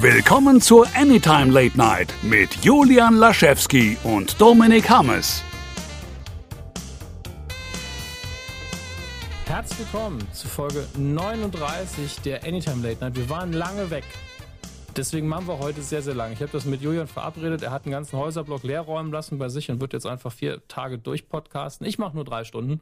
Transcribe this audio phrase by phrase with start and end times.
[0.00, 5.42] Willkommen zur Anytime Late Night mit Julian Laschewski und Dominik Hammes.
[9.46, 13.16] Herzlich willkommen zu Folge 39 der Anytime Late Night.
[13.16, 14.04] Wir waren lange weg.
[14.96, 16.32] Deswegen machen wir heute sehr, sehr lang.
[16.32, 17.62] Ich habe das mit Julian verabredet.
[17.62, 20.66] Er hat einen ganzen Häuserblock leer räumen lassen bei sich und wird jetzt einfach vier
[20.66, 21.86] Tage durchpodcasten.
[21.86, 22.80] Ich mache nur drei Stunden.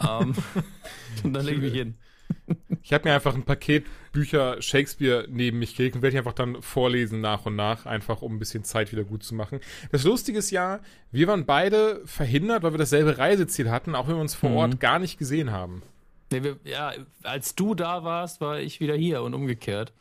[0.00, 0.34] ähm,
[1.22, 1.98] und dann lege ich mich hin.
[2.82, 6.32] Ich habe mir einfach ein Paket Bücher Shakespeare neben mich gelegt und werde ich einfach
[6.32, 9.60] dann vorlesen nach und nach, einfach um ein bisschen Zeit wieder gut zu machen.
[9.92, 10.80] Das Lustige ist ja,
[11.12, 14.56] wir waren beide verhindert, weil wir dasselbe Reiseziel hatten, auch wenn wir uns vor mhm.
[14.56, 15.82] Ort gar nicht gesehen haben.
[16.32, 16.92] Nee, wir, ja,
[17.24, 19.92] als du da warst, war ich wieder hier und umgekehrt.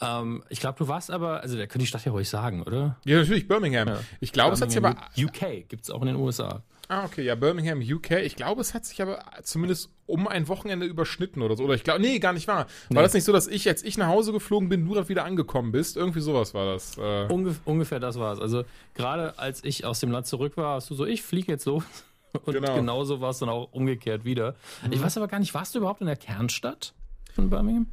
[0.00, 2.96] Ähm, ich glaube, du warst aber, also der könnte die Stadt ja ruhig sagen, oder?
[3.04, 3.88] Ja, natürlich, Birmingham.
[3.88, 4.00] Ja.
[4.20, 4.96] Ich glaube, es hat sich aber.
[5.16, 6.62] UK gibt es auch in den USA.
[6.90, 8.12] Ah, okay, ja, Birmingham, UK.
[8.22, 11.64] Ich glaube, es hat sich aber zumindest um ein Wochenende überschnitten oder so.
[11.64, 12.66] Oder ich glaube, nee, gar nicht wahr.
[12.66, 13.02] War nee.
[13.02, 15.70] das nicht so, dass ich, als ich nach Hause geflogen bin, du dort wieder angekommen
[15.70, 15.98] bist?
[15.98, 16.96] Irgendwie sowas war das.
[16.96, 17.26] Äh.
[17.30, 18.40] Ungef ungefähr das war es.
[18.40, 21.66] Also, gerade als ich aus dem Land zurück war, hast du so, ich fliege jetzt
[21.66, 21.84] los.
[22.44, 22.74] Und genau.
[22.74, 24.54] genauso war es dann auch umgekehrt wieder.
[24.84, 24.92] Mhm.
[24.92, 26.94] Ich weiß aber gar nicht, warst du überhaupt in der Kernstadt
[27.34, 27.86] von Birmingham?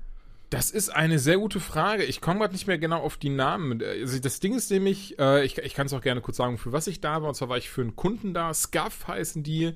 [0.56, 2.06] Das ist eine sehr gute Frage.
[2.06, 3.84] Ich komme gerade nicht mehr genau auf die Namen.
[3.84, 6.72] Also das Ding ist nämlich, äh, ich, ich kann es auch gerne kurz sagen, für
[6.72, 7.28] was ich da war.
[7.28, 8.54] Und zwar war ich für einen Kunden da.
[8.54, 9.74] Scuff heißen die.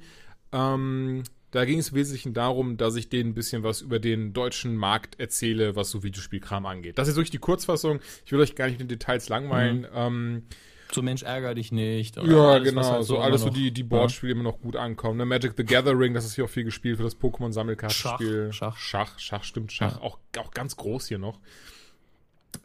[0.53, 4.31] Ähm, da ging es im Wesentlichen darum, dass ich denen ein bisschen was über den
[4.31, 6.97] deutschen Markt erzähle, was so Videospielkram angeht.
[6.97, 7.99] Das ist wirklich die Kurzfassung.
[8.25, 9.81] Ich will euch gar nicht mit den Details langweilen.
[9.81, 9.87] Mhm.
[9.93, 10.43] Ähm,
[10.91, 12.17] so Mensch ärger dich nicht.
[12.17, 12.83] ja, alles, genau.
[12.83, 14.39] Halt so, so alles, wo die, die Boardspiele ja.
[14.39, 15.17] immer noch gut ankommen.
[15.17, 15.25] Ne?
[15.25, 18.51] Magic the Gathering, das ist hier auch viel gespielt für das Pokémon-Sammelkartenspiel.
[18.51, 18.77] Schach, Schach.
[18.77, 19.97] Schach, Schach, stimmt, Schach.
[19.97, 20.01] Ja.
[20.01, 21.39] Auch, auch ganz groß hier noch.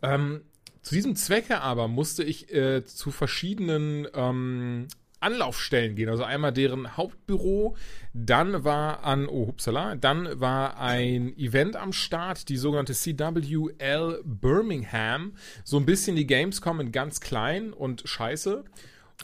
[0.03, 0.43] Ähm,
[0.83, 4.89] zu diesem Zwecke aber musste ich äh, zu verschiedenen ähm,
[5.25, 6.09] Anlaufstellen gehen.
[6.09, 7.77] Also einmal deren Hauptbüro,
[8.13, 15.33] dann war an, oh hupsala, dann war ein Event am Start, die sogenannte CWL Birmingham.
[15.65, 18.65] So ein bisschen die Gamescom in ganz klein und scheiße.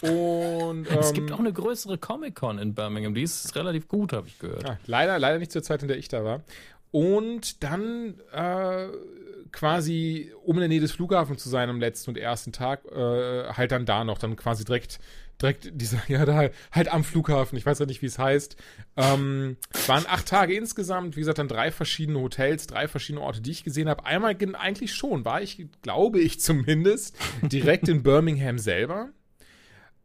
[0.02, 0.10] Und,
[0.90, 4.38] ähm, es gibt auch eine größere Comic-Con in Birmingham, die ist relativ gut, habe ich
[4.38, 4.62] gehört.
[4.62, 6.42] Ja, leider, leider nicht zur Zeit, in der ich da war.
[6.90, 8.88] Und dann äh,
[9.52, 13.52] quasi, um in der Nähe des Flughafens zu sein am letzten und ersten Tag, äh,
[13.52, 14.98] halt dann da noch, dann quasi direkt
[15.40, 18.56] direkt dieser, ja, da halt am Flughafen, ich weiß ja nicht, wie es heißt.
[18.96, 19.56] Ähm,
[19.86, 23.64] waren acht Tage insgesamt, wie gesagt, dann drei verschiedene Hotels, drei verschiedene Orte, die ich
[23.64, 24.04] gesehen habe.
[24.04, 29.10] Einmal eigentlich schon, war ich, glaube ich zumindest, direkt in Birmingham selber.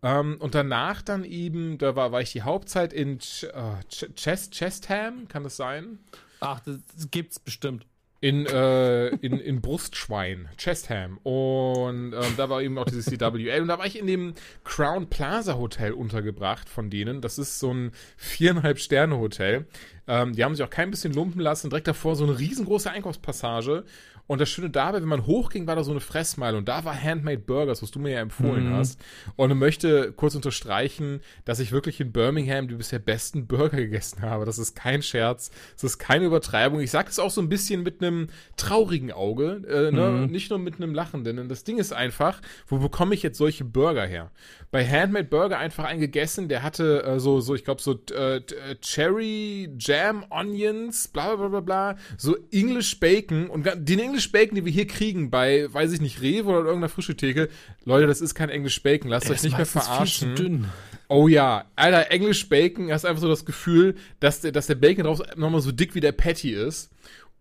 [0.03, 4.05] Ähm, und danach dann eben, da war, war ich die Hauptzeit in Ch uh, Ch
[4.15, 5.99] Chest, Chestham, kann das sein?
[6.39, 6.77] Ach, das
[7.11, 7.85] gibt's bestimmt
[8.25, 11.19] in, äh, in, in Brustschwein, Chestham.
[11.21, 13.61] Und ähm, da war eben auch dieses CWL.
[13.61, 17.21] Und da war ich in dem Crown Plaza Hotel untergebracht von denen.
[17.21, 19.67] Das ist so ein viereinhalb Sterne Hotel.
[20.07, 21.69] Ähm, die haben sich auch kein bisschen lumpen lassen.
[21.69, 23.83] Direkt davor so eine riesengroße Einkaufspassage.
[24.27, 26.99] Und das Schöne dabei, wenn man hochging, war da so eine Fressmeile und da war
[26.99, 28.75] Handmade Burgers, was du mir ja empfohlen mhm.
[28.75, 28.99] hast.
[29.35, 34.21] Und ich möchte kurz unterstreichen, dass ich wirklich in Birmingham die bisher besten Burger gegessen
[34.21, 34.45] habe.
[34.45, 36.79] Das ist kein Scherz, das ist keine Übertreibung.
[36.79, 38.27] Ich sage es auch so ein bisschen mit einem
[38.57, 40.09] traurigen Auge, äh, ne?
[40.09, 40.31] mhm.
[40.31, 41.37] nicht nur mit einem lachenden.
[41.37, 44.31] Denn das Ding ist einfach, wo bekomme ich jetzt solche Burger her?
[44.71, 48.37] Bei Handmade Burger einfach einen gegessen, der hatte äh, so, so, ich glaube, so äh,
[48.37, 48.41] äh,
[48.81, 54.55] Cherry Jam Onions, bla bla bla bla, so English Bacon und den English English Bacon,
[54.55, 57.49] die wir hier kriegen bei, weiß ich nicht, Rewe oder irgendeiner frische Theke,
[57.83, 59.09] Leute, das ist kein English Bacon.
[59.09, 60.29] Lasst euch nicht mehr verarschen.
[60.29, 60.65] Viel zu dünn.
[61.09, 65.03] Oh ja, Alter, English Bacon, hast einfach so das Gefühl, dass der, dass der Bacon
[65.03, 66.91] drauf nochmal so dick wie der Patty ist.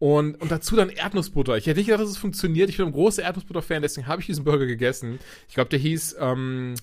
[0.00, 1.56] Und, und dazu dann Erdnussbutter.
[1.56, 2.68] Ich hätte nicht gedacht, dass es funktioniert.
[2.68, 5.20] Ich bin ein großer Erdnussbutter-Fan, deswegen habe ich diesen Burger gegessen.
[5.48, 6.74] Ich glaube, der hieß ähm,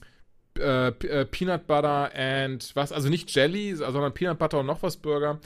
[0.58, 4.96] äh, äh, Peanut Butter and was, also nicht Jelly, sondern Peanut Butter und noch was
[4.96, 5.41] Burger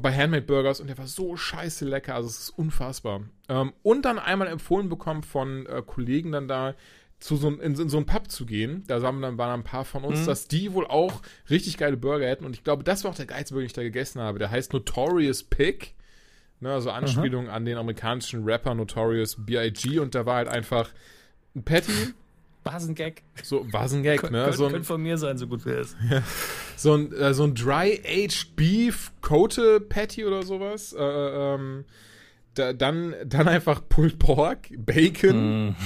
[0.00, 3.22] bei Handmade Burgers und der war so scheiße lecker, also es ist unfassbar.
[3.48, 6.74] Ähm, und dann einmal empfohlen bekommen von äh, Kollegen dann da
[7.20, 8.84] zu so, in, in, so einen Pub zu gehen.
[8.86, 10.26] Da waren dann, waren ein paar von uns, mhm.
[10.26, 12.44] dass die wohl auch richtig geile Burger hätten.
[12.44, 14.38] Und ich glaube, das war auch der geilste Burger, den ich da gegessen habe.
[14.38, 15.94] Der heißt Notorious Pig.
[16.60, 17.50] Ne, also Anspielung mhm.
[17.50, 19.98] an den amerikanischen Rapper Notorious B.I.G.
[19.98, 20.90] Und da war halt einfach
[21.54, 22.14] ein Patty
[22.64, 23.22] war es ein Gag.
[23.42, 24.52] So, war es ein Gag, ne?
[24.52, 25.96] so ein, könnte von mir sein, so gut wie es.
[26.10, 26.22] Ja.
[26.76, 30.92] So ein, äh, so ein Dry-Aged Beef Cote Patty oder sowas.
[30.92, 31.84] Äh, ähm,
[32.54, 35.68] da, dann, dann einfach Pulled Pork, Bacon.
[35.68, 35.76] Mm.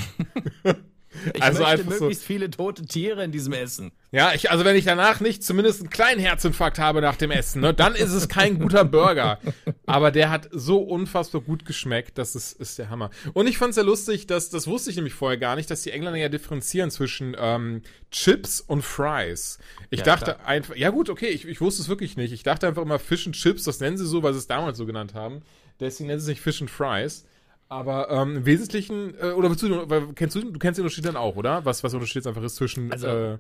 [1.35, 3.93] Ich also möchte möglichst so, viele tote Tiere in diesem Essen.
[4.11, 7.61] Ja, ich, also wenn ich danach nicht zumindest einen kleinen Herzinfarkt habe nach dem Essen,
[7.61, 9.39] ne, dann ist es kein guter Burger.
[9.87, 13.11] Aber der hat so unfassbar gut geschmeckt, das ist, ist der Hammer.
[13.35, 15.83] Und ich fand es sehr lustig, dass, das wusste ich nämlich vorher gar nicht, dass
[15.83, 19.59] die Engländer ja differenzieren zwischen ähm, Chips und Fries.
[19.91, 20.47] Ich ja, dachte klar.
[20.47, 22.33] einfach, ja gut, okay, ich, ich wusste es wirklich nicht.
[22.33, 24.79] Ich dachte einfach immer Fish and Chips, das nennen sie so, weil sie es damals
[24.79, 25.43] so genannt haben.
[25.81, 27.27] Deswegen nennen sie sich Fish and Fries.
[27.69, 31.37] Aber ähm, im Wesentlichen, äh, oder du, kennst du, du kennst den Unterschied dann auch,
[31.37, 31.65] oder?
[31.65, 33.39] Was, was Unterschied einfach ist zwischen, Also, äh,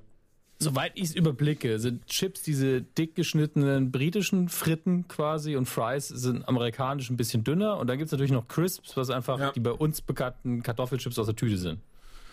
[0.60, 6.48] Soweit ich es überblicke, sind Chips diese dick geschnittenen britischen Fritten quasi und Fries sind
[6.48, 7.78] amerikanisch ein bisschen dünner.
[7.78, 9.52] Und dann gibt es natürlich noch Crisps, was einfach Ja.
[9.52, 11.78] die bei uns bekannten Kartoffelchips aus der Tüte sind.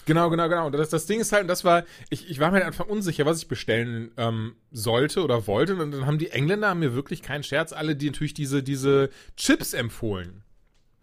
[0.06, 0.66] Genau, genau, genau.
[0.66, 2.88] Und das, das Ding ist halt, und das war, ich, ich war mir am Anfang
[2.88, 5.76] unsicher, was ich bestellen ähm, sollte oder wollte.
[5.76, 9.12] Und dann haben die Engländer haben mir wirklich keinen Scherz, alle die natürlich diese, diese
[9.38, 10.42] Chips empfohlen.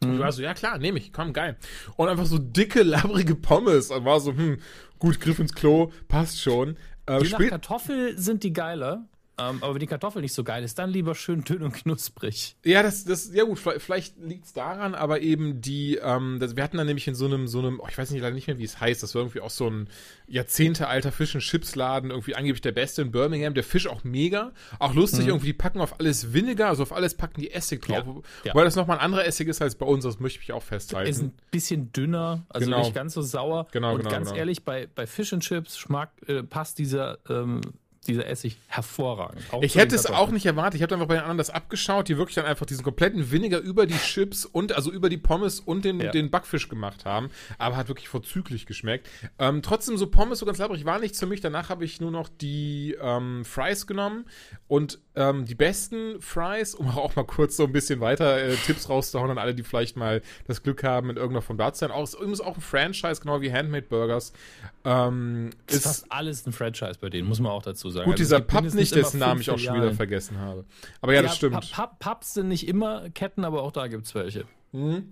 [0.03, 1.57] Und ich war so, ja klar, nehme ich, komm, geil.
[1.97, 3.91] Und einfach so dicke, labbrige Pommes.
[3.91, 4.59] Und war so, hm,
[4.99, 6.77] gut, Griff ins Klo, passt schon.
[7.07, 9.05] Äh, Je nach Kartoffel sind die geiler.
[9.39, 12.57] Ähm, aber wenn die Kartoffel nicht so geil ist, dann lieber schön dünn und knusprig.
[12.65, 16.63] Ja, das, das, ja gut, vielleicht, liegt es daran, aber eben die, ähm, das, wir
[16.63, 18.59] hatten dann nämlich in so einem, so einem, oh, ich weiß nicht leider nicht mehr,
[18.59, 19.89] wie es heißt, das war irgendwie auch so ein
[20.29, 24.95] jahrzehntealter Fisch- und Chipsladen, irgendwie angeblich der beste in Birmingham, der Fisch auch mega, auch
[24.95, 28.23] lustig, irgendwie, die packen auf alles Vinegar, also auf alles packen die Essig drauf, Ja,
[28.45, 28.55] ja.
[28.55, 31.11] weil das nochmal ein anderer Essig ist als bei uns, das möchte ich auch festhalten.
[31.11, 32.81] Ist ein bisschen dünner, also Genau.
[32.81, 33.67] nicht ganz so sauer.
[33.73, 34.39] Genau, und genau, ganz genau.
[34.39, 37.61] ehrlich, bei, bei Fish and Chips schmack, äh, passt dieser, ähm,
[38.07, 39.43] dieser Essig hervorragend.
[39.53, 40.75] Auch Ich hätte es auch nicht erwartet.
[40.77, 43.61] Ich habe einfach bei den anderen das abgeschaut, die wirklich dann einfach diesen kompletten Vinegar
[43.61, 46.11] über die Chips und also über die Pommes und den, Ja.
[46.11, 47.31] den Backfisch gemacht haben.
[47.59, 49.09] Aber hat wirklich vorzüglich geschmeckt.
[49.39, 51.41] Ähm, trotzdem so Pommes so ganz labrig war nichts für mich.
[51.41, 54.25] Danach habe ich nur noch die ähm, Fries genommen
[54.67, 58.89] und ähm, die besten Fries, um auch mal kurz so ein bisschen weiter äh, Tipps
[58.89, 61.91] rauszuhauen an alle, die vielleicht mal das Glück haben, in irgendeiner Form da zu sein.
[61.91, 64.33] Auch, ist übrigens auch ein Franchise, genau wie Handmade Burgers.
[64.85, 68.05] Ähm, ist ist fast alles ein Franchise bei denen, muss man auch dazu sagen.
[68.07, 70.65] gut, Also es dieser Pub nicht, dessen Namen ich auch schon wieder vergessen habe.
[71.01, 71.57] Aber ja, das stimmt.
[71.57, 74.45] Pub- Pub- Pubs sind nicht immer Ketten, aber auch da gibt es welche.
[74.73, 75.03] Also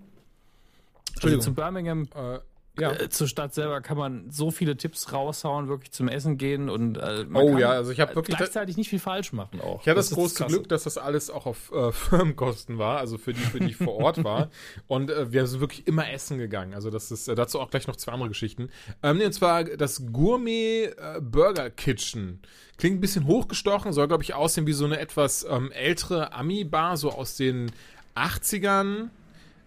[1.13, 1.41] Entschuldigung.
[1.43, 2.39] zu Birmingham, Äh,
[2.79, 2.91] ja.
[2.93, 6.97] äh, zur Stadt selber kann man so viele Tipps raushauen, wirklich zum Essen gehen und
[6.97, 9.81] äh, man Oh kann ja, also ich habe wirklich- gleichzeitig nicht viel falsch machen auch.
[9.81, 10.45] Ich hatte das, ist große.
[10.45, 13.75] Glück, dass das alles auch auf äh, Firmenkosten war, also für die, für die ich
[13.77, 14.49] vor Ort war.
[14.87, 16.73] Und äh, wir sind wirklich immer essen gegangen.
[16.73, 18.69] Also das ist äh, dazu auch gleich noch zwei andere Geschichten.
[19.03, 20.91] Ähm, und zwar das Gourmet
[21.21, 22.39] Burger Kitchen.
[22.77, 26.97] Klingt ein bisschen hochgestochen, soll, glaube ich, aussehen wie so eine etwas ähm, ältere Ami-Bar,
[26.97, 27.71] so aus den
[28.15, 29.09] 80ern.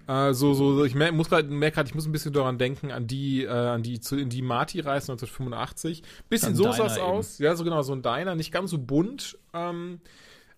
[0.06, 3.06] Äh, so, so, ich mer muss gerade, merke ich muss ein bisschen daran denken, an
[3.06, 6.02] die, äh, an die, zu, in die Marty-Reise 1985.
[6.28, 7.06] Bisschen so sah's eben.
[7.06, 7.38] aus.
[7.38, 9.38] Ja, so genau, so ein Diner, nicht ganz so bunt.
[9.52, 10.00] Ähm,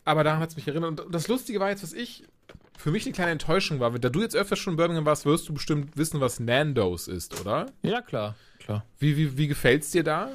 [0.04, 1.00] aber daran hat es mich erinnert.
[1.00, 2.24] Und das Lustige war jetzt, was ich
[2.78, 3.90] für mich eine kleine Enttäuschung war.
[3.98, 7.40] Da du jetzt öfters schon in Birmingham warst, wirst du bestimmt wissen, was Nando's ist,
[7.40, 7.66] oder?
[7.82, 8.84] Ja, klar, klar.
[8.98, 10.30] Wie, wie, wie gefällt's dir da?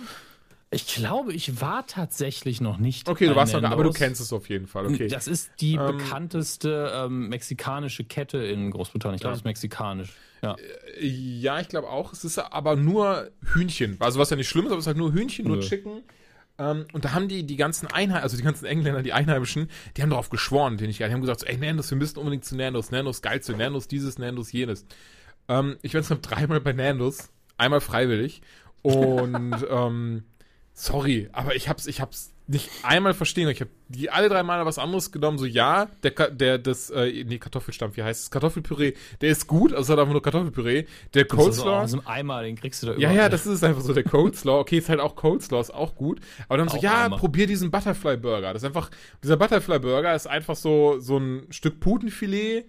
[0.74, 3.10] Ich glaube, ich war tatsächlich noch nicht.
[3.10, 4.86] Okay, du warst noch, aber du kennst es auf jeden Fall.
[4.86, 5.10] Okay.
[5.10, 9.16] Das ist die Ähm, bekannteste ähm, mexikanische Kette in Großbritannien.
[9.16, 9.36] Ich glaube, Ja.
[9.36, 10.14] es ist mexikanisch.
[10.42, 10.56] Ja.
[11.02, 12.14] Ja, ich glaube auch.
[12.14, 13.98] Es ist aber nur Hühnchen.
[14.00, 15.62] Also was ja nicht schlimm ist, aber es ist halt nur Hühnchen, nur Nö.
[15.62, 16.04] Chicken.
[16.58, 20.02] Ähm, und da haben die die ganzen Einheimischen, also die ganzen Engländer, die Einheimischen, die
[20.02, 22.56] haben darauf geschworen, den ich die haben gesagt, so, ey Nandos, wir müssen unbedingt zu
[22.56, 24.86] Nandos, Nandos geil zu Nandos, dieses, Nandos, jenes.
[25.50, 28.42] Ähm, ich war jetzt noch dreimal bei Nandos, einmal freiwillig
[28.84, 30.24] und ähm,
[30.74, 33.48] sorry, aber ich hab's, ich hab's nicht einmal verstehen.
[33.50, 35.38] Ich habe die alle drei Male was anderes genommen.
[35.38, 38.32] So ja, der, der das äh, nee Kartoffelstampf, wie heißt es?
[38.32, 40.86] Kartoffelpüree, der ist gut, also es hat einfach nur Kartoffelpüree.
[41.14, 43.16] Der Coleslaw, aus einem Eimer, den kriegst du da ja, überall.
[43.16, 44.60] ja, das ist einfach so der Coleslaw.
[44.60, 46.20] Okay, ist halt auch Coleslaw, ist auch gut.
[46.50, 47.18] Aber dann so, Auch ja, Eimer.
[47.18, 48.54] probier diesen Butterfly Burger.
[48.54, 48.90] Das ist einfach,
[49.24, 52.66] dieser Butterfly Burger ist einfach so, so ein Stück Putenfilet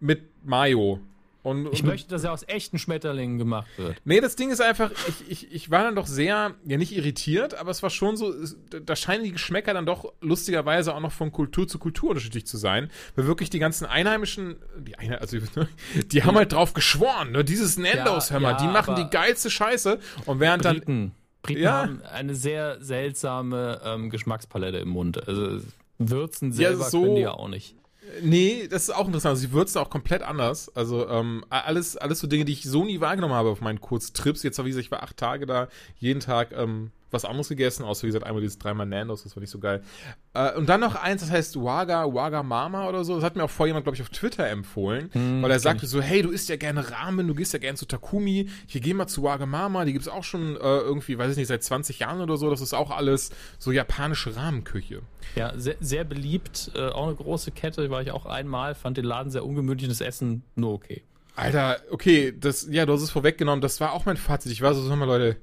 [0.00, 1.00] mit Mayo.
[1.44, 3.96] Und, Ich und möchte, dass er aus echten Schmetterlingen gemacht wird.
[4.04, 7.54] Nee, das Ding ist einfach, ich, ich, ich war dann doch sehr, ja nicht irritiert,
[7.54, 8.34] aber es war schon so,
[8.84, 12.56] da scheinen die Geschmäcker dann doch lustigerweise auch noch von Kultur zu Kultur unterschiedlich zu
[12.56, 15.36] sein, weil wirklich die ganzen Einheimischen, die Einhe, also
[16.12, 19.08] die haben halt drauf geschworen, ne, dieses Nando's, Ja, hör mal, ja, die machen die
[19.10, 21.12] geilste Scheiße und während dann, Briten.
[21.42, 21.72] Briten Ja.
[21.82, 25.28] haben eine sehr seltsame ähm, Geschmackspalette im Mund.
[25.28, 25.60] Also
[25.98, 27.76] Würzen Ja, selber so- können die ja auch nicht.
[28.22, 29.38] Nee, das ist auch interessant.
[29.38, 30.74] Sie würzen auch komplett anders.
[30.74, 34.42] Also, ähm, alles, alles so Dinge, die ich so nie wahrgenommen habe auf meinen Kurztrips.
[34.42, 35.68] Jetzt, wie gesagt, ich war acht Tage da,
[35.98, 39.40] jeden Tag ähm, was anderes gegessen, außer wie gesagt einmal dieses dreimal Nandos, das war
[39.40, 39.82] nicht so geil.
[40.34, 43.14] Äh, und dann noch eins, das heißt Waga, Waga Mama oder so.
[43.14, 45.10] Das hat mir auch vorher jemand, glaube ich, auf Twitter empfohlen,
[45.42, 47.86] weil er sagte so, hey, du isst ja gerne Ramen, du gehst ja gerne zu
[47.86, 51.36] Takumi, hier geh mal zu Waga Mama, die gibt's auch schon äh, irgendwie, weiß ich
[51.36, 52.50] nicht, seit 20 Jahren oder so.
[52.50, 55.00] Das ist auch alles so japanische Rahmenküche.
[55.36, 56.72] Ja, sehr, sehr beliebt.
[56.74, 60.00] Äh, auch eine große Kette, war ich auch einmal, fand den Laden sehr ungemütlich, das
[60.00, 61.02] Essen nur okay.
[61.36, 64.52] Alter, okay, das, ja, du hast es vorweggenommen, das war auch mein Fazit.
[64.52, 65.36] Ich war so, sag mal, Leute,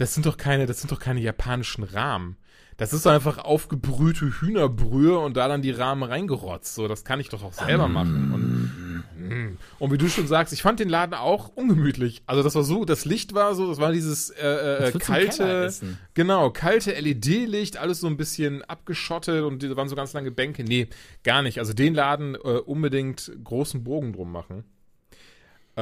[0.00, 2.38] das sind doch keine, das sind doch keine japanischen Rahmen.
[2.78, 6.74] Das ist doch einfach aufgebrühte Hühnerbrühe und da dann die Rahmen reingerotzt.
[6.74, 8.32] So, das kann ich doch auch selber machen.
[8.32, 9.58] Und, mm.
[9.78, 12.22] und wie du schon sagst, ich fand den Laden auch ungemütlich.
[12.24, 15.70] Also das war so, das Licht war so, das war dieses äh, äh, kalte,
[16.14, 20.64] genau, kalte LED-Licht, alles so ein bisschen abgeschottet und da waren so ganz lange Bänke.
[20.64, 20.88] Nee,
[21.24, 21.58] gar nicht.
[21.58, 24.64] Also den Laden äh, unbedingt großen Bogen drum machen.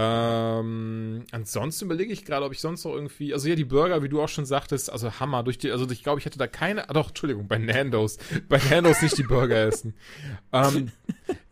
[0.01, 4.09] Ähm, ansonsten überlege ich gerade, ob ich sonst noch irgendwie, also ja, die Burger, wie
[4.09, 6.89] du auch schon sagtest, also Hammer, durch die, also ich glaube, ich hätte da keine,
[6.89, 9.95] ah, doch, Entschuldigung, bei Nandos, bei Nandos nicht die Burger essen.
[10.53, 10.93] Ähm,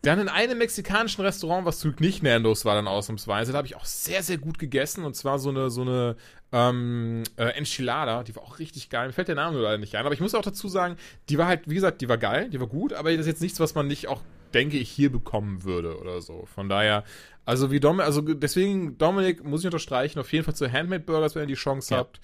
[0.01, 3.75] dann in einem mexikanischen Restaurant, was zurück nicht Nandos war dann ausnahmsweise, da habe ich
[3.75, 6.15] auch sehr, sehr gut gegessen und zwar so eine, so eine
[6.53, 9.07] ähm, äh, Enchilada, die war auch richtig geil.
[9.07, 10.95] Mir fällt der Name nur leider nicht ein, aber ich muss auch dazu sagen,
[11.27, 13.41] die war halt, wie gesagt, die war geil, die war gut, aber das ist jetzt
[13.41, 14.21] nichts, was man nicht auch
[14.53, 16.45] denke ich, hier bekommen würde oder so.
[16.45, 17.03] Von daher,
[17.45, 21.35] also wie Dominik, also deswegen, Dominik, muss ich unterstreichen, auf jeden Fall zu Handmade Burgers,
[21.35, 21.99] wenn ihr die Chance ja.
[21.99, 22.19] habt.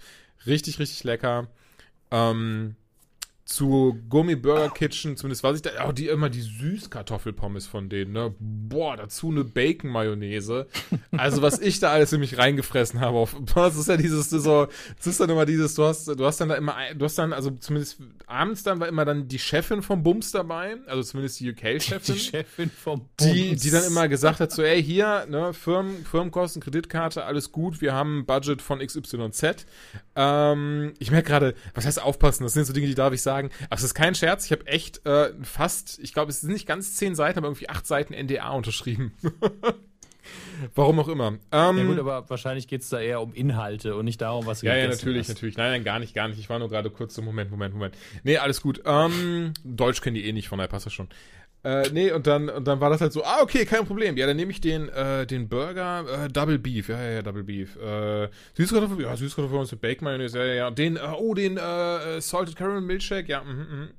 [0.45, 1.47] Richtig, richtig lecker.
[2.11, 2.75] Ähm,
[3.45, 8.13] zu Gummi Burger Kitchen, zumindest weiß ich da, oh, die immer die Süßkartoffelpommes von denen,
[8.13, 8.33] ne?
[8.39, 10.67] Boah, dazu eine Bacon Mayonnaise.
[11.15, 14.67] Also was ich da alles in mich reingefressen habe, auf, das ist ja dieses so,
[14.97, 17.33] das ist dann immer dieses, du hast, du hast dann da immer, du hast dann,
[17.33, 21.51] also zumindest abends dann war immer dann die Chefin vom Bums dabei, also zumindest die
[21.51, 22.15] UK-Chefin.
[22.15, 23.33] Die Chefin vom Bums.
[23.33, 27.81] Die, die dann immer gesagt hat, so, ey, hier, ne, Firmen, Firmenkosten, Kreditkarte, alles gut,
[27.81, 29.65] wir haben ein Budget von XYZ.
[30.15, 33.32] Ähm, ich merke gerade, was heißt aufpassen, das sind so Dinge, die darf ich sagen,
[33.33, 36.53] sagen, aber es ist kein Scherz, ich habe echt äh, fast, ich glaube, es sind
[36.53, 39.13] nicht ganz zehn Seiten, aber irgendwie acht Seiten NDA unterschrieben.
[40.75, 41.37] Warum auch immer.
[41.51, 44.61] Ähm, ja gut, aber wahrscheinlich geht es da eher um Inhalte und nicht darum, was
[44.61, 45.29] du Ja, ja, natürlich, hast.
[45.29, 45.57] natürlich.
[45.57, 46.39] Nein, nein, gar nicht, gar nicht.
[46.39, 47.95] Ich war nur gerade kurz so, Moment, Moment, Moment.
[48.23, 48.81] Nee, alles gut.
[48.85, 51.09] Ähm, Deutsch kennen die eh nicht, von daher passt das schon.
[51.63, 54.17] Äh, nee, und dann, und dann war das halt so, ah, okay, kein Problem.
[54.17, 57.43] Ja, dann nehme ich den, äh, den Burger, äh, Double Beef, ja, ja, ja, Double
[57.43, 57.77] Beef.
[57.77, 58.27] Äh,
[58.57, 60.71] Süßkartoffel, ja, Süßkartoffel mit Bacon Mayonnaise, ja, ja, ja.
[60.71, 63.89] Den, äh, oh, den, äh, Salted Caramel Milkshake, ja, mhm, mhm.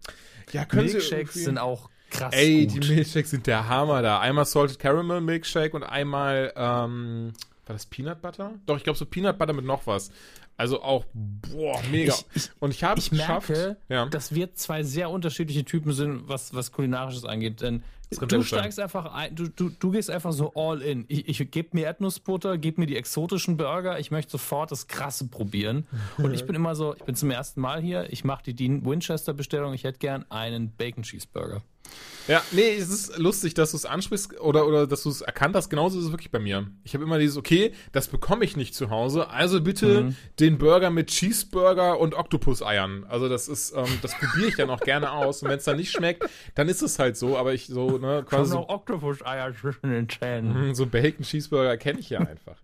[0.52, 2.84] Ja, können Milkshakes Sie sind auch krass Ey, gut.
[2.84, 4.20] die Milkshakes sind der Hammer da.
[4.20, 7.32] Einmal Salted Caramel Milkshake und einmal, ähm,
[7.66, 8.52] war das Peanut Butter?
[8.66, 10.10] Doch, ich glaube so Peanut Butter mit noch was.
[10.56, 12.14] Also auch, boah, mega.
[12.14, 13.50] Ich, ich, und ich habe es geschafft.
[13.50, 14.06] Merke, ja.
[14.06, 17.60] dass wir zwei sehr unterschiedliche Typen sind, was, was Kulinarisches angeht.
[17.60, 18.84] Denn du steigst sein.
[18.84, 21.06] einfach ein, du, du, du gehst einfach so all in.
[21.08, 25.26] Ich, ich gebe mir Erdnussbutter, gebe mir die exotischen Burger, ich möchte sofort das Krasse
[25.26, 25.86] probieren.
[26.18, 28.84] Und ich bin immer so, ich bin zum ersten Mal hier, ich mache die Dean
[28.84, 31.62] Winchester Bestellung, ich hätte gern einen Bacon Cheeseburger.
[32.26, 35.54] Ja, nee, es ist lustig, dass du es ansprichst oder, oder dass du es erkannt
[35.54, 35.68] hast.
[35.68, 36.66] Genauso ist es wirklich bei mir.
[36.82, 40.16] Ich habe immer dieses, okay, das bekomme ich nicht zu Hause, also bitte mhm.
[40.40, 43.04] den Burger mit Cheeseburger und Oktopus-Eiern.
[43.08, 45.42] Also das ist, ähm, das probiere ich dann auch gerne aus.
[45.42, 46.24] Und wenn es dann nicht schmeckt,
[46.54, 47.36] dann ist es halt so.
[47.36, 48.52] Aber ich so, ne, quasi.
[48.52, 50.68] Schon noch Oktopus-Eier zwischen den Zähnen.
[50.68, 52.56] Mhm, so Bacon-Cheeseburger kenne ich ja einfach.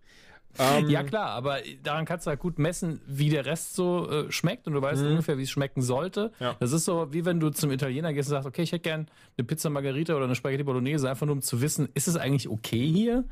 [0.59, 4.33] Ähm, ja, klar, aber daran kannst du halt gut messen, wie der Rest so äh,
[4.33, 5.11] schmeckt und du weißt mhm.
[5.11, 6.33] ungefähr, wie es schmecken sollte.
[6.41, 6.57] Ja.
[6.59, 9.07] Das ist so, wie wenn du zum Italiener gehst und sagst, okay, ich hätte gern
[9.39, 12.49] eine Pizza Margarita oder eine Spaghetti Bolognese, einfach nur um zu wissen, ist es eigentlich
[12.49, 13.25] okay hier?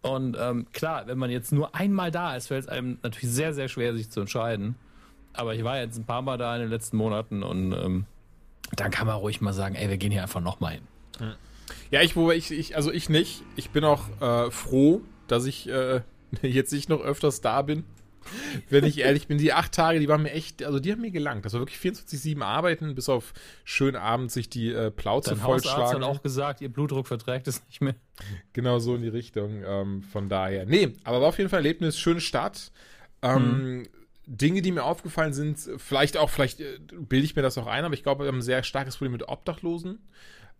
[0.00, 3.52] Und ähm, klar, wenn man jetzt nur einmal da ist, fällt es einem natürlich sehr,
[3.52, 4.76] sehr schwer, sich zu entscheiden.
[5.32, 8.06] Aber ich war jetzt ein paar Mal da in den letzten Monaten und ähm,
[8.76, 10.82] dann kann man ruhig mal sagen, ey, wir gehen hier einfach nochmal hin.
[11.90, 13.42] Ja, ich, wo ich, ich, also ich nicht.
[13.56, 16.00] Ich bin auch äh, froh, dass ich äh,
[16.42, 17.84] jetzt nicht noch öfters da bin.
[18.68, 21.10] Wenn ich ehrlich bin, die acht Tage, die waren mir echt, also die haben mir
[21.10, 21.44] gelangt.
[21.44, 23.32] Das war wirklich 24-7 arbeiten, bis auf
[23.64, 25.82] schönen Abend sich die äh, Plauze Dein vollschlagen.
[25.82, 27.94] Hausarzt hat auch gesagt, ihr Blutdruck verträgt es nicht mehr.
[28.52, 29.62] Genau so in die Richtung.
[29.64, 30.66] Ähm, von daher.
[30.66, 32.70] Nee, aber war auf jeden Fall ein Erlebnis, schöne Stadt.
[33.22, 33.86] Ähm, mhm.
[34.26, 37.84] Dinge, die mir aufgefallen sind, vielleicht auch, vielleicht äh, bilde ich mir das auch ein,
[37.84, 40.00] aber ich glaube, wir haben ein sehr starkes Problem mit Obdachlosen.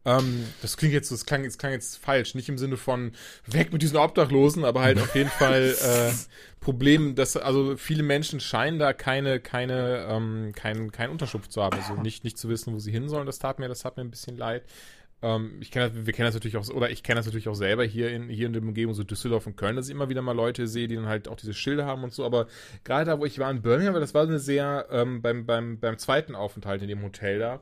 [0.05, 3.13] Ähm, das klingt jetzt, das klang, das klang jetzt falsch, nicht im Sinne von
[3.47, 6.13] weg mit diesen Obdachlosen, aber halt auf jeden Fall äh,
[6.61, 11.79] Problem, dass also viele Menschen scheinen da keine, keine, ähm, keinen kein Unterschlupf zu haben,
[11.79, 13.27] also nicht, nicht zu wissen, wo sie hin sollen.
[13.27, 14.65] Das tat mir, das tat mir ein bisschen leid.
[15.21, 17.85] Ähm, ich kenne, wir kennen das natürlich auch, oder ich kenne das natürlich auch selber
[17.85, 20.33] hier in hier in der Umgebung, so Düsseldorf und Köln, dass ich immer wieder mal
[20.33, 22.25] Leute sehe, die dann halt auch diese Schilder haben und so.
[22.25, 22.47] Aber
[22.85, 25.99] gerade da, wo ich war in Birmingham, das war eine sehr ähm, beim beim beim
[25.99, 27.61] zweiten Aufenthalt in dem Hotel da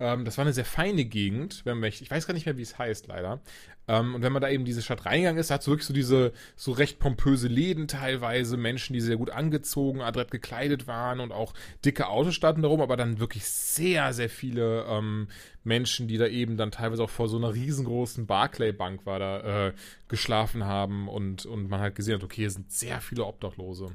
[0.00, 2.62] ähm, das war eine sehr feine Gegend, wenn man, ich weiß gar nicht mehr, wie
[2.62, 3.40] es heißt, leider.
[3.86, 6.32] Ähm, und wenn man da eben diese Stadt reingegangen ist, hat es wirklich so diese
[6.56, 11.54] so recht pompöse Läden teilweise, Menschen, die sehr gut angezogen, adrett gekleidet waren und auch
[11.84, 15.28] dicke Autos standen darum, aber dann wirklich sehr, sehr viele ähm,
[15.62, 19.72] Menschen, die da eben dann teilweise auch vor so einer riesengroßen Barclay-Bank war, da äh,
[20.08, 23.94] geschlafen haben und, und man halt gesehen hat, okay, hier sind sehr viele Obdachlose.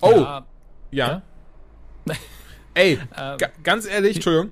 [0.00, 0.10] Oh!
[0.10, 0.46] Ja.
[0.90, 1.22] ja?
[2.06, 2.14] ja?
[2.76, 4.50] Ey, ähm, ganz ehrlich, Entschuldigung.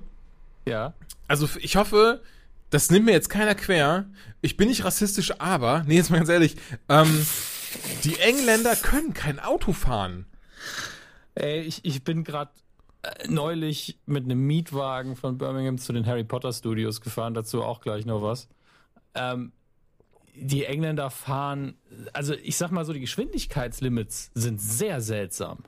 [0.67, 0.95] Ja.
[1.27, 2.23] Also ich hoffe,
[2.71, 4.05] das nimmt mir jetzt keiner quer.
[4.41, 6.55] Ich bin nicht rassistisch, aber, nee, jetzt mal ganz ehrlich,
[6.89, 7.27] ähm,
[8.03, 10.25] die Engländer können kein Auto fahren.
[11.35, 12.49] Ey, ich, ich bin gerade
[13.03, 17.79] äh, neulich mit einem Mietwagen von Birmingham zu den Harry Potter Studios gefahren, dazu auch
[17.79, 18.47] gleich noch was.
[19.13, 19.51] Ähm,
[20.33, 21.75] die Engländer fahren,
[22.11, 25.59] also ich sag mal so, die Geschwindigkeitslimits sind sehr seltsam.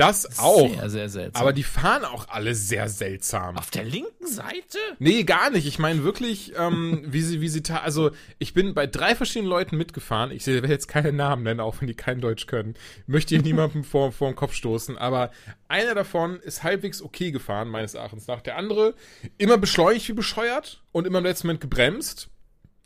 [0.00, 0.70] Das auch.
[0.70, 1.42] Sehr, sehr seltsam.
[1.42, 3.58] Aber die fahren auch alle sehr seltsam.
[3.58, 4.78] auf der linken Seite?
[4.98, 5.66] Nee, gar nicht.
[5.66, 9.76] Ich meine wirklich, ähm, wie sie, wie sie, also ich bin bei drei verschiedenen Leuten
[9.76, 10.30] mitgefahren.
[10.30, 12.74] Ich will jetzt keine Namen nennen, auch wenn die kein Deutsch können.
[13.06, 14.96] Möchte hier niemandem vor, vor den Kopf stoßen.
[14.96, 15.32] Aber
[15.68, 18.40] einer davon ist halbwegs okay gefahren, meines Erachtens nach.
[18.40, 18.94] Der andere
[19.36, 22.30] immer beschleunigt wie bescheuert und immer im letzten Moment gebremst.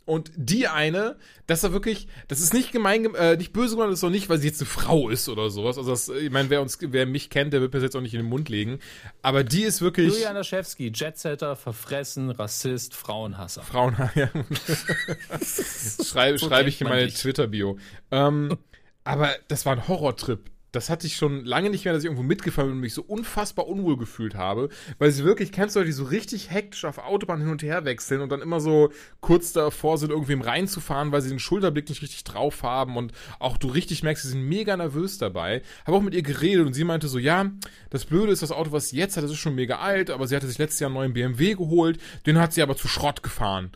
[0.05, 3.99] Und die eine, das war wirklich, das ist nicht gemein, äh, nicht böse gemeint, das
[3.99, 5.79] ist auch nicht, weil sie jetzt eine Frau ist oder sowas.
[5.79, 8.01] Also das, ich meine, wer uns, wer mich kennt, der wird mir das jetzt auch
[8.01, 8.79] nicht in den Mund legen.
[9.23, 10.13] Aber die ist wirklich.
[10.13, 13.63] Julian Laschewski, Jetsetter, verfressen, Rassist, Frauenhasser.
[13.63, 14.29] Frauen, ja.
[16.03, 17.11] schreibe, So schreibe ich in meine.
[17.11, 17.79] Twitter-Bio.
[18.11, 18.57] Ähm,
[19.03, 20.51] aber das war ein Horrortrip.
[20.75, 23.01] Das hatte ich schon lange nicht mehr, dass ich irgendwo mitgefahren bin und mich so
[23.01, 24.67] unfassbar unwohl gefühlt habe.
[24.97, 27.85] Weil sie wirklich, kennst du Leute, die so richtig hektisch auf Autobahn hin und her
[27.85, 28.91] wechseln und dann immer so
[29.21, 33.57] kurz davor sind, irgendwem reinzufahren, weil sie den Schulterblick nicht richtig drauf haben und auch
[33.57, 35.61] du richtig merkst, sie sind mega nervös dabei.
[35.85, 37.49] Habe auch mit ihr geredet und sie meinte so, ja,
[37.89, 40.27] das Blöde ist, das Auto, was sie jetzt hat, das ist schon mega alt, aber
[40.27, 43.23] sie hatte sich letztes Jahr einen neuen BMW geholt, den hat sie aber zu Schrott
[43.23, 43.71] gefahren.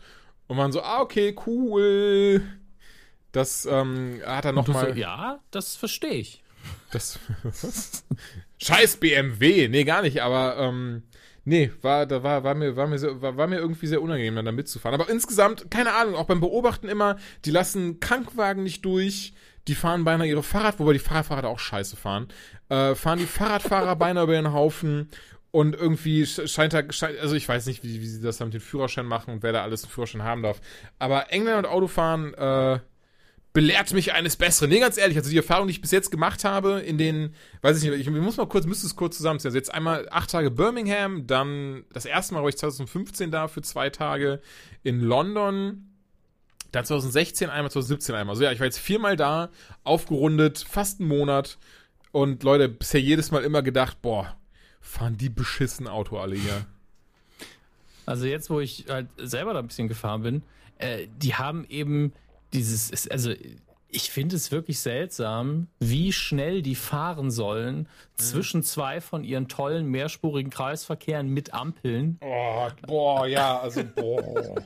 [0.48, 2.42] Und man so, ah, okay, cool.
[3.32, 4.98] Das ähm, hat er du so, nochmal.
[4.98, 6.42] ja, das verstehe ich.
[6.92, 7.18] Das,
[8.62, 9.68] Scheiß BMW!
[9.68, 11.02] Nee, gar nicht, aber ähm,
[11.44, 14.36] nee, war, da war, war, mir, war, mir sehr, war, war mir irgendwie sehr unangenehm,
[14.36, 15.00] dann da mitzufahren.
[15.00, 19.32] Aber insgesamt, keine Ahnung, auch beim Beobachten immer, die lassen Krankenwagen nicht durch,
[19.68, 22.28] die fahren beinahe ihre Fahrrad, wobei die Fahrradfahrer auch scheiße fahren,
[22.70, 25.08] äh, fahren die Fahrradfahrer beinahe über den Haufen
[25.52, 26.82] und irgendwie sch- scheint da,
[27.20, 29.52] also ich weiß nicht, wie, wie sie das da mit dem Führerschein machen und wer
[29.52, 30.60] da alles einen Führerschein haben darf.
[30.98, 32.78] Aber Engländer und Autofahren, äh,
[33.52, 34.70] belehrt mich eines Besseren.
[34.70, 37.82] Nee, ganz ehrlich, also die Erfahrung, die ich bis jetzt gemacht habe, in den, weiß
[37.82, 39.48] ich nicht, ich muss mal kurz, müsste es kurz zusammenziehen.
[39.48, 43.62] Also jetzt einmal acht Tage Birmingham, dann das erste Mal war ich 2015 da für
[43.62, 44.40] zwei Tage
[44.82, 45.86] in London,
[46.70, 48.34] dann 2016 einmal, 2017 einmal.
[48.34, 49.50] Also ja, ich war jetzt viermal da,
[49.82, 51.58] aufgerundet, fast einen Monat.
[52.12, 54.36] Und Leute, bisher jedes Mal immer gedacht, boah,
[54.80, 56.66] fahren die beschissen Auto alle hier.
[58.06, 60.42] Also jetzt, wo ich halt selber da ein bisschen gefahren bin,
[60.78, 62.12] äh, die haben eben
[62.52, 63.32] dieses, ist- also
[63.92, 69.86] ich finde es wirklich seltsam, wie schnell die fahren sollen zwischen zwei von ihren tollen
[69.86, 72.18] mehrspurigen Kreisverkehren mit Ampeln.
[72.20, 74.54] Oh, boah, ja, also boah.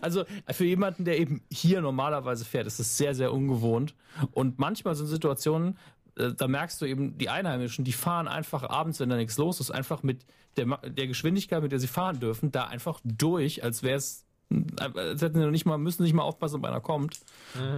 [0.00, 3.94] Also für jemanden, der eben hier normalerweise fährt, ist es sehr, sehr ungewohnt.
[4.32, 5.78] Und manchmal sind Situationen,
[6.18, 9.60] äh, da merkst du eben, die Einheimischen, die fahren einfach abends, wenn da nichts los
[9.60, 10.24] ist, einfach mit
[10.56, 15.34] der, der Geschwindigkeit, mit der sie fahren dürfen, da einfach durch, als wäre es hätten
[15.34, 17.20] sie noch nicht mal, müssen nicht mal aufpassen, ob einer kommt.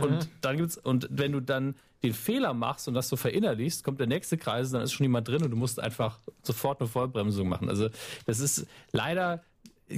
[0.03, 3.99] Und dann gibt's, und wenn du dann den Fehler machst und das so verinnerlichst, kommt
[4.01, 7.49] der nächste Kreis, dann ist schon jemand drin und du musst einfach sofort eine Vollbremsung
[7.49, 7.69] machen.
[7.69, 7.89] Also
[8.27, 9.43] das ist leider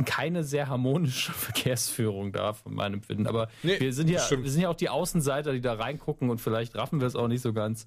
[0.04, 3.26] keine sehr harmonische Verkehrsführung da von meinem Empfinden.
[3.26, 4.44] Aber Nee, wir sind ja, stimmt.
[4.44, 7.28] wir sind ja auch die Außenseiter, die da reingucken und vielleicht raffen wir es auch
[7.28, 7.86] nicht so ganz.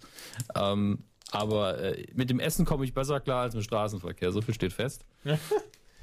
[0.56, 1.00] Ähm,
[1.32, 4.32] aber äh, mit dem Essen komme ich besser klar als mit Straßenverkehr.
[4.32, 5.06] So viel steht fest.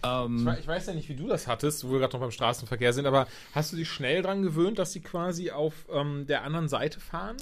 [0.02, 2.20] ähm, Ich we- Ich weiß ja nicht, wie du das hattest, wo wir gerade noch
[2.20, 6.26] beim Straßenverkehr sind, aber hast du dich schnell dran gewöhnt, dass sie quasi auf ähm,
[6.26, 7.36] der anderen Seite fahren?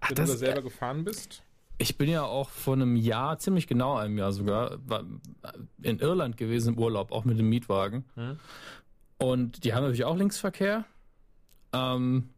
[0.00, 1.42] Ach, wenn das- du da selber gefahren bist?
[1.78, 5.04] Ich bin ja auch vor einem Jahr, ziemlich genau einem Jahr sogar, war
[5.82, 8.06] in Irland gewesen im Urlaub, auch mit dem Mietwagen.
[8.14, 8.38] Hm.
[9.18, 10.86] Und die haben natürlich auch Linksverkehr.
[11.74, 12.30] Ähm,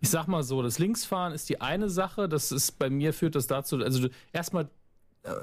[0.00, 3.36] ich sag mal so, das Linksfahren ist die eine Sache, das ist bei mir führt
[3.36, 4.68] das dazu, also erstmal,
[5.22, 5.34] äh,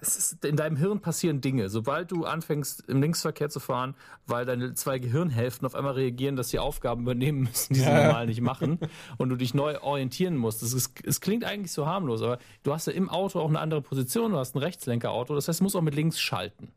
[0.00, 1.68] ist, in deinem Hirn passieren Dinge.
[1.68, 3.94] Sobald du anfängst, im Linksverkehr zu fahren,
[4.26, 8.26] weil deine zwei Gehirnhälften auf einmal reagieren, dass sie Aufgaben übernehmen müssen, die sie normal
[8.26, 8.78] nicht machen
[9.18, 10.62] und du dich neu orientieren musst.
[10.62, 13.60] Das ist, es klingt eigentlich so harmlos, aber du hast ja im Auto auch eine
[13.60, 16.72] andere Position, du hast ein Rechtslenkerauto, das heißt, du musst auch mit links schalten.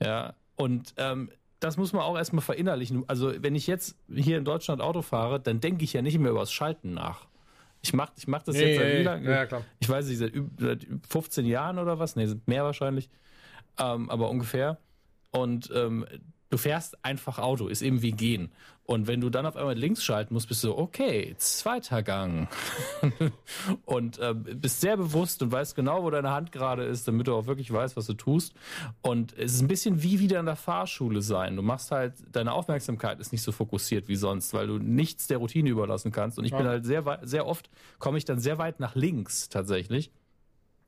[0.00, 3.04] Ja, und ähm, das muss man auch erstmal verinnerlichen.
[3.08, 6.30] Also, wenn ich jetzt hier in Deutschland Auto fahre, dann denke ich ja nicht mehr
[6.30, 7.26] über das Schalten nach.
[7.84, 9.30] Ich mache ich mach das jetzt seit wie lange?
[9.30, 9.62] ja, klar.
[9.78, 10.18] Ich weiß nicht,
[10.58, 12.16] seit 15 Jahren oder was?
[12.16, 13.10] Nee, sind mehr wahrscheinlich.
[13.78, 14.78] Ähm, aber ungefähr.
[15.32, 16.06] Und ähm,
[16.50, 18.52] du fährst einfach Auto, ist eben wie gehen.
[18.86, 22.48] Und wenn du dann auf einmal links schalten musst, bist du, okay, zweiter Gang.
[23.86, 27.34] und ähm, bist sehr bewusst und weißt genau, wo deine Hand gerade ist, damit du
[27.34, 28.52] auch wirklich weißt, was du tust.
[29.00, 31.56] Und es ist ein bisschen wie wieder in der Fahrschule sein.
[31.56, 35.38] Du machst halt, deine Aufmerksamkeit ist nicht so fokussiert wie sonst, weil du nichts der
[35.38, 36.38] Routine überlassen kannst.
[36.38, 40.10] Und ich bin halt sehr, sehr oft, komme ich dann sehr weit nach links tatsächlich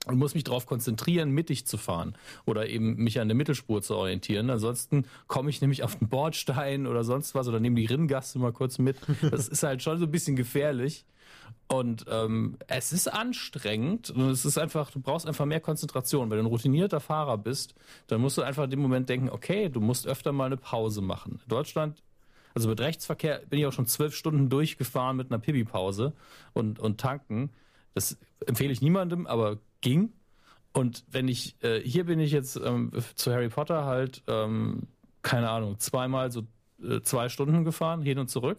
[0.07, 2.17] und muss mich darauf konzentrieren, mittig zu fahren
[2.47, 4.49] oder eben mich an der Mittelspur zu orientieren.
[4.49, 8.53] Ansonsten komme ich nämlich auf den Bordstein oder sonst was oder nehme die Rinngasse mal
[8.53, 8.97] kurz mit.
[9.31, 11.05] Das ist halt schon so ein bisschen gefährlich.
[11.69, 16.31] Und ähm, es ist anstrengend und es ist einfach, du brauchst einfach mehr Konzentration.
[16.31, 17.75] Wenn du ein routinierter Fahrer bist,
[18.07, 21.03] dann musst du einfach in dem Moment denken, okay, du musst öfter mal eine Pause
[21.03, 21.41] machen.
[21.43, 22.03] In Deutschland
[22.57, 26.15] also mit Rechtsverkehr bin ich auch schon zwölf Stunden durchgefahren mit einer Pipi-Pause
[26.55, 27.51] und, und tanken.
[27.93, 28.17] Das
[28.47, 30.13] empfehle ich niemandem, aber ging.
[30.73, 34.89] Und wenn ich, äh, hier bin ich jetzt ähm, zu Harry Potter halt, ähm,
[35.23, 36.43] keine Ahnung, zweimal so
[36.83, 38.59] äh, zwei Stunden gefahren, hin und zurück.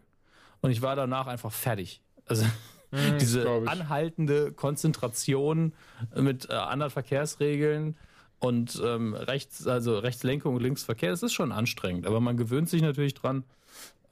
[0.62, 2.02] Und ich war danach einfach fertig.
[2.26, 2.46] Also
[2.92, 5.74] Mhm, diese anhaltende Konzentration
[6.16, 7.98] mit äh, anderen Verkehrsregeln
[8.40, 12.82] und ähm, rechts, also Rechtslenkung und Linksverkehr, das ist schon anstrengend, aber man gewöhnt sich
[12.82, 13.44] natürlich dran.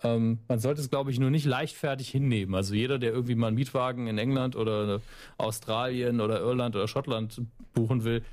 [0.06, 2.56] Ähm, man sollte es, glaube ich, nur nicht leichtfertig hinnehmen.
[2.56, 5.02] Also jeder, der irgendwie mal einen Mietwagen in England oder
[5.38, 7.42] Australien oder Irland oder Schottland
[7.74, 8.24] buchen will,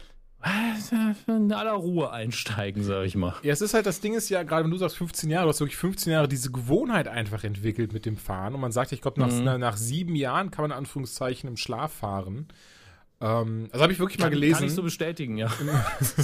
[1.29, 3.35] in aller Ruhe einsteigen, sage ich mal.
[3.43, 5.51] Ja, es ist halt, das Ding ist ja, gerade wenn du sagst 15 Jahre, du
[5.51, 8.55] hast wirklich 15 Jahre diese Gewohnheit einfach entwickelt mit dem Fahren.
[8.55, 9.45] Und man sagt, ich glaube, nach, Mhm.
[9.45, 12.49] nach, nach sieben Jahren kann man in Anführungszeichen im Schlaf fahren.
[13.23, 14.55] Ähm, also habe ich wirklich mal Kann, gelesen.
[14.59, 15.51] kann ich so bestätigen, ja.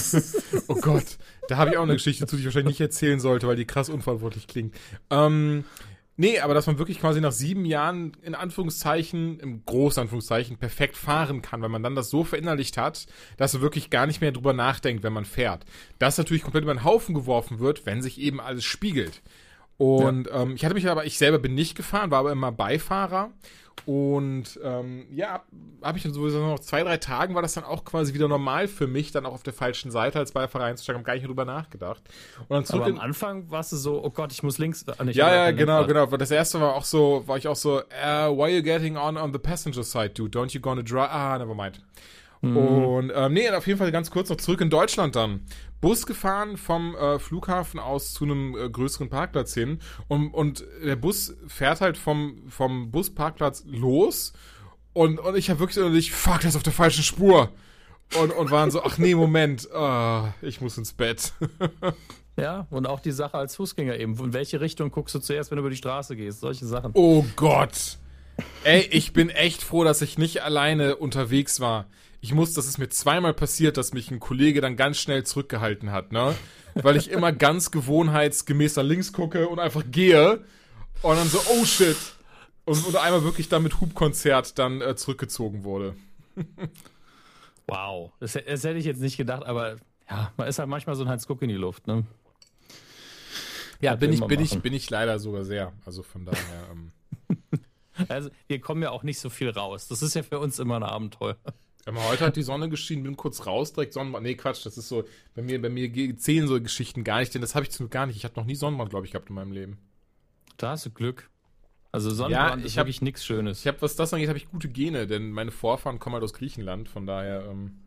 [0.66, 1.04] oh Gott,
[1.48, 3.66] da habe ich auch eine Geschichte zu, die ich wahrscheinlich nicht erzählen sollte, weil die
[3.66, 4.74] krass unverantwortlich klingt.
[5.08, 5.64] Ähm,
[6.16, 10.96] nee, aber dass man wirklich quasi nach sieben Jahren in Anführungszeichen, im großen Anführungszeichen, perfekt
[10.96, 13.06] fahren kann, weil man dann das so verinnerlicht hat,
[13.36, 15.64] dass man wirklich gar nicht mehr drüber nachdenkt, wenn man fährt.
[16.00, 19.22] Das natürlich komplett über den Haufen geworfen wird, wenn sich eben alles spiegelt.
[19.78, 23.30] Und ähm, ich hatte mich aber, ich selber bin nicht gefahren, war aber immer Beifahrer.
[23.86, 25.42] Und ähm, ja,
[25.82, 28.68] habe ich dann sowieso noch zwei, drei Tagen war das dann auch quasi wieder normal
[28.68, 31.28] für mich, dann auch auf der falschen Seite als Beifahrer einzusteigen, habe gar nicht mehr
[31.28, 32.02] drüber nachgedacht.
[32.40, 34.84] Und dann zurück Aber am Anfang warst du so, oh Gott, ich muss links.
[34.88, 36.08] Ah, nee, ich ja, hab ja, genau, Lenkrad.
[36.10, 36.16] genau.
[36.18, 37.82] Das erste war auch so, war ich auch so, uh,
[38.36, 40.36] why are you getting on on the passenger side, dude?
[40.36, 41.08] Don't you gonna drive?
[41.10, 41.80] Ah, never mind.
[42.40, 45.40] Und ähm, nee, auf jeden Fall ganz kurz noch zurück in Deutschland dann.
[45.80, 50.96] Bus gefahren vom äh, Flughafen aus zu einem äh, größeren Parkplatz hin und, und der
[50.96, 54.32] Bus fährt halt vom, vom Busparkplatz los
[54.92, 57.50] und, und ich habe wirklich so, ich, fuck, das ist auf der falschen Spur.
[58.20, 61.32] Und, und waren so, ach nee, Moment, ah, ich muss ins Bett.
[62.38, 64.16] Ja, und auch die Sache als Fußgänger eben.
[64.16, 66.38] In welche Richtung guckst du zuerst, wenn du über die Straße gehst?
[66.38, 66.92] Solche Sachen.
[66.94, 67.98] Oh Gott.
[68.64, 71.86] Ey, ich bin echt froh, dass ich nicht alleine unterwegs war.
[72.20, 75.92] Ich muss, das ist mir zweimal passiert, dass mich ein Kollege dann ganz schnell zurückgehalten
[75.92, 76.34] hat, ne?
[76.74, 80.44] Weil ich immer ganz gewohnheitsgemäß nach links gucke und einfach gehe
[81.02, 81.96] und dann so, oh shit.
[82.64, 85.94] Und, und einmal wirklich dann mit Hubkonzert dann äh, zurückgezogen wurde.
[87.66, 88.12] Wow.
[88.20, 89.76] Das, das hätte ich jetzt nicht gedacht, aber
[90.10, 92.04] ja, man ist halt manchmal so ein Heinz Guck in die Luft, ne?
[93.80, 95.72] Ja, bin ich, bin ich, bin ich leider sogar sehr.
[95.84, 96.90] Also von daher, ähm,
[98.08, 99.88] Also, wir kommen ja auch nicht so viel raus.
[99.88, 101.36] Das ist ja für uns immer ein Abenteuer.
[101.86, 104.24] Aber heute hat die Sonne geschienen, bin kurz raus, direkt Sonnenbrand.
[104.26, 107.40] Nee, Quatsch, das ist so, bei mir, bei mir zählen so Geschichten gar nicht, denn
[107.40, 108.16] das habe ich zum gar nicht.
[108.16, 109.78] Ich hatte noch nie Sonnenbrand, glaube ich, gehabt in meinem Leben.
[110.58, 111.30] Da hast du Glück.
[111.90, 113.60] Also Sonnenbrand Ja, ich ist hab- wirklich nichts Schönes.
[113.60, 116.34] Ich habe, was das angeht, habe ich gute Gene, denn meine Vorfahren kommen halt aus
[116.34, 117.46] Griechenland, von daher.
[117.48, 117.78] Ähm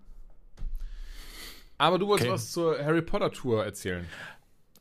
[1.77, 2.33] aber du wolltest Okay.
[2.33, 4.05] was zur Harry Potter Tour erzählen.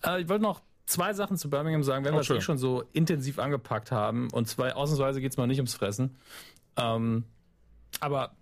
[0.04, 2.38] Äh, ich wollte noch zwei Sachen zu Birmingham sagen, wenn Oh, wir es schön.
[2.38, 4.28] eh schon so intensiv angepackt haben.
[4.32, 6.16] Und zwar, ausnahmsweise geht es mal nicht ums Fressen.
[6.76, 7.24] Ähm,
[8.00, 8.32] aber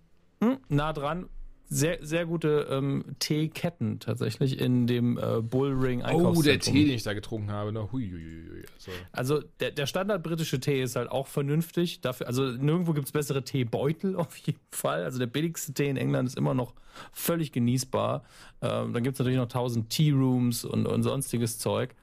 [0.43, 1.29] hm, nah dran.
[1.71, 6.43] Sehr, sehr gute ähm, Teeketten tatsächlich in dem äh, Bullring Oh, Einkaufszentrum.
[6.45, 7.73] der Tee, den ich da getrunken habe.
[7.73, 7.81] Ne?
[7.93, 12.01] Also, Also der, der Standard britische Tee ist halt auch vernünftig.
[12.01, 15.05] Dafür, also nirgendwo gibt es bessere Teebeutel auf jeden Fall.
[15.05, 16.73] Also der billigste Tee in England ist immer noch
[17.13, 18.23] völlig genießbar.
[18.63, 21.95] Ähm, dann gibt es natürlich noch tausend Tea Rooms und, und sonstiges Zeug.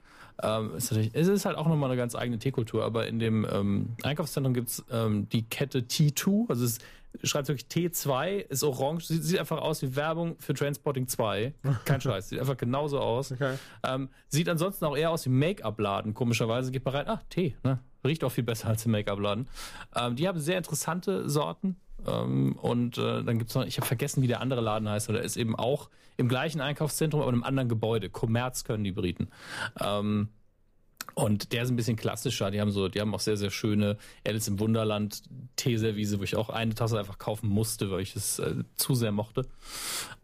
[0.44, 3.96] Ähm, ist es ist halt auch nochmal eine ganz eigene Teekultur, aber in dem ähm,
[4.04, 6.80] Einkaufszentrum gibt es ähm, die Kette T2, also es
[7.24, 11.54] schreibt wirklich T2, ist orange, sieht, sieht einfach aus wie Werbung für Transporting 2.
[11.86, 13.32] Kein Scheiß, sieht einfach genauso aus.
[13.32, 13.56] Okay.
[13.84, 16.72] Ähm, sieht ansonsten auch eher aus wie Make-up-Laden, komischerweise.
[16.72, 17.80] Geht man rein, ah, Tee, ne?
[18.04, 19.48] Riecht auch viel besser als im Make-up-Laden.
[19.96, 21.78] Ähm, die haben sehr interessante Sorten.
[22.06, 25.22] Ähm, und äh, dann gibt's noch, ich habe vergessen, wie der andere Laden heißt, oder
[25.22, 28.10] ist eben auch im gleichen Einkaufszentrum, aber in einem anderen Gebäude.
[28.10, 29.30] Kommerz können die Briten.
[29.80, 30.30] Ähm,
[31.14, 32.52] und der ist ein bisschen klassischer.
[32.52, 35.24] Die haben so, die haben auch sehr, sehr schöne Alice im Wunderland
[35.56, 39.12] Teeservice, wo ich auch eine Tasse einfach kaufen musste, weil ich es äh, zu sehr
[39.12, 39.42] mochte.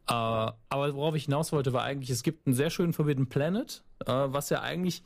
[0.08, 3.84] Äh, aber worauf ich hinaus wollte, war eigentlich, es gibt einen sehr schönen Forbidden Planet,
[4.06, 5.04] äh, was ja eigentlich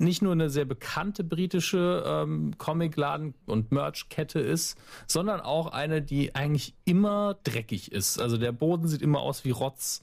[0.00, 6.34] nicht nur eine sehr bekannte britische ähm, Comicladen- und Merch-Kette ist, sondern auch eine, die
[6.34, 8.20] eigentlich immer dreckig ist.
[8.20, 10.02] Also der Boden sieht immer aus wie Rotz.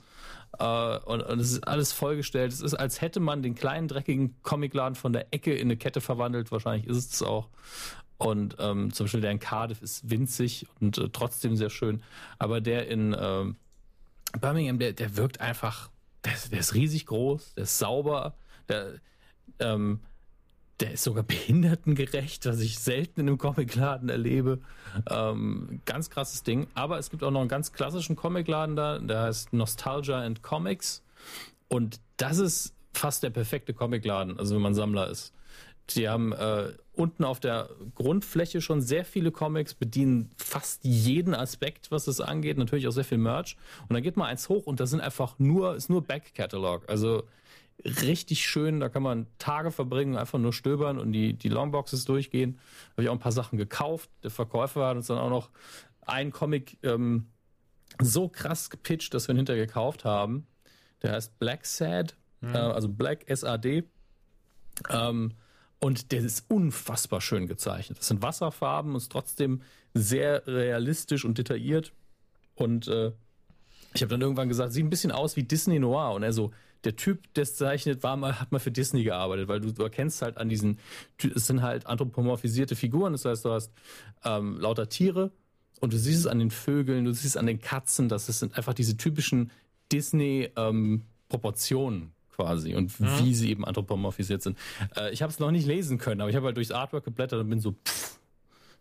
[0.59, 2.53] Äh, und, und es ist alles vollgestellt.
[2.53, 5.99] Es ist, als hätte man den kleinen, dreckigen Comicladen von der Ecke in eine Kette
[5.99, 6.51] verwandelt.
[6.51, 7.49] Wahrscheinlich ist es auch.
[8.17, 12.01] Und ähm, zum Beispiel der in Cardiff ist winzig und äh, trotzdem sehr schön.
[12.39, 13.55] Aber der in ähm,
[14.39, 15.89] Birmingham, der, der wirkt einfach,
[16.25, 18.35] der, der ist riesig groß, der ist sauber,
[18.69, 18.99] der,
[19.59, 19.99] ähm,
[20.79, 24.59] der ist sogar behindertengerecht, was ich selten in einem Comicladen erlebe.
[25.09, 26.67] Ähm, ganz krasses Ding.
[26.73, 31.03] Aber es gibt auch noch einen ganz klassischen Comicladen da, der heißt Nostalgia and Comics.
[31.67, 35.33] Und das ist fast der perfekte Comicladen, also wenn man Sammler ist.
[35.91, 41.91] Die haben äh, unten auf der Grundfläche schon sehr viele Comics, bedienen fast jeden Aspekt,
[41.91, 43.55] was es angeht, natürlich auch sehr viel Merch.
[43.87, 46.89] Und dann geht mal eins hoch und da sind einfach nur, ist nur Back-Catalog.
[46.89, 47.23] Also
[47.85, 52.59] richtig schön, da kann man Tage verbringen, einfach nur stöbern und die, die Longboxes durchgehen.
[52.91, 54.09] Habe ich auch ein paar Sachen gekauft.
[54.23, 55.49] Der Verkäufer hat uns dann auch noch
[56.01, 57.27] einen Comic ähm,
[58.01, 60.47] so krass gepitcht, dass wir ihn hinterher gekauft haben.
[61.01, 62.55] Der heißt Black Sad, mhm.
[62.55, 63.83] äh, also Black S-A-D.
[64.89, 65.33] Ähm,
[65.79, 67.99] und der ist unfassbar schön gezeichnet.
[67.99, 69.61] Das sind Wasserfarben und ist trotzdem
[69.93, 71.93] sehr realistisch und detailliert.
[72.55, 73.11] Und äh,
[73.93, 76.13] ich habe dann irgendwann gesagt, sieht ein bisschen aus wie Disney Noir.
[76.13, 76.51] Und er so,
[76.83, 79.83] der Typ, der es zeichnet, war mal, hat mal für Disney gearbeitet, weil du, du
[79.83, 80.79] erkennst halt an diesen,
[81.35, 83.71] es sind halt anthropomorphisierte Figuren, das heißt, du hast
[84.23, 85.31] ähm, lauter Tiere
[85.79, 88.57] und du siehst es an den Vögeln, du siehst es an den Katzen, das sind
[88.57, 89.51] einfach diese typischen
[89.91, 92.01] Disney-Proportionen.
[92.01, 93.07] Ähm, quasi und mhm.
[93.19, 94.57] wie sie eben anthropomorphisiert sind.
[94.95, 97.41] Äh, ich habe es noch nicht lesen können, aber ich habe halt durchs Artwork geblättert
[97.41, 98.19] und bin so, pff,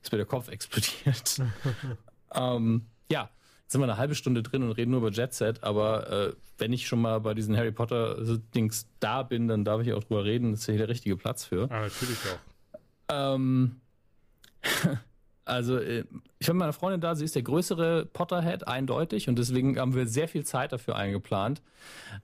[0.02, 1.40] ist mir der Kopf explodiert.
[2.34, 3.30] ähm, ja,
[3.66, 6.32] jetzt sind wir eine halbe Stunde drin und reden nur über Jet Set, aber äh,
[6.56, 10.04] wenn ich schon mal bei diesen Harry Potter Dings da bin, dann darf ich auch
[10.04, 10.52] drüber reden.
[10.52, 11.68] Das ist hier der richtige Platz für.
[11.70, 13.34] Ah, natürlich auch.
[13.34, 13.80] Ähm,
[15.46, 16.04] Also äh,
[16.40, 20.08] ich habe meine Freundin da, sie ist der größere Potterhead, eindeutig, und deswegen haben wir
[20.08, 21.62] sehr viel Zeit dafür eingeplant.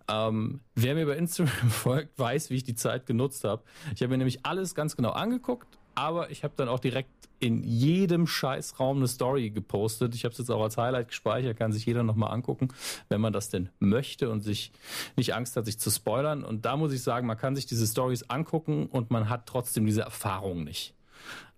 [0.08, 3.62] Ähm, wer mir bei Instagram folgt, weiß, wie ich die Zeit genutzt habe.
[3.94, 7.10] Ich habe mir nämlich alles ganz genau angeguckt, aber ich habe dann auch direkt
[7.42, 10.14] in jedem Scheißraum eine Story gepostet.
[10.14, 12.68] Ich habe es jetzt auch als Highlight gespeichert, kann sich jeder nochmal angucken,
[13.08, 14.70] wenn man das denn möchte und sich
[15.16, 16.44] nicht Angst hat, sich zu spoilern.
[16.44, 19.86] Und da muss ich sagen, man kann sich diese Stories angucken und man hat trotzdem
[19.86, 20.94] diese Erfahrung nicht.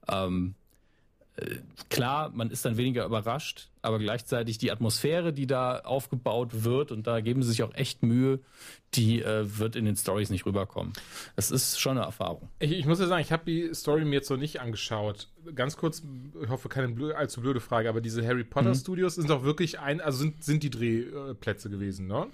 [0.08, 0.54] Ähm,
[1.90, 7.06] klar, man ist dann weniger überrascht, aber gleichzeitig die Atmosphäre, die da aufgebaut wird, und
[7.06, 8.40] da geben sie sich auch echt Mühe,
[8.94, 10.92] die äh, wird in den Stories nicht rüberkommen.
[11.34, 12.48] Es ist schon eine Erfahrung.
[12.60, 15.28] Ich, ich muss ja sagen, ich habe die Story mir jetzt noch nicht angeschaut.
[15.54, 16.04] Ganz kurz,
[16.40, 18.76] ich hoffe, keine blöde, allzu blöde Frage, aber diese Harry Potter mhm.
[18.76, 22.28] Studios sind doch wirklich ein, also sind, sind die Drehplätze gewesen, ne?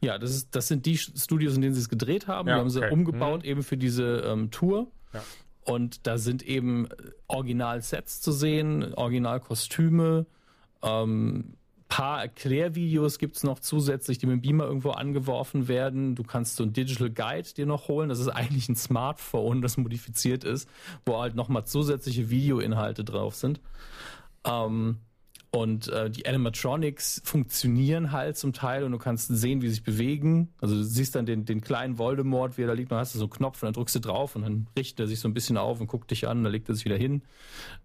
[0.00, 2.48] Ja, das, ist, das sind die Studios, in denen sie es gedreht haben.
[2.48, 3.50] Ja, die haben sie umgebaut mhm.
[3.50, 4.86] eben für diese ähm, Tour.
[5.12, 5.24] Ja.
[5.68, 6.88] Und da sind eben
[7.26, 10.24] Original-Sets zu sehen, Original-Kostüme,
[10.82, 16.14] ähm, paar Erklärvideos gibt's noch zusätzlich, die mit dem Beamer irgendwo angeworfen werden.
[16.14, 18.08] Du kannst so ein Digital Guide dir noch holen.
[18.08, 20.70] Das ist eigentlich ein Smartphone, das modifiziert ist,
[21.04, 23.60] wo halt nochmal zusätzliche Videoinhalte drauf sind.
[24.44, 24.98] Ähm,
[25.50, 29.82] und äh, die Animatronics funktionieren halt zum Teil und du kannst sehen, wie sie sich
[29.82, 30.48] bewegen.
[30.60, 33.18] Also du siehst dann den, den kleinen Voldemort, wie er da liegt, dann hast du
[33.18, 35.32] so einen Knopf und dann drückst du drauf und dann richtet er sich so ein
[35.32, 37.22] bisschen auf und guckt dich an, dann legt er sich wieder hin.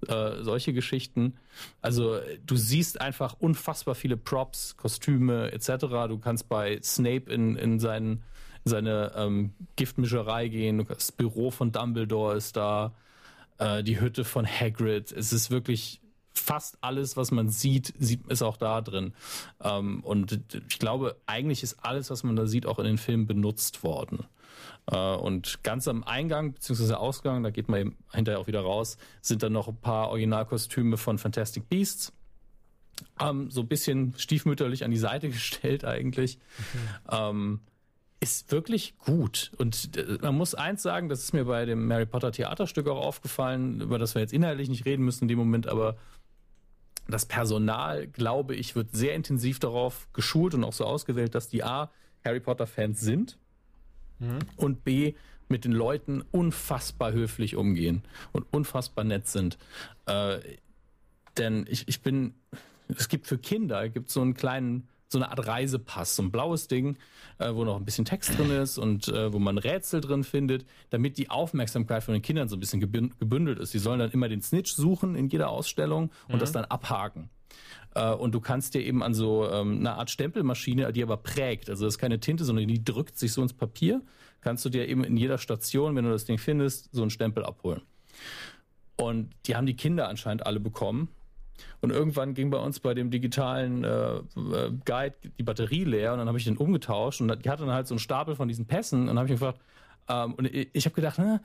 [0.08, 1.36] Äh, solche Geschichten.
[1.82, 5.86] Also du siehst einfach unfassbar viele Props, Kostüme etc.
[6.10, 8.24] Du kannst bei Snape in, in seinen
[8.66, 10.86] seine ähm, Giftmischerei gehen.
[10.88, 12.94] Das Büro von Dumbledore ist da,
[13.58, 15.12] äh, die Hütte von Hagrid.
[15.12, 16.02] Es ist wirklich
[16.34, 19.14] fast alles, was man sieht, sieht ist auch da drin.
[19.62, 23.28] Ähm, und ich glaube, eigentlich ist alles, was man da sieht, auch in den Filmen
[23.28, 24.26] benutzt worden.
[24.92, 26.94] Äh, und ganz am Eingang bzw.
[26.96, 30.98] Ausgang, da geht man eben hinterher auch wieder raus, sind dann noch ein paar Originalkostüme
[30.98, 32.12] von Fantastic Beasts.
[33.20, 36.40] Ähm, so ein bisschen stiefmütterlich an die Seite gestellt eigentlich.
[37.10, 37.30] Okay.
[37.30, 37.60] Ähm,
[38.20, 39.52] ist wirklich gut.
[39.58, 43.06] Und äh, man muss eins sagen, das ist mir bei dem Mary Potter Theaterstück auch
[43.06, 45.98] aufgefallen, über das wir jetzt inhaltlich nicht reden müssen in dem Moment, aber
[47.08, 51.64] das Personal, glaube ich, wird sehr intensiv darauf geschult und auch so ausgewählt, dass die
[51.64, 51.92] A,
[52.24, 53.38] Harry Potter-Fans sind
[54.20, 54.40] mhm.
[54.56, 55.14] und B,
[55.50, 59.58] mit den Leuten unfassbar höflich umgehen und unfassbar nett sind.
[60.06, 60.40] Äh,
[61.38, 62.34] denn ich, ich bin,
[62.88, 66.68] es gibt für Kinder, gibt so einen kleinen so eine Art Reisepass, so ein blaues
[66.68, 66.98] Ding,
[67.40, 70.66] äh, wo noch ein bisschen Text drin ist und äh, wo man Rätsel drin findet,
[70.90, 73.74] damit die Aufmerksamkeit von den Kindern so ein bisschen gebündelt ist.
[73.74, 76.40] Die sollen dann immer den Snitch suchen in jeder Ausstellung und mhm.
[76.40, 77.30] das dann abhaken.
[77.96, 81.70] Äh, und du kannst dir eben an so ähm, eine Art Stempelmaschine, die aber prägt,
[81.70, 84.02] also das ist keine Tinte, sondern die drückt sich so ins Papier,
[84.42, 87.46] kannst du dir eben in jeder Station, wenn du das Ding findest, so einen Stempel
[87.46, 87.82] abholen.
[88.96, 91.10] Und die haben die Kinder anscheinend alle bekommen
[91.82, 94.22] und irgendwann ging bei uns bei dem digitalen äh, äh,
[94.86, 97.88] Guide die Batterie leer und dann habe ich den umgetauscht und die hatte dann halt
[97.88, 99.60] so einen Stapel von diesen Pässen und dann habe ich gefragt,
[100.10, 101.42] ähm, und ich, habe gedacht, na,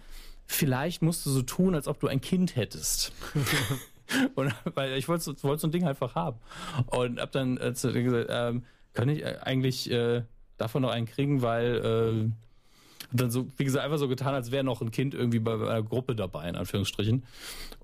[0.47, 3.13] vielleicht musst du so tun, als ob du ein Kind hättest.
[4.35, 6.39] und weil ich wollte wollte so ein Ding einfach haben
[6.87, 10.23] und habe dann äh, gesagt, ähm, kann ich eigentlich äh,
[10.57, 12.48] davon noch einen kriegen, weil äh,
[13.11, 15.55] und dann so, wie gesagt, einfach so getan, als wäre noch ein Kind irgendwie bei
[15.55, 17.25] einer Gruppe dabei, in Anführungsstrichen.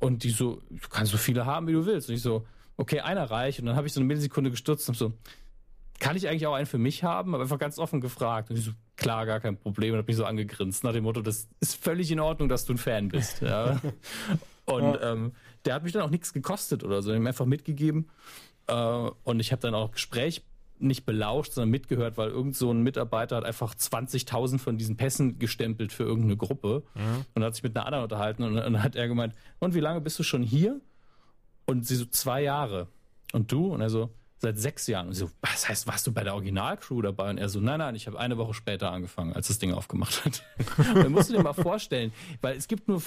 [0.00, 2.08] Und die so, du kannst so viele haben, wie du willst.
[2.08, 3.60] Und ich so, okay, einer reicht.
[3.60, 5.12] Und dann habe ich so eine Millisekunde gestutzt und so,
[5.98, 7.34] kann ich eigentlich auch einen für mich haben?
[7.34, 8.50] Aber einfach ganz offen gefragt.
[8.50, 9.94] Und ich so, klar, gar kein Problem.
[9.94, 12.74] Und hat mich so angegrinst nach dem Motto, das ist völlig in Ordnung, dass du
[12.74, 13.40] ein Fan bist.
[13.40, 13.80] Ja.
[14.66, 15.12] Und ja.
[15.12, 15.32] ähm,
[15.64, 17.12] der hat mich dann auch nichts gekostet oder so.
[17.12, 18.08] Hat mir einfach mitgegeben.
[18.66, 20.42] Äh, und ich habe dann auch Gespräch
[20.78, 25.38] nicht belauscht, sondern mitgehört, weil irgend so ein Mitarbeiter hat einfach 20.000 von diesen Pässen
[25.38, 27.24] gestempelt für irgendeine Gruppe mhm.
[27.34, 30.00] und hat sich mit einer anderen unterhalten und dann hat er gemeint, und wie lange
[30.00, 30.80] bist du schon hier?
[31.66, 32.88] Und sie so, zwei Jahre.
[33.32, 33.72] Und du?
[33.72, 35.08] Und er so, seit sechs Jahren.
[35.08, 37.30] Und sie so, was heißt, warst du bei der Originalcrew dabei?
[37.30, 40.24] Und er so, nein, nein, ich habe eine Woche später angefangen, als das Ding aufgemacht
[40.24, 40.44] hat.
[40.94, 43.00] dann musst du dir mal vorstellen, weil es gibt nur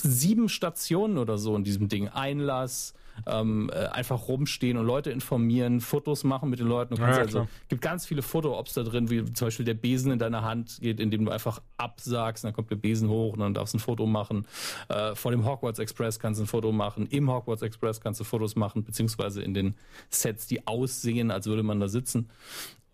[0.00, 2.08] sieben Stationen oder so in diesem Ding.
[2.08, 2.94] Einlass,
[3.26, 6.94] ähm, äh, einfach rumstehen und Leute informieren, Fotos machen mit den Leuten.
[6.96, 10.42] Ja, also, gibt ganz viele Foto-Ops da drin, wie zum Beispiel der Besen in deiner
[10.42, 13.78] Hand geht, indem du einfach absagst, dann kommt der Besen hoch und dann darfst du
[13.78, 14.46] ein Foto machen.
[14.88, 17.06] Äh, vor dem Hogwarts Express kannst du ein Foto machen.
[17.06, 19.74] Im Hogwarts Express kannst du Fotos machen, beziehungsweise in den
[20.10, 22.30] Sets, die aussehen, als würde man da sitzen.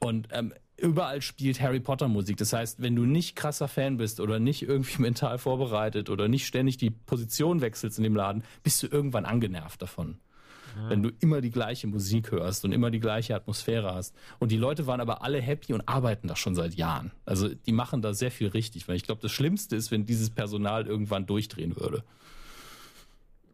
[0.01, 2.37] Und ähm, überall spielt Harry Potter Musik.
[2.37, 6.47] Das heißt, wenn du nicht krasser Fan bist oder nicht irgendwie mental vorbereitet oder nicht
[6.47, 10.19] ständig die Position wechselst in dem Laden, bist du irgendwann angenervt davon.
[10.77, 10.91] Ja.
[10.91, 14.15] Wenn du immer die gleiche Musik hörst und immer die gleiche Atmosphäre hast.
[14.41, 17.13] Und die Leute waren aber alle happy und arbeiten da schon seit Jahren.
[17.25, 20.31] Also die machen da sehr viel richtig, weil ich glaube, das Schlimmste ist, wenn dieses
[20.31, 22.03] Personal irgendwann durchdrehen würde.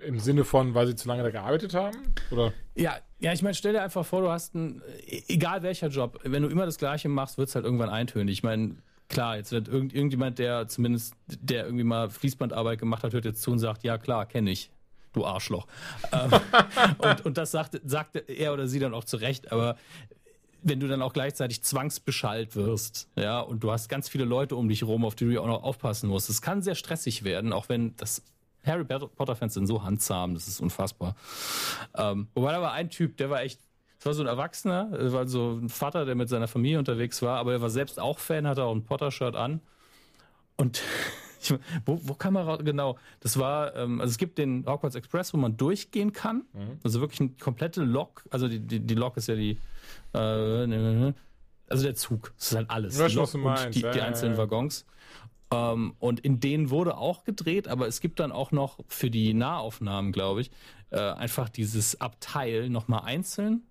[0.04, 1.96] Im Sinne von, weil sie zu lange da gearbeitet haben?
[2.30, 2.52] Oder?
[2.74, 4.82] Ja, ja, ich meine, stell dir einfach vor, du hast einen,
[5.28, 8.32] egal welcher Job, wenn du immer das Gleiche machst, wird es halt irgendwann eintönig.
[8.32, 8.76] Ich meine,
[9.08, 13.42] klar, jetzt wird irgend, irgendjemand, der zumindest, der irgendwie mal Fließbandarbeit gemacht hat, hört jetzt
[13.42, 14.70] zu und sagt, ja klar, kenne ich.
[15.12, 15.66] Du Arschloch.
[16.12, 16.30] Ähm,
[16.98, 19.76] und, und das sagt, sagt er oder sie dann auch zurecht, aber
[20.62, 24.68] wenn du dann auch gleichzeitig zwangsbeschallt wirst, ja, und du hast ganz viele Leute um
[24.68, 27.68] dich rum, auf die du auch noch aufpassen musst, das kann sehr stressig werden, auch
[27.68, 28.22] wenn das
[28.64, 31.14] Harry Potter-Fans sind so handzahm, das ist unfassbar.
[31.94, 33.61] Ähm, wobei da war ein Typ, der war echt,
[33.99, 37.23] das war so ein Erwachsener, das war so ein Vater, der mit seiner Familie unterwegs
[37.23, 39.61] war, aber er war selbst auch Fan, hatte auch ein Potter-Shirt an.
[40.57, 40.83] Und
[41.40, 41.55] ich,
[41.87, 45.33] wo, wo kann man raus, genau, das war, ähm, also es gibt den Hogwarts Express,
[45.33, 46.79] wo man durchgehen kann, mhm.
[46.85, 49.59] also wirklich eine komplette Lok, also die, die, die Lok ist ja die,
[50.12, 51.14] äh, ne, ne, ne,
[51.70, 52.96] also der Zug, das ist halt alles.
[52.96, 54.85] Die, Lok und die, die einzelnen Waggons.
[55.52, 59.34] Ähm, und in denen wurde auch gedreht, aber es gibt dann auch noch für die
[59.34, 60.50] Nahaufnahmen, glaube ich,
[60.90, 63.62] äh, einfach dieses Abteil nochmal einzeln.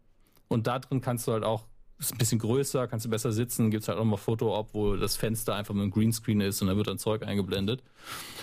[0.48, 1.66] Und da drin kannst du halt auch,
[2.00, 4.96] ist ein bisschen größer, kannst du besser sitzen, gibt es halt auch mal Foto-Op, wo
[4.96, 7.84] das Fenster einfach mit einem Greenscreen ist und dann wird dann Zeug eingeblendet.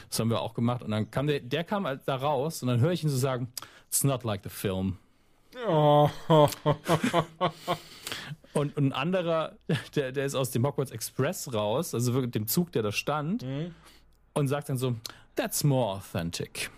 [0.09, 0.83] Das haben wir auch gemacht.
[0.83, 3.17] Und dann kam der, der kam halt da raus und dann höre ich ihn so
[3.17, 3.49] sagen,
[3.89, 4.99] it's not like the film.
[5.67, 6.11] Oh.
[8.57, 9.53] Und, und ein anderer,
[9.95, 13.43] der, der ist aus dem Hogwarts Express raus, also wirklich dem Zug, der da stand,
[13.43, 13.75] mhm.
[14.33, 14.97] und sagt dann so,
[15.35, 16.71] that's more authentic.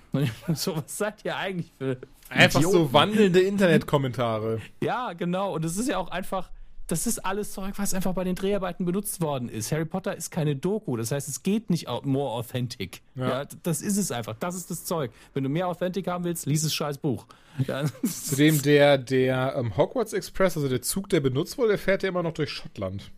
[0.55, 1.99] so, was seid ihr eigentlich für.
[2.31, 2.79] Einfach Idioten?
[2.79, 4.61] so wandelnde Internetkommentare.
[4.83, 5.55] Ja, genau.
[5.55, 6.51] Und es ist ja auch einfach,
[6.88, 9.70] das ist alles Zeug, was einfach bei den Dreharbeiten benutzt worden ist.
[9.72, 13.03] Harry Potter ist keine Doku, das heißt, es geht nicht more authentic.
[13.14, 13.42] Ja.
[13.42, 13.48] ja.
[13.62, 14.35] das ist es einfach.
[14.40, 15.12] Das ist das Zeug.
[15.35, 17.27] Wenn du mehr authentic haben willst, lies das scheiß Buch.
[17.66, 17.85] Ja.
[18.05, 22.09] Zudem der, der ähm, Hogwarts Express, also der Zug, der benutzt wurde, der fährt ja
[22.09, 23.11] immer noch durch Schottland.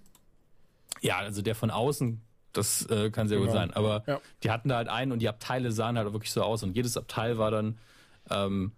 [1.01, 2.21] Ja, also der von außen,
[2.53, 3.51] das äh, kann sehr genau.
[3.51, 3.73] gut sein.
[3.73, 4.21] Aber ja.
[4.43, 6.65] die hatten da halt einen und die Abteile sahen halt wirklich so aus.
[6.65, 7.79] Und jedes Abteil war dann
[8.31, 8.73] ähm,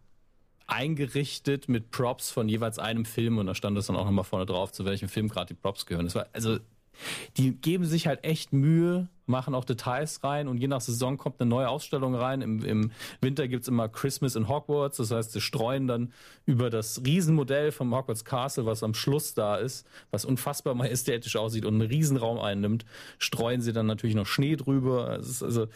[0.73, 4.47] eingerichtet mit Props von jeweils einem Film und da stand das dann auch nochmal vorne
[4.47, 6.07] drauf, zu welchem Film gerade die Props gehören.
[6.07, 6.59] Das war, also,
[7.37, 11.41] die geben sich halt echt Mühe, machen auch Details rein und je nach Saison kommt
[11.41, 12.43] eine neue Ausstellung rein.
[12.43, 16.13] Im, im Winter gibt's immer Christmas in Hogwarts, das heißt, sie streuen dann
[16.47, 21.65] über das Riesenmodell vom Hogwarts Castle, was am Schluss da ist, was unfassbar majestätisch aussieht
[21.65, 22.85] und einen Riesenraum einnimmt,
[23.19, 25.09] streuen sie dann natürlich noch Schnee drüber.
[25.09, 25.67] Also,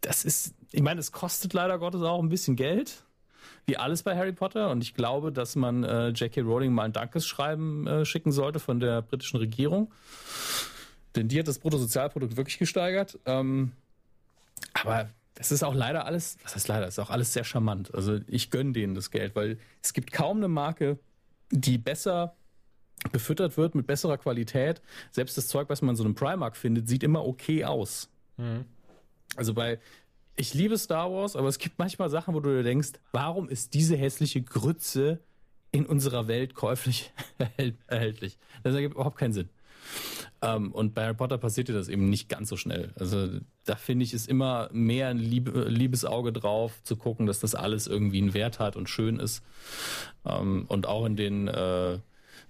[0.00, 3.04] das ist, ich meine, es kostet leider Gottes auch ein bisschen Geld
[3.66, 4.70] wie alles bei Harry Potter.
[4.70, 6.42] Und ich glaube, dass man äh, J.K.
[6.42, 9.92] Rowling mal ein Dankesschreiben äh, schicken sollte von der britischen Regierung.
[11.16, 13.18] Denn die hat das Bruttosozialprodukt wirklich gesteigert.
[13.24, 13.72] Ähm,
[14.72, 17.94] aber das ist auch leider alles, was heißt leider, ist auch alles sehr charmant.
[17.94, 20.98] Also ich gönne denen das Geld, weil es gibt kaum eine Marke,
[21.50, 22.34] die besser
[23.12, 24.80] befüttert wird mit besserer Qualität.
[25.10, 28.08] Selbst das Zeug, was man in so einem Primark findet, sieht immer okay aus.
[28.36, 28.64] Mhm.
[29.36, 29.78] Also bei
[30.36, 33.74] ich liebe Star Wars, aber es gibt manchmal Sachen, wo du dir denkst, warum ist
[33.74, 35.20] diese hässliche Grütze
[35.70, 37.12] in unserer Welt käuflich
[37.86, 38.38] erhältlich?
[38.62, 39.48] Das ergibt überhaupt keinen Sinn.
[40.42, 42.92] Ähm, und bei Harry Potter passiert dir das eben nicht ganz so schnell.
[42.98, 43.28] Also
[43.64, 47.86] da finde ich es immer mehr ein Liebe, Liebesauge drauf, zu gucken, dass das alles
[47.86, 49.42] irgendwie einen Wert hat und schön ist.
[50.24, 51.98] Ähm, und auch in den äh,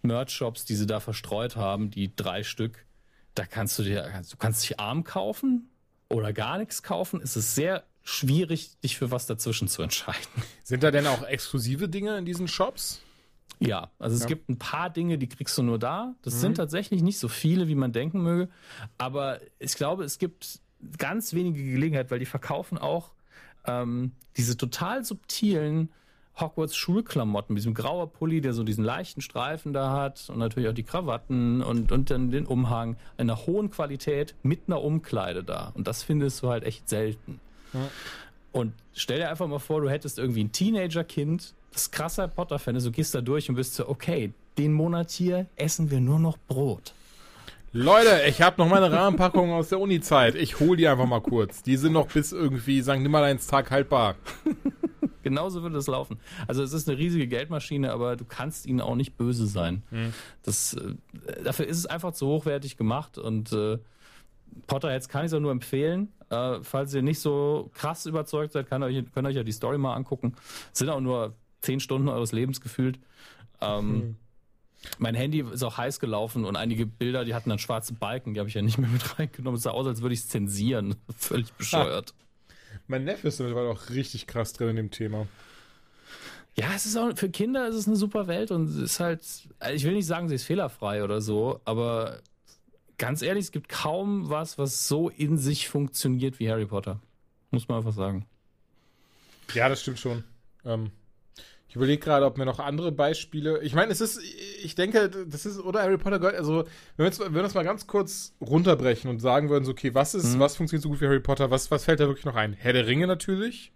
[0.03, 2.87] Merch-Shops, die sie da verstreut haben, die drei Stück,
[3.35, 5.69] da kannst du dir, du kannst dich arm kaufen,
[6.09, 10.43] oder gar nichts kaufen, ist es sehr schwierig, dich für was dazwischen zu entscheiden.
[10.63, 13.01] Sind da denn auch exklusive Dinge in diesen Shops?
[13.61, 14.29] Ja, also es Ja.
[14.29, 16.15] gibt ein paar Dinge, die kriegst du nur da.
[16.23, 16.39] Das Mhm.
[16.41, 18.51] sind tatsächlich nicht so viele, wie man denken möge.
[18.99, 20.61] Aber ich glaube, es gibt
[20.99, 23.13] ganz wenige Gelegenheiten, weil die verkaufen auch
[23.67, 25.91] ähm, diese total subtilen
[26.39, 30.75] Hogwarts-Schulklamotten mit diesem grauer Pulli, der so diesen leichten Streifen da hat und natürlich auch
[30.75, 35.73] die Krawatten und, und dann den Umhang in einer hohen Qualität mit einer Umkleide da.
[35.75, 37.41] Und das findest du halt echt selten.
[37.73, 37.89] Ja.
[38.53, 42.87] Und stell dir einfach mal vor, du hättest irgendwie ein Teenager-Kind, das krasser Potter-Fan ist,
[42.87, 46.39] du gehst da durch und bist so, okay, den Monat hier essen wir nur noch
[46.49, 46.95] Brot.
[47.73, 50.37] Leute, ich habe noch meine Rahmenpackung aus der Uni-Zeit.
[50.37, 51.65] Ich hol die einfach mal kurz.
[51.65, 53.01] Die sind noch bis irgendwie St.
[53.01, 54.15] Nimmerleins Tag haltbar.
[55.25, 56.19] Genauso würde es laufen.
[56.47, 59.83] Also es ist eine riesige Geldmaschine, aber du kannst ihnen auch nicht böse sein.
[60.43, 60.95] Das, äh,
[61.43, 63.79] dafür ist es einfach zu hochwertig gemacht und äh,
[64.69, 66.13] Potterheads kann ich es auch nur empfehlen.
[66.31, 69.53] Äh, falls ihr nicht so krass überzeugt seid, kann euch, könnt ihr euch ja die
[69.53, 70.35] Story mal angucken.
[70.73, 73.01] Es sind auch nur zehn Stunden eures Lebens gefühlt.
[73.61, 74.17] Ähm,
[74.99, 78.41] Mein Handy ist auch heiß gelaufen und einige Bilder, die hatten dann schwarze Balken, die
[78.41, 79.57] habe ich ja nicht mehr mit reingenommen.
[79.57, 80.97] Es sah aus, als würde ich es zensieren.
[81.17, 82.15] Völlig bescheuert.
[82.87, 85.27] Mein Neffe ist mittlerweile auch richtig krass drin in dem Thema.
[86.57, 89.21] Ja, es ist auch für Kinder ist es eine super Welt und es ist halt,
[89.59, 92.21] also ich will nicht sagen, sie ist fehlerfrei oder so, aber
[92.99, 97.01] ganz ehrlich, es gibt kaum was, was so in sich funktioniert wie Harry Potter.
[97.51, 98.27] Muss man einfach sagen.
[99.53, 100.25] Ja, das stimmt schon.
[100.65, 100.91] Ähm,
[101.75, 103.61] ich überlege gerade, ob mir noch andere Beispiele.
[103.65, 104.21] Ich meine, es ist,
[104.63, 106.67] ich denke, das ist, oder Harry Potter gehört, also, wenn
[106.99, 110.15] wir, jetzt, wenn wir das mal ganz kurz runterbrechen und sagen würden, so, okay, was
[110.15, 110.39] ist, Mhm.
[110.39, 112.53] was funktioniert so gut wie Harry Potter, was, was fällt da wirklich noch ein?
[112.53, 113.73] Herr der Ringe natürlich.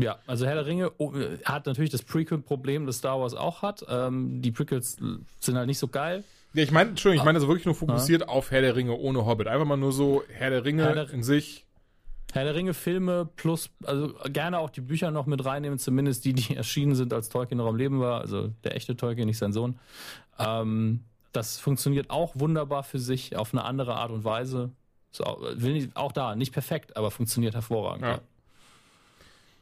[0.00, 3.60] Ja, also Herr der Ringe oh, äh, hat natürlich das Prequel-Problem, das Star Wars auch
[3.60, 3.84] hat.
[3.90, 4.96] Ähm, die Prequels
[5.38, 6.24] sind halt nicht so geil.
[6.54, 9.26] Ja, ich meine, Entschuldigung, ich meine also wirklich nur fokussiert auf Herr der Ringe ohne
[9.26, 9.48] Hobbit.
[9.48, 11.66] Einfach mal nur so Herr der Ringe Herr der- in sich.
[12.34, 16.32] Herr der Ringe Filme plus, also gerne auch die Bücher noch mit reinnehmen, zumindest die,
[16.32, 19.52] die erschienen sind, als Tolkien noch am Leben war, also der echte Tolkien, nicht sein
[19.52, 19.78] Sohn.
[20.38, 24.70] Ähm, das funktioniert auch wunderbar für sich auf eine andere Art und Weise.
[25.20, 28.02] Auch, will nicht, auch da, nicht perfekt, aber funktioniert hervorragend.
[28.02, 28.10] Ja.
[28.12, 28.20] Ja.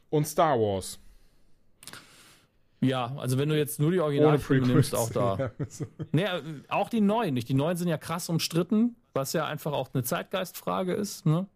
[0.09, 0.97] Und Star Wars.
[2.79, 5.51] ja, also wenn du jetzt nur die Originalfilme nimmst, auch da.
[5.59, 5.85] Ja.
[6.13, 7.49] Nee, äh, auch die neuen nicht.
[7.49, 11.25] Die neuen sind ja krass umstritten, was ja einfach auch eine Zeitgeistfrage ist.
[11.25, 11.47] Ne?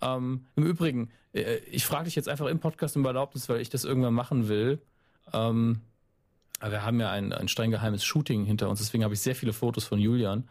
[0.00, 3.70] Ähm, Im Übrigen, äh, ich frage dich jetzt einfach im Podcast um Erlaubnis, weil ich
[3.70, 4.80] das irgendwann machen will.
[5.32, 5.80] Ähm,
[6.60, 9.34] aber wir haben ja ein, ein streng geheimes Shooting hinter uns, deswegen habe ich sehr
[9.34, 10.48] viele Fotos von Julian.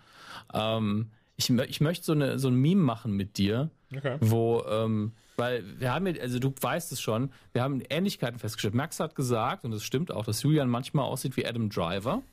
[0.54, 4.18] Ähm, ich, ich möchte so, eine, so ein Meme machen mit dir, Okay.
[4.22, 8.74] wo, ähm, weil wir haben ja, also du weißt es schon, wir haben Ähnlichkeiten festgestellt.
[8.74, 12.24] Max hat gesagt, und das stimmt auch, dass Julian manchmal aussieht wie Adam Driver.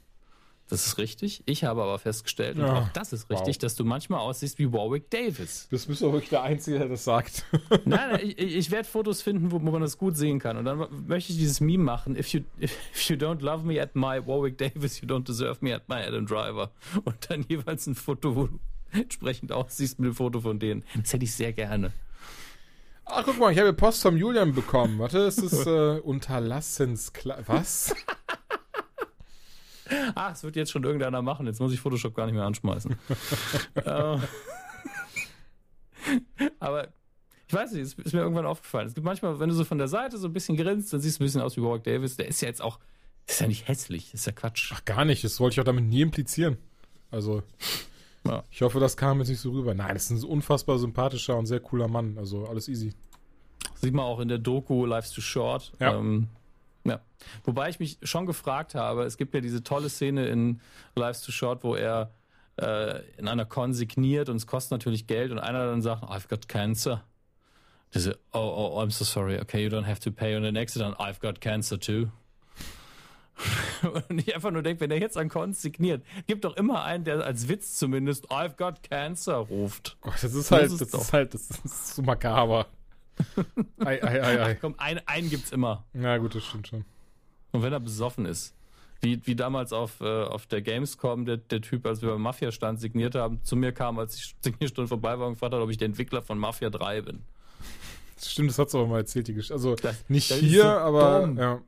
[0.71, 1.43] Das ist richtig.
[1.47, 2.83] Ich habe aber festgestellt, und Ja.
[2.83, 3.59] auch das ist richtig, Wow.
[3.59, 5.69] dass du manchmal aussiehst wie Warwick Davis.
[5.71, 7.45] Das bist doch wirklich der Einzige, der das sagt.
[7.85, 10.57] Nein, nein, ich, ich werde Fotos finden, wo, man das gut sehen kann.
[10.57, 12.17] Und dann möchte ich dieses Meme machen.
[12.17, 12.77] If you, if
[13.11, 16.25] you don't love me at my Warwick Davis, you don't deserve me at my Adam
[16.27, 16.71] Driver.
[17.05, 18.59] Und dann jeweils ein Foto, wo du
[18.93, 20.85] entsprechend aussiehst mit dem Foto von denen.
[20.97, 21.93] Das hätte ich sehr gerne.
[23.05, 25.01] Ach, guck mal, ich habe Post vom Julian bekommen.
[25.01, 27.39] Warte, es ist äh, Unterlassenskla...
[27.47, 27.93] Was?
[30.15, 31.47] Ah, es wird jetzt schon irgendeiner machen.
[31.47, 32.97] Jetzt muss ich Photoshop gar nicht mehr anschmeißen.
[33.75, 34.19] Äh,
[36.59, 36.89] Aber
[37.47, 38.87] ich weiß nicht, es ist mir irgendwann aufgefallen.
[38.87, 41.19] Es gibt manchmal, wenn du so von der Seite so ein bisschen grinst, dann siehst
[41.19, 42.17] du ein bisschen aus wie Warwick Davis.
[42.17, 42.79] Der ist ja jetzt auch,
[43.27, 44.71] ist ja nicht hässlich, ist ja Quatsch.
[44.75, 45.25] Ach, gar nicht.
[45.25, 46.59] Das wollte ich auch damit nie implizieren.
[47.11, 47.43] Also,
[48.25, 48.45] Ja.
[48.51, 49.75] ich hoffe, das kam jetzt nicht so rüber.
[49.75, 52.17] Nein, das ist ein unfassbar sympathischer und sehr cooler Mann.
[52.19, 52.93] Also, alles easy.
[53.75, 55.73] Sieht man auch in der Doku Life's Too Short.
[55.81, 55.97] Ja.
[55.99, 56.29] Ähm,
[56.85, 57.01] ja.
[57.45, 60.61] Wobei ich mich schon gefragt habe, es gibt ja diese tolle Szene in
[60.95, 62.11] Life's Too Short, wo er
[62.61, 66.29] äh, in einer Con signiert und es kostet natürlich Geld und einer dann sagt, I've
[66.29, 67.05] got cancer.
[67.95, 70.37] Diese, oh, oh, oh, I'm so sorry, okay, you don't have to pay.
[70.37, 72.07] Und der nächste dann, I've got cancer too.
[74.09, 77.05] und ich einfach nur denke, wenn er jetzt an Con signiert, gibt doch immer einen,
[77.05, 79.97] der als Witz zumindest I've got cancer ruft.
[80.03, 82.67] Gott, das ist Das halt, ist das ist halt, das ist so makaber.
[83.85, 84.55] ei, ei, ei, ei.
[84.55, 85.85] Komm, einen, einen gibt's immer.
[85.93, 86.85] Na gut, das stimmt schon.
[87.53, 88.55] Und wenn er besoffen ist.
[89.03, 92.79] Wie, wie damals auf, äh, auf der Gamescom der, der Typ, als wir beim Mafia-Stand
[92.81, 95.79] signiert haben, zu mir kam, als die Signierstunde vorbei war und gefragt hat, ob ich
[95.79, 97.21] der Entwickler von Mafia 3 bin.
[98.17, 99.55] Das stimmt, das hat es aber mal erzählt, die Geschichte.
[99.55, 101.39] Also, Das- nicht das hier, so aber, dumm.
[101.39, 101.61] ja.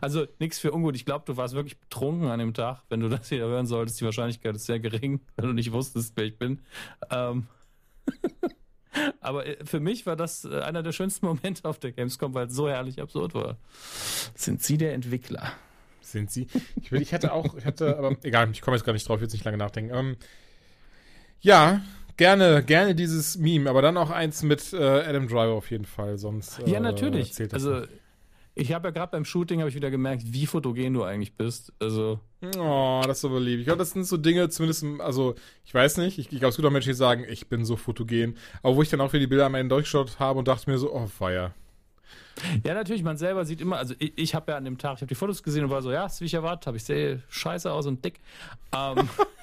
[0.00, 0.94] Also nichts für ungut.
[0.96, 2.82] Ich glaube, du warst wirklich betrunken an dem Tag.
[2.90, 6.12] Wenn du das hier hören solltest, die Wahrscheinlichkeit ist sehr gering, wenn du nicht wusstest,
[6.16, 6.60] wer ich bin.
[7.10, 7.46] Ähm,
[9.20, 12.46] aber äh, für mich war das äh, einer der schönsten Momente auf der Gamescom, weil
[12.46, 13.56] es so herrlich absurd war.
[14.34, 15.52] Sind Sie der Entwickler?
[16.00, 16.46] Sind sie?
[16.80, 19.16] Ich, will, ich hatte auch, ich hatte, aber egal, ich komme jetzt gar nicht drauf,
[19.16, 19.92] ich will jetzt nicht lange nachdenken.
[19.92, 20.16] Ähm,
[21.40, 21.80] ja,
[22.16, 26.16] gerne, gerne dieses Meme, aber dann auch eins mit äh, Adam Driver auf jeden Fall,
[26.16, 26.60] sonst.
[26.64, 27.30] Ja, äh, natürlich.
[27.30, 27.92] erzählt das Also nicht.
[28.56, 31.72] Ich habe ja gerade beim Shooting habe ich wieder gemerkt, wie fotogen du eigentlich bist.
[31.78, 32.20] Also
[32.58, 33.60] Oh, das ist aber lieb.
[33.60, 35.34] Ich glaube, das sind so Dinge, zumindest, also,
[35.64, 37.76] ich weiß nicht, ich, ich glaube, es gibt auch Menschen, die sagen, ich bin so
[37.76, 38.36] fotogen.
[38.62, 40.78] Aber wo ich dann auch wieder die Bilder am Ende durchgeschaut habe und dachte mir
[40.78, 41.54] so, oh, feier.
[42.64, 45.00] Ja, natürlich, man selber sieht immer, also ich, ich habe ja an dem Tag, ich
[45.00, 47.22] habe die Fotos gesehen und war so, ja, ist wie ich erwartet habe, ich sehe
[47.28, 48.20] scheiße aus und dick.
[48.74, 49.08] Ähm,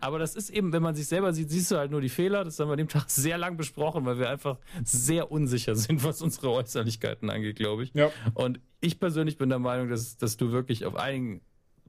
[0.00, 2.44] aber das ist eben, wenn man sich selber sieht, siehst du halt nur die Fehler.
[2.44, 6.02] Das haben wir an dem Tag sehr lang besprochen, weil wir einfach sehr unsicher sind,
[6.04, 7.92] was unsere Äußerlichkeiten angeht, glaube ich.
[7.94, 8.10] Ja.
[8.34, 11.40] Und ich persönlich bin der Meinung, dass, dass du wirklich auf einigen,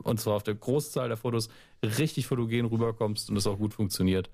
[0.03, 1.49] und zwar auf der Großzahl der Fotos,
[1.83, 4.29] richtig fotogen rüberkommst und es auch gut funktioniert.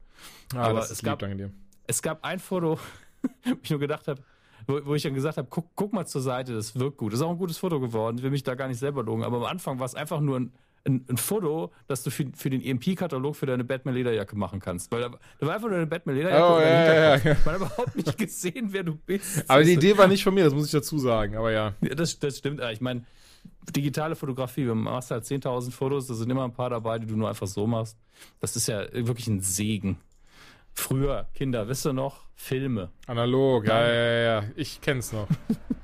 [0.55, 1.51] Ah, Aber das es gab- lieb, dir.
[1.85, 2.79] Es gab ein Foto,
[3.45, 4.21] wo ich nur gedacht habe,
[4.67, 7.11] wo, wo ich dann gesagt habe, guck, guck mal zur Seite, das wirkt gut.
[7.11, 8.17] Das ist auch ein gutes Foto geworden.
[8.17, 9.23] Ich will mich da gar nicht selber logen.
[9.23, 10.53] Aber am Anfang war es einfach nur ein,
[10.85, 14.91] ein, ein Foto, das du für, für den EMP-Katalog für deine Batman-Lederjacke machen kannst.
[14.91, 15.09] Weil da,
[15.39, 17.37] da war einfach nur eine Batman-Lederjacke Oh, ja, ja, ja.
[17.45, 19.49] Man hat überhaupt nicht gesehen, wer du bist.
[19.49, 21.73] Aber die Idee war nicht von mir, das muss ich dazu sagen, aber ja.
[21.81, 22.61] ja, das, das stimmt.
[22.71, 23.03] Ich meine,
[23.75, 27.07] digitale Fotografie, wenn man machst halt 10.000 Fotos, da sind immer ein paar dabei, die
[27.07, 27.97] du nur einfach so machst.
[28.39, 29.97] Das ist ja wirklich ein Segen.
[30.73, 32.21] Früher, Kinder, wisst ihr noch?
[32.35, 32.89] Filme.
[33.07, 34.43] Analog, ja, ja, ja, ja.
[34.55, 35.27] Ich kenn's noch.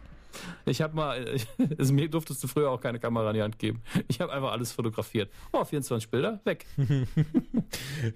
[0.66, 1.36] Ich habe mal,
[1.78, 3.82] also mir durftest du früher auch keine Kamera in die Hand geben.
[4.08, 5.32] Ich habe einfach alles fotografiert.
[5.52, 6.66] Oh, 24 Bilder, weg.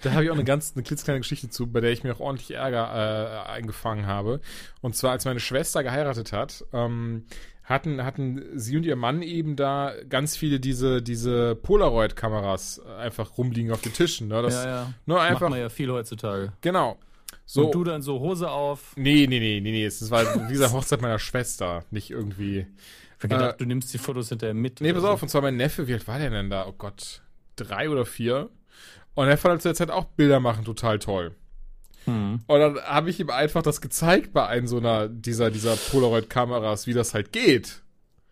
[0.02, 2.20] Da habe ich auch eine ganz, eine klitzekleine Geschichte zu, bei der ich mir auch
[2.20, 4.42] ordentlich Ärger äh, eingefangen habe.
[4.82, 7.26] Und zwar, als meine Schwester geheiratet hat, ähm,
[7.64, 13.72] hatten, hatten sie und ihr Mann eben da ganz viele diese, diese Polaroid-Kameras einfach rumliegen
[13.72, 14.28] auf den Tischen.
[14.28, 14.42] Ne?
[14.42, 14.94] Das, ja, ja.
[15.06, 16.54] Nur Macht einfach, man ja viel heutzutage.
[16.62, 16.98] genau.
[17.46, 18.96] So, Und du dann so Hose auf.
[18.96, 22.68] nee, nee, nee, nee, nee, es war, wie gesagt, Hochzeit meiner Schwester, nicht irgendwie.
[23.18, 24.82] Ich gedacht, Äh, du nimmst die Fotos hinterher mit.
[24.82, 26.66] Nee, pass auf, und zwar mein Neffe, wie alt war der denn da?
[26.68, 27.22] Oh Gott,
[27.56, 28.50] drei oder vier.
[29.14, 31.36] Und er fand halt zu der Zeit auch Bilder machen total toll.
[32.06, 32.12] So.
[32.12, 32.40] Hm.
[32.48, 36.88] Und dann habe ich ihm einfach das gezeigt bei einem so einer dieser, dieser Polaroid-Kameras,
[36.88, 37.82] wie das halt geht.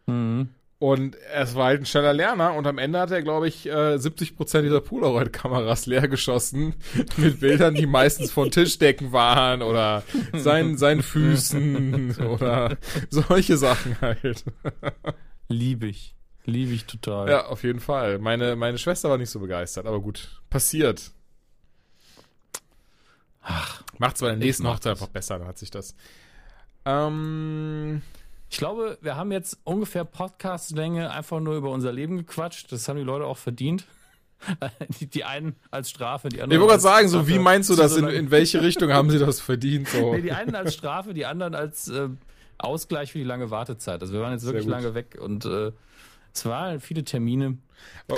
[0.08, 0.50] Hm.
[0.82, 4.00] Und es war halt ein schneller Lerner und am Ende hat er, glaube ich, äh,
[4.00, 6.74] 70% dieser Polaroid-Kameras leer geschossen
[7.18, 10.02] mit Bildern, die meistens von Tischdecken waren oder
[10.34, 12.80] seinen, seinen Füßen oder
[13.12, 14.44] solche Sachen halt.
[15.50, 16.16] Lieb ich.
[16.46, 17.30] Lieb ich total.
[17.30, 18.18] Ja, auf jeden Fall.
[18.18, 21.12] Meine, meine Schwester war nicht so begeistert, aber gut, passiert.
[24.00, 25.94] Macht zwar in der nächsten Hochzeit einfach besser, dann hat sich das.
[26.86, 28.02] Ähm,
[28.52, 32.70] Ich glaube, wir haben jetzt ungefähr Podcast-Länge einfach nur über unser Leben gequatscht.
[32.72, 33.86] Das haben die Leute auch verdient.
[35.00, 36.60] Die, die einen als Strafe, die ich anderen.
[36.62, 37.94] wollte als gerade sagen, so wie meinst du das?
[37.94, 39.88] So In, in welche Richtung haben sie das verdient?
[39.88, 40.14] So.
[40.16, 42.10] Nee, die einen als Strafe, die anderen als äh,
[42.58, 44.02] Ausgleich für die lange Wartezeit.
[44.02, 45.72] Also wir waren jetzt wirklich lange weg und äh,
[46.34, 47.60] es waren viele Termine.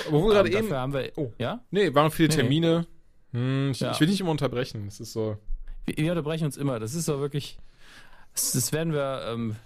[0.09, 0.71] Wo wir gerade eben.
[0.73, 1.11] Haben wir.
[1.17, 1.34] Oh.
[1.38, 1.59] Ja?
[1.71, 2.41] Nee, waren viele Nee, nee.
[2.41, 2.88] Termine.
[3.34, 3.91] Hm, ich, Ja.
[3.91, 4.86] ich will nicht immer unterbrechen.
[4.86, 5.38] Das ist so.
[5.86, 6.79] Wir, wir unterbrechen uns immer.
[6.79, 7.57] Das ist doch wirklich.
[8.34, 9.25] Das, das werden wir.
[9.27, 9.57] Ähm,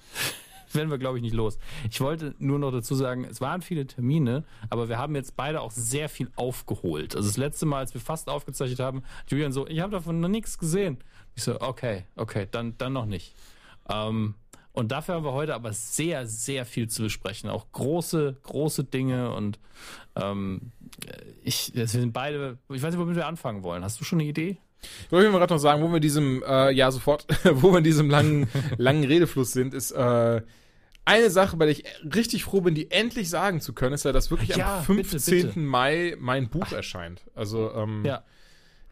[0.74, 1.58] werden wir, glaube ich, nicht los.
[1.90, 5.62] Ich wollte nur noch dazu sagen, es waren viele Termine, aber wir haben jetzt beide
[5.62, 7.16] auch sehr viel aufgeholt.
[7.16, 10.30] Also das letzte Mal, als wir fast aufgezeichnet haben, Julian so, ich habe davon noch
[10.30, 10.98] nichts gesehen.
[11.36, 13.36] Ich so, okay, okay, dann, dann noch nicht.
[13.90, 14.36] Ähm,
[14.78, 17.50] und dafür haben wir heute aber sehr, sehr viel zu besprechen.
[17.50, 19.60] Auch große, große Dinge und
[20.16, 20.72] ähm,
[21.44, 23.84] ich, wir sind beide, ich weiß nicht, womit wir anfangen wollen.
[23.84, 24.58] Hast du schon eine Idee?
[25.06, 27.80] Ich wollte mir gerade noch sagen, wo wir in diesem, äh, ja sofort, wo wir
[27.80, 28.48] in diesem langen,
[28.78, 30.42] langen Redefluss sind, ist äh,
[31.06, 31.84] eine Sache, bei der ich
[32.16, 35.10] richtig froh bin, die endlich sagen zu können, ist ja, dass wirklich Ja, am bitte,
[35.10, 35.48] 15.
[35.48, 35.60] bitte.
[35.60, 37.22] Mai mein Buch erscheint.
[37.34, 38.24] Also, ähm, Ja.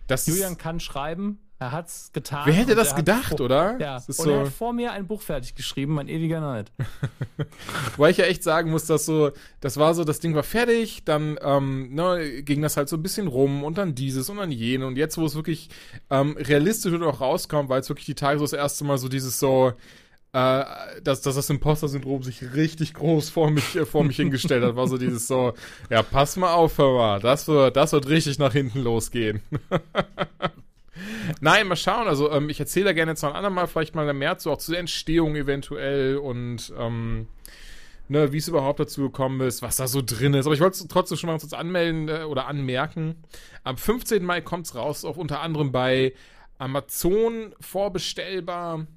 [0.07, 2.41] das Julian kann schreiben, er hat's getan.
[2.45, 3.77] Wer hätte das gedacht, vor- oder?
[3.79, 6.41] Ja, Das ist und so, er hat vor mir ein Buch fertig geschrieben, mein ewiger
[6.41, 6.71] Neid.
[7.97, 9.31] Weil ich ja echt sagen muss, dass so,
[9.61, 13.03] das war so, das Ding war fertig, dann ähm, ne, ging das halt so ein
[13.03, 15.69] bisschen rum und dann dieses und dann jene und jetzt, wo es wirklich
[16.09, 19.07] ähm, realistisch und auch rauskommt, weil es wirklich die Tage so das erste Mal so
[19.07, 19.71] dieses so,
[20.33, 20.65] äh,
[21.03, 24.89] dass, dass das Imposter-Syndrom sich richtig groß vor mich, äh, vor mich hingestellt hat, war
[24.89, 25.53] so dieses so,
[25.89, 29.41] ja, pass mal auf, hör mal, das wird, das wird richtig nach hinten losgehen.
[31.41, 32.07] Nein, mal schauen.
[32.07, 34.57] Also ähm, ich erzähle da gerne jetzt noch ein andermal vielleicht mal mehr zu, auch
[34.57, 37.27] zur Entstehung eventuell und ähm,
[38.07, 40.45] ne, wie es überhaupt dazu gekommen ist, was da so drin ist.
[40.45, 43.15] Aber ich wollte es trotzdem schon mal kurz anmelden äh, oder anmerken.
[43.63, 44.23] Am 15.
[44.23, 46.13] Mai kommt es raus, auch unter anderem bei
[46.57, 48.87] Amazon vorbestellbar.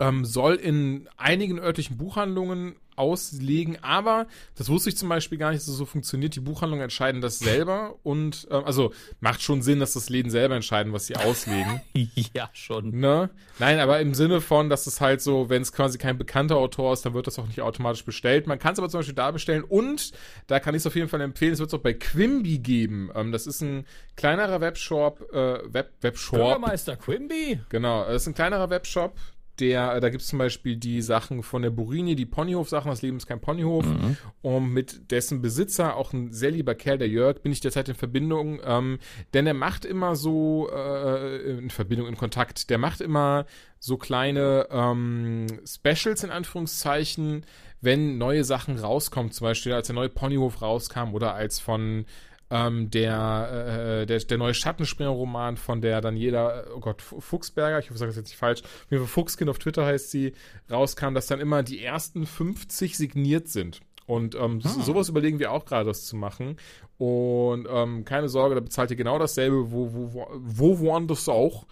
[0.00, 4.26] Ähm, soll in einigen örtlichen Buchhandlungen auslegen, aber
[4.56, 6.34] das wusste ich zum Beispiel gar nicht, dass es so funktioniert.
[6.34, 10.56] Die Buchhandlungen entscheiden das selber und ähm, also macht schon Sinn, dass das Läden selber
[10.56, 11.80] entscheiden, was sie auslegen.
[12.34, 12.98] ja, schon.
[12.98, 13.30] Ne?
[13.58, 16.92] Nein, aber im Sinne von, dass es halt so, wenn es quasi kein bekannter Autor
[16.92, 18.46] ist, dann wird das auch nicht automatisch bestellt.
[18.46, 20.12] Man kann es aber zum Beispiel da bestellen und
[20.46, 23.10] da kann ich es auf jeden Fall empfehlen, es wird es auch bei Quimby geben.
[23.14, 23.86] Ähm, das ist ein
[24.16, 26.38] kleinerer Webshop, äh, Web, Webshop.
[26.38, 27.60] Bürgermeister Quimby?
[27.68, 29.16] Genau, das ist ein kleinerer Webshop.
[29.60, 33.16] Der, da gibt es zum Beispiel die Sachen von der Burini, die Ponyhof-Sachen, das Leben
[33.16, 33.86] ist kein Ponyhof.
[33.86, 34.16] Mhm.
[34.42, 37.94] Und mit dessen Besitzer, auch ein sehr lieber Kerl, der Jörg, bin ich derzeit in
[37.94, 38.60] Verbindung.
[38.64, 38.98] Ähm,
[39.34, 43.46] denn er macht immer so, äh, in Verbindung, in Kontakt, der macht immer
[43.78, 47.44] so kleine ähm, Specials in Anführungszeichen,
[47.80, 49.30] wenn neue Sachen rauskommen.
[49.32, 52.06] Zum Beispiel, als der neue Ponyhof rauskam oder als von
[52.50, 57.94] ähm, der, äh, der, der neue Schattenspringer-Roman von der Daniela, oh Gott, Fuchsberger, ich hoffe,
[57.94, 60.32] ich sage das jetzt nicht falsch, wie Fuchskind auf Twitter heißt sie,
[60.70, 63.80] rauskam, dass dann immer die ersten 50 signiert sind.
[64.06, 64.68] Und ähm, ah.
[64.68, 66.56] sowas überlegen wir auch gerade, das zu machen.
[66.96, 71.66] Und ähm, keine Sorge, da bezahlt ihr genau dasselbe, wo, wo, wo, wo woanders auch.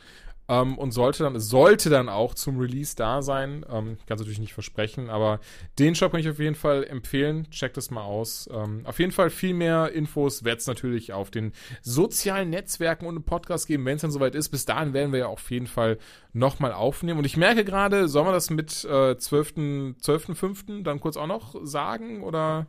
[0.49, 3.67] Ähm, und sollte dann, sollte dann auch zum Release da sein.
[3.69, 5.41] Ähm, kann es natürlich nicht versprechen, aber
[5.79, 7.51] den Shop kann ich auf jeden Fall empfehlen.
[7.51, 8.49] Checkt es mal aus.
[8.53, 13.17] Ähm, auf jeden Fall viel mehr Infos wird es natürlich auf den sozialen Netzwerken und
[13.17, 14.51] im Podcast geben, wenn es dann soweit ist.
[14.51, 15.99] Bis dahin werden wir ja auf jeden Fall
[16.33, 17.19] nochmal aufnehmen.
[17.19, 19.99] Und ich merke gerade, sollen wir das mit äh, 12.5.
[20.01, 22.67] 12 dann kurz auch noch sagen oder?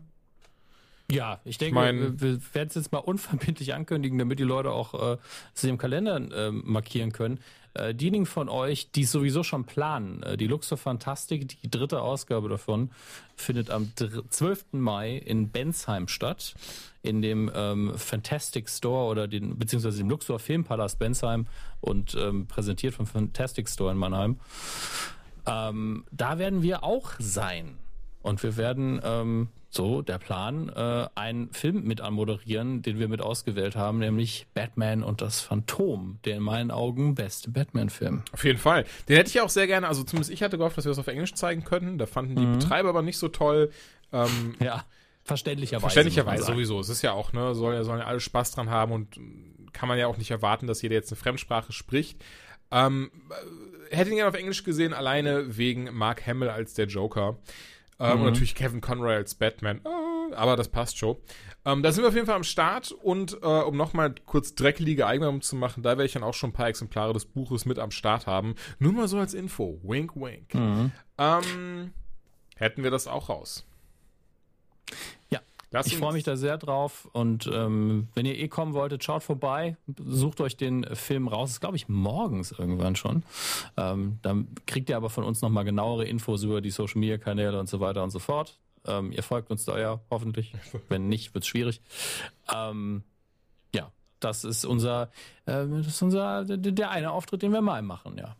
[1.10, 4.44] Ja, ich denke, ich mein, wir, wir werden es jetzt mal unverbindlich ankündigen, damit die
[4.44, 5.18] Leute auch äh,
[5.54, 7.40] sich im Kalender äh, markieren können.
[7.78, 12.50] Äh, diejenigen von euch, die sowieso schon planen, äh, die Luxor Fantastik, die dritte Ausgabe
[12.50, 12.92] davon,
[13.36, 14.66] findet am 12.
[14.74, 16.56] Mai in Bensheim statt,
[17.04, 21.48] in dem ähm, Fantastic Store oder den, beziehungsweise dem Luxor Filmpalast Bensheim
[21.82, 24.40] und ähm, präsentiert vom Fantastic Store in Mannheim.
[25.46, 27.78] Ähm, da werden wir auch sein.
[28.28, 33.22] Und wir werden ähm, so der Plan, äh, einen Film mit anmoderieren, den wir mit
[33.22, 38.24] ausgewählt haben, nämlich Batman und das Phantom, der in meinen Augen beste Batman-Film.
[38.34, 38.86] Auf jeden Fall.
[39.08, 41.08] Den hätte ich auch sehr gerne, also zumindest ich hatte gehofft, dass wir das auf
[41.08, 41.98] Englisch zeigen könnten.
[41.98, 42.60] Da fanden die mhm.
[42.60, 43.72] Betreiber aber nicht so toll.
[44.12, 44.84] Ähm, ja.
[45.24, 45.82] Verständlicherweise.
[45.82, 46.80] Verständlicherweise sowieso.
[46.80, 49.20] Es ist ja auch, ne, sollen, sollen ja alle Spaß dran haben und
[49.74, 52.24] kann man ja auch nicht erwarten, dass jeder jetzt eine Fremdsprache spricht.
[52.72, 53.12] Ähm,
[53.90, 57.38] hätte ihn gerne auf Englisch gesehen, alleine wegen Mark Hamill als der Joker.
[58.00, 58.22] Ähm, mhm.
[58.22, 59.82] Und natürlich Kevin Conroy als Batman.
[59.84, 61.18] Äh, aber das passt schon.
[61.66, 65.08] Ähm, da sind wir auf jeden Fall am Start und äh, um nochmal kurz dreckelige
[65.08, 67.80] Eigenwerbung zu machen, da werde ich dann auch schon ein paar Exemplare des Buches mit
[67.80, 68.56] am Start haben.
[68.80, 69.80] Nur mal so als Info.
[69.84, 70.54] Wink, wink.
[70.54, 70.92] Mhm.
[71.18, 71.94] Ähm,
[72.56, 73.66] hätten wir das auch raus.
[75.72, 79.22] Lass ich freue mich da sehr drauf und ähm, wenn ihr eh kommen wolltet, schaut
[79.22, 81.50] vorbei, sucht euch den Film raus.
[81.50, 83.24] Das ist glaube ich morgens irgendwann schon.
[83.76, 87.60] Ähm, dann kriegt ihr aber von uns nochmal genauere Infos über die Social Media Kanäle
[87.60, 88.58] und so weiter und so fort.
[88.86, 90.54] Ähm, ihr folgt uns da ja hoffentlich.
[90.90, 91.82] Wenn nicht, wird's schwierig.
[92.54, 93.04] Ähm,
[93.76, 93.92] ja,
[94.22, 95.12] das ist unser,
[95.46, 98.38] äh, das ist unser der, der eine Auftritt, den wir mal machen, ja.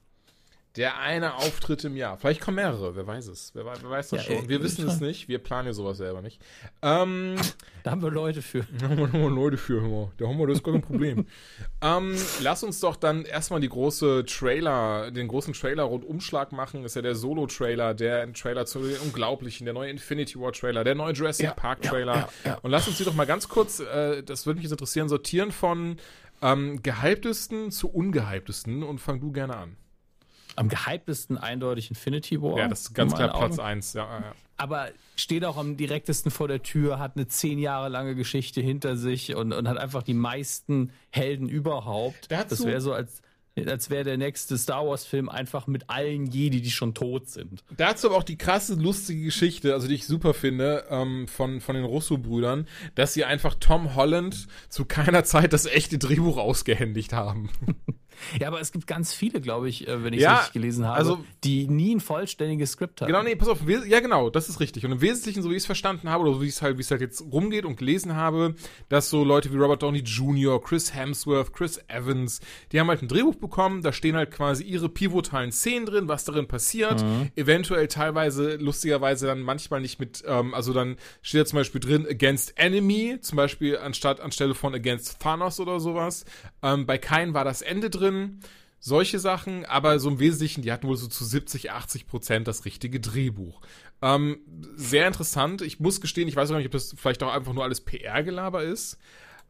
[0.78, 2.18] Der eine Auftritt im Jahr.
[2.18, 3.52] Vielleicht kommen mehrere, wer weiß es.
[3.56, 4.44] Wer, wer weiß das ja, schon.
[4.44, 5.28] Ey, wir wissen es nicht.
[5.28, 6.40] Wir planen ja sowas selber nicht.
[6.84, 7.36] Ähm,
[7.84, 8.66] da haben wir Leute für.
[8.80, 10.12] Da haben wir Leute für, hör.
[10.18, 11.26] Da haben wir das ist gar kein Problem.
[11.82, 16.84] ähm, lass uns doch dann erstmal die große Trailer, den großen Trailer-Rundumschlag machen.
[16.84, 20.94] Das ist ja der Solo-Trailer, der Trailer zu den Unglaublichen, der neue Infinity War-Trailer, der
[20.94, 22.30] neue Jurassic ja, Park-Trailer.
[22.46, 25.10] Ja, Und lass uns die doch mal ganz kurz, äh, das würde mich jetzt interessieren,
[25.10, 25.98] sortieren von
[26.44, 29.78] ähm, gehyptesten zu ungehyptesten und fang du gerne an
[30.58, 32.58] am gehyptesten eindeutig Infinity War.
[32.58, 34.34] Ja, das ist ganz klar Platz 1, ja, ja.
[34.58, 38.98] Aber steht auch am direktesten vor der Tür, hat eine zehn Jahre lange Geschichte hinter
[38.98, 42.32] sich und, und hat einfach die meisten Helden überhaupt.
[42.32, 43.22] Das wäre so, als,
[43.56, 47.64] als wäre der nächste Star Wars-Film einfach mit allen Jedi, die schon tot sind.
[47.78, 51.76] Dazu aber auch die krasse, lustige Geschichte, also die ich super finde, ähm, von, von
[51.76, 57.52] den Russo-Brüdern, dass sie einfach Tom Holland zu keiner Zeit das echte Drehbuch ausgehändigt haben.
[58.40, 60.86] Ja, aber es gibt ganz viele, glaube ich, äh, wenn ich es ja, richtig gelesen
[60.86, 63.08] habe, also, die nie ein vollständiges Skript haben.
[63.08, 64.86] Genau, nee, pass auf, ja genau, das ist richtig.
[64.86, 66.82] Und im Wesentlichen, so wie ich es verstanden habe, oder so wie es halt, wie
[66.82, 68.56] es halt jetzt rumgeht und gelesen habe,
[68.90, 72.42] dass so Leute wie Robert Downey Jr., Chris Hemsworth, Chris Evans,
[72.72, 76.26] die haben halt ein Drehbuch bekommen, da stehen halt quasi ihre pivotalen Szenen drin, was
[76.26, 77.30] darin passiert, mhm.
[77.36, 82.08] eventuell teilweise, lustigerweise dann manchmal nicht mit, ähm, also dann steht da zum Beispiel drin
[82.10, 86.26] Against Enemy, zum Beispiel anstatt anstelle von Against Thanos oder sowas.
[86.64, 88.40] Ähm, bei Kain war das Ende drin drin,
[88.80, 92.66] solche Sachen, aber so im Wesentlichen, die hatten wohl so zu 70, 80 Prozent das
[92.66, 93.62] richtige Drehbuch.
[94.02, 94.40] Ähm,
[94.76, 95.62] sehr interessant.
[95.62, 98.64] Ich muss gestehen, ich weiß auch nicht, ob das vielleicht auch einfach nur alles PR-Gelaber
[98.64, 98.98] ist.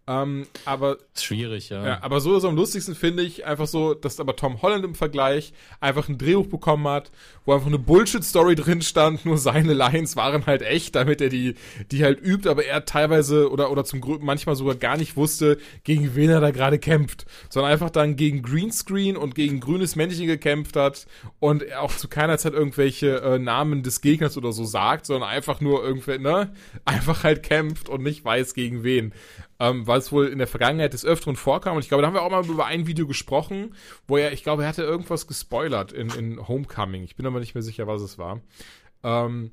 [0.09, 1.85] Ähm, aber schwierig, ja.
[1.85, 2.01] ja.
[2.01, 5.51] Aber so, so am lustigsten finde ich einfach so, dass aber Tom Holland im Vergleich
[5.81, 7.11] einfach ein Drehbuch bekommen hat,
[7.43, 11.55] wo einfach eine Bullshit-Story drin stand, nur seine Lines waren halt echt, damit er die,
[11.91, 16.15] die halt übt, aber er teilweise oder, oder zum manchmal sogar gar nicht wusste, gegen
[16.15, 20.77] wen er da gerade kämpft, sondern einfach dann gegen Greenscreen und gegen grünes Männchen gekämpft
[20.77, 21.05] hat
[21.39, 25.29] und er auch zu keiner Zeit irgendwelche äh, Namen des Gegners oder so sagt, sondern
[25.29, 26.53] einfach nur irgendwie, ne,
[26.85, 29.13] einfach halt kämpft und nicht weiß gegen wen.
[29.59, 31.75] Ähm, weil es wohl in der Vergangenheit des Öfteren vorkam.
[31.75, 33.73] Und ich glaube, da haben wir auch mal über ein Video gesprochen,
[34.07, 37.03] wo er, ich glaube, er hatte irgendwas gespoilert in, in Homecoming.
[37.03, 38.41] Ich bin aber nicht mehr sicher, was es war.
[39.03, 39.51] Ähm,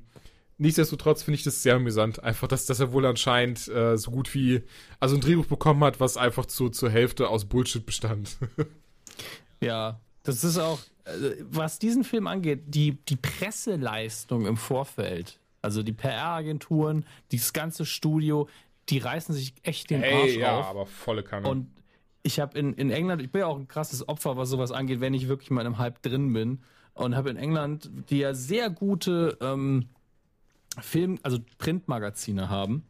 [0.57, 2.23] nichtsdestotrotz finde ich das sehr amüsant.
[2.23, 4.61] Einfach, dass, dass er wohl anscheinend äh, so gut wie,
[4.99, 8.37] also ein Drehbuch bekommen hat, was einfach zu, zur Hälfte aus Bullshit bestand.
[9.59, 15.83] ja, das ist auch, äh, was diesen Film angeht, die, die Presseleistung im Vorfeld, also
[15.83, 18.47] die PR-Agenturen, dieses ganze Studio,
[18.89, 20.65] die reißen sich echt den hey, Arsch ja, auf.
[20.67, 21.47] aber volle Kanne.
[21.47, 21.71] Und
[22.23, 24.99] ich habe in, in England, ich bin ja auch ein krasses Opfer, was sowas angeht,
[24.99, 26.61] wenn ich wirklich mal in einem Hype drin bin.
[26.93, 29.89] Und habe in England, die ja sehr gute ähm,
[30.79, 32.85] Film, also Printmagazine haben.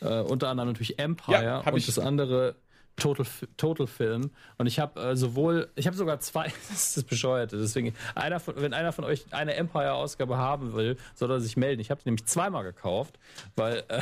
[0.00, 1.86] Äh, unter anderem natürlich Empire ja, und ich.
[1.86, 2.56] das andere
[2.96, 3.26] Total,
[3.56, 4.30] Total Film.
[4.58, 7.58] Und ich habe äh, sowohl, ich habe sogar zwei, das ist das Bescheuerte.
[7.58, 11.80] Deswegen, einer von, wenn einer von euch eine Empire-Ausgabe haben will, soll er sich melden.
[11.80, 13.18] Ich habe sie nämlich zweimal gekauft,
[13.54, 14.00] weil äh,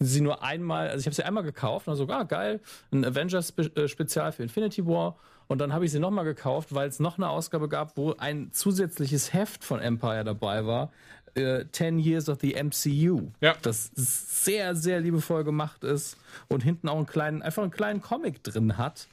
[0.00, 2.60] sie nur einmal, also ich habe sie einmal gekauft und dann so, ah, geil,
[2.92, 5.16] ein Avengers-Spezial für Infinity War.
[5.48, 8.50] Und dann habe ich sie nochmal gekauft, weil es noch eine Ausgabe gab, wo ein
[8.52, 10.90] zusätzliches Heft von Empire dabei war.
[11.34, 13.30] Äh, 10 Years of the MCU.
[13.40, 13.54] Ja.
[13.62, 16.16] Das sehr, sehr liebevoll gemacht ist
[16.48, 19.06] und hinten auch einen kleinen, einfach einen kleinen Comic drin hat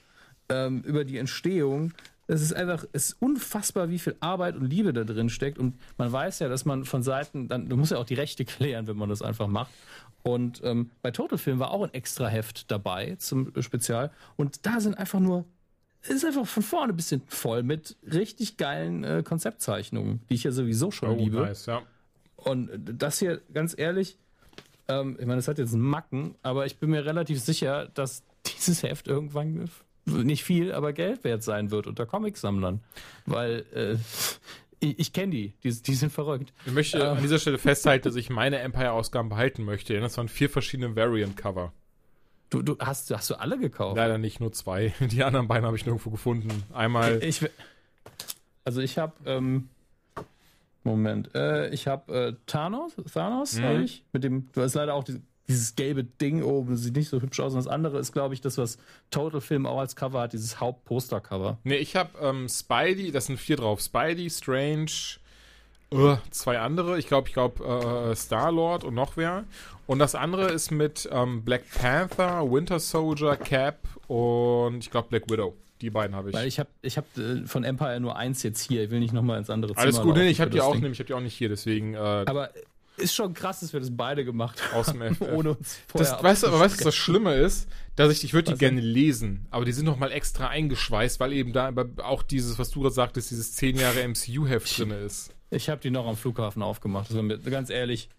[0.49, 1.93] ähm, über die Entstehung.
[2.26, 5.59] Es ist einfach, es ist unfassbar, wie viel Arbeit und Liebe da drin steckt.
[5.59, 8.45] Und man weiß ja, dass man von Seiten, dann, du musst ja auch die Rechte
[8.45, 9.72] klären, wenn man das einfach macht.
[10.24, 14.09] Und ähm, bei Total Film war auch ein extra Heft dabei zum Spezial.
[14.38, 15.45] Und da sind einfach nur,
[16.01, 20.43] es ist einfach von vorne ein bisschen voll mit richtig geilen äh, Konzeptzeichnungen, die ich
[20.45, 21.41] ja sowieso schon oh, liebe.
[21.41, 21.82] Nice, ja.
[22.38, 24.17] Und das hier, ganz ehrlich,
[24.88, 28.24] ähm, ich meine, das hat jetzt einen Macken, aber ich bin mir relativ sicher, dass
[28.45, 29.69] dieses Heft irgendwann
[30.05, 32.82] nicht viel, aber Geld wert sein wird unter Comicsammlern.
[33.26, 33.97] Weil äh,
[34.84, 35.53] ich, ich kenne die.
[35.63, 36.53] die, die, sind verrückt.
[36.65, 40.17] Ich möchte ähm, an dieser Stelle festhalten, dass ich meine Empire-Ausgaben behalten möchte, denn das
[40.17, 41.73] waren vier verschiedene Variant-Cover.
[42.49, 43.97] Du, du hast, hast du alle gekauft?
[43.97, 44.93] Leider nicht, nur zwei.
[44.99, 46.63] Die anderen beiden habe ich nirgendwo gefunden.
[46.71, 47.23] Einmal.
[47.23, 47.41] Ich,
[48.63, 49.69] also ich habe ähm,
[50.84, 51.34] Moment.
[51.34, 53.63] Äh, ich habe äh, Thanos, Thanos mhm.
[53.63, 54.03] habe ich.
[54.11, 57.39] Mit dem, du hast leider auch die, dieses gelbe Ding oben, sieht nicht so hübsch
[57.39, 57.53] aus.
[57.53, 58.77] Und das andere ist, glaube ich, das, was
[59.11, 61.57] Total Film auch als Cover hat, dieses Hauptposter-Cover.
[61.63, 63.81] Nee, ich habe ähm, Spidey, das sind vier drauf.
[63.81, 64.91] Spidey, Strange,
[65.93, 66.97] uh, zwei andere.
[66.97, 67.63] Ich glaube, ich glaube,
[68.11, 69.43] äh, Star-Lord und noch wer.
[69.85, 75.29] Und das andere ist mit ähm, Black Panther, Winter Soldier, Cap und ich glaube Black
[75.29, 75.53] Widow.
[75.81, 76.35] Die beiden habe ich.
[76.35, 78.83] Weil ich habe ich hab, äh, von Empire nur eins jetzt hier.
[78.83, 80.85] Ich will nicht nochmal ins andere Zimmer Alles gut, nee, ich habe die auch nicht,
[80.85, 81.95] ich habe die auch nicht hier, deswegen.
[81.95, 82.51] Äh, aber
[82.97, 84.79] ist schon krass, dass wir das beide gemacht haben.
[84.79, 85.01] Aus dem.
[85.33, 87.67] Ohne uns vorher das, weißt du, aber weißt du, was das Schlimme ist?
[87.95, 91.33] Dass ich, ich würde die gerne lesen, aber die sind noch mal extra eingeschweißt, weil
[91.33, 91.71] eben da
[92.03, 95.31] auch dieses, was du gerade sagtest, dieses 10 Jahre MCU-Heft drin ist.
[95.51, 97.11] Ich habe die noch am Flughafen aufgemacht.
[97.11, 98.09] Mir, ganz ehrlich,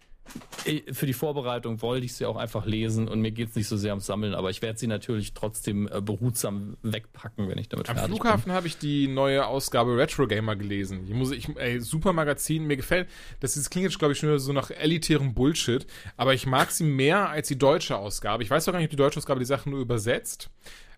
[0.91, 3.77] für die Vorbereitung wollte ich sie auch einfach lesen und mir geht es nicht so
[3.77, 7.89] sehr ums Sammeln, aber ich werde sie natürlich trotzdem äh, behutsam wegpacken, wenn ich damit
[7.89, 11.05] Am fertig Flughafen habe ich die neue Ausgabe Retro Gamer gelesen.
[11.07, 13.07] Ich muss, ich, ey, super Magazin, mir gefällt,
[13.39, 15.85] das ist, klingt jetzt glaube ich schon so nach elitärem Bullshit,
[16.17, 18.43] aber ich mag sie mehr als die deutsche Ausgabe.
[18.43, 20.49] Ich weiß doch gar nicht, ob die deutsche Ausgabe die Sachen nur übersetzt.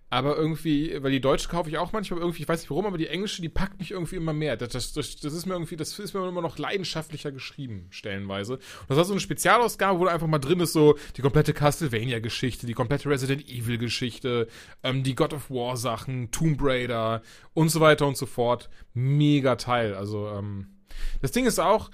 [0.09, 2.97] Aber irgendwie, weil die deutsche kaufe ich auch manchmal irgendwie, ich weiß nicht warum, aber
[2.97, 4.55] die englische, die packt mich irgendwie immer mehr.
[4.55, 8.53] Das, das, das, ist mir irgendwie, das ist mir immer noch leidenschaftlicher geschrieben, stellenweise.
[8.53, 11.53] Und das war so eine Spezialausgabe, wo da einfach mal drin ist, so die komplette
[11.53, 14.47] Castlevania-Geschichte, die komplette Resident Evil-Geschichte,
[14.81, 17.21] ähm, die God of War-Sachen, Tomb Raider
[17.53, 18.69] und so weiter und so fort.
[18.93, 19.93] Mega Teil.
[19.93, 20.76] Also, ähm,
[21.21, 21.89] das Ding ist auch,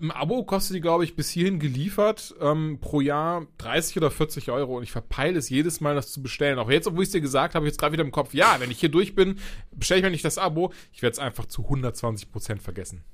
[0.00, 4.50] im Abo kostet die, glaube ich, bis hierhin geliefert ähm, pro Jahr 30 oder 40
[4.50, 6.58] Euro und ich verpeile es jedes Mal, das zu bestellen.
[6.58, 8.56] Auch jetzt, obwohl ich es dir gesagt habe, ich jetzt gerade wieder im Kopf, ja,
[8.58, 9.38] wenn ich hier durch bin,
[9.70, 10.72] bestelle ich mir nicht das Abo.
[10.92, 13.04] Ich werde es einfach zu 120 Prozent vergessen.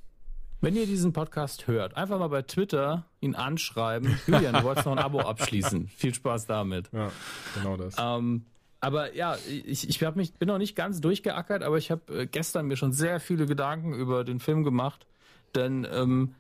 [0.61, 4.19] Wenn ihr diesen Podcast hört, einfach mal bei Twitter ihn anschreiben.
[4.27, 5.89] Julian, du wolltest noch ein Abo abschließen.
[5.89, 6.91] Viel Spaß damit.
[6.93, 7.13] Ja,
[7.55, 7.95] genau das.
[7.99, 8.47] Ähm,
[8.81, 12.26] aber ja, ich, ich hab mich, bin noch nicht ganz durchgeackert, aber ich habe äh,
[12.26, 15.07] gestern mir schon sehr viele Gedanken über den Film gemacht.
[15.55, 16.35] Denn ähm,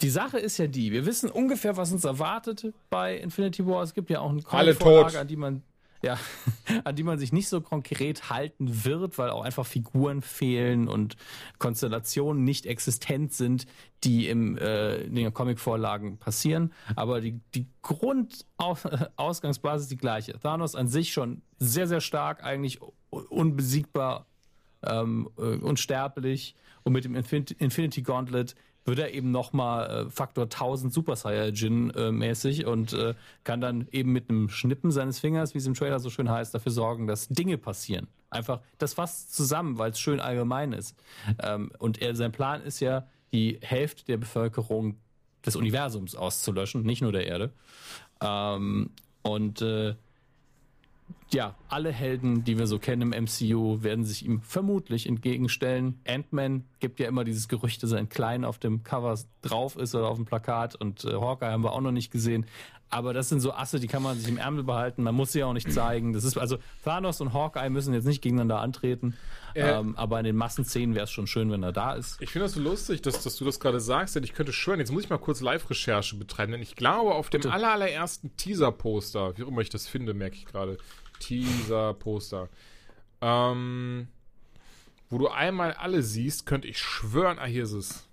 [0.00, 3.82] die Sache ist ja die, wir wissen ungefähr, was uns erwartet bei Infinity War.
[3.82, 5.62] Es gibt ja auch eine Vorlage, an die man
[6.06, 6.18] ja,
[6.84, 11.16] an die man sich nicht so konkret halten wird, weil auch einfach Figuren fehlen und
[11.58, 13.66] Konstellationen nicht existent sind,
[14.04, 16.72] die im, äh, in den Comic-Vorlagen passieren.
[16.94, 20.38] Aber die, die Grundausgangsbasis ist die gleiche.
[20.38, 22.80] Thanos an sich schon sehr, sehr stark, eigentlich
[23.10, 24.26] unbesiegbar,
[24.82, 26.54] ähm, äh, unsterblich
[26.84, 28.54] und mit dem Infinity Gauntlet
[28.86, 33.14] wird er eben nochmal äh, Faktor 1000 Super Saiyajin äh, mäßig und äh,
[33.44, 36.54] kann dann eben mit einem Schnippen seines Fingers, wie es im Trailer so schön heißt,
[36.54, 38.06] dafür sorgen, dass Dinge passieren.
[38.30, 40.96] Einfach, das fasst zusammen, weil es schön allgemein ist.
[41.42, 44.96] Ähm, und er, sein Plan ist ja, die Hälfte der Bevölkerung
[45.44, 47.52] des Universums auszulöschen, nicht nur der Erde.
[48.20, 48.90] Ähm,
[49.22, 49.94] und äh,
[51.32, 56.00] ja, alle Helden, die wir so kennen im MCU, werden sich ihm vermutlich entgegenstellen.
[56.06, 59.94] Ant-Man gibt ja immer dieses Gerücht, dass er in klein auf dem Cover drauf ist
[59.94, 62.46] oder auf dem Plakat und äh, Hawkeye haben wir auch noch nicht gesehen.
[62.88, 65.02] Aber das sind so Asse, die kann man sich im Ärmel behalten.
[65.02, 66.12] Man muss sie auch nicht zeigen.
[66.12, 69.16] Das ist also Thanos und Hawkeye müssen jetzt nicht gegeneinander antreten.
[69.54, 72.20] Äh, ähm, aber in den Massenszenen wäre es schon schön, wenn er da ist.
[72.20, 74.78] Ich finde das so lustig, dass, dass du das gerade sagst, denn ich könnte schwören,
[74.78, 79.36] jetzt muss ich mal kurz Live-Recherche betreiben, denn ich glaube, auf dem aller, allerersten Teaser-Poster,
[79.36, 80.76] wie auch immer ich das finde, merke ich gerade,
[81.18, 82.48] Teaser-Poster,
[83.20, 84.08] ähm,
[85.08, 88.08] wo du einmal alle siehst, könnte ich schwören, ah, hier ist es.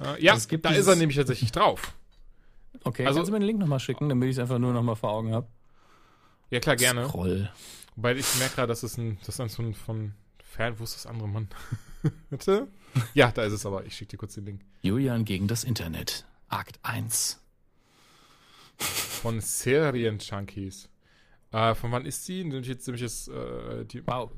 [0.00, 1.94] Äh, ja, da ist er nämlich tatsächlich drauf.
[2.84, 4.96] Okay, also, kannst du mir den Link nochmal schicken, damit ich es einfach nur nochmal
[4.96, 5.46] vor Augen habe?
[6.50, 7.06] Ja, klar, gerne.
[7.06, 7.50] Scroll.
[7.96, 11.06] Wobei ich merke gerade, dass es ein, das ist ein von Fan, wo ist das
[11.06, 11.48] andere Mann?
[12.30, 12.68] Bitte?
[13.14, 13.84] Ja, da ist es aber.
[13.86, 14.62] Ich schicke dir kurz den Link.
[14.82, 16.26] Julian gegen das Internet.
[16.48, 17.40] Akt 1.
[18.78, 20.88] Von Serien-Junkies.
[21.52, 22.42] Äh, von wann ist die?
[22.42, 24.30] Nämlich jetzt, nämlich jetzt, äh, die, wow.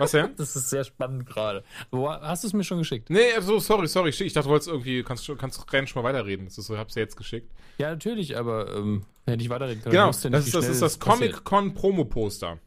[0.00, 0.30] Was denn?
[0.36, 1.62] Das ist sehr spannend gerade.
[1.92, 3.10] Hast du es mir schon geschickt?
[3.10, 4.10] Nee, also sorry, sorry.
[4.10, 6.46] Ich dachte, du wolltest irgendwie, kannst, kannst rein schon mal weiterreden.
[6.46, 7.50] Das ist so, hab's dir jetzt geschickt.
[7.78, 9.92] Ja, natürlich, aber ähm, hätte ich weiterreden können.
[9.92, 12.58] Genau, das, ist, das ist das Comic-Con Promo-Poster.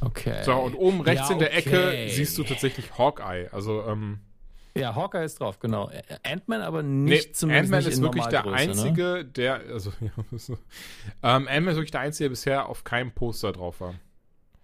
[0.00, 0.42] Okay.
[0.44, 3.48] So, und oben rechts ja, in der Ecke siehst du tatsächlich Hawkeye.
[3.52, 4.18] Also, ähm,
[4.74, 5.90] ja, Hawkeye ist drauf, genau.
[6.22, 8.52] Ant-Man aber nicht nee, zumindest Ant-Man ist wirklich der ne?
[8.52, 9.24] einzige, ne?
[9.24, 10.54] der, also, ja, so.
[11.22, 13.94] ähm, Ant-Man ist wirklich der einzige, der bisher auf keinem Poster drauf war.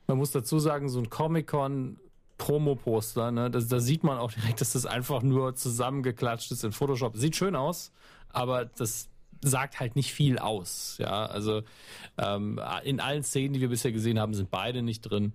[0.09, 2.01] Man muss dazu sagen, so ein Comic-Con
[2.39, 7.17] Promo-Poster, ne, da sieht man auch direkt, dass das einfach nur zusammengeklatscht ist in Photoshop.
[7.17, 7.93] Sieht schön aus,
[8.31, 9.11] aber das
[9.43, 10.97] sagt halt nicht viel aus.
[10.99, 11.63] Ja, also
[12.17, 15.33] ähm, in allen Szenen, die wir bisher gesehen haben, sind beide nicht drin.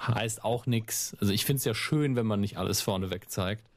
[0.00, 1.16] Heißt auch nichts.
[1.20, 3.68] Also ich finde es ja schön, wenn man nicht alles vorneweg zeigt.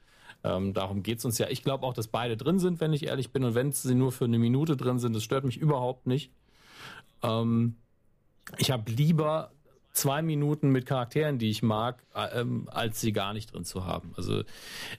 [0.44, 1.48] Ähm, darum es uns ja.
[1.48, 3.44] Ich glaube auch, dass beide drin sind, wenn ich ehrlich bin.
[3.44, 6.32] Und wenn sie nur für eine Minute drin sind, das stört mich überhaupt nicht.
[7.22, 7.76] Ähm,
[8.58, 9.52] ich habe lieber
[9.92, 13.84] zwei Minuten mit Charakteren, die ich mag, äh, ähm, als sie gar nicht drin zu
[13.84, 14.12] haben.
[14.16, 14.42] Also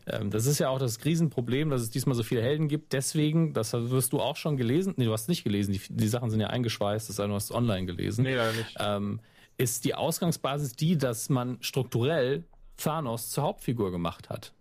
[0.06, 2.94] ähm, das ist ja auch das Riesenproblem, dass es diesmal so viele Helden gibt.
[2.94, 6.30] Deswegen, das wirst du auch schon gelesen, nee, du hast nicht gelesen, die, die Sachen
[6.30, 8.24] sind ja eingeschweißt, das heißt, du hast online gelesen.
[8.24, 8.76] Nee, leider nicht.
[8.80, 9.20] Ähm,
[9.58, 12.44] ist die Ausgangsbasis die, dass man strukturell
[12.78, 14.54] Thanos zur Hauptfigur gemacht hat.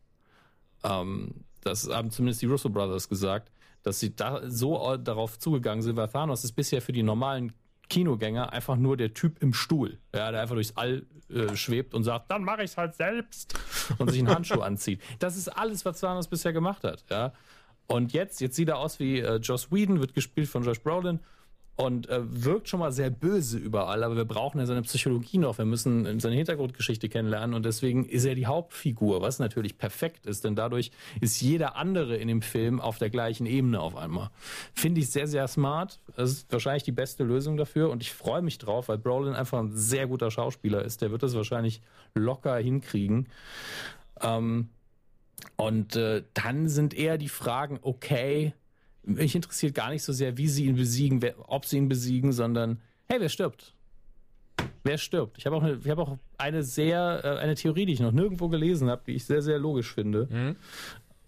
[0.85, 3.51] Ähm, das haben zumindest die Russo Brothers gesagt,
[3.83, 7.53] dass sie da so darauf zugegangen sind, weil Thanos ist bisher für die normalen
[7.93, 12.05] Kinogänger einfach nur der Typ im Stuhl, ja, der einfach durchs All äh, schwebt und
[12.05, 13.55] sagt, dann mache ich es halt selbst
[13.99, 15.01] und sich einen Handschuh anzieht.
[15.19, 17.33] Das ist alles, was Thanos bisher gemacht hat, ja.
[17.89, 21.21] Und jetzt, jetzt sieht er aus wie äh, Joss Whedon, wird gespielt von Josh Brolin
[21.83, 25.59] und äh, wirkt schon mal sehr böse überall, aber wir brauchen ja seine Psychologie noch,
[25.59, 30.45] wir müssen seine Hintergrundgeschichte kennenlernen und deswegen ist er die Hauptfigur, was natürlich perfekt ist,
[30.45, 34.31] denn dadurch ist jeder andere in dem Film auf der gleichen Ebene auf einmal.
[34.75, 35.99] Finde ich sehr, sehr smart.
[36.17, 39.59] Das ist wahrscheinlich die beste Lösung dafür und ich freue mich drauf, weil Brolin einfach
[39.59, 41.03] ein sehr guter Schauspieler ist.
[41.03, 41.83] Der wird das wahrscheinlich
[42.15, 43.29] locker hinkriegen.
[44.21, 44.69] Ähm,
[45.57, 48.55] und äh, dann sind eher die Fragen, okay,
[49.05, 52.33] mich interessiert gar nicht so sehr, wie sie ihn besiegen, wer, ob sie ihn besiegen,
[52.33, 53.75] sondern hey, wer stirbt?
[54.85, 55.39] Wer stirbt?
[55.39, 58.13] Ich habe auch, eine, ich hab auch eine sehr, äh, eine Theorie, die ich noch
[58.13, 60.29] nirgendwo gelesen habe, die ich sehr, sehr logisch finde.
[60.31, 60.57] Mhm.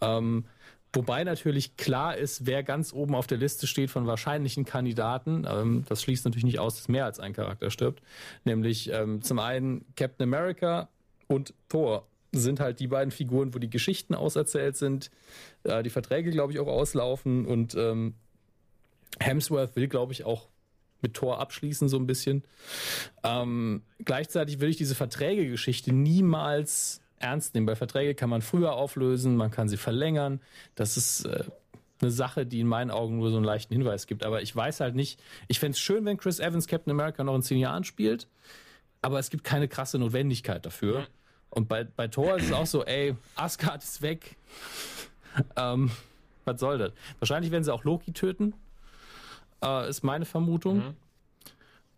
[0.00, 0.44] Ähm,
[0.92, 5.46] wobei natürlich klar ist, wer ganz oben auf der Liste steht von wahrscheinlichen Kandidaten.
[5.48, 8.02] Ähm, das schließt natürlich nicht aus, dass mehr als ein Charakter stirbt.
[8.44, 10.88] Nämlich ähm, zum einen Captain America
[11.28, 12.06] und Thor
[12.38, 15.10] sind halt die beiden Figuren, wo die Geschichten auserzählt sind,
[15.64, 18.14] äh, die Verträge, glaube ich, auch auslaufen und ähm,
[19.20, 20.48] Hemsworth will, glaube ich, auch
[21.00, 22.42] mit Tor abschließen, so ein bisschen.
[23.22, 27.66] Ähm, gleichzeitig will ich diese Verträge-Geschichte niemals ernst nehmen.
[27.66, 30.40] Bei Verträge kann man früher auflösen, man kann sie verlängern.
[30.74, 31.44] Das ist äh,
[32.00, 34.24] eine Sache, die in meinen Augen nur so einen leichten Hinweis gibt.
[34.24, 37.34] Aber ich weiß halt nicht, ich fände es schön, wenn Chris Evans Captain America noch
[37.34, 38.28] in zehn Jahren spielt,
[39.02, 41.06] aber es gibt keine krasse Notwendigkeit dafür.
[41.54, 44.36] Und bei, bei Thor ist es auch so, ey, Asgard ist weg.
[45.56, 45.90] ähm,
[46.44, 46.92] was soll das?
[47.20, 48.54] Wahrscheinlich werden sie auch Loki töten,
[49.62, 50.78] äh, ist meine Vermutung.
[50.78, 50.96] Mhm.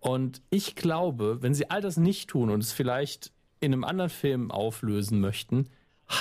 [0.00, 4.10] Und ich glaube, wenn sie all das nicht tun und es vielleicht in einem anderen
[4.10, 5.70] Film auflösen möchten,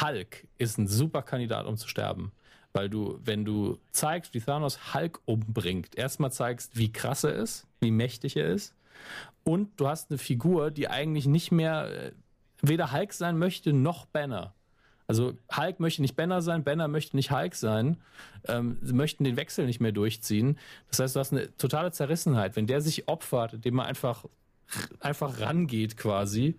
[0.02, 2.32] Hulk ist ein super Kandidat, um zu sterben.
[2.72, 7.68] Weil du, wenn du zeigst, wie Thanos Hulk umbringt, erstmal zeigst, wie krass er ist,
[7.82, 8.74] wie mächtig er ist.
[9.44, 12.12] Und du hast eine Figur, die eigentlich nicht mehr äh,
[12.68, 14.54] weder Hulk sein möchte noch Banner.
[15.08, 17.98] Also Hulk möchte nicht Banner sein, Banner möchte nicht Hulk sein.
[18.48, 20.58] Ähm, sie möchten den Wechsel nicht mehr durchziehen.
[20.90, 22.56] Das heißt, du hast eine totale Zerrissenheit.
[22.56, 24.26] Wenn der sich opfert, indem er einfach
[25.00, 26.56] einfach rangeht quasi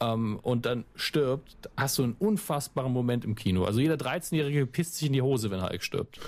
[0.00, 3.64] ähm, und dann stirbt, hast du einen unfassbaren Moment im Kino.
[3.64, 6.18] Also jeder 13-Jährige pisst sich in die Hose, wenn Hulk stirbt.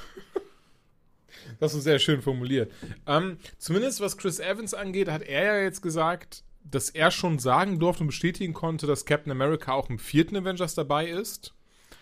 [1.60, 2.70] Das ist sehr schön formuliert.
[3.06, 7.78] Ähm, zumindest was Chris Evans angeht, hat er ja jetzt gesagt, dass er schon sagen
[7.78, 11.54] durfte und bestätigen konnte, dass Captain America auch im vierten Avengers dabei ist.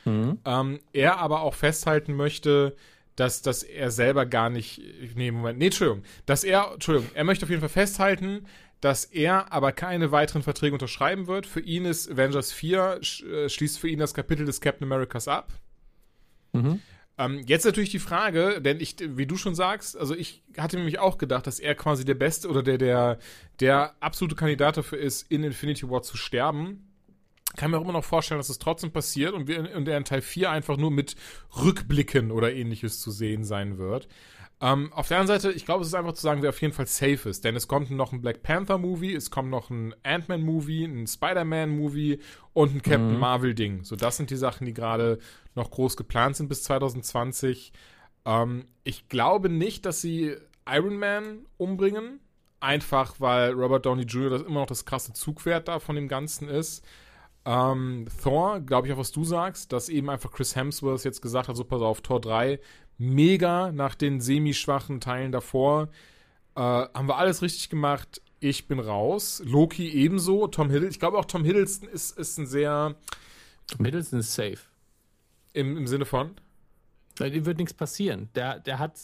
[0.04, 0.38] Mhm.
[0.44, 2.76] Ähm, er aber auch festhalten möchte,
[3.16, 4.80] dass, dass er selber gar nicht.
[5.14, 5.58] Nee, Moment.
[5.58, 6.04] Nee, Entschuldigung.
[6.26, 8.46] Dass er, Entschuldigung, er möchte auf jeden Fall festhalten,
[8.80, 11.46] dass er aber keine weiteren Verträge unterschreiben wird.
[11.46, 15.52] Für ihn ist Avengers 4, äh, schließt für ihn das Kapitel des Captain Americas ab.
[16.52, 16.80] Mhm.
[17.18, 20.98] Ähm, jetzt natürlich die Frage, denn ich, wie du schon sagst, also ich hatte nämlich
[20.98, 23.18] auch gedacht, dass er quasi der Beste oder der, der,
[23.60, 26.88] der absolute Kandidat dafür ist, in Infinity War zu sterben.
[27.56, 30.04] Kann mir auch immer noch vorstellen, dass es trotzdem passiert und, wir, und er in
[30.04, 31.16] Teil 4 einfach nur mit
[31.54, 34.08] Rückblicken oder ähnliches zu sehen sein wird.
[34.62, 36.72] Ähm, auf der anderen Seite, ich glaube, es ist einfach zu sagen, wer auf jeden
[36.72, 40.84] Fall safe ist, denn es kommt noch ein Black Panther-Movie, es kommt noch ein Ant-Man-Movie,
[40.84, 42.20] ein Spider-Man-Movie
[42.52, 43.18] und ein Captain mhm.
[43.18, 43.82] Marvel-Ding.
[43.82, 45.18] So, das sind die Sachen, die gerade
[45.56, 47.72] noch groß geplant sind bis 2020.
[48.24, 52.20] Ähm, ich glaube nicht, dass sie Iron Man umbringen,
[52.60, 54.30] einfach weil Robert Downey Jr.
[54.30, 56.84] das immer noch das krasse Zugwert da von dem Ganzen ist.
[57.44, 61.48] Ähm, Thor, glaube ich auch, was du sagst, dass eben einfach Chris Hemsworth jetzt gesagt
[61.48, 62.60] hat, so pass auf, Thor 3
[63.02, 65.88] mega nach den semi-schwachen Teilen davor.
[66.54, 68.22] Äh, haben wir alles richtig gemacht.
[68.40, 69.42] Ich bin raus.
[69.44, 70.46] Loki ebenso.
[70.46, 70.92] Tom Hiddleston.
[70.92, 72.94] Ich glaube auch Tom Hiddleston ist, ist ein sehr.
[73.66, 74.58] Tom Hiddleston ist safe.
[75.52, 76.34] Im, im Sinne von?
[77.18, 78.30] Dem wird nichts passieren.
[78.34, 78.98] Der, der, hat,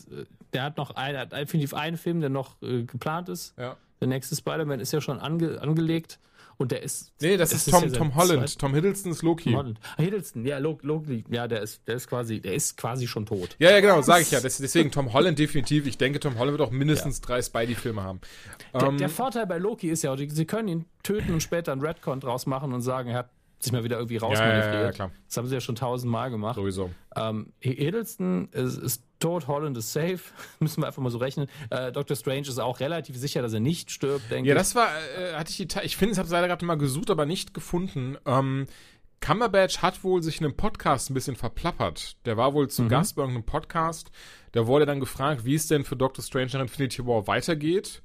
[0.52, 3.54] der hat noch ein, hat definitiv einen Film, der noch äh, geplant ist.
[3.58, 3.76] Ja.
[4.00, 6.18] Der nächste Spider-Man ist ja schon ange, angelegt.
[6.58, 7.12] Und der ist.
[7.20, 8.48] Nee, das, das ist, Tom, ist ja Tom Holland.
[8.48, 9.44] Zweit Tom Hiddleston ist Loki.
[9.44, 9.80] Tom Holland.
[9.96, 13.54] Ah, Hiddleston, ja, Loki, ja, der ist, der ist quasi, der ist quasi schon tot.
[13.60, 14.40] Ja, ja, genau, sage ich ja.
[14.40, 15.86] deswegen Tom Holland definitiv.
[15.86, 17.26] Ich denke, Tom Holland wird auch mindestens ja.
[17.26, 18.20] drei Spidey-Filme haben.
[18.74, 21.70] Der, um, der, ähm, Vorteil bei Loki ist ja, sie können ihn töten und später
[21.70, 23.30] einen Redcon draus machen und sagen, er hat
[23.60, 24.98] sich mal wieder irgendwie rausmanövriert.
[24.98, 26.56] Ja, ja, ja, das haben sie ja schon tausendmal gemacht.
[26.56, 26.90] Sowieso.
[27.16, 30.20] Ähm, Hiddleston ist, ist tot, Holland ist safe.
[30.60, 31.48] Müssen wir einfach mal so rechnen.
[31.70, 34.48] Äh, Doctor Strange ist auch relativ sicher, dass er nicht stirbt, denke ich.
[34.48, 34.88] Ja, das war,
[35.18, 37.54] äh, hatte ich die, ich finde, ich habe es leider gerade mal gesucht, aber nicht
[37.54, 38.16] gefunden.
[38.26, 38.66] Ähm,
[39.20, 42.16] Cumberbatch hat wohl sich in einem Podcast ein bisschen verplappert.
[42.24, 42.88] Der war wohl zu mhm.
[42.88, 44.10] Gast bei irgendeinem Podcast.
[44.52, 48.02] Da wurde dann gefragt, wie es denn für Doctor Strange nach Infinity War weitergeht.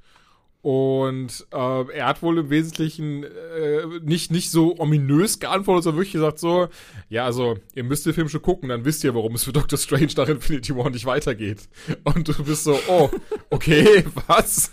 [0.64, 6.14] Und äh, er hat wohl im Wesentlichen äh, nicht, nicht so ominös geantwortet, sondern wirklich
[6.14, 6.70] gesagt so,
[7.10, 9.78] ja, also, ihr müsst den Film schon gucken, dann wisst ihr, warum es für Doctor
[9.78, 11.68] Strange nach Infinity War nicht weitergeht.
[12.06, 13.10] Und du bist so, oh,
[13.50, 14.72] okay, was?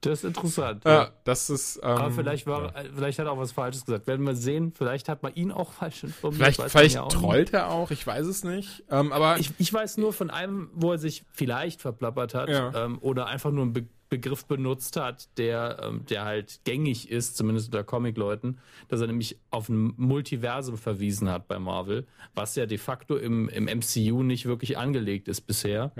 [0.00, 0.84] Das ist interessant.
[0.84, 1.10] Ja, ja.
[1.24, 1.76] das ist.
[1.82, 2.84] Ähm, Aber vielleicht war, ja.
[2.94, 4.06] vielleicht hat er auch was Falsches gesagt.
[4.06, 4.72] Werden wir sehen.
[4.72, 6.54] Vielleicht hat man ihn auch falsch informiert.
[6.56, 7.90] Vielleicht, vielleicht ja trollt er auch.
[7.90, 8.84] Ich weiß es nicht.
[8.90, 12.98] Ähm, aber ich, ich weiß nur von einem, wo er sich vielleicht verplappert hat ähm,
[13.00, 17.68] oder einfach nur einen Be Begriff benutzt hat, der, ähm, der halt gängig ist, zumindest
[17.68, 22.76] unter Comic-Leuten, dass er nämlich auf ein Multiversum verwiesen hat bei Marvel, was ja de
[22.76, 25.92] facto im, im MCU nicht wirklich angelegt ist bisher.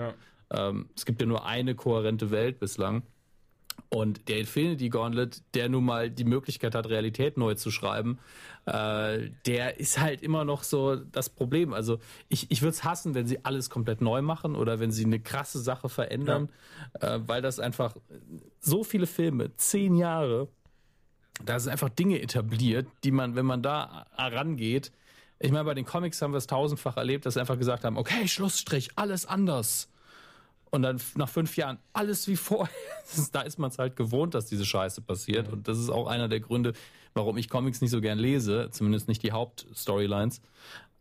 [0.49, 3.03] Ähm, es gibt ja nur eine kohärente Welt bislang.
[3.93, 8.19] Und der Infinity Gauntlet, der nun mal die Möglichkeit hat, Realität neu zu schreiben,
[8.65, 11.73] äh, der ist halt immer noch so das Problem.
[11.73, 15.03] Also ich, ich würde es hassen, wenn sie alles komplett neu machen oder wenn sie
[15.03, 16.47] eine krasse Sache verändern,
[17.01, 17.15] ja.
[17.15, 17.97] äh, weil das einfach
[18.61, 20.47] so viele Filme, zehn Jahre,
[21.43, 24.93] da sind einfach Dinge etabliert, die man, wenn man da rangeht,
[25.43, 27.97] ich meine, bei den Comics haben wir es tausendfach erlebt, dass sie einfach gesagt haben,
[27.97, 29.90] okay, Schlussstrich, alles anders.
[30.71, 32.73] Und dann nach fünf Jahren alles wie vorher.
[33.33, 35.51] da ist man es halt gewohnt, dass diese Scheiße passiert.
[35.51, 36.73] Und das ist auch einer der Gründe,
[37.13, 40.41] warum ich Comics nicht so gern lese, zumindest nicht die Hauptstorylines.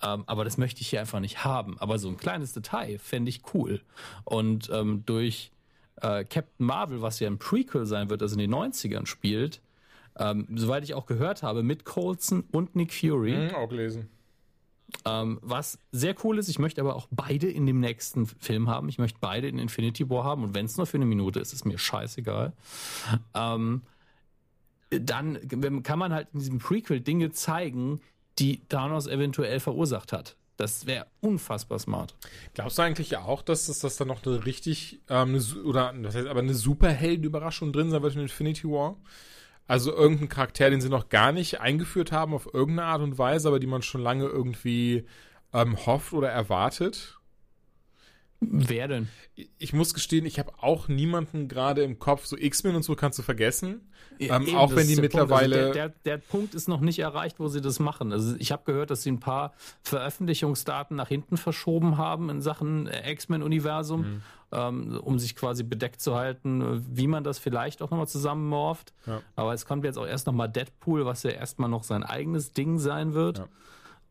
[0.02, 1.78] Ähm, aber das möchte ich hier einfach nicht haben.
[1.78, 3.80] Aber so ein kleines Detail fände ich cool.
[4.24, 5.52] Und ähm, durch
[5.96, 9.60] äh, Captain Marvel, was ja ein Prequel sein wird, das in den 90ern spielt,
[10.18, 13.34] ähm, soweit ich auch gehört habe, mit Colson und Nick Fury.
[13.36, 14.08] Mhm, auch gelesen.
[15.05, 18.88] Ähm, was sehr cool ist, ich möchte aber auch beide in dem nächsten Film haben.
[18.88, 21.53] Ich möchte beide in Infinity War haben und wenn es nur für eine Minute ist,
[21.53, 22.53] ist mir scheißegal.
[23.34, 23.82] Ähm,
[24.91, 28.01] dann kann man halt in diesem Prequel Dinge zeigen,
[28.38, 30.36] die Thanos eventuell verursacht hat.
[30.57, 32.14] Das wäre unfassbar smart.
[32.53, 36.26] Glaubst du eigentlich auch, dass das, dass da noch eine richtig, ähm, oder das heißt
[36.26, 38.97] aber eine Superhelden-Überraschung drin sein wird in Infinity War?
[39.70, 43.46] Also irgendein Charakter, den sie noch gar nicht eingeführt haben auf irgendeine Art und Weise,
[43.46, 45.06] aber die man schon lange irgendwie
[45.52, 47.20] ähm, hofft oder erwartet.
[48.40, 49.08] Wer denn?
[49.58, 52.26] Ich muss gestehen, ich habe auch niemanden gerade im Kopf.
[52.26, 53.92] So X-Men und so kannst du vergessen.
[54.18, 55.56] Ja, ähm, eben, auch wenn die der mittlerweile.
[55.56, 55.66] Punkt.
[55.66, 58.12] Also der, der, der Punkt ist noch nicht erreicht, wo sie das machen.
[58.12, 59.52] Also ich habe gehört, dass sie ein paar
[59.82, 64.22] Veröffentlichungsdaten nach hinten verschoben haben in Sachen äh, X-Men-Universum, Mhm.
[64.53, 68.92] Ähm, um sich quasi bedeckt zu halten, wie man das vielleicht auch nochmal zusammenmorft.
[69.07, 69.22] Ja.
[69.36, 72.78] Aber es kommt jetzt auch erst nochmal Deadpool, was ja erstmal noch sein eigenes Ding
[72.78, 73.42] sein wird.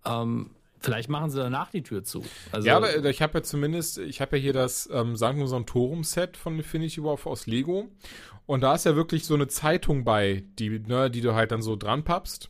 [0.06, 2.24] Ähm, vielleicht machen sie danach die Tür zu.
[2.52, 5.48] Also, ja, aber äh, ich habe ja zumindest, ich habe ja hier das ähm, Sanctum
[5.48, 7.90] Sanctorum-Set von Infinity War aus Lego.
[8.46, 11.62] Und da ist ja wirklich so eine Zeitung bei, die, ne, die du halt dann
[11.62, 12.50] so dran pappst.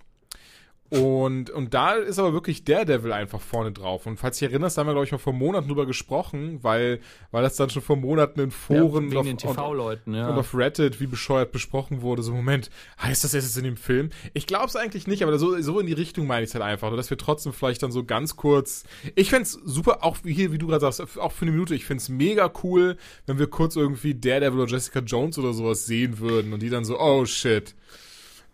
[0.89, 4.07] Und, und da ist aber wirklich Daredevil einfach vorne drauf.
[4.07, 6.59] Und falls du dich erinnerst, da haben wir, glaube ich, mal vor Monaten drüber gesprochen,
[6.63, 10.29] weil, weil das dann schon vor Monaten in ja, Foren wegen und, auf, TV-Leuten, ja.
[10.29, 12.23] und auf Reddit wie bescheuert besprochen wurde.
[12.23, 14.09] So, Moment, heißt das jetzt in dem Film?
[14.33, 16.63] Ich glaube es eigentlich nicht, aber so, so in die Richtung meine ich es halt
[16.63, 16.87] einfach.
[16.87, 18.83] Nur, dass wir trotzdem vielleicht dann so ganz kurz.
[19.13, 21.85] Ich fände super, auch wie hier, wie du gerade sagst, auch für eine Minute, ich
[21.85, 26.17] finde es mega cool, wenn wir kurz irgendwie Daredevil oder Jessica Jones oder sowas sehen
[26.17, 27.75] würden und die dann so, oh shit.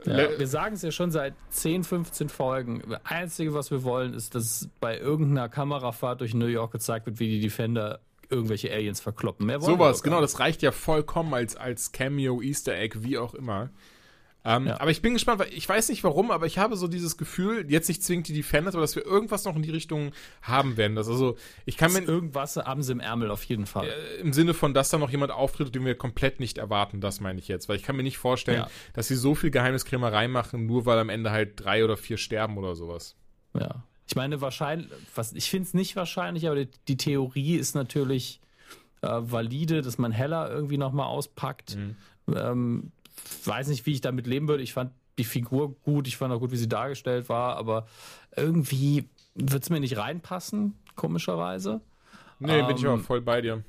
[0.05, 2.81] Ja, wir sagen es ja schon seit 10, 15 Folgen.
[2.87, 7.19] Das Einzige, was wir wollen, ist, dass bei irgendeiner Kamerafahrt durch New York gezeigt wird,
[7.19, 7.99] wie die Defender
[8.29, 9.45] irgendwelche Aliens verkloppen.
[9.45, 13.33] Mehr wollen Sowas, genau, das reicht ja vollkommen als, als Cameo, Easter Egg, wie auch
[13.33, 13.69] immer.
[14.45, 14.79] Ähm, Ja.
[14.79, 17.65] Aber ich bin gespannt, weil ich weiß nicht warum, aber ich habe so dieses Gefühl,
[17.69, 20.11] jetzt nicht zwingend die Defenders, aber dass wir irgendwas noch in die Richtung
[20.43, 20.95] haben werden.
[20.95, 21.35] Das also,
[21.65, 23.87] ich kann mir Irgendwas haben sie im Ärmel auf jeden Fall.
[23.87, 27.19] äh, im Sinne von, dass da noch jemand auftritt, den wir komplett nicht erwarten, das
[27.19, 27.67] meine ich jetzt.
[27.67, 28.69] Weil ich kann mir nicht vorstellen, Ja.
[28.93, 32.57] dass sie so viel Geheimniskrämerei machen, nur weil am Ende halt drei oder vier sterben
[32.57, 33.15] oder sowas.
[33.59, 33.83] Ja.
[34.07, 38.39] Ich meine, wahrscheinlich, was, ich finde es nicht wahrscheinlich, aber die, die Theorie ist natürlich
[39.01, 41.75] äh, valide, dass man Heller irgendwie nochmal auspackt.
[42.35, 42.91] Ähm,
[43.45, 44.63] weiß nicht, wie ich damit leben würde.
[44.63, 47.87] Ich fand die Figur gut, ich fand auch gut, wie sie dargestellt war, aber
[48.35, 51.81] irgendwie wird es mir nicht reinpassen, komischerweise.
[52.39, 53.63] Nee, bin ich Ähm, aber voll bei dir.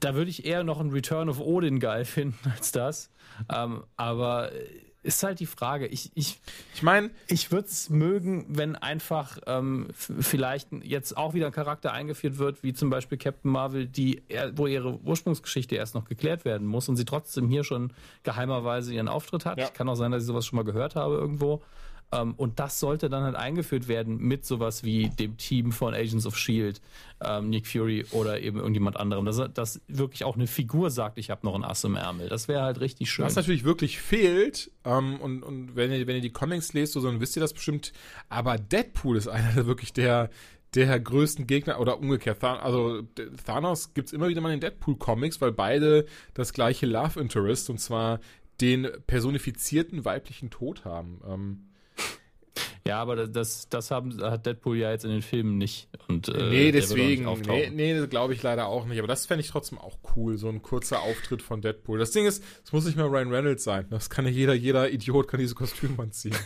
[0.00, 3.10] Da würde ich eher noch ein Return of Odin geil finden als das.
[3.52, 5.86] Ähm, aber äh, ist halt die Frage.
[5.86, 6.40] Ich, ich,
[6.74, 11.92] Ich meine, ich würde es mögen, wenn einfach ähm, vielleicht jetzt auch wieder ein Charakter
[11.92, 14.22] eingeführt wird, wie zum Beispiel Captain Marvel, die
[14.54, 17.92] wo ihre Ursprungsgeschichte erst noch geklärt werden muss und sie trotzdem hier schon
[18.22, 19.58] geheimerweise ihren Auftritt hat.
[19.58, 19.68] Ja.
[19.68, 21.62] Kann auch sein, dass ich sowas schon mal gehört habe irgendwo.
[22.10, 26.26] Ähm, und das sollte dann halt eingeführt werden mit sowas wie dem Team von Agents
[26.26, 26.80] of Shield,
[27.20, 29.26] ähm, Nick Fury oder eben irgendjemand anderem.
[29.26, 32.28] Dass, dass wirklich auch eine Figur sagt, ich habe noch ein Ass im Ärmel.
[32.28, 33.24] Das wäre halt richtig schön.
[33.24, 37.02] Was natürlich wirklich fehlt, ähm, und, und wenn, ihr, wenn ihr die Comics lest, so,
[37.02, 37.92] dann wisst ihr das bestimmt,
[38.28, 40.30] aber Deadpool ist einer der wirklich der,
[40.74, 43.02] der größten Gegner, oder umgekehrt, also
[43.46, 48.20] Thanos gibt's immer wieder mal in Deadpool-Comics, weil beide das gleiche Love Interest, und zwar
[48.60, 51.20] den personifizierten weiblichen Tod haben.
[51.26, 51.64] Ähm,
[52.88, 55.88] Ja, aber das- das, haben, hat Deadpool ja jetzt in den Filmen nicht.
[56.08, 59.50] Und, äh, nee, deswegen, nee, nee, glaube ich leider auch nicht, aber das fände ich
[59.50, 61.98] trotzdem auch cool, so ein kurzer Auftritt von Deadpool.
[61.98, 64.90] Das Ding ist, es muss nicht mehr Ryan Reynolds sein, das kann ja jeder, jeder
[64.90, 66.34] Idiot kann dieses Kostüm anziehen.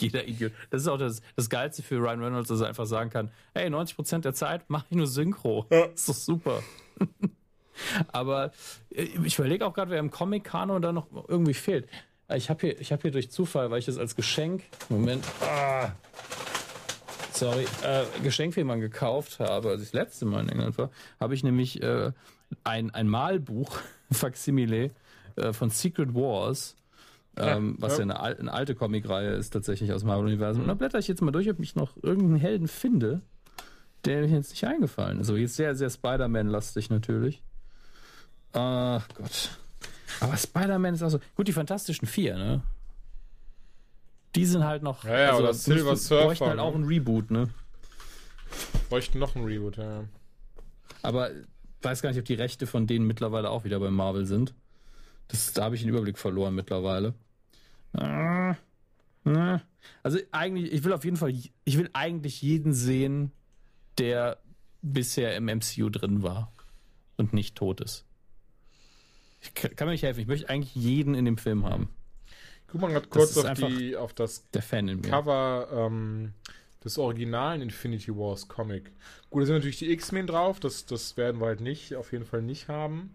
[0.00, 0.52] Jeder Idiot.
[0.70, 3.68] Das ist auch das, das Geilste für Ryan Reynolds, dass er einfach sagen kann: Hey,
[3.68, 5.66] 90% der Zeit mache ich nur Synchro.
[5.70, 5.86] Ja.
[5.86, 6.62] Das ist doch super.
[8.08, 8.52] Aber
[8.90, 11.88] äh, ich überlege auch gerade, wer im Comic-Kanon da noch irgendwie fehlt.
[12.28, 14.62] Äh, Ich habe hier, ich hab hier durch Zufall, weil ich das als Geschenk.
[14.88, 15.24] Moment.
[15.42, 15.92] Ah,
[17.32, 17.66] sorry.
[17.82, 21.34] Äh, Geschenk für jemanden gekauft habe, als ich das letzte Mal in England war, habe
[21.34, 22.12] ich nämlich äh,
[22.64, 23.78] ein, ein Malbuch,
[24.10, 24.90] Facsimile,
[25.36, 26.76] äh, von Secret Wars.
[27.38, 28.16] Ähm, was ja, ja.
[28.16, 30.62] eine, eine alte Comicreihe ist tatsächlich aus dem Marvel-Universum.
[30.62, 33.20] Und da blätter ich jetzt mal durch, ob ich noch irgendeinen Helden finde,
[34.06, 35.26] der mir jetzt nicht eingefallen ist.
[35.26, 37.42] So, jetzt sehr, sehr Spider-Man-lastig natürlich.
[38.54, 39.50] Ach Gott.
[40.20, 41.20] Aber Spider-Man ist auch so.
[41.34, 42.62] Gut, die Fantastischen Vier, ne?
[44.34, 45.04] Die sind halt noch.
[45.04, 46.62] Ja, ja, oder Silver Surfer, bräuchten halt ne?
[46.62, 47.48] auch ein Reboot, ne?
[48.88, 50.04] Bräuchten noch ein Reboot, ja.
[51.02, 51.30] Aber
[51.82, 54.54] weiß gar nicht, ob die Rechte von denen mittlerweile auch wieder bei Marvel sind.
[55.28, 57.14] Das, da habe ich den Überblick verloren mittlerweile.
[60.02, 63.32] Also eigentlich, ich will auf jeden Fall, ich will eigentlich jeden sehen,
[63.98, 64.38] der
[64.82, 66.52] bisher im MCU drin war
[67.16, 68.04] und nicht tot ist.
[69.40, 70.20] Ich kann mir nicht helfen.
[70.20, 71.88] Ich möchte eigentlich jeden in dem Film haben.
[72.68, 75.08] Guck mal gerade kurz auf, die, auf das Der Fan in mir.
[75.08, 76.32] Cover ähm,
[76.84, 78.90] des originalen Infinity Wars Comic.
[79.30, 82.24] Gut, da sind natürlich die X-Men drauf, das, das werden wir halt nicht, auf jeden
[82.24, 83.14] Fall nicht haben.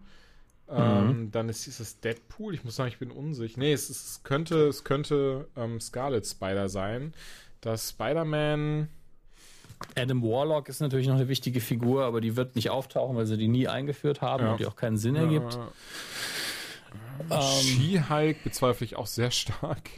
[0.68, 2.54] Ähm, dann ist, ist es Deadpool.
[2.54, 3.58] Ich muss sagen, ich bin unsicher.
[3.58, 7.12] Nee, es, es könnte, es könnte ähm, Scarlet Spider sein.
[7.60, 8.88] Das Spider-Man.
[9.96, 13.36] Adam Warlock ist natürlich noch eine wichtige Figur, aber die wird nicht auftauchen, weil sie
[13.36, 14.52] die nie eingeführt haben Ja.
[14.52, 15.58] und die auch keinen Sinn ergibt.
[17.28, 19.90] Äh, She-Hulk bezweifle ich auch sehr stark.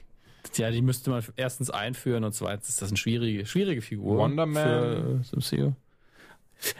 [0.56, 4.18] Ja, die müsste man erstens einführen und zweitens ist das eine schwierige, schwierige Figur.
[4.18, 4.62] Wonder Man.
[4.62, 5.72] Für das MCU.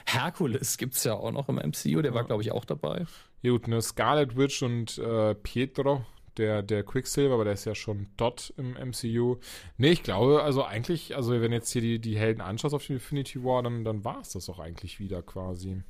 [0.07, 3.07] Herkules gibt es ja auch noch im MCU, der war, glaube ich, auch dabei.
[3.43, 6.05] Ja, gut, ne, Scarlet Witch und äh, Pietro,
[6.37, 9.37] der, der Quicksilver, aber der ist ja schon dort im MCU.
[9.77, 12.95] Nee, ich glaube, also eigentlich, also wenn jetzt hier die, die Helden anschaust auf die
[12.95, 15.83] Infinity War, dann, dann war es das auch eigentlich wieder quasi.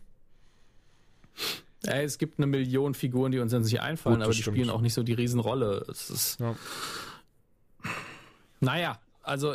[1.85, 4.57] Ja, es gibt eine Million Figuren, die uns dann sich einfallen, Gut, aber die stimmt.
[4.57, 5.85] spielen auch nicht so die Riesenrolle.
[5.91, 6.55] Es ist, Ja.
[8.61, 9.55] naja, also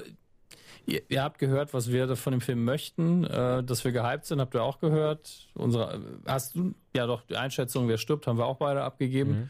[0.90, 4.41] ihr, ihr habt gehört, was wir von dem Film möchten, äh, dass wir gehypt sind,
[4.41, 5.48] habt ihr auch gehört.
[5.53, 9.32] Unsere, hast du, ja doch, die Einschätzung, wer stirbt, haben wir auch beide abgegeben.
[9.32, 9.49] Mhm.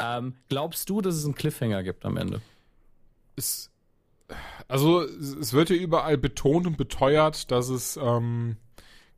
[0.00, 2.40] Ähm, glaubst du, dass es einen Cliffhanger gibt am Ende?
[3.36, 3.70] Es,
[4.66, 8.56] also es wird ja überall betont und beteuert, dass es ähm,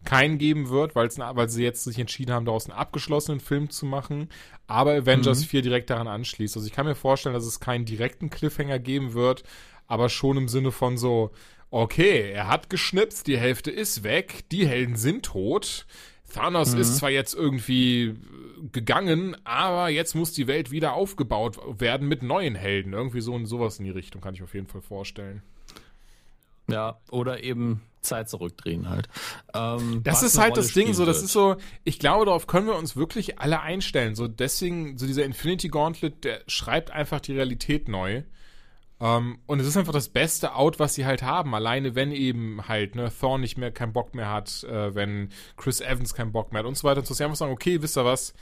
[0.04, 1.10] keinen geben wird, weil
[1.50, 4.28] sie jetzt sich entschieden haben, daraus einen abgeschlossenen Film zu machen,
[4.66, 5.44] aber Avengers Mhm.
[5.46, 6.56] 4 direkt daran anschließt.
[6.56, 9.42] Also ich kann mir vorstellen, dass es keinen direkten Cliffhanger geben wird,
[9.86, 11.32] aber schon im Sinne von so,
[11.70, 15.86] okay, er hat geschnipst, die Hälfte ist weg, die Helden sind tot.
[16.32, 18.14] Thanos ist zwar jetzt irgendwie äh,
[18.70, 22.92] gegangen, aber jetzt muss die Welt wieder aufgebaut werden mit neuen Helden.
[22.92, 25.42] Irgendwie so und sowas in die Richtung kann ich mir auf jeden Fall vorstellen.
[26.70, 29.08] Ja, oder eben Zeit zurückdrehen halt.
[29.54, 31.24] Ähm, Das ist halt Rolle das Ding, so, das wird.
[31.24, 34.14] ist so, ich glaube, darauf können wir uns wirklich alle einstellen.
[34.14, 38.22] So, deswegen, so dieser Infinity Gauntlet, der schreibt einfach die Realität neu.
[39.00, 41.54] Ähm, und es ist einfach das beste Out, was sie halt haben.
[41.54, 45.80] Alleine, wenn eben halt, ne, Thor nicht mehr keinen Bock mehr hat, äh, wenn Chris
[45.80, 47.14] Evans keinen Bock mehr hat und so weiter und so.
[47.14, 48.34] Sie einfach sagen, okay, wisst ihr was?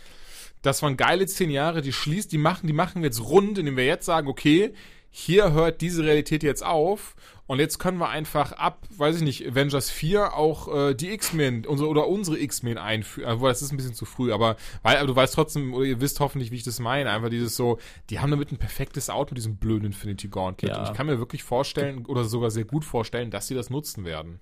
[0.62, 3.76] Das waren geile zehn Jahre, die schließt, die machen, die machen wir jetzt rund, indem
[3.76, 4.72] wir jetzt sagen, okay,
[5.10, 7.14] hier hört diese Realität jetzt auf
[7.48, 11.64] und jetzt können wir einfach ab, weiß ich nicht, Avengers 4 auch äh, die X-Men
[11.64, 13.32] unsere, oder unsere X-Men einführen.
[13.32, 15.98] Obwohl, das ist ein bisschen zu früh, aber, weil, aber du weißt trotzdem, oder ihr
[16.02, 17.10] wisst hoffentlich, wie ich das meine.
[17.10, 17.78] Einfach dieses so,
[18.10, 20.72] die haben damit ein perfektes Out mit diesem blöden Infinity Gauntlet.
[20.72, 20.80] Ja.
[20.80, 24.04] Und ich kann mir wirklich vorstellen, oder sogar sehr gut vorstellen, dass sie das nutzen
[24.04, 24.40] werden.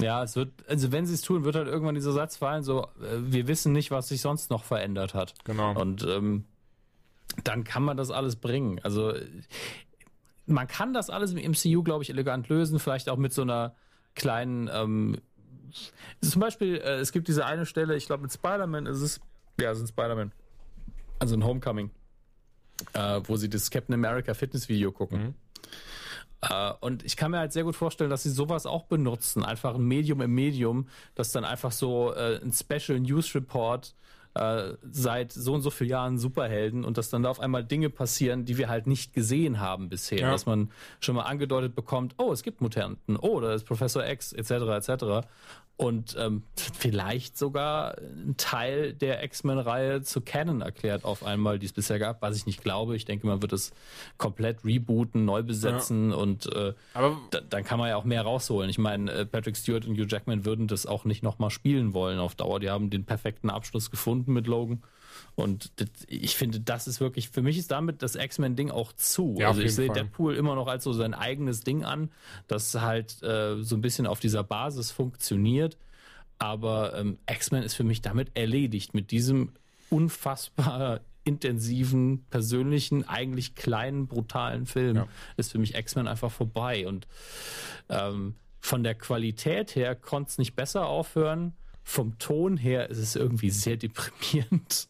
[0.00, 2.84] Ja, es wird, also wenn sie es tun, wird halt irgendwann dieser Satz fallen, so,
[3.02, 5.34] äh, wir wissen nicht, was sich sonst noch verändert hat.
[5.44, 5.78] Genau.
[5.78, 6.46] Und ähm,
[7.44, 8.80] dann kann man das alles bringen.
[8.82, 9.26] Also äh,
[10.46, 13.74] man kann das alles im MCU, glaube ich, elegant lösen, vielleicht auch mit so einer
[14.14, 15.18] kleinen, ähm,
[16.22, 19.20] zum Beispiel, äh, es gibt diese eine Stelle, ich glaube mit Spider-Man ist es,
[19.60, 20.32] ja, es ist ein Spider-Man,
[21.18, 21.90] also ein Homecoming,
[22.92, 25.34] äh, wo sie das Captain America Fitness-Video gucken.
[26.42, 29.44] Äh, und ich kann mir halt sehr gut vorstellen, dass sie sowas auch benutzen.
[29.44, 33.94] Einfach ein Medium im Medium, das dann einfach so äh, ein Special News Report
[34.36, 37.90] äh, seit so und so vielen Jahren Superhelden und dass dann da auf einmal Dinge
[37.90, 40.20] passieren, die wir halt nicht gesehen haben bisher.
[40.20, 40.30] Ja.
[40.30, 44.32] Dass man schon mal angedeutet bekommt, oh, es gibt Mutanten, oh, da ist Professor X,
[44.32, 45.26] etc., etc.
[45.76, 51.72] Und ähm, vielleicht sogar ein Teil der X-Men-Reihe zu Canon erklärt auf einmal, die es
[51.72, 52.96] bisher gab, was ich nicht glaube.
[52.96, 53.72] Ich denke, man wird es
[54.16, 58.70] komplett rebooten, neu besetzen und äh, Aber da, dann kann man ja auch mehr rausholen.
[58.70, 62.18] Ich meine, äh, Patrick Stewart und Hugh Jackman würden das auch nicht nochmal spielen wollen
[62.18, 62.58] auf Dauer.
[62.60, 64.82] Die haben den perfekten Abschluss gefunden mit Logan.
[65.34, 69.36] Und das, ich finde, das ist wirklich, für mich ist damit das X-Men-Ding auch zu.
[69.38, 69.90] Ja, also ich sehe.
[69.90, 72.10] Deadpool immer noch als so sein eigenes Ding an,
[72.48, 75.76] das halt äh, so ein bisschen auf dieser Basis funktioniert.
[76.38, 79.52] Aber ähm, X-Men ist für mich damit erledigt, mit diesem
[79.90, 85.08] unfassbar intensiven, persönlichen, eigentlich kleinen, brutalen Film Ja.
[85.36, 86.86] ist für mich X-Men einfach vorbei.
[86.86, 87.06] Und
[87.88, 91.52] ähm, von der Qualität her konnte es nicht besser aufhören.
[91.82, 94.88] Vom Ton her ist es irgendwie sehr deprimierend.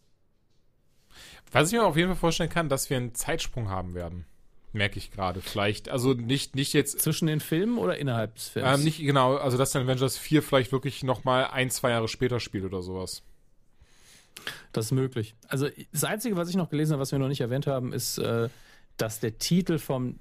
[1.52, 4.26] Was ich mir auf jeden Fall vorstellen kann, dass wir einen Zeitsprung haben werden.
[4.72, 5.40] Merke ich gerade.
[5.40, 8.78] Vielleicht, also nicht, nicht jetzt, Zwischen den Filmen oder innerhalb des Films?
[8.78, 12.40] ähm, nicht genau, also dass dann Avengers 4 vielleicht wirklich nochmal ein, zwei Jahre später
[12.40, 13.22] spielt oder sowas.
[14.72, 15.34] Das ist möglich.
[15.48, 18.18] Also das Einzige, was ich noch gelesen habe, was wir noch nicht erwähnt haben, ist,
[18.18, 18.50] äh,
[18.98, 20.18] dass der Titel vom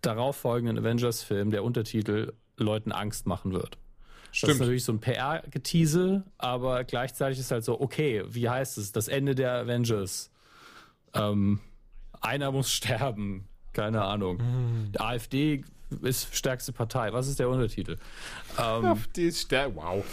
[0.00, 3.76] darauffolgenden Avengers-Film, der Untertitel, Leuten Angst machen wird.
[3.76, 4.60] Das ist Stimmt.
[4.60, 8.90] natürlich so ein PR-Getiese, aber gleichzeitig ist halt so, okay, wie heißt es?
[8.90, 10.30] Das Ende der Avengers.
[11.14, 11.60] Ähm,
[12.20, 13.48] einer muss sterben.
[13.72, 14.38] Keine Ahnung.
[14.38, 14.92] Hm.
[14.92, 15.64] Die AfD
[16.02, 17.12] ist stärkste Partei.
[17.12, 17.98] Was ist der Untertitel?
[18.58, 20.04] Ähm, Auf die Stär wow.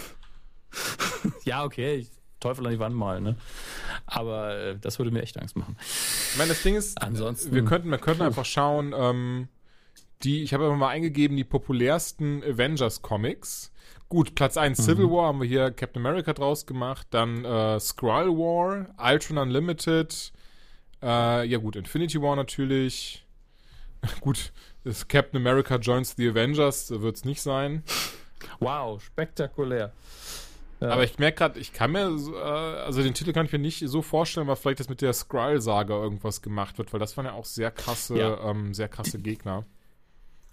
[1.46, 1.96] ja, okay.
[1.96, 2.10] Ich,
[2.40, 3.36] Teufel an die Wand malen, ne?
[4.06, 5.76] Aber äh, das würde mir echt Angst machen.
[6.32, 9.50] Ich meine, das Ding ist, Ansonsten- wir könnten, wir könnten einfach schauen, ähm,
[10.24, 13.72] die, ich habe einfach mal eingegeben, die populärsten Avengers-Comics.
[14.08, 18.30] Gut, Platz 1 Civil War haben wir hier Captain America draus gemacht, dann äh, Skrull
[18.30, 20.32] War, Ultron Unlimited,
[21.02, 23.26] äh, ja gut, Infinity War natürlich.
[24.22, 24.52] gut,
[24.84, 27.84] ist Captain America joins the Avengers, wird es nicht sein.
[28.60, 29.92] Wow, spektakulär.
[30.80, 30.90] Ja.
[30.92, 33.84] Aber ich merke gerade, ich kann mir, äh, also den Titel kann ich mir nicht
[33.86, 37.34] so vorstellen, weil vielleicht das mit der Skrull-Saga irgendwas gemacht wird, weil das waren ja
[37.34, 38.50] auch sehr krasse, ja.
[38.50, 39.66] ähm, sehr krasse Gegner.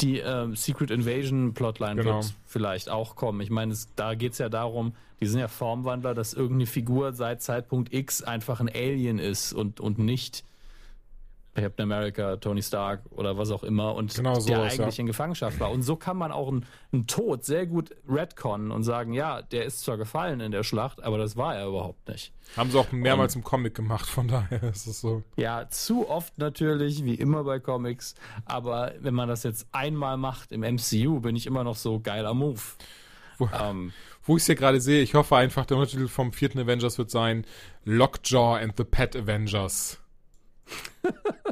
[0.00, 2.16] Die ähm, Secret Invasion Plotline genau.
[2.16, 3.40] wird vielleicht auch kommen.
[3.40, 7.42] Ich meine, da geht es ja darum, die sind ja Formwandler, dass irgendeine Figur seit
[7.42, 10.44] Zeitpunkt X einfach ein Alien ist und, und nicht
[11.62, 15.00] Captain America, Tony Stark oder was auch immer und genau der eigentlich ja.
[15.00, 15.70] in Gefangenschaft war.
[15.70, 19.64] Und so kann man auch einen, einen Tod sehr gut retconnen und sagen, ja, der
[19.64, 22.32] ist zwar gefallen in der Schlacht, aber das war er überhaupt nicht.
[22.56, 25.22] Haben sie auch mehrmals und, im Comic gemacht, von daher ist es so.
[25.36, 28.14] Ja, zu oft natürlich, wie immer bei Comics,
[28.44, 32.34] aber wenn man das jetzt einmal macht im MCU, bin ich immer noch so geiler
[32.34, 32.60] Move.
[33.38, 33.92] Wo, ähm,
[34.24, 37.10] wo ich es hier gerade sehe, ich hoffe einfach, der Untertitel vom vierten Avengers wird
[37.10, 37.44] sein
[37.84, 39.98] Lockjaw and the Pet Avengers.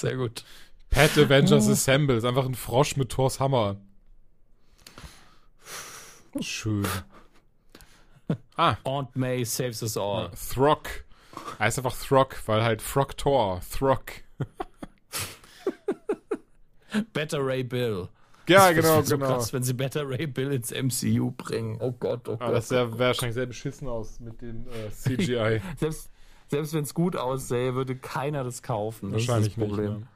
[0.00, 0.44] Sehr gut.
[0.88, 1.72] Pet Avengers oh.
[1.72, 3.76] Assemble ist einfach ein Frosch mit Thors Hammer.
[6.40, 6.86] Schön.
[8.56, 8.76] Ah.
[8.84, 10.24] Aunt May saves us all.
[10.24, 10.88] Ja, Throck.
[11.58, 13.60] Heißt einfach Throck, weil halt Throck Thor.
[13.70, 14.12] Throck.
[17.12, 18.08] Better Ray Bill.
[18.48, 19.34] Ja, das genau, so genau.
[19.34, 21.76] Krass, wenn sie Better Ray Bill ins MCU bringen.
[21.80, 22.54] Oh Gott, oh ah, Gott.
[22.54, 25.60] Das sähe wahrscheinlich sehr beschissen aus mit dem äh, CGI.
[25.76, 26.10] selbst,
[26.50, 29.12] selbst wenn es gut aussähe, würde keiner das kaufen.
[29.12, 29.92] Das Wahrscheinlich ist das Problem.
[29.94, 30.06] Nicht,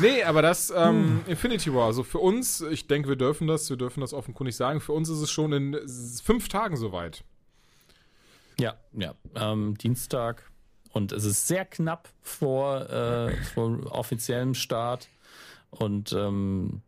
[0.00, 0.16] ja.
[0.16, 1.24] Nee, aber das ähm, hm.
[1.28, 4.80] Infinity War, also für uns, ich denke, wir dürfen das, wir dürfen das offenkundig sagen,
[4.80, 5.78] für uns ist es schon in
[6.22, 7.22] fünf Tagen soweit.
[8.58, 9.14] Ja, ja.
[9.34, 10.50] Ähm, Dienstag.
[10.92, 15.08] Und es ist sehr knapp vor, äh, vor offiziellem Start.
[15.70, 16.82] Und ähm,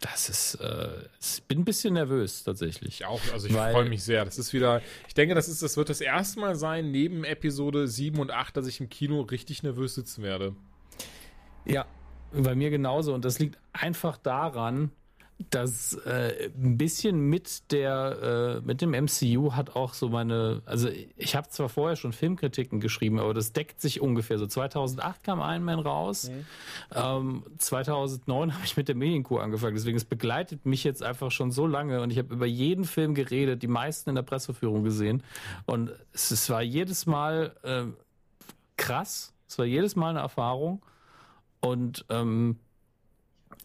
[0.00, 0.88] das ist, äh,
[1.20, 3.00] ich bin ein bisschen nervös tatsächlich.
[3.00, 4.24] Ich auch, also ich freue mich sehr.
[4.24, 7.88] Das ist wieder, ich denke, das ist, das wird das erste Mal sein, neben Episode
[7.88, 10.54] 7 und 8, dass ich im Kino richtig nervös sitzen werde.
[11.64, 11.86] Ja,
[12.32, 13.14] bei mir genauso.
[13.14, 14.90] Und das liegt einfach daran,
[15.50, 20.88] das äh, ein bisschen mit der äh, mit dem MCU hat auch so meine also
[21.16, 24.46] ich habe zwar vorher schon Filmkritiken geschrieben aber das deckt sich ungefähr so.
[24.46, 26.30] 2008 kam Iron Man raus.
[26.30, 26.44] Mhm.
[26.94, 29.74] ähm, 2009 habe ich mit der Medienkuh angefangen.
[29.74, 33.14] Deswegen es begleitet mich jetzt einfach schon so lange und ich habe über jeden Film
[33.14, 35.22] geredet die meisten in der Presseführung gesehen.
[35.66, 37.84] Und es, es war jedes Mal äh,
[38.76, 39.34] krass.
[39.48, 40.82] Es war jedes Mal eine Erfahrung.
[41.60, 42.58] Und ähm,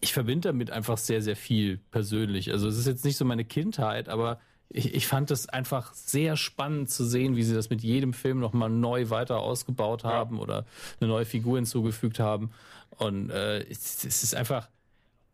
[0.02, 2.50] ich verbinde damit einfach sehr, sehr viel persönlich.
[2.50, 6.36] Also es ist jetzt nicht so meine Kindheit, aber ich, ich fand es einfach sehr
[6.36, 10.42] spannend zu sehen, wie sie das mit jedem Film nochmal neu weiter ausgebaut haben ja.
[10.42, 10.66] oder
[11.00, 12.50] eine neue Figur hinzugefügt haben.
[12.98, 14.68] Und äh, es, es ist einfach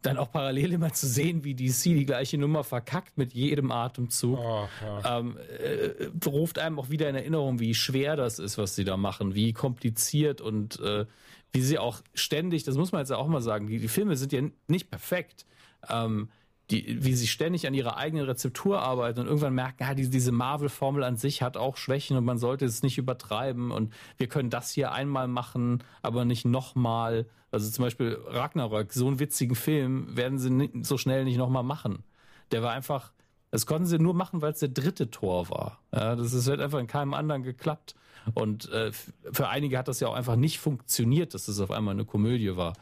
[0.02, 4.38] dann auch parallel immer zu sehen, wie DC die gleiche Nummer verkackt mit jedem Atemzug,
[4.38, 5.18] oh, ja.
[5.18, 8.96] ähm, äh, ruft einem auch wieder in Erinnerung, wie schwer das ist, was sie da
[8.96, 11.06] machen, wie kompliziert und äh,
[11.52, 14.32] wie sie auch ständig, das muss man jetzt auch mal sagen, die, die Filme sind
[14.32, 15.46] ja nicht perfekt.
[15.88, 16.28] Ähm,
[16.70, 20.32] die, wie sie ständig an ihrer eigenen Rezeptur arbeiten und irgendwann merken, ja, diese, diese
[20.32, 24.50] Marvel-Formel an sich hat auch Schwächen und man sollte es nicht übertreiben und wir können
[24.50, 27.26] das hier einmal machen, aber nicht nochmal.
[27.50, 31.62] Also zum Beispiel Ragnarök, so einen witzigen Film werden sie nicht, so schnell nicht nochmal
[31.62, 32.04] machen.
[32.52, 33.12] Der war einfach,
[33.50, 35.80] das konnten sie nur machen, weil es der dritte Tor war.
[35.94, 37.94] Ja, das ist halt einfach in keinem anderen geklappt.
[38.34, 41.94] Und äh, für einige hat das ja auch einfach nicht funktioniert, dass es auf einmal
[41.94, 42.74] eine Komödie war.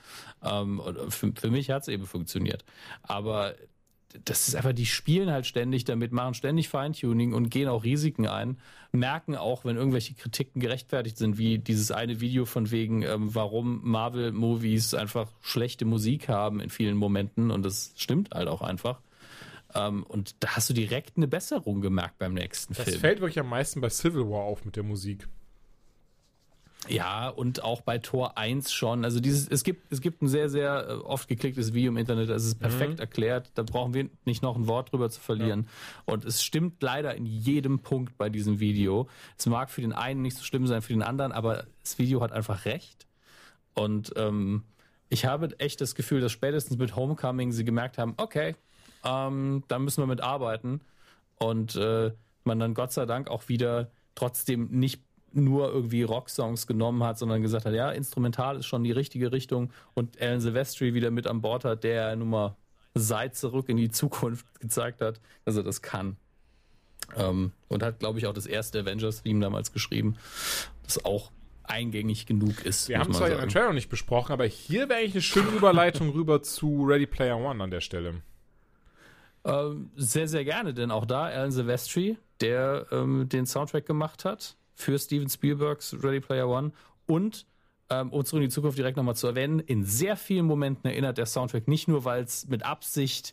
[0.43, 2.65] Ähm, für, für mich hat es eben funktioniert.
[3.03, 3.55] Aber
[4.25, 8.27] das ist einfach, die spielen halt ständig damit, machen ständig Feintuning und gehen auch Risiken
[8.27, 8.59] ein,
[8.93, 13.81] merken auch, wenn irgendwelche Kritiken gerechtfertigt sind, wie dieses eine Video von wegen, ähm, warum
[13.83, 19.01] Marvel-Movies einfach schlechte Musik haben in vielen Momenten und das stimmt halt auch einfach.
[19.77, 22.95] Ähm, und da hast du direkt eine Besserung gemerkt beim nächsten das Film.
[22.95, 25.29] Das fällt wirklich am meisten bei Civil War auf mit der Musik.
[26.89, 29.05] Ja, und auch bei Tor 1 schon.
[29.05, 32.29] Also dieses, es gibt, es gibt ein sehr, sehr äh, oft geklicktes Video im Internet,
[32.29, 33.01] das ist perfekt mhm.
[33.01, 33.51] erklärt.
[33.55, 35.67] Da brauchen wir nicht noch ein Wort drüber zu verlieren.
[35.67, 36.15] Ja.
[36.15, 39.09] Und es stimmt leider in jedem Punkt bei diesem Video.
[39.37, 42.21] Es mag für den einen nicht so schlimm sein, für den anderen, aber das Video
[42.21, 43.07] hat einfach recht.
[43.75, 44.63] Und ähm,
[45.09, 48.55] ich habe echt das Gefühl, dass spätestens mit Homecoming sie gemerkt haben, okay,
[49.07, 50.81] ähm, da müssen wir mit arbeiten.
[51.39, 52.13] Und äh,
[52.45, 55.03] man dann Gott sei Dank auch wieder trotzdem nicht
[55.33, 59.71] nur irgendwie Rocksongs genommen hat, sondern gesagt hat, ja, instrumental ist schon die richtige Richtung
[59.95, 62.57] und Alan Silvestri wieder mit an Bord hat, der nun mal
[62.95, 66.17] seit zurück in die Zukunft gezeigt hat, dass er das kann.
[67.17, 70.17] Ähm, und hat, glaube ich, auch das erste Avengers-Theme damals geschrieben,
[70.85, 71.31] das auch
[71.65, 72.89] eingängig genug ist.
[72.89, 76.11] Wir haben es zwar der Trailer nicht besprochen, aber hier wäre eigentlich eine schöne Überleitung
[76.15, 78.23] rüber zu Ready Player One an der Stelle.
[79.47, 84.57] Ähm, sehr, sehr gerne, denn auch da Alan Silvestri, der ähm, den Soundtrack gemacht hat
[84.75, 86.73] für Steven Spielbergs Ready Player One
[87.07, 87.47] und
[87.89, 91.19] ähm, um zurück in die Zukunft direkt nochmal zu erwähnen, in sehr vielen Momenten erinnert
[91.19, 93.33] der Soundtrack nicht nur, weil es mit Absicht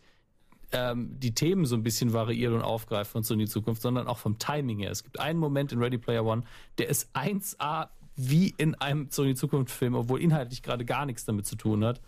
[0.72, 4.08] ähm, die Themen so ein bisschen variiert und aufgreift von Zurück in die Zukunft, sondern
[4.08, 4.92] auch vom Timing her.
[4.92, 6.44] Es gibt einen Moment in Ready Player One,
[6.78, 11.26] der ist 1A wie in einem Zurück in die Zukunft-Film, obwohl inhaltlich gerade gar nichts
[11.26, 12.02] damit zu tun hat.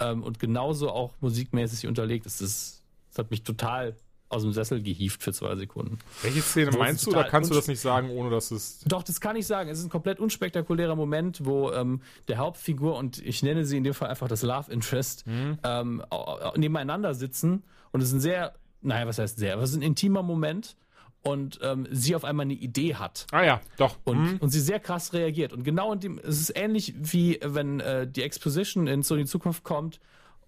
[0.00, 2.26] Ähm, und genauso auch musikmäßig unterlegt.
[2.26, 2.83] Das, ist,
[3.14, 3.96] das hat mich total
[4.28, 5.98] aus dem Sessel gehieft für zwei Sekunden.
[6.22, 8.80] Welche Szene Wo meinst du, oder kannst du das nicht sagen, ohne dass es.
[8.80, 9.70] Doch, das kann ich sagen.
[9.70, 13.84] Es ist ein komplett unspektakulärer Moment, wo ähm, der Hauptfigur und ich nenne sie in
[13.84, 17.62] dem Fall einfach das Love Interest ähm, au- au- nebeneinander sitzen
[17.92, 20.74] und es ist ein sehr, naja, was heißt sehr, aber es ist ein intimer Moment
[21.22, 23.26] und ähm, sie auf einmal eine Idee hat.
[23.30, 23.96] Ah ja, doch.
[24.04, 24.36] Und, Mhm.
[24.40, 25.52] und sie sehr krass reagiert.
[25.52, 29.22] Und genau in dem, es ist ähnlich wie wenn äh, die Exposition in so in
[29.22, 30.00] die Zukunft kommt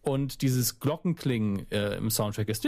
[0.06, 2.64] und dieses Glockenklingen äh, im Soundtrack ist.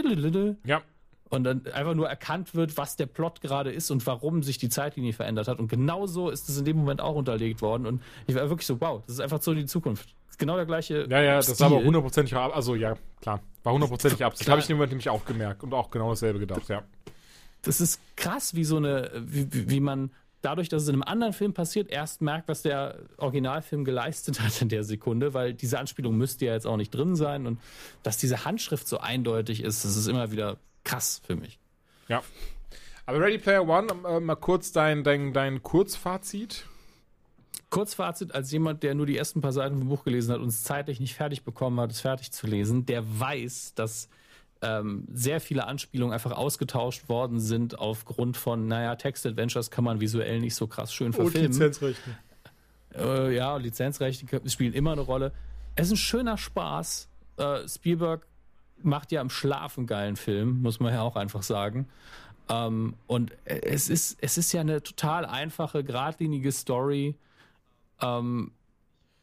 [0.65, 0.81] Ja.
[1.29, 4.69] Und dann einfach nur erkannt wird, was der Plot gerade ist und warum sich die
[4.69, 5.59] Zeitlinie verändert hat.
[5.59, 7.85] Und genauso ist es in dem Moment auch unterlegt worden.
[7.85, 10.05] Und ich war wirklich so, wow, das ist einfach so die Zukunft.
[10.25, 11.05] Das ist genau der gleiche.
[11.09, 11.59] Ja, ja, das Stil.
[11.59, 14.45] war aber hundertprozentig, ab- also ja, klar, war hundertprozentig Absicht.
[14.45, 14.53] Klar.
[14.53, 16.81] Habe ich dem Moment nämlich auch gemerkt und auch genau dasselbe gedacht, ja.
[17.61, 20.09] das ist krass, wie so eine, wie- wie man
[20.41, 24.61] dadurch, dass es in einem anderen Film passiert, erst merkt, was der Originalfilm geleistet hat
[24.61, 27.59] in der Sekunde, weil diese Anspielung müsste ja jetzt auch nicht drin sein und
[28.03, 31.59] dass diese Handschrift so eindeutig ist, das ist immer wieder krass für mich.
[32.07, 32.23] Ja.
[33.05, 36.65] Aber Ready Player One, äh, mal kurz dein, dein, dein Kurzfazit.
[37.69, 40.63] Kurzfazit, als jemand, der nur die ersten paar Seiten vom Buch gelesen hat und es
[40.63, 44.09] zeitlich nicht fertig bekommen hat, es fertig zu lesen, der weiß, dass
[44.61, 50.39] ähm, sehr viele Anspielungen einfach ausgetauscht worden sind aufgrund von, naja, Text-Adventures kann man visuell
[50.39, 51.51] nicht so krass schön verfilmen.
[51.51, 52.17] Lizenzrechte.
[52.95, 55.31] Äh, ja, Lizenzrechte spielen immer eine Rolle.
[55.75, 57.07] Es ist ein schöner Spaß.
[57.37, 58.25] Äh, Spielberg
[58.81, 61.87] macht ja im Schlaf einen geilen Film, muss man ja auch einfach sagen.
[62.49, 67.15] Ähm, und es ist, es ist ja eine total einfache, geradlinige Story.
[68.01, 68.51] Ähm,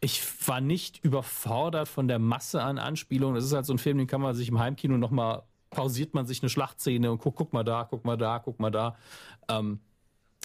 [0.00, 3.34] ich war nicht überfordert von der Masse an Anspielungen.
[3.34, 6.26] Das ist halt so ein Film, den kann man sich im Heimkino nochmal, pausiert man
[6.26, 8.96] sich eine Schlachtszene und guckt, guck mal da, guck mal da, guck mal da.
[9.48, 9.80] Ähm,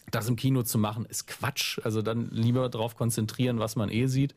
[0.09, 1.79] das im Kino zu machen, ist Quatsch.
[1.83, 4.33] Also dann lieber darauf konzentrieren, was man eh sieht.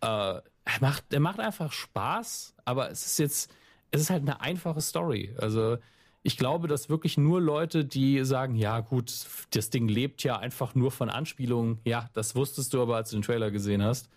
[0.00, 0.42] Äh, er,
[0.80, 3.52] macht, er macht einfach Spaß, aber es ist jetzt,
[3.90, 5.34] es ist halt eine einfache Story.
[5.38, 5.78] Also
[6.26, 9.12] ich glaube, dass wirklich nur Leute, die sagen, ja gut,
[9.50, 13.16] das Ding lebt ja einfach nur von Anspielungen, ja, das wusstest du aber, als du
[13.16, 14.08] den Trailer gesehen hast.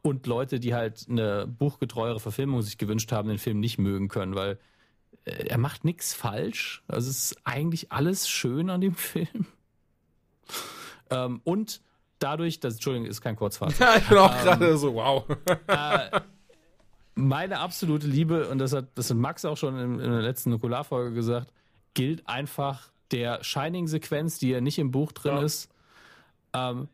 [0.00, 4.36] Und Leute, die halt eine buchgetreuere Verfilmung sich gewünscht haben, den Film nicht mögen können,
[4.36, 4.60] weil
[5.24, 6.84] äh, er macht nichts falsch.
[6.86, 9.46] Also es ist eigentlich alles schön an dem Film.
[11.10, 11.80] Ähm, und
[12.20, 13.80] dadurch, das, Entschuldigung, ist kein Kurzfazit.
[13.80, 15.24] Ja, ich bin auch Ähm, gerade so, wow.
[17.20, 20.50] Meine absolute Liebe, und das hat, das hat Max auch schon in, in der letzten
[20.50, 21.52] Nukularfolge gesagt,
[21.94, 25.42] gilt einfach der Shining-Sequenz, die ja nicht im Buch drin Ja.
[25.42, 25.68] ist.
[26.54, 26.88] Ähm,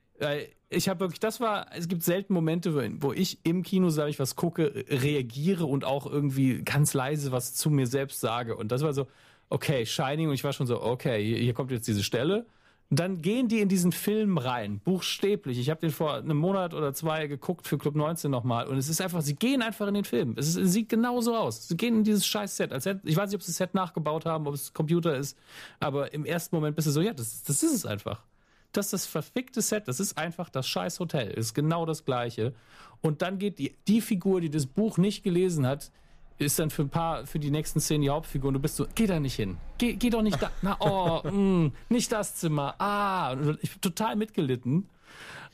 [0.68, 4.10] ich habe wirklich, das war, es gibt selten Momente, wo, wo ich im Kino, sage
[4.10, 8.56] ich was gucke, reagiere und auch irgendwie ganz leise was zu mir selbst sage.
[8.56, 9.06] Und das war so,
[9.50, 12.46] okay, Shining, und ich war schon so, okay, hier, hier kommt jetzt diese Stelle.
[12.88, 15.58] Dann gehen die in diesen Film rein, buchstäblich.
[15.58, 18.68] Ich habe den vor einem Monat oder zwei geguckt für Club 19 nochmal.
[18.68, 20.34] Und es ist einfach, sie gehen einfach in den Film.
[20.36, 21.66] Es, ist, es sieht genauso aus.
[21.66, 22.72] Sie gehen in dieses scheiß Set.
[22.72, 25.36] Als hätte, ich weiß nicht, ob sie das Set nachgebaut haben, ob es Computer ist.
[25.80, 28.22] Aber im ersten Moment bist du so, ja, das, das ist es einfach.
[28.70, 29.88] Das ist das verfickte Set.
[29.88, 31.32] Das ist einfach das scheiß Hotel.
[31.32, 32.54] Ist genau das Gleiche.
[33.00, 35.90] Und dann geht die, die Figur, die das Buch nicht gelesen hat,
[36.38, 38.86] ist dann für ein paar, für die nächsten Szenen die Hauptfigur und du bist so,
[38.94, 39.56] geh da nicht hin.
[39.78, 40.50] Geh, geh doch nicht da.
[40.62, 42.74] Na, oh, mm, nicht das Zimmer.
[42.78, 44.88] Ah, ich bin total mitgelitten.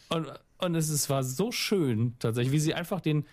[0.09, 0.27] Und,
[0.59, 3.27] und es, es war so schön, tatsächlich, wie sie einfach den,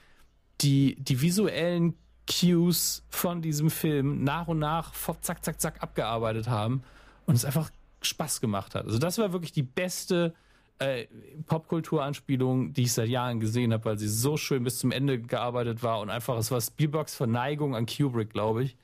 [0.61, 1.95] die, die visuellen
[2.27, 6.83] Cues von diesem Film nach und nach zack, zack, zack abgearbeitet haben
[7.25, 7.71] und es einfach
[8.01, 8.85] Spaß gemacht hat.
[8.85, 10.33] Also das war wirklich die beste
[10.79, 11.07] äh,
[11.45, 15.83] Popkulturanspielung, die ich seit Jahren gesehen habe, weil sie so schön bis zum Ende gearbeitet
[15.83, 18.77] war und einfach, es war Spielbergs Verneigung an Kubrick, glaube ich.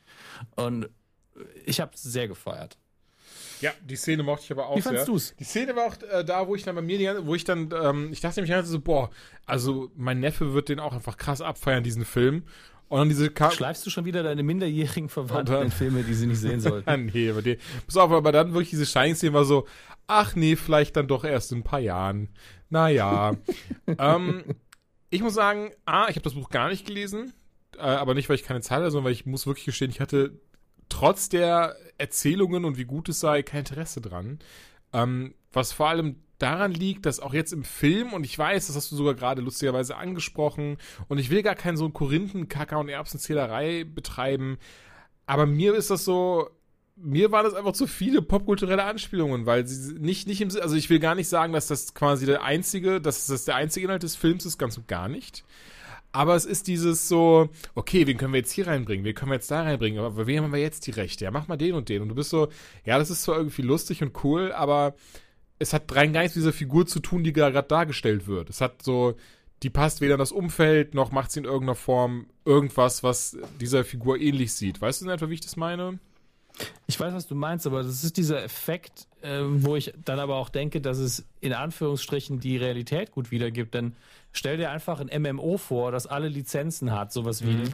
[0.56, 0.90] Und
[1.66, 2.78] ich habe es sehr gefeiert.
[3.62, 5.14] Ja, die Szene mochte ich aber auch Wie fandst sehr.
[5.14, 5.34] du's?
[5.40, 7.70] Die Szene war auch äh, da, wo ich dann bei mir, die, wo ich dann,
[7.82, 9.10] ähm, ich dachte nämlich so, boah,
[9.46, 12.44] also mein Neffe wird den auch einfach krass abfeiern, diesen Film.
[12.88, 16.14] Und dann diese Ka Schleifst du schon wieder deine minderjährigen Verwandten dann- in Filme, die
[16.14, 16.88] sie nicht sehen sollten?
[16.90, 19.66] Ah, nee, aber die, pass auf, aber dann wirklich diese Shining-Szene war so,
[20.08, 22.30] ach nee, vielleicht dann doch erst in ein paar Jahren.
[22.70, 23.36] Naja.
[24.00, 24.44] ähm,
[25.10, 27.34] ich muss sagen, A, ich habe das Buch gar nicht gelesen,
[27.78, 30.00] äh, aber nicht, weil ich keine Zeit hatte, sondern weil ich muss wirklich gestehen, ich
[30.00, 30.40] hatte
[30.90, 34.40] trotz der Erzählungen und wie gut es sei, kein Interesse dran.
[34.94, 38.76] Ähm, was vor allem daran liegt, dass auch jetzt im Film, und ich weiß, das
[38.76, 42.90] hast du sogar gerade lustigerweise angesprochen, und ich will gar keinen so Korinthen, Kaka und
[42.90, 44.58] Erbsenzählerei betreiben,
[45.26, 46.50] aber mir ist das so,
[46.96, 50.90] mir waren das einfach zu viele popkulturelle Anspielungen, weil sie nicht, nicht im also ich
[50.90, 54.16] will gar nicht sagen, dass das quasi der einzige, dass das der einzige Inhalt des
[54.16, 55.44] Films ist, ganz und gar nicht.
[56.14, 59.04] Aber es ist dieses so, okay, wen können wir jetzt hier reinbringen?
[59.04, 60.00] Wen können wir jetzt da reinbringen?
[60.00, 61.26] Aber wem haben wir jetzt die Rechte?
[61.26, 62.02] Ja, mach mal den und den.
[62.02, 62.48] Und du bist so,
[62.86, 64.96] ja, das ist zwar irgendwie lustig und cool, aber
[65.60, 68.50] es hat rein gar nichts mit dieser Figur zu tun, die gerade dargestellt wird.
[68.50, 69.16] Es hat so,
[69.64, 73.84] die passt weder in das Umfeld, noch macht sie in irgendeiner Form irgendwas, was dieser
[73.84, 74.82] Figur ähnlich sieht.
[74.82, 76.00] Weißt du in etwa, wie ich das meine?
[76.88, 80.36] Ich weiß, was du meinst, aber das ist dieser Effekt, äh, wo ich dann aber
[80.36, 83.74] auch denke, dass es in Anführungsstrichen die Realität gut wiedergibt.
[83.74, 83.96] Denn
[84.32, 87.70] stell dir einfach ein MMO vor, das alle Lizenzen hat, sowas wie, mhm.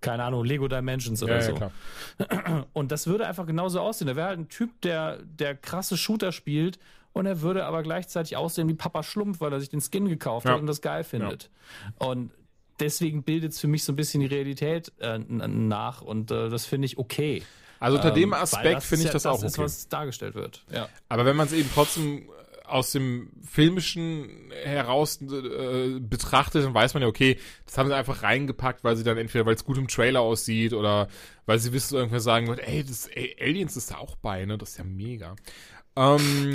[0.00, 1.54] keine Ahnung, Lego Dimensions oder ja, so.
[1.56, 4.06] Ja, Und das würde einfach genauso aussehen.
[4.06, 6.78] Da wäre halt ein Typ, der, der krasse Shooter spielt
[7.12, 10.46] und er würde aber gleichzeitig aussehen wie Papa Schlumpf, weil er sich den Skin gekauft
[10.46, 10.52] ja.
[10.52, 11.50] hat und das geil findet.
[11.98, 12.30] Und
[12.78, 16.66] deswegen bildet es für mich so ein bisschen die Realität äh, nach und äh, das
[16.66, 17.42] finde ich okay.
[17.78, 19.46] Also unter dem ähm, Aspekt finde ich ja, das, das auch okay.
[19.46, 20.64] ist, was dargestellt wird.
[20.70, 20.88] Ja.
[21.08, 22.28] Aber wenn man es eben trotzdem
[22.70, 28.22] aus dem Filmischen heraus äh, betrachtet, dann weiß man ja, okay, das haben sie einfach
[28.22, 31.08] reingepackt, weil sie dann entweder, weil es gut im Trailer aussieht oder
[31.46, 34.56] weil sie wissen, irgendwer sagen wird, ey, das ey, Aliens ist da auch bei, ne?
[34.56, 35.34] Das ist ja mega.
[35.96, 36.54] Ähm,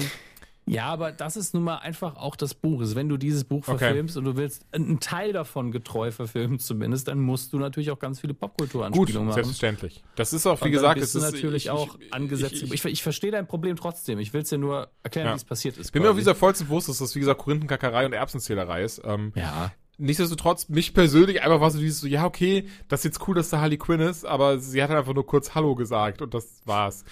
[0.67, 2.79] ja, aber das ist nun mal einfach auch das Buch.
[2.79, 4.25] Also wenn du dieses Buch verfilmst okay.
[4.27, 8.19] und du willst einen Teil davon getreu verfilmen zumindest, dann musst du natürlich auch ganz
[8.19, 9.35] viele Popkulturanspielungen machen.
[9.35, 10.03] selbstverständlich.
[10.15, 12.63] Das ist auch, wie und gesagt, es ist natürlich ich, auch ich, angesetzt.
[12.63, 14.17] Ich, ich, verstehe dein Problem trotzdem.
[14.17, 15.33] Ich will es dir nur erklären, ja.
[15.33, 15.87] wie es passiert ist.
[15.87, 19.01] Ich bin mir auf dieser vollsten bewusst, dass das, wie gesagt, Korinthenkackerei und Erbsenzählerei ist.
[19.05, 19.71] Ähm, ja.
[19.97, 23.49] Nichtsdestotrotz, mich persönlich einfach war so dieses so, ja, okay, das ist jetzt cool, dass
[23.49, 27.05] da Harley Quinn ist, aber sie hat einfach nur kurz Hallo gesagt und das war's.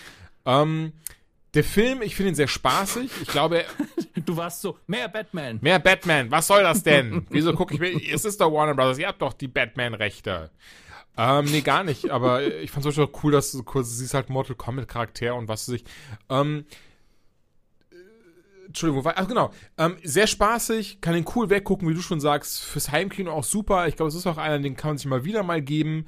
[0.46, 0.92] Ähm,
[1.54, 3.12] der Film, ich finde ihn sehr spaßig.
[3.22, 3.66] Ich glaube.
[4.26, 5.60] Du warst so, mehr Batman.
[5.62, 7.26] Mehr Batman, was soll das denn?
[7.30, 8.00] Wieso gucke ich mir.
[8.14, 10.50] Es ist doch Warner Brothers, ihr habt doch die Batman-Rechte.
[11.18, 12.10] Ähm, nee, gar nicht.
[12.10, 15.68] Aber ich fand es auch cool, dass du kurz, siehst halt Mortal Kombat-Charakter und was
[15.68, 15.84] weiß ich.
[16.30, 16.66] Ähm,
[18.68, 19.52] Entschuldigung, ach genau.
[19.78, 22.64] Ähm, sehr spaßig, kann den cool weggucken, wie du schon sagst.
[22.64, 23.88] Fürs Heimkino auch super.
[23.88, 26.06] Ich glaube, es ist auch einer, den kann man sich mal wieder mal geben.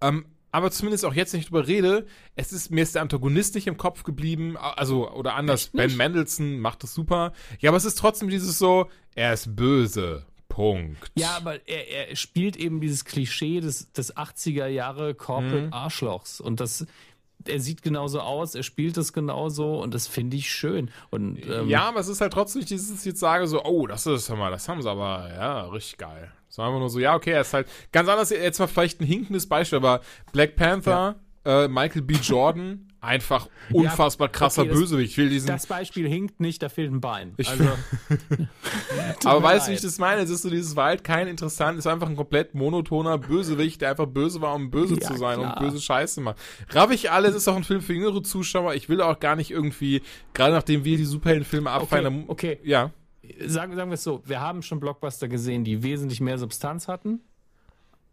[0.00, 3.66] Ähm, aber zumindest auch jetzt nicht drüber rede, es ist mir ist der Antagonist nicht
[3.66, 7.32] im Kopf geblieben, also oder anders, Ben Mendelssohn macht das super.
[7.60, 10.24] Ja, aber es ist trotzdem dieses so, er ist böse.
[10.48, 11.10] Punkt.
[11.16, 15.72] Ja, aber er, er spielt eben dieses Klischee des, des 80er Jahre Corporate mhm.
[15.74, 16.86] Arschlochs und das
[17.48, 20.90] er sieht genauso aus, er spielt es genauso und das finde ich schön.
[21.10, 24.06] Und, ähm, ja, aber es ist halt trotzdem nicht dieses, jetzt sage so, oh, das
[24.06, 26.32] ist, mal, das haben sie aber, ja, richtig geil.
[26.56, 29.04] So einfach nur so, ja, okay, er ist halt ganz anders, jetzt mal vielleicht ein
[29.04, 30.00] hinkendes Beispiel, aber
[30.32, 31.64] Black Panther, ja.
[31.64, 32.14] äh, Michael B.
[32.14, 35.10] Jordan, einfach unfassbar krasser okay, Bösewicht.
[35.10, 37.34] Ich will diesen das Beispiel hinkt nicht, da fehlt ein Bein.
[37.36, 37.64] Ich also,
[39.26, 40.22] aber weißt du, wie ich das meine?
[40.22, 44.06] Es ist so dieses Wald kein interessant, ist einfach ein komplett monotoner Bösewicht, der einfach
[44.06, 45.60] böse war, um böse ja, zu sein klar.
[45.60, 46.38] und böse Scheiße macht.
[46.70, 48.72] Raff ich alles, ist auch ein Film für jüngere Zuschauer.
[48.72, 50.00] Ich will auch gar nicht irgendwie,
[50.32, 52.60] gerade nachdem wir die Superheldenfilme abfeiern, okay, okay.
[52.64, 52.92] ja.
[53.46, 57.20] Sagen, sagen wir es so, wir haben schon Blockbuster gesehen, die wesentlich mehr Substanz hatten.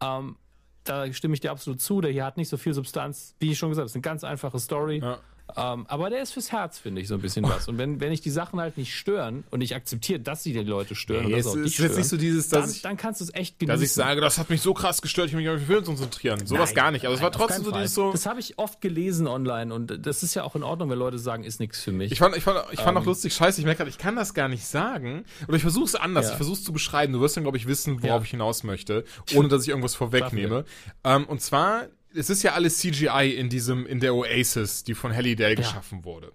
[0.01, 0.37] Ähm,
[0.83, 2.01] da stimme ich dir absolut zu.
[2.01, 3.85] Der hier hat nicht so viel Substanz, wie ich schon gesagt habe.
[3.85, 4.99] Es ist eine ganz einfache Story.
[4.99, 5.19] Ja.
[5.55, 7.67] Ähm, aber der ist fürs Herz, finde ich, so ein bisschen was.
[7.67, 10.59] Und wenn, wenn ich die Sachen halt nicht stören und ich akzeptiere, dass sie die
[10.59, 13.33] Leute stören, nee, und das auch nicht so dieses, dann, ich, dann kannst du es
[13.33, 13.79] echt genießen.
[13.79, 16.45] Dass ich sage, das hat mich so krass gestört, ich mich auf den Film konzentrieren.
[16.45, 17.05] Sowas gar nicht.
[17.05, 18.11] Aber nein, es war trotzdem so dieses so.
[18.11, 21.19] Das habe ich oft gelesen online und das ist ja auch in Ordnung, wenn Leute
[21.19, 22.11] sagen, ist nichts für mich.
[22.11, 24.15] Ich fand, ich fand, ich fand ähm, auch lustig, scheiße, ich merke gerade, ich kann
[24.15, 25.25] das gar nicht sagen.
[25.47, 26.31] Oder ich versuche es anders, ja.
[26.31, 27.13] ich versuche es zu beschreiben.
[27.13, 28.23] Du wirst dann, glaube ich, wissen, worauf ja.
[28.23, 29.03] ich hinaus möchte,
[29.35, 30.65] ohne dass ich irgendwas vorwegnehme.
[31.03, 35.13] Ähm, und zwar es ist ja alles CGI in diesem, in der Oasis, die von
[35.13, 35.55] Halliday ja.
[35.55, 36.31] geschaffen wurde.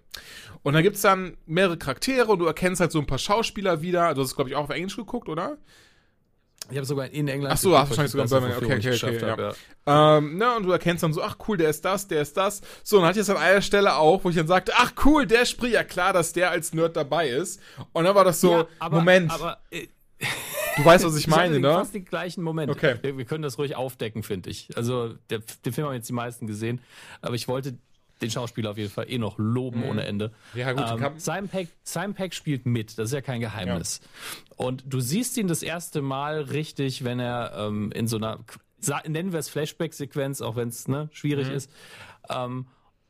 [0.61, 4.13] Und da gibt's dann mehrere Charaktere und du erkennst halt so ein paar Schauspieler wieder.
[4.13, 5.57] Du hast es, glaube ich, auch auf Englisch geguckt, oder?
[6.69, 7.53] Ich habe sogar in England.
[7.53, 8.63] Ach so, ach, wahrscheinlich sogar in Birmingham.
[8.63, 9.25] Okay, okay, okay.
[9.25, 9.31] Ja.
[9.31, 9.55] Hab,
[9.87, 10.17] ja.
[10.17, 12.61] Ähm, ne, und du erkennst dann so, ach cool, der ist das, der ist das.
[12.83, 14.93] So, und dann hatte ich jetzt an einer Stelle auch, wo ich dann sagte, ach
[15.05, 17.59] cool, der spricht ja klar, dass der als Nerd dabei ist.
[17.93, 19.31] Und dann war das so, ja, aber, Moment.
[19.31, 19.87] Aber, äh,
[20.79, 21.69] Du weißt, was ich meine, ich ne?
[21.69, 22.71] fast den gleichen Moment.
[22.71, 22.95] Okay.
[23.01, 24.69] Wir, wir können das ruhig aufdecken, finde ich.
[24.75, 26.81] Also, der, den Film haben jetzt die meisten gesehen,
[27.21, 27.77] aber ich wollte
[28.21, 29.89] den Schauspieler auf jeden Fall eh noch loben mhm.
[29.89, 30.31] ohne Ende.
[30.53, 31.01] Ja, gut.
[31.01, 34.01] Ähm, Simon, Peck, Simon Peck spielt mit, das ist ja kein Geheimnis.
[34.01, 34.65] Ja.
[34.65, 38.39] Und du siehst ihn das erste Mal richtig, wenn er ähm, in so einer,
[39.07, 41.53] nennen wir es Flashback-Sequenz, auch wenn es ne, schwierig mhm.
[41.53, 41.71] ist.
[42.29, 42.67] Ähm,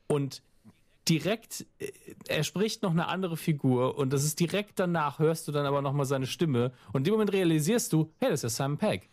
[0.08, 0.42] und
[1.10, 1.92] direkt, äh,
[2.28, 5.82] er spricht noch eine andere Figur und das ist direkt danach, hörst du dann aber
[5.82, 9.10] nochmal seine Stimme und in dem Moment realisierst du, hey, das ist ja Simon Pegg.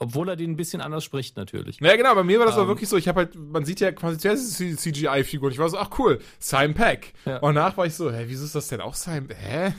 [0.00, 1.78] Obwohl er den ein bisschen anders spricht, natürlich.
[1.80, 3.64] Ja, genau, bei mir war das um, aber ähm, wirklich so, ich habe halt, man
[3.64, 7.14] sieht ja quasi zuerst die CGI-Figur und ich war so, ach cool, Simon Peck.
[7.24, 7.38] Ja.
[7.38, 9.72] Und danach war ich so, hä, wieso ist das denn auch Simon, hä?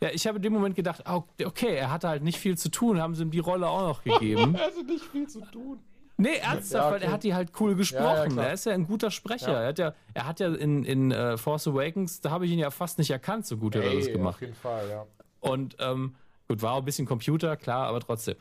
[0.00, 3.00] ja, ich habe in dem Moment gedacht, okay, er hatte halt nicht viel zu tun,
[3.00, 4.54] haben sie ihm die Rolle auch noch gegeben.
[4.58, 5.80] er hatte nicht viel zu tun.
[6.20, 6.94] Nee, ernsthaft, ja, okay.
[6.94, 8.36] weil er hat die halt cool gesprochen.
[8.36, 9.60] Ja, ja, er ist ja ein guter Sprecher.
[9.60, 12.58] Er hat ja, er hat ja in, in uh, Force Awakens, da habe ich ihn
[12.58, 14.36] ja fast nicht erkannt, so gut Ey, er das gemacht.
[14.36, 15.06] Auf jeden Fall, ja.
[15.40, 16.14] Und ähm,
[16.48, 18.36] gut, war auch ein bisschen Computer, klar, aber trotzdem.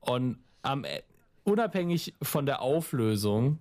[0.00, 1.02] Und E-
[1.44, 3.58] unabhängig von der Auflösung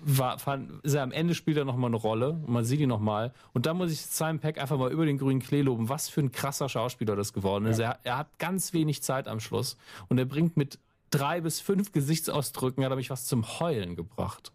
[0.00, 2.88] war, fand, ist er am Ende spielt er nochmal eine Rolle und man sieht ihn
[2.88, 3.32] nochmal.
[3.52, 6.20] Und da muss ich Simon Peck einfach mal über den grünen Klee loben, was für
[6.20, 7.78] ein krasser Schauspieler das geworden ist.
[7.78, 9.76] Er, er hat ganz wenig Zeit am Schluss
[10.08, 10.78] und er bringt mit
[11.14, 14.52] drei bis fünf Gesichtsausdrücken, hat er mich was zum Heulen gebracht.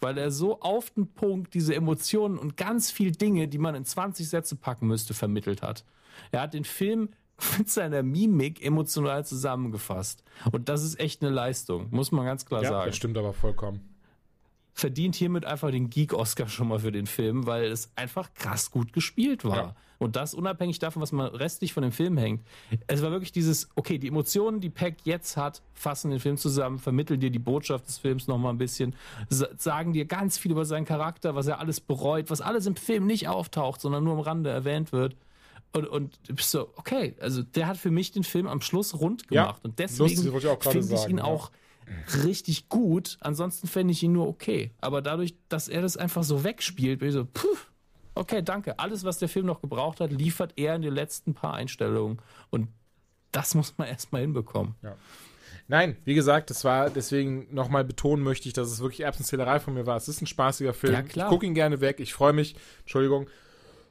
[0.00, 3.84] Weil er so auf den Punkt diese Emotionen und ganz viel Dinge, die man in
[3.84, 5.84] 20 Sätze packen müsste, vermittelt hat.
[6.32, 7.10] Er hat den Film
[7.58, 10.24] mit seiner Mimik emotional zusammengefasst.
[10.50, 13.32] Und das ist echt eine Leistung, muss man ganz klar Ja, sagen das stimmt aber
[13.32, 13.91] vollkommen.
[14.74, 18.92] Verdient hiermit einfach den Geek-Oscar schon mal für den Film, weil es einfach krass gut
[18.92, 19.56] gespielt war.
[19.56, 19.76] Ja.
[19.98, 22.42] Und das unabhängig davon, was man restlich von dem Film hängt.
[22.88, 26.80] Es war wirklich dieses, okay, die Emotionen, die Peck jetzt hat, fassen den Film zusammen,
[26.80, 28.96] vermitteln dir die Botschaft des Films noch mal ein bisschen,
[29.28, 32.74] sa- sagen dir ganz viel über seinen Charakter, was er alles bereut, was alles im
[32.74, 35.14] Film nicht auftaucht, sondern nur am Rande erwähnt wird.
[35.72, 39.22] Und, und bist so, okay, also der hat für mich den Film am Schluss rund
[39.30, 39.60] Ja, gemacht.
[39.64, 41.24] und lustig, deswegen finde ich ihn ja.
[41.24, 41.50] auch
[42.24, 43.18] richtig gut.
[43.20, 44.72] Ansonsten fände ich ihn nur okay.
[44.80, 47.56] Aber dadurch, dass er das einfach so wegspielt, bin ich so, puh,
[48.14, 48.78] okay, danke.
[48.78, 52.20] Alles, was der Film noch gebraucht hat, liefert er in den letzten paar Einstellungen.
[52.50, 52.68] Und
[53.32, 54.74] das muss man erstmal hinbekommen.
[55.68, 59.74] Nein, wie gesagt, das war deswegen nochmal betonen möchte ich, dass es wirklich Erbsenzählerei von
[59.74, 59.96] mir war.
[59.96, 60.92] Es ist ein spaßiger Film.
[60.92, 61.26] Ja, klar.
[61.26, 62.00] Ich gucke ihn gerne weg.
[62.00, 62.56] Ich freue mich.
[62.80, 63.28] Entschuldigung.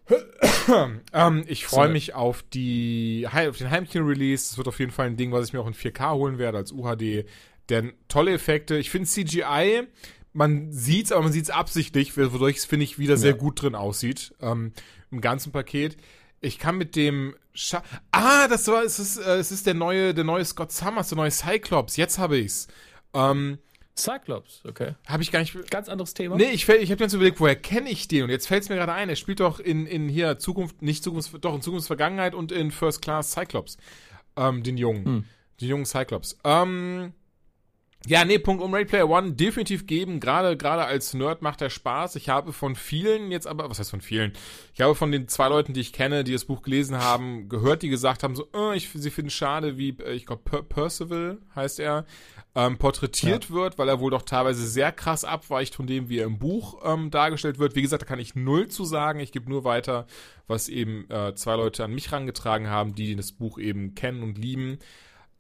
[1.14, 4.50] ähm, ich freue mich auf die auf den Heimkino-Release.
[4.50, 6.58] Das wird auf jeden Fall ein Ding, was ich mir auch in 4K holen werde
[6.58, 7.26] als UHD.
[7.72, 8.78] Denn tolle Effekte.
[8.78, 9.88] Ich finde CGI,
[10.34, 13.38] man sieht's, aber man sieht's absichtlich, wodurch es finde ich wieder sehr Ja.
[13.38, 14.74] gut drin aussieht ähm,
[15.10, 15.98] im ganzen Paket.
[16.42, 20.14] Ich kann mit dem Scha Ah, das war es ist äh, es ist der neue
[20.14, 21.98] der neue Scott Summers, der neue Cyclops.
[21.98, 22.68] Jetzt habe ich's.
[23.14, 23.58] Ähm,
[23.98, 24.96] Cyclops, okay.
[25.06, 26.38] habe ich gar nicht Ganz anderes Thema.
[26.38, 28.24] Nee, ich, ich habe ganz überlegt, woher kenne ich den?
[28.24, 31.04] Und jetzt fällt es mir gerade ein, er spielt doch in, in hier Zukunft, nicht
[31.04, 33.78] Zukunft, doch in Zukunft Vergangenheit und in First Class Cyclops.
[34.38, 35.06] Ähm, den Jungen.
[35.06, 35.26] Hm.
[35.60, 36.38] Den jungen Cyclops.
[36.46, 37.14] Ähm,
[38.08, 40.20] ja, nee, Punkt um Ready Player One definitiv geben.
[40.20, 42.16] Gerade gerade als Nerd macht er Spaß.
[42.16, 44.34] Ich habe von vielen jetzt aber, was heißt von vielen?
[44.74, 47.84] Ich habe von den zwei Leuten, die ich kenne, die das Buch gelesen haben, gehört,
[47.84, 51.38] die gesagt haben, so, äh, ich, sie finden schade, wie, äh, ich glaube, per Percival
[51.56, 52.06] heißt er,
[52.56, 56.26] ähm, porträtiert wird, weil er wohl doch teilweise sehr krass abweicht von dem, wie er
[56.26, 57.76] im Buch ähm, dargestellt wird.
[57.76, 59.20] Wie gesagt, da kann ich null zu sagen.
[59.20, 60.08] Ich gebe nur weiter,
[60.48, 64.38] was eben äh, zwei Leute an mich rangetragen haben, die das Buch eben kennen und
[64.38, 64.80] lieben.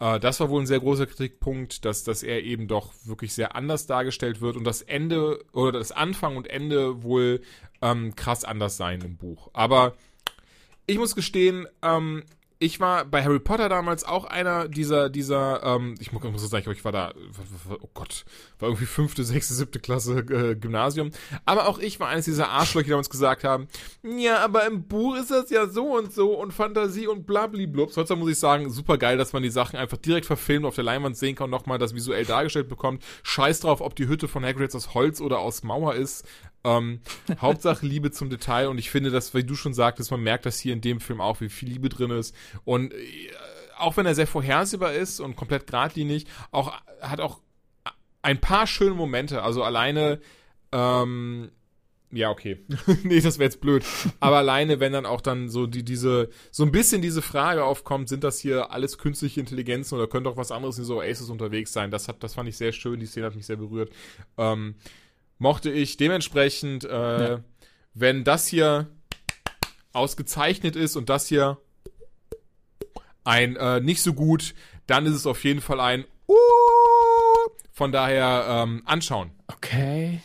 [0.02, 3.56] Äh, das war wohl ein sehr großer Kritikpunkt, dass, dass er eben doch wirklich sehr
[3.56, 7.42] anders dargestellt wird und das Ende oder das Anfang und Ende wohl
[7.82, 9.50] ähm, krass anders sein im Buch.
[9.54, 9.96] Aber
[10.88, 12.24] ich muss gestehen, ähm,
[12.62, 16.70] ich war bei Harry Potter damals auch einer dieser, dieser, ähm, ich muss, muss sagen,
[16.72, 17.12] ich war da,
[17.82, 18.24] oh Gott,
[18.60, 21.10] war irgendwie fünfte, sechste, siebte Klasse äh, Gymnasium.
[21.44, 23.68] Aber auch ich war eines dieser Arschlöcher, die damals gesagt haben,
[24.04, 27.92] ja, aber im Buch ist das ja so und so und Fantasie und blablablub.
[27.94, 30.84] Trotzdem muss ich sagen, super geil, dass man die Sachen einfach direkt verfilmt auf der
[30.84, 33.04] Leinwand sehen kann und nochmal das visuell dargestellt bekommt.
[33.24, 36.28] Scheiß drauf, ob die Hütte von Hagrid aus Holz oder aus Mauer ist.
[36.64, 37.02] Ähm,
[37.40, 40.60] Hauptsache Liebe zum Detail und ich finde, dass, wie du schon sagtest, man merkt das
[40.60, 42.36] hier in dem Film auch, wie viel Liebe drin ist
[42.66, 42.98] und äh,
[43.78, 46.72] auch wenn er sehr vorhersehbar ist und komplett geradlinig, auch
[47.02, 47.40] hat auch
[48.22, 49.44] ein paar schöne Momente.
[49.44, 50.20] Also alleine,
[50.72, 51.50] ähm,
[52.12, 52.60] ja, okay.
[53.04, 53.84] nee, das wäre jetzt blöd.
[54.20, 58.10] Aber alleine, wenn dann auch dann so die, diese, so ein bisschen diese Frage aufkommt,
[58.10, 61.74] sind das hier alles künstliche Intelligenzen oder könnte auch was anderes in so Aces unterwegs
[61.74, 61.90] sein?
[61.90, 63.00] Das hat, das fand ich sehr schön.
[63.00, 63.92] Die Szene hat mich sehr berührt.
[64.38, 64.76] Ähm,
[65.42, 67.44] mochte ich dementsprechend, äh, Ja.
[67.96, 68.88] wenn das hier
[69.92, 71.58] ausgezeichnet ist und das hier
[73.24, 74.54] ein äh, nicht so gut,
[74.86, 76.36] dann ist es auf jeden Fall ein uh,
[77.72, 79.32] von daher ähm, anschauen.
[79.48, 80.22] Okay.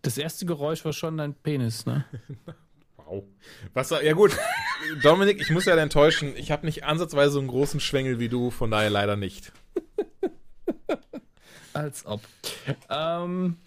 [0.00, 2.04] Das erste Geräusch war schon dein Penis, ne?
[2.96, 3.22] Wow.
[3.72, 4.36] Was ja gut,
[5.02, 8.50] Dominik, ich muss ja enttäuschen, ich habe nicht ansatzweise so einen großen Schwengel wie du,
[8.50, 9.52] von daher leider nicht.
[11.72, 12.20] Als ob.
[12.90, 13.58] Ähm,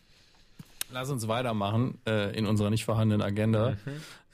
[0.91, 3.75] lass uns weitermachen äh, in unserer nicht vorhandenen Agenda.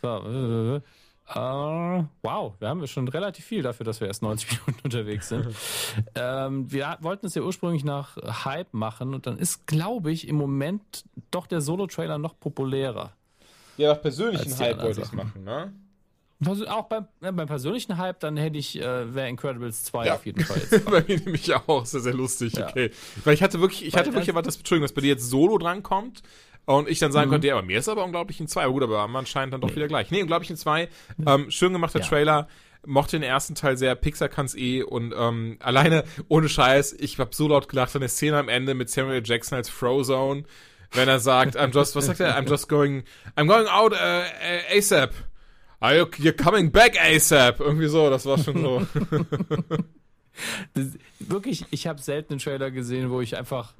[0.01, 0.81] So, äh,
[1.27, 5.29] äh, wow, wir haben ja schon relativ viel dafür, dass wir erst 90 Minuten unterwegs
[5.29, 5.47] sind.
[6.15, 10.35] ähm, wir wollten es ja ursprünglich nach Hype machen und dann ist, glaube ich, im
[10.35, 13.13] Moment doch der Solo-Trailer noch populärer.
[13.77, 15.73] Ja, nach persönlichen Hype wollte ich's machen, ne?
[16.67, 20.15] Auch beim, äh, beim persönlichen Hype, dann hätte ich, äh, wäre Incredibles 2 Ja.
[20.15, 20.85] auf jeden Fall jetzt.
[20.85, 22.67] bei mir nämlich auch, sehr, sehr lustig, Ja.
[22.67, 22.91] okay.
[23.23, 25.29] Weil ich hatte wirklich, ich Weil hatte wirklich erwartet, dass, Entschuldigung, dass bei dir jetzt
[25.29, 26.21] Solo drankommt
[26.65, 27.33] und ich dann sagen Mhm.
[27.33, 28.63] könnte, ja, bei mir ist aber unglaublich in zwei.
[28.63, 30.11] Aber gut, aber man scheint dann doch wieder gleich.
[30.11, 30.89] Nee, unglaublich in zwei.
[31.25, 32.05] Ähm, schön gemachter Ja.
[32.05, 32.47] Trailer.
[32.87, 37.33] Mochte den ersten Teil sehr, Pixar kann's eh und ähm, alleine, ohne Scheiß, ich hab
[37.33, 40.43] so laut gelacht an der Szene am Ende mit Samuel Jackson als Frozone,
[40.91, 42.37] wenn er sagt, I'm just, was sagt er?
[42.37, 43.03] I'm just going,
[43.35, 45.13] I'm going out uh, uh, ASAP.
[45.79, 47.59] Are you, you're coming back ASAP?
[47.59, 48.87] Irgendwie so, das war schon so.
[50.73, 50.85] Das,
[51.19, 53.73] wirklich, ich habe selten einen Trailer gesehen, wo ich einfach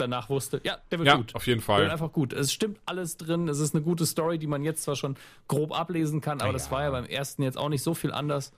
[0.00, 1.34] danach wusste, ja, der wird Ja, gut.
[1.34, 1.82] auf jeden Der Fall.
[1.82, 2.32] wird einfach gut.
[2.32, 3.46] Es stimmt alles drin.
[3.48, 5.16] Es ist eine gute Story, die man jetzt zwar schon
[5.48, 6.52] grob ablesen kann, aber Ja.
[6.54, 8.52] das war ja beim ersten jetzt auch nicht so viel anders.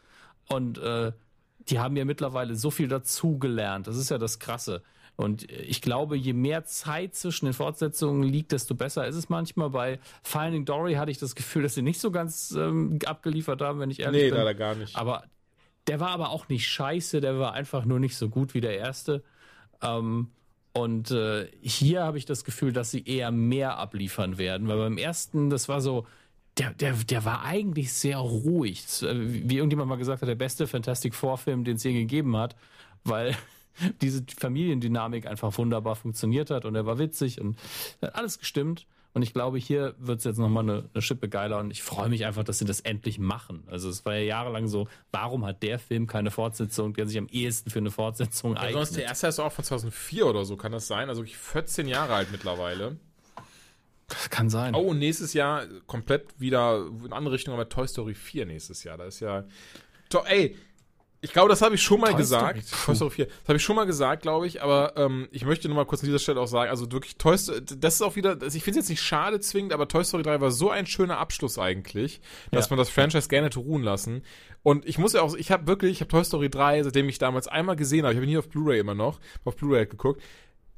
[0.49, 1.13] Und äh,
[1.69, 3.87] die haben ja mittlerweile so viel dazugelernt.
[3.87, 4.83] Das ist ja das Krasse.
[5.15, 9.69] Und ich glaube, je mehr Zeit zwischen den Fortsetzungen liegt, desto besser ist es manchmal.
[9.71, 13.79] Bei Finding Dory hatte ich das Gefühl, dass sie nicht so ganz ähm, abgeliefert haben,
[13.79, 14.39] wenn ich ehrlich Nee, bin.
[14.39, 14.97] leider gar nicht.
[14.97, 15.25] Aber
[15.87, 18.79] der war aber auch nicht scheiße, der war einfach nur nicht so gut wie der
[18.79, 19.23] erste.
[19.83, 20.31] Ähm,
[20.73, 24.97] und äh, hier habe ich das Gefühl, dass sie eher mehr abliefern werden, weil beim
[24.97, 26.07] ersten, das war so,
[26.59, 28.85] der, der, der war eigentlich sehr ruhig.
[29.03, 29.15] Äh,
[29.49, 32.57] Wie irgendjemand mal gesagt hat, der beste Fantastic Four-Film, den es je gegeben hat,
[33.05, 33.37] weil
[34.03, 37.57] diese Familiendynamik einfach wunderbar funktioniert hat und er war witzig und
[38.01, 38.87] hat alles gestimmt.
[39.15, 42.09] Und ich glaube, hier wird es jetzt nochmal eine, eine Schippe geiler und ich freue
[42.09, 43.65] mich einfach, dass sie das endlich machen.
[43.71, 47.29] Also es war ja jahrelang so, warum hat der Film keine Fortsetzung, der sich am
[47.29, 49.11] ehesten für eine Fortsetzung Ja, sonst der eignet?
[49.11, 51.11] erste ist auch von 2004 oder so, kann das sein?
[51.11, 52.97] Also wirklich 14 Jahre alt mittlerweile.
[54.09, 54.75] Das kann sein.
[54.75, 58.99] Oh, und nächstes Jahr komplett wieder in andere Richtung, aber Toy Story 4 nächstes Jahr.
[58.99, 59.45] Da ist ja.
[60.11, 60.57] To ey,
[61.25, 62.65] ich glaube, das habe ich schon mal Toy gesagt.
[62.85, 63.27] Toy Story 4.
[63.27, 66.03] Das habe ich schon mal gesagt, glaube ich, aber ähm, ich möchte nur mal kurz
[66.03, 68.65] an dieser Stelle auch sagen, also wirklich Toy Story, das ist auch wieder, das, ich
[68.65, 71.59] finde es jetzt nicht schade zwingend, aber Toy Story 3 war so ein schöner Abschluss
[71.59, 72.21] eigentlich,
[72.51, 72.71] dass Ja.
[72.71, 74.23] man das Franchise gerne hätte ruhen lassen.
[74.65, 77.19] Und ich muss ja auch, ich habe wirklich, ich habe Toy Story 3, seitdem ich
[77.19, 79.91] damals einmal gesehen habe, ich habe ihn nie auf Blu-ray immer noch, auf Blu-ray halt
[79.91, 80.21] geguckt,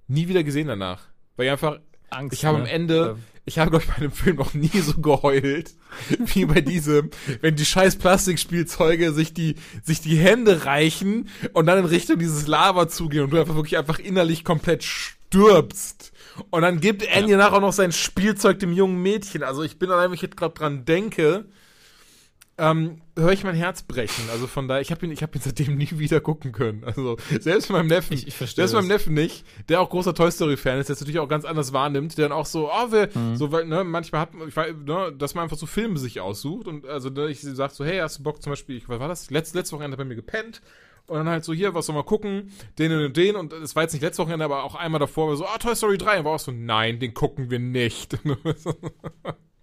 [0.08, 1.06] nie wieder gesehen danach.
[1.36, 1.78] Weil ich einfach,
[2.10, 2.34] Angst.
[2.34, 2.64] ich habe ne?
[2.64, 3.16] am Ende,
[3.46, 5.74] ich habe, glaube ich, bei einem Film noch nie so geheult,
[6.18, 7.10] wie bei diesem,
[7.40, 12.46] wenn die scheiß Plastikspielzeuge sich die, sich die Hände reichen und dann in Richtung dieses
[12.46, 16.12] Lava zugehen und du einfach wirklich einfach innerlich komplett stirbst.
[16.50, 19.42] Und dann gibt Andy nachher auch noch sein Spielzeug dem jungen Mädchen.
[19.42, 21.44] Also ich bin allein, wenn ich jetzt gerade dran denke,
[22.56, 24.24] ähm, höre ich mein Herz brechen.
[24.31, 26.85] Also von daher, ich habe ihn, ich habe ihn seitdem nie wieder gucken können.
[26.85, 29.01] Also selbst meinem Neffen, Ich- ich selbst meinem das.
[29.01, 31.72] Neffen nicht, der auch großer Toy Story Fan ist, der es natürlich auch ganz anders
[31.72, 33.36] wahrnimmt, der dann auch so, oh, wir, Mhm.
[33.36, 36.68] so weil, ne, manchmal hat, man- ich ne, dass man einfach so Filme sich aussucht
[36.68, 39.09] und also ne, ich sag so, hey, hast du Bock zum Beispiel, ich, was war
[39.09, 39.31] das?
[39.31, 40.62] Letzte, letzte Wochenende bei mir gepennt.
[41.06, 42.51] Und dann halt so, hier, was soll man gucken?
[42.78, 43.36] Den und den.
[43.36, 45.76] Und es war jetzt nicht letzte Wochenende, aber auch einmal davor war so, ah, Toy
[45.76, 46.20] Story 3.
[46.20, 48.16] Und war auch so, nein, den gucken wir nicht.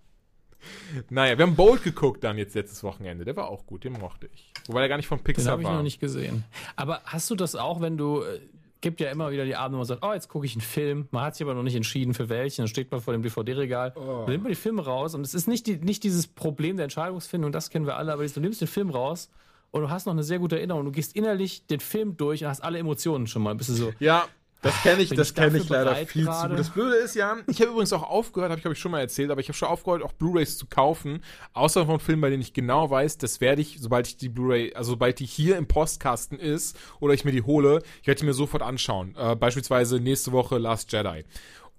[1.09, 3.25] naja, wir haben Bold geguckt dann jetzt letztes Wochenende.
[3.25, 4.51] Der war auch gut, den mochte ich.
[4.67, 5.75] Wobei der gar nicht von Den Pixar habe ich war.
[5.75, 6.43] noch nicht gesehen.
[6.75, 8.21] Aber hast du das auch, wenn du.
[8.21, 8.39] äh,
[8.83, 11.07] Gibt ja immer wieder die Abende, wo man sagt, oh, jetzt gucke ich einen Film.
[11.11, 12.61] Man hat sich aber noch nicht entschieden, für welchen.
[12.63, 13.93] Dann steht man vor dem DVD-Regal.
[13.95, 14.23] Oh.
[14.23, 15.13] Dann nimmt man die Filme raus.
[15.13, 18.25] Und es ist nicht, die, nicht dieses Problem der Entscheidungsfindung, das kennen wir alle, aber
[18.25, 19.29] du nimmst den Film raus
[19.69, 20.83] und du hast noch eine sehr gute Erinnerung.
[20.85, 23.53] Du gehst innerlich den Film durch und hast alle Emotionen schon mal.
[23.53, 24.25] Bist du so, Ja,
[24.61, 26.49] das kenne ich, Bin das ich kenne ich leider viel zu gerade?
[26.49, 26.59] gut.
[26.59, 28.99] Das Blöde ist ja, ich habe übrigens auch aufgehört, habe ich glaube ich schon mal
[28.99, 31.23] erzählt, aber ich habe schon aufgehört, auch Blu-rays zu kaufen,
[31.53, 34.73] außer von Filmen, bei denen ich genau weiß, das werde ich, sobald ich die Blu-ray,
[34.75, 38.25] also sobald die hier im Postkasten ist oder ich mir die hole, ich werde die
[38.25, 39.15] mir sofort anschauen.
[39.17, 41.25] Äh, beispielsweise nächste Woche Last Jedi.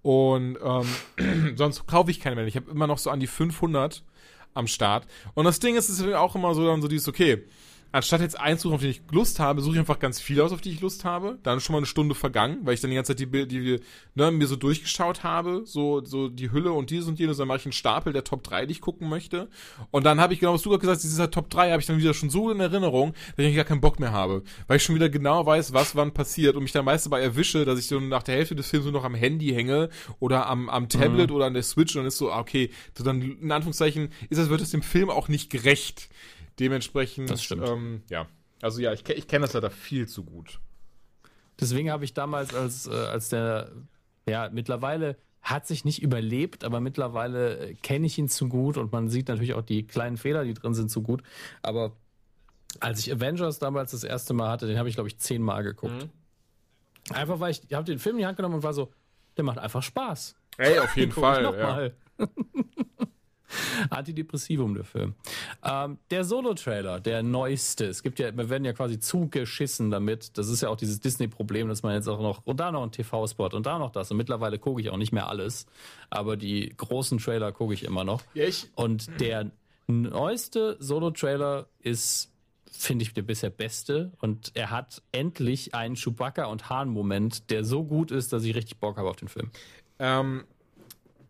[0.03, 2.47] Und ähm, sonst kaufe ich keine mehr.
[2.47, 4.03] Ich habe immer noch so an die 500
[4.55, 5.07] am Start.
[5.35, 7.45] Und das Ding ist, es ist auch immer so dann so dieses, okay,
[7.93, 10.61] anstatt jetzt einzusuchen, auf den ich Lust habe, suche ich einfach ganz viele aus, auf
[10.61, 11.39] die ich Lust habe.
[11.43, 13.53] Dann ist schon mal eine Stunde vergangen, weil ich dann die ganze Zeit die, Bild-
[13.53, 13.81] die
[14.15, 17.59] ne, mir so durchgeschaut habe, so, so die Hülle und dieses und jenes, dann mache
[17.59, 19.49] ich einen Stapel der Top 3, die ich gucken möchte.
[19.91, 21.87] Und dann habe ich genau, was du gerade gesagt hast, dieser Top 3 habe ich
[21.87, 24.43] dann wieder schon so in Erinnerung, dass ich gar keinen Bock mehr habe.
[24.67, 27.65] Weil ich schon wieder genau weiß, was wann passiert und mich dann meist dabei erwische,
[27.65, 30.69] dass ich so nach der Hälfte des Films nur noch am Handy hänge oder am,
[30.69, 33.53] am Tablet oder an der Switch und dann ist so, ah, okay, so dann in
[33.53, 36.09] Anführungszeichen ist das, wird es dem Film auch nicht gerecht.
[36.59, 37.67] Dementsprechend, Das stimmt.
[37.67, 38.27] Ähm, ja.
[38.61, 40.61] Also ja, ich, ich kenne das leider viel zu gut.
[41.61, 43.71] Deswegen habe ich damals, als, äh, als der,
[44.27, 49.09] ja, mittlerweile hat sich nicht überlebt, aber mittlerweile kenne ich ihn zu gut und man
[49.09, 51.23] sieht natürlich auch die kleinen Fehler, die drin sind, zu gut.
[51.63, 51.97] Aber
[52.81, 56.09] als ich Avengers damals das erste Mal hatte, den habe ich, glaube ich, zehnmal geguckt.
[57.11, 58.93] Einfach weil ich, ich habe den Film in die Hand genommen und war so,
[59.37, 60.37] der macht einfach Spaß.
[60.59, 61.43] Ey, auf jeden Fall.
[61.43, 61.91] noch Ja.
[63.91, 65.15] Antidepressivum, der Film.
[65.65, 67.87] Ähm, der Solo-Trailer, der neueste.
[67.87, 70.37] Es gibt ja, wir werden ja quasi zugeschissen damit.
[70.39, 72.93] Das ist ja auch dieses Disney-Problem, dass man jetzt auch noch, und da noch ein
[72.93, 74.11] TV-Spot und da noch das.
[74.11, 75.67] Und mittlerweile gucke ich auch nicht mehr alles.
[76.11, 78.23] Aber die großen Trailer gucke ich immer noch.
[78.35, 79.51] Ja, ich, Und der
[79.87, 82.31] neueste Solo-Trailer ist,
[82.71, 84.13] finde ich, der bisher beste.
[84.21, 88.79] Und er hat endlich einen Chewbacca- und Hahn-Moment, der so gut ist, dass ich richtig
[88.79, 89.51] Bock habe auf den Film.
[89.99, 90.45] ähm,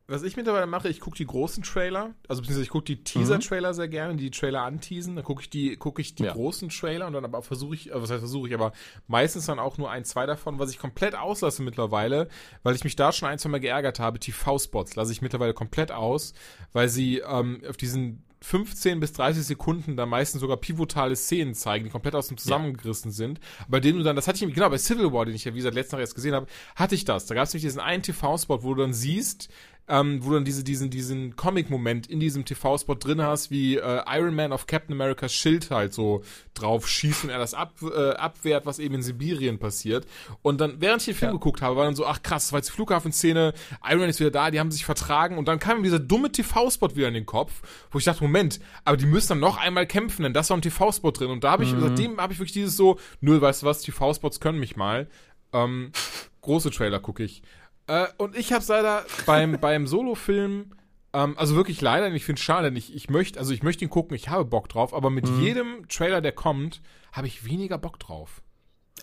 [0.08, 3.72] was ich mittlerweile mache, ich gucke die großen Trailer, also beziehungsweise ich gucke die Teaser-Trailer
[3.72, 6.32] sehr gerne, die Trailer anteasen, dann gucke ich die, gucke ich die Ja.
[6.32, 8.72] großen Trailer und dann aber versuche ich, äh, was heißt versuche ich, aber
[9.06, 12.28] meistens dann auch nur ein, zwei davon, was ich komplett auslasse mittlerweile,
[12.62, 15.92] weil ich mich da schon ein, zwei Mal geärgert habe, TV-Spots lasse ich mittlerweile komplett
[15.92, 16.34] aus,
[16.72, 21.84] weil sie ähm, auf diesen 15 bis 30 Sekunden dann meistens sogar pivotale Szenen zeigen,
[21.84, 23.16] die komplett aus dem zusammengerissen ja.
[23.16, 23.40] sind.
[23.68, 25.58] Bei denen du dann, das hatte ich genau bei Civil War, den ich ja wie
[25.58, 27.26] gesagt letzten Tag erst gesehen habe, hatte ich das.
[27.26, 29.48] Da gab es nämlich diesen einen TV-Spot, wo du dann siehst,
[29.88, 34.02] ähm, wo du dann diese, diesen, diesen Comic-Moment in diesem TV-Spot drin hast, wie äh,
[34.06, 36.22] Iron Man auf Captain Americas Schild halt so
[36.54, 40.06] drauf schießt und er das ab, äh, abwehrt, was eben in Sibirien passiert.
[40.42, 41.32] Und dann, während ich den Film ja.
[41.32, 43.54] geguckt habe, war dann so, ach krass, das war jetzt die Flughafenszene,
[43.84, 46.30] Iron Man ist wieder da, die haben sich vertragen und dann kam mir dieser dumme
[46.30, 49.86] TV-Spot wieder in den Kopf, wo ich dachte, Moment, aber die müssen dann noch einmal
[49.86, 51.30] kämpfen, denn das war ein TV-Spot drin.
[51.30, 51.80] Und da habe ich, mhm.
[51.80, 55.08] seitdem habe ich wirklich dieses so, nö, weißt du was, TV-Spots können mich mal.
[55.52, 55.92] Ähm,
[56.40, 57.42] große Trailer gucke ich.
[57.86, 60.74] Äh, und ich habe leider beim, beim Solo-Film,
[61.12, 63.62] ähm, also wirklich leider, und ich finde es schade, denn ich, ich möchte, also ich
[63.62, 65.42] möchte ihn gucken, ich habe Bock drauf, aber mit mhm.
[65.42, 66.80] jedem Trailer, der kommt,
[67.12, 68.42] habe ich weniger Bock drauf.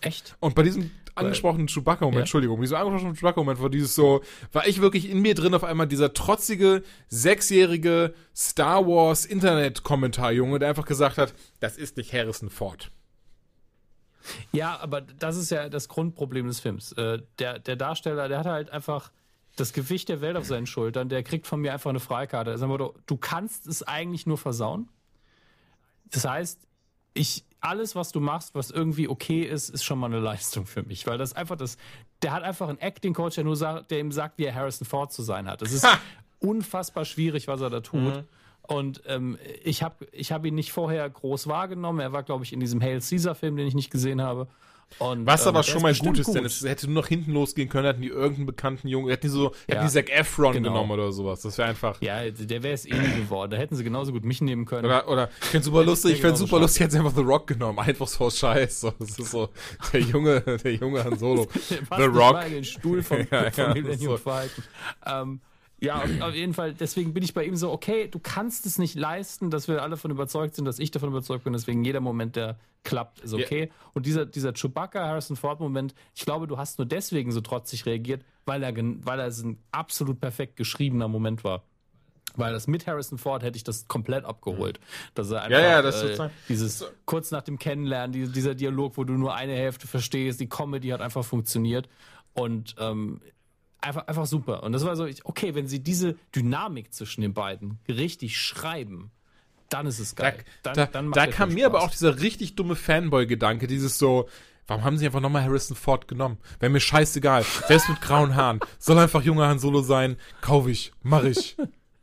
[0.02, 0.36] Echt?
[0.40, 2.20] Und bei diesem angesprochenen Chewbacca-Moment, ja.
[2.20, 5.86] Entschuldigung, dieser angesprochenen Chewbacca-Moment war dieses so, war ich wirklich in mir drin auf einmal
[5.86, 12.90] dieser trotzige, sechsjährige Star Wars Internet-Kommentar-Junge, der einfach gesagt hat, das ist nicht Harrison Ford.
[14.52, 16.92] Ja, aber das ist ja das Grundproblem des Films.
[16.92, 19.10] Äh, der, der Darsteller, der hat halt einfach
[19.56, 22.50] das Gewicht der Welt auf seinen Schultern, der kriegt von mir einfach eine Freikarte.
[22.50, 24.88] Also, du kannst es eigentlich nur versauen.
[26.10, 26.60] Das heißt,
[27.14, 30.82] ich, alles, was du machst, was irgendwie okay ist, ist schon mal eine Leistung für
[30.82, 31.76] mich, weil das einfach das,
[32.22, 35.12] der hat einfach einen Acting-Coach, der nur sagt, der ihm sagt, wie er Harrison Ford
[35.12, 35.62] zu sein hat.
[35.62, 35.86] Das ist
[36.38, 38.00] unfassbar schwierig, was er da tut.
[38.00, 38.24] Mhm.
[38.70, 41.98] Und ähm, ich habe ich hab ihn nicht vorher groß wahrgenommen.
[41.98, 44.46] Er war, glaube ich, in diesem Hail Caesar-Film, den ich nicht gesehen habe.
[44.98, 46.36] Und, Was aber ähm, schon mal gut ist, gut.
[46.36, 49.28] denn es hätte nur noch hinten losgehen können, hätten die irgendeinen bekannten Jungen, hätten die
[49.28, 50.68] so, ja, hätten die Zac Efron genau.
[50.68, 51.42] genommen oder sowas.
[51.42, 52.00] Das wäre einfach.
[52.00, 53.50] Ja, der wäre es eh nie geworden.
[53.50, 54.84] Da hätten sie genauso gut mich nehmen können.
[54.84, 56.62] Oder, oder ich fände super lustig, ich fände super schade.
[56.62, 57.78] lustig, hätten sie einfach The Rock genommen.
[57.80, 58.80] Einfach so aus Scheiß.
[58.82, 59.48] So, das ist so
[59.92, 61.48] der junge, der junge Han Solo.
[61.68, 62.34] The Rock.
[62.34, 64.18] Mal in den Stuhl vom, ja, vom ja, Millennium so.
[64.18, 64.64] Falcon.
[65.06, 65.40] Ähm,
[65.80, 68.78] ja, auf, auf, jeden Fall, deswegen bin ich bei ihm so, okay, du kannst es
[68.78, 72.00] nicht leisten, dass wir alle davon überzeugt sind, dass ich davon überzeugt bin, deswegen jeder
[72.00, 73.64] Moment, der klappt, ist okay.
[73.64, 73.74] Ja.
[73.94, 77.86] Und dieser, dieser Chewbacca Harrison Ford Moment, ich glaube, du hast nur deswegen so trotzig
[77.86, 81.64] reagiert, weil er, weil er ein absolut perfekt geschriebener Moment war.
[82.36, 84.78] Weil das mit Harrison Ford hätte ich das komplett abgeholt.
[85.14, 88.96] Dass er einfach ja, ja, das äh, dieses kurz nach dem Kennenlernen, die, dieser Dialog,
[88.96, 91.88] wo du nur eine Hälfte verstehst, die Comedy hat einfach funktioniert.
[92.32, 93.20] Und ähm,
[93.80, 94.62] einfach, einfach super.
[94.62, 99.10] Und das war so, okay, wenn sie diese Dynamik zwischen den beiden richtig schreiben,
[99.68, 100.44] dann ist es geil.
[100.62, 104.28] Da, dann, da, dann da kam mir aber auch dieser richtig dumme Fanboy-Gedanke, dieses so,
[104.66, 106.38] warum haben sie einfach nochmal Harrison Ford genommen?
[106.58, 107.44] Wäre mir scheißegal.
[107.68, 108.60] Wer ist mit grauen Haaren?
[108.78, 110.16] Soll einfach junger Han Solo sein?
[110.40, 111.56] Kauf ich, mach ich.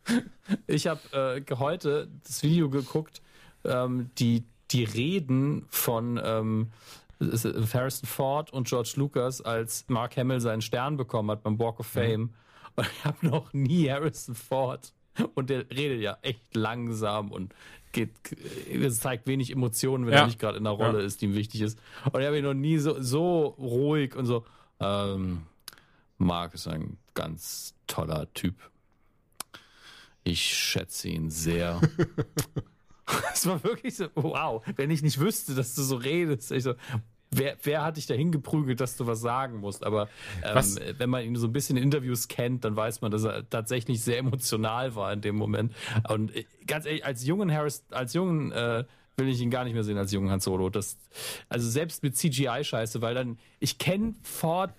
[0.68, 3.22] ich habe äh, heute das Video geguckt,
[3.66, 6.72] ähm, die, die Reden von ähm,
[7.20, 11.96] Harrison Ford und George Lucas, als Mark Hamill seinen Stern bekommen hat beim Walk of
[11.96, 12.00] mhm.
[12.00, 12.22] Fame.
[12.22, 12.34] Mhm.
[12.76, 14.94] Und ich habe noch nie Harrison Ford.
[15.34, 17.56] Und der redet ja echt langsam und
[17.92, 18.12] geht,
[18.70, 20.20] es zeigt wenig Emotionen, wenn ja.
[20.20, 21.06] er nicht gerade in einer Rolle ja.
[21.06, 21.80] ist, die ihm wichtig ist.
[22.12, 24.46] Und ich habe ihn noch nie so, so ruhig und so.
[24.80, 25.44] Ähm,
[26.18, 28.56] Mark ist ein ganz toller Typ.
[30.24, 31.82] Ich schätze ihn sehr.
[33.34, 36.52] Es war wirklich so, wow, wenn ich nicht wüsste, dass du so redest.
[36.52, 36.74] Ich so,
[37.32, 39.86] wer, wer hat dich dahin geprügelt, dass du was sagen musst?
[39.86, 40.10] Aber
[40.44, 43.50] ähm, wenn man ihn so ein bisschen in Interviews kennt, dann weiß man, dass er
[43.50, 45.74] tatsächlich sehr emotional war in dem Moment.
[46.10, 48.84] Und äh, ganz ehrlich, als jungen Harris, als jungen äh,
[49.18, 50.70] will ich ihn gar nicht mehr sehen als jungen Han Solo.
[50.70, 50.98] Das,
[51.50, 54.72] also selbst mit CGI-Scheiße, weil dann, ich kenne Ford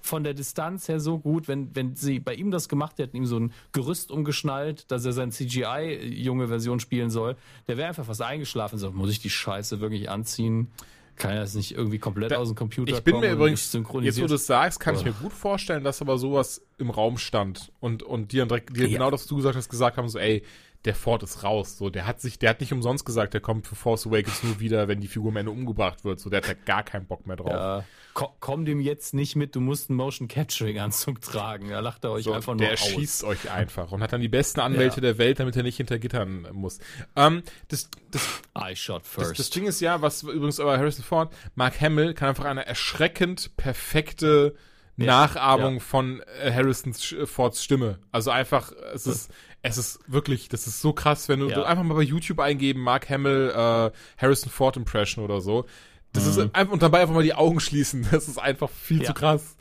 [0.00, 3.26] von der Distanz her so gut, wenn, wenn sie bei ihm das gemacht hätten, ihm
[3.26, 7.36] so ein Gerüst umgeschnallt, dass er seine CGI-junge Version spielen soll,
[7.66, 8.78] der wäre einfach fast eingeschlafen.
[8.78, 10.70] So, muss ich die Scheiße wirklich anziehen?
[11.16, 14.22] Kann er das nicht irgendwie komplett da, aus dem Computer Ich bin mir übrigens, jetzt
[14.22, 14.98] wo du es sagst, kann oh.
[14.98, 18.86] ich mir gut vorstellen, dass aber sowas im Raum stand und, und dir, direkt, dir
[18.86, 18.98] ja.
[18.98, 20.44] genau das, was du gesagt hast, gesagt haben, so, ey,
[20.84, 21.76] der Ford ist raus.
[21.76, 24.60] So, der hat sich, der hat nicht umsonst gesagt, der kommt für Force Awakens nur
[24.60, 26.20] wieder, wenn die Figur am Ende umgebracht wird.
[26.20, 27.50] So, der hat da gar keinen Bock mehr drauf.
[27.50, 27.84] Ja,
[28.14, 31.70] komm, komm dem jetzt nicht mit, du musst einen Motion Capturing Anzug tragen.
[31.70, 32.84] Da lacht er euch so, einfach nur der aus.
[32.84, 35.02] Der schießt euch einfach und hat dann die besten Anwälte ja.
[35.02, 36.78] der Welt, damit er nicht hinter Gittern muss.
[37.16, 38.22] Ähm, das, das,
[38.56, 39.32] I shot first.
[39.32, 42.66] Das, das Ding ist ja, was übrigens aber Harrison Ford, Mark Hamill kann einfach eine
[42.66, 44.54] erschreckend perfekte
[44.98, 45.80] ja, Nachahmung ja.
[45.80, 47.98] von äh, Harrison Fords Stimme.
[48.10, 49.30] Also einfach, es ist,
[49.62, 51.62] es ist wirklich, das ist so krass, wenn du ja.
[51.64, 55.66] einfach mal bei YouTube eingeben, Mark Hamill, äh, Harrison Ford Impression oder so.
[56.12, 56.30] Das mhm.
[56.30, 58.06] ist einfach, und dabei einfach mal die Augen schließen.
[58.10, 59.56] Das ist einfach viel zu krass.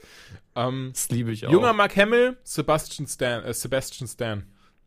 [0.56, 1.52] Ähm, das liebe ich auch.
[1.52, 4.44] Junger Mark Hamill, Sebastian Stan, äh, Sebastian Stan.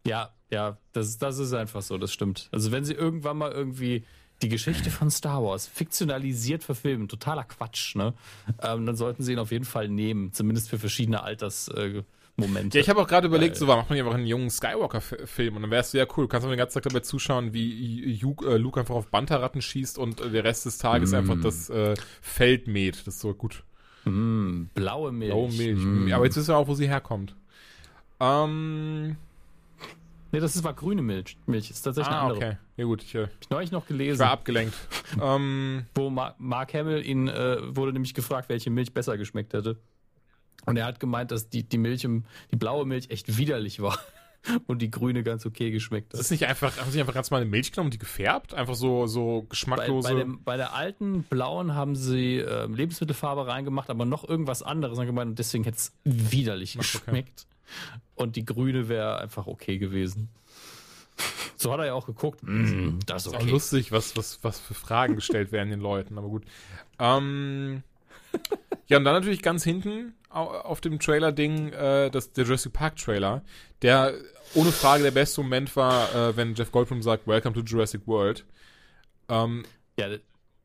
[0.07, 2.49] Ja, ja, das, das ist einfach so, das stimmt.
[2.53, 4.05] Also wenn sie irgendwann mal irgendwie
[4.43, 8.15] die Geschichte von Star Wars fiktionalisiert verfilmen, totaler Quatsch, ne?
[8.62, 12.07] Ähm, dann sollten sie ihn auf jeden Fall nehmen, zumindest für verschiedene Altersmonate.
[12.41, 12.79] Momente.
[12.79, 15.62] Ja, ich habe auch gerade überlegt, so macht man ja einfach einen jungen Skywalker-Film und
[15.62, 16.25] dann wärst du ja cool.
[16.25, 19.62] Du kannst auch den ganzen Tag dabei zuschauen, wie Luke, äh, Luke einfach auf Banterratten
[19.62, 21.15] schießt und äh, der Rest des Tages Mm.
[21.17, 22.97] einfach das äh, Feld mäht.
[23.07, 23.62] Das ist so gut.
[24.05, 25.33] Mm, blaue Milch.
[25.33, 25.79] Oh, Milch.
[25.79, 26.12] Mm.
[26.12, 27.35] Aber jetzt wissen wir auch, wo sie herkommt.
[28.19, 29.17] Ähm,
[30.33, 31.37] Nee, das ist, war grüne Milch.
[31.47, 32.49] Milch ist tatsächlich ah, eine andere.
[32.51, 32.57] okay.
[32.77, 34.75] Ja gut, ich, äh, Hab ich neulich noch ich gelesen, war abgelenkt.
[35.21, 39.77] ähm, wo Ma Mark Hamill ihn äh, wurde nämlich gefragt, welche Milch besser geschmeckt hätte.
[40.66, 43.99] Und er hat gemeint, dass die, die Milch im, die blaue Milch echt widerlich war
[44.66, 46.24] und die grüne ganz okay geschmeckt das hat.
[46.27, 48.55] ist nicht einfach, haben sie einfach ganz normale Milch genommen und die gefärbt?
[48.55, 50.09] Einfach so, so Bei, geschmacklose.
[50.09, 54.99] bei, dem, bei der alten blauen haben sie ähm, Lebensmittelfarbe reingemacht, aber noch irgendwas anderes
[54.99, 56.82] haben gemeint und deswegen hätte es widerlich okay.
[56.82, 57.47] geschmeckt.
[58.15, 60.28] Und die grüne wäre einfach okay gewesen.
[61.57, 62.41] So hat er ja auch geguckt.
[62.43, 63.51] Mm, das ist Ist auch okay.
[63.51, 66.45] lustig, was, was, was für Fragen gestellt werden den Leuten, aber gut.
[66.99, 67.82] Ähm,
[68.87, 73.43] ja, und dann natürlich ganz hinten auf dem Trailer-Ding äh, das, der Jurassic Park-Trailer,
[73.82, 74.15] der
[74.55, 78.44] ohne Frage der beste Moment war, äh, wenn Jeff Goldblum sagt, Welcome to Jurassic World.
[79.28, 79.65] Ähm,
[79.98, 80.09] Ja,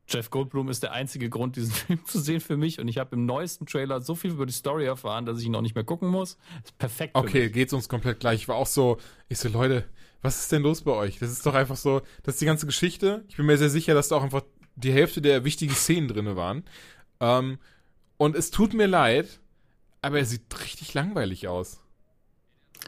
[0.08, 2.78] Jeff Goldblum ist der einzige Grund, diesen Film zu sehen für mich.
[2.80, 5.54] Und ich habe im neuesten Trailer so viel über die Story erfahren, dass ich ihn
[5.54, 6.38] auch nicht mehr gucken muss.
[6.64, 7.14] Ist perfekt.
[7.14, 8.42] Okay, geht's uns komplett gleich.
[8.42, 8.98] Ich war auch so,
[9.28, 9.84] ich so, Leute,
[10.22, 11.18] was ist denn los bei euch?
[11.18, 13.24] Das ist doch einfach so, das ist die ganze Geschichte.
[13.28, 14.42] Ich bin mir sehr sicher, dass da auch einfach
[14.76, 16.64] die Hälfte der wichtigen Szenen drinne waren.
[17.20, 17.58] Ähm,
[18.16, 19.40] und es tut mir leid,
[20.06, 21.80] aber er sieht richtig langweilig aus.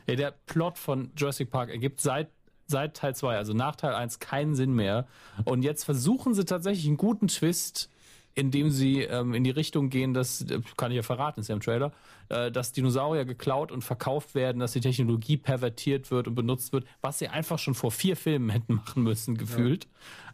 [0.06, 2.30] Ja, der Plot von Jurassic Park ergibt seit,
[2.66, 5.08] seit Teil 2, also nach Teil 1, keinen Sinn mehr.
[5.44, 7.90] Und jetzt versuchen sie tatsächlich einen guten Twist,
[8.36, 11.56] indem sie ähm, in die Richtung gehen, dass, äh, kann ich ja verraten, ist ja
[11.56, 11.92] im Trailer,
[12.28, 16.86] äh, dass Dinosaurier geklaut und verkauft werden, dass die Technologie pervertiert wird und benutzt wird,
[17.00, 19.88] was sie einfach schon vor vier Filmen hätten machen müssen, gefühlt.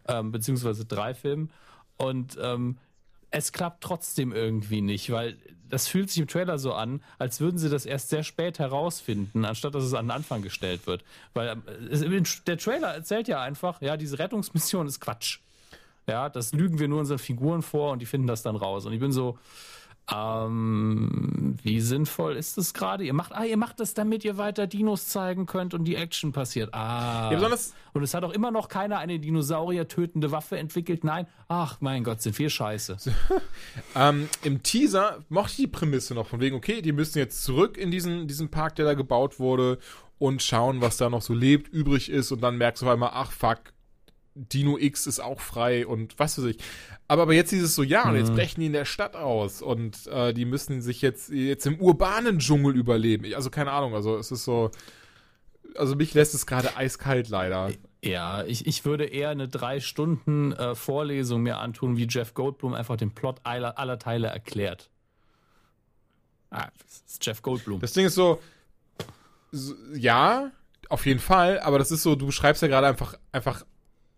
[0.07, 1.51] Ähm, beziehungsweise drei Filmen.
[1.97, 2.77] Und ähm,
[3.31, 5.39] es klappt trotzdem irgendwie nicht, weil
[5.71, 9.45] das fühlt sich im Trailer so an, als würden sie das erst sehr spät herausfinden,
[9.45, 11.05] anstatt dass es an den Anfang gestellt wird.
[11.33, 11.57] Weil
[11.91, 15.39] es, der Trailer erzählt ja einfach, ja, diese Rettungsmission ist Quatsch.
[16.07, 18.85] Ja, das lügen wir nur unseren Figuren vor und die finden das dann raus.
[18.85, 19.39] Und ich bin so,
[20.13, 23.05] ähm, wie sinnvoll ist das gerade?
[23.05, 26.33] Ihr macht, ah, ihr macht das, damit ihr weiter Dinos zeigen könnt und die Action
[26.33, 26.75] passiert.
[26.75, 27.31] Ah.
[27.31, 31.05] Ja, besonders, Und es hat auch immer noch keiner eine Dinosaurier tötende Waffe entwickelt.
[31.05, 32.99] Nein, ach mein Gott, sind wir scheiße.
[33.95, 37.79] ähm, im Teaser mochte ich die Prämisse noch von wegen, okay, die müssen jetzt zurück
[37.79, 39.79] in diesen, diesen Park, der da gebaut wurde
[40.19, 43.11] und schauen, was da noch so lebt, übrig ist und dann merkst du auf einmal,
[43.15, 43.74] ach fuck,
[44.35, 46.59] Dino X ist auch frei und was weiß ich.
[47.07, 50.07] Aber, aber jetzt dieses so, ja, und jetzt brechen die in der Stadt aus und
[50.09, 53.33] äh, die müssen sich jetzt, jetzt im urbanen Dschungel überleben.
[53.35, 54.71] Also keine Ahnung, also es ist so,
[55.77, 57.71] also mich lässt es gerade eiskalt leider.
[58.03, 62.75] Ja, ich, ich würde eher eine drei Stunden äh, Vorlesung mir antun, wie Jeff Goldblum
[62.75, 64.91] einfach den Plot aller, aller Teile erklärt.
[66.51, 67.81] Ah, das ist Jeff Goldblum.
[67.81, 68.41] Das Ding ist so,
[69.53, 70.51] so, ja,
[70.89, 73.65] auf jeden Fall, aber das ist so, du beschreibst ja gerade einfach, einfach,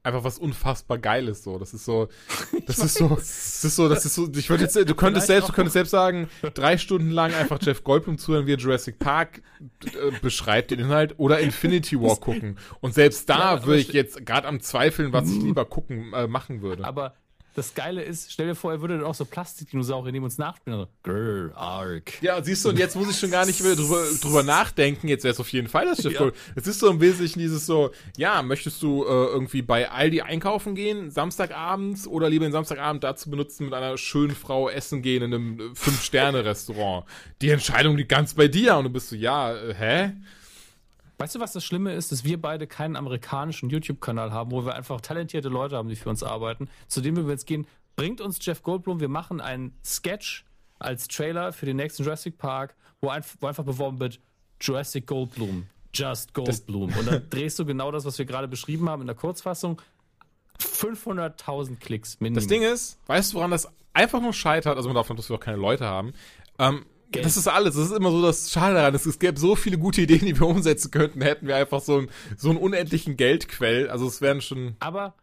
[0.07, 1.59] einfach was unfassbar Geiles so.
[1.59, 2.09] Das ist so,
[2.66, 5.49] das ist so, das ist so, das ist so, ich würde jetzt, du könntest selbst,
[5.49, 9.43] du könntest selbst sagen, drei Stunden lang einfach Jeff Goldblum zuhören, wie er Jurassic Park
[9.85, 12.59] äh, beschreibt den Inhalt oder Infinity War gucken.
[12.81, 16.12] Und selbst Ja, da aber würde ich jetzt gerade am Zweifeln, was ich lieber gucken,
[16.15, 16.85] äh, machen würde.
[16.85, 17.15] Aber
[17.57, 20.39] das Geile ist, stell dir vor, er würde dann auch so Plastikdinosaurier nehmen und uns
[20.39, 20.78] nachspielen.
[20.78, 22.23] Also, Grr, arg.
[22.23, 25.09] Ja, siehst du, und jetzt muss ich schon gar nicht mehr drüber, drüber nachdenken.
[25.09, 26.31] Jetzt wäre es auf jeden Fall das Jeff Ja.
[26.55, 30.74] Es ist so im Wesentlichen dieses so, ja, möchtest du äh, irgendwie bei Aldi einkaufen
[30.74, 35.33] gehen, Samstagabends, oder lieber den Samstagabend dazu benutzen, mit einer schönen Frau essen gehen in
[35.33, 37.07] einem äh, Fünf-Sterne-Restaurant?
[37.41, 38.77] Die Entscheidung liegt ganz bei dir.
[38.77, 40.12] Und du bist so, ja, äh, hä?
[41.19, 42.13] Weißt du, was das Schlimme ist?
[42.13, 46.11] Dass wir beide keinen amerikanischen YouTube-Kanal haben, wo wir einfach talentierte Leute haben, die für
[46.11, 46.69] uns arbeiten.
[46.89, 47.67] Zu dem wir jetzt gehen,
[47.97, 50.45] bringt uns Jeff Goldblum, wir machen einen Sketch
[50.79, 54.21] als Trailer für den nächsten Jurassic Park, wo, ein, wo einfach beworben wird,
[54.61, 56.93] Jurassic Goldblum, Just Goldblum.
[56.99, 59.81] Und dann drehst du genau das, was wir gerade beschrieben haben in der Kurzfassung.
[60.61, 62.51] 500.000 Klicks mindestens.
[62.51, 64.77] Das Ding ist, weißt du, woran das einfach nur scheitert?
[64.77, 66.13] Also man darf dass wir auch keine Leute haben.
[66.59, 67.24] Ähm, Geld.
[67.24, 67.74] das ist alles.
[67.77, 68.95] Das ist immer so das Schade daran.
[68.95, 71.99] Es, es gäbe so viele gute Ideen, die wir umsetzen könnten, hätten wir einfach so,
[71.99, 73.89] ein, so einen unendlichen Geldquell.
[73.89, 74.77] Also es wären schon.
[74.81, 75.15] Aber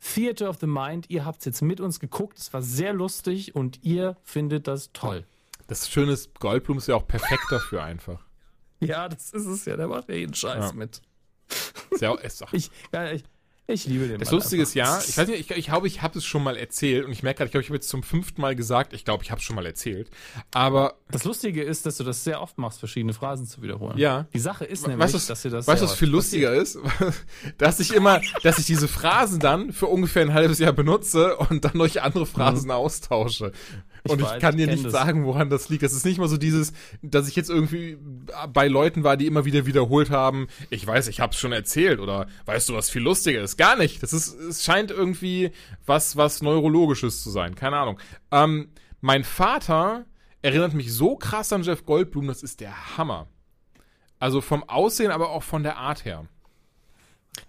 [0.00, 3.54] Theater of the Mind, ihr habt es jetzt mit uns geguckt, es war sehr lustig
[3.54, 5.24] und ihr findet das toll.
[5.68, 8.20] Das Schöne ist, Goldblum ist ja auch perfekt dafür einfach.
[8.80, 10.72] Ja, das ist es ja, der macht ja jeden Scheiß Ja.
[10.72, 11.00] mit.
[11.90, 13.22] Ist ja auch, ist auch Ich, ja, ich,
[13.68, 16.02] ich liebe den das Mann Lustige ist ja, ich weiß nicht, ich, ich glaube, ich
[16.02, 18.02] habe es schon mal erzählt und ich merke gerade, ich glaube, ich habe jetzt zum
[18.02, 20.10] fünften Mal gesagt, ich glaube, ich habe es schon mal erzählt.
[20.52, 23.96] Aber Das Lustige ist, dass du das sehr oft machst, verschiedene Phrasen zu wiederholen.
[23.98, 24.26] Ja.
[24.34, 25.66] Die Sache ist nämlich, weißt du, was- dass ihr das.
[25.66, 26.76] weißt du, was viel lustiger ist?
[27.58, 31.64] dass ich immer, dass ich diese Phrasen dann für ungefähr ein halbes Jahr benutze und
[31.64, 32.70] dann durch andere Phrasen Mhm.
[32.72, 33.52] austausche.
[34.08, 34.92] Und ich, weiß, kann dir nicht das.
[34.92, 35.82] sagen, woran das liegt.
[35.82, 36.72] Das ist nicht mal so dieses,
[37.02, 37.98] dass ich jetzt irgendwie
[38.52, 42.26] bei Leuten war, die immer wieder wiederholt haben, ich weiß, ich hab's schon erzählt oder
[42.46, 43.56] weißt du, was viel lustiger ist?
[43.56, 44.02] Gar nicht.
[44.02, 45.52] Das ist, es scheint irgendwie
[45.86, 47.54] was, was Neurologisches zu sein.
[47.54, 47.98] Keine Ahnung.
[48.32, 48.70] Ähm,
[49.00, 50.06] mein Vater
[50.42, 53.28] erinnert mich so krass an Jeff Goldblum, das ist der Hammer.
[54.18, 56.26] Also vom Aussehen, aber auch von der Art her.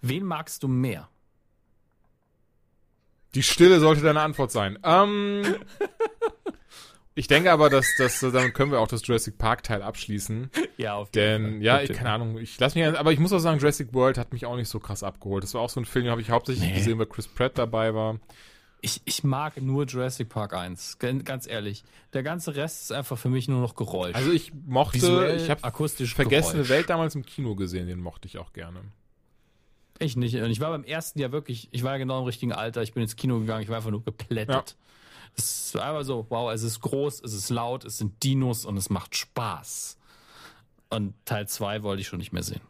[0.02, 1.10] Wen magst du mehr?
[3.36, 4.78] Die Stille sollte deine Antwort sein.
[4.84, 5.44] Ähm,
[7.16, 10.50] ich denke aber, dass, dass dann können wir auch das Jurassic Park Teil abschließen.
[10.78, 11.62] Ja, auf jeden Denn, Fall.
[11.62, 14.34] ja, ich, keine Ahnung, ich lass mich, aber ich muss auch sagen, Jurassic World hat
[14.34, 15.44] mich auch nicht so krass abgeholt.
[15.44, 16.76] Das war auch so ein Film, den habe ich hauptsächlich nee.
[16.76, 18.20] gesehen, weil Chris Pratt dabei war.
[18.82, 21.86] Ich, ich mag nur Jurassic Park 1, ganz ehrlich.
[22.12, 24.14] Der ganze Rest ist einfach für mich nur noch Geräusch.
[24.14, 26.70] Also ich mochte, Visuell, ich habe akustisch Vergessene Geräusch.
[26.70, 28.82] Welt damals im Kino gesehen, den mochte ich auch gerne.
[30.00, 30.36] Ich nicht.
[30.36, 32.94] Und ich war beim ersten Jahr wirklich, ich war ja genau im richtigen Alter, ich
[32.94, 34.76] bin ins Kino gegangen, ich war einfach nur geplättet.
[35.36, 38.78] Es war einfach so, wow, es ist groß, es ist laut, es sind Dinos und
[38.78, 39.98] es macht Spaß.
[40.90, 42.62] Und Teil 2 wollte ich schon nicht mehr sehen.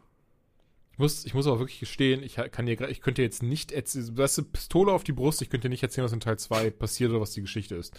[0.92, 4.14] Ich muss, ich muss aber wirklich gestehen, ich kann dir ich könnte jetzt nicht erzählen,
[4.14, 6.38] du hast eine Pistole auf die Brust, ich könnte dir nicht erzählen, was in Teil
[6.38, 7.92] 2 passiert oder was die Geschichte ist.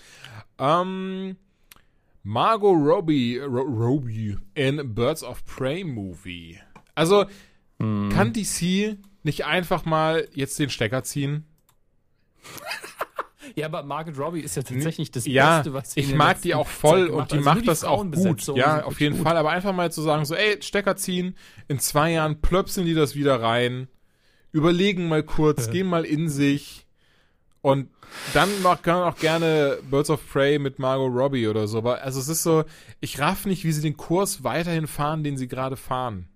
[0.57, 1.35] Ähm,
[2.23, 6.57] Margot Robbie, Ro Robbie in Birds of Prey Movie.
[6.95, 7.25] Also,
[7.79, 8.09] hm.
[8.09, 11.45] kann DC nicht einfach mal jetzt den Stecker ziehen?
[13.55, 16.53] Ja, aber Margaret Robbie ist ja tatsächlich das ja, Beste, was sie Ich mag die
[16.53, 18.45] auch voll und die also macht die das auch gut.
[18.55, 19.23] Ja, auf jeden gut.
[19.23, 19.37] Fall.
[19.37, 21.37] Aber einfach mal zu sagen, so, ey, Stecker ziehen,
[21.67, 23.87] in zwei Jahren plöpseln die das wieder rein,
[24.51, 26.85] überlegen mal kurz, gehen mal in sich
[27.61, 27.89] und
[28.33, 28.49] dann
[28.83, 31.79] kann auch gerne Birds of Prey mit Margot Robbie oder so.
[31.79, 32.63] Aber also es ist so,
[32.99, 36.27] ich raff nicht, wie sie den Kurs weiterhin fahren, den sie gerade fahren.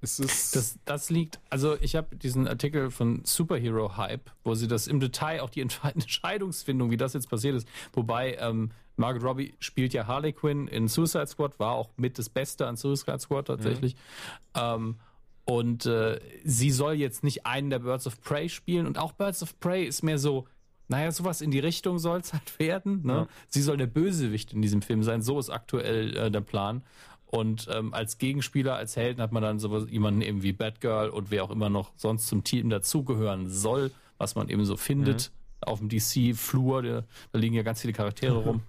[0.00, 4.68] Es ist das, das liegt, also ich habe diesen Artikel von Superhero Hype, wo sie
[4.68, 9.54] das im Detail auch die Entscheidungsfindung, wie das jetzt passiert ist, wobei ähm, Margaret Robbie
[9.60, 13.46] spielt ja Harley Quinn in Suicide Squad, war auch mit das Beste an Suicide Squad
[13.46, 13.94] tatsächlich.
[13.94, 14.60] Mhm.
[14.60, 14.96] Ähm,
[15.44, 19.42] und äh, sie soll jetzt nicht einen der Birds of Prey spielen und auch Birds
[19.42, 20.46] of Prey ist mehr so,
[20.88, 23.00] naja, sowas in die Richtung soll es halt werden.
[23.02, 23.12] Ne?
[23.12, 23.28] Ja.
[23.48, 26.82] Sie soll der Bösewicht in diesem Film sein, so ist aktuell äh, der Plan.
[27.30, 31.30] Und ähm, als Gegenspieler, als Helden hat man dann so jemanden eben wie Batgirl und
[31.30, 35.30] wer auch immer noch sonst zum Team dazugehören soll, was man eben so findet.
[35.30, 35.68] Mhm.
[35.68, 38.62] Auf dem DC-Flur, da liegen ja ganz viele Charaktere rum.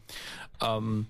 [0.62, 1.08] ähm,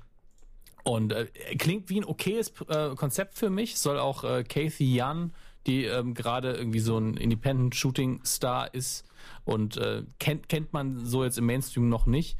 [0.83, 1.25] und äh,
[1.57, 3.79] klingt wie ein okayes äh, Konzept für mich.
[3.79, 5.31] Soll auch äh, Kathy Young,
[5.65, 9.05] die ähm, gerade irgendwie so ein Independent-Shooting-Star ist
[9.43, 12.37] und äh, kennt, kennt man so jetzt im Mainstream noch nicht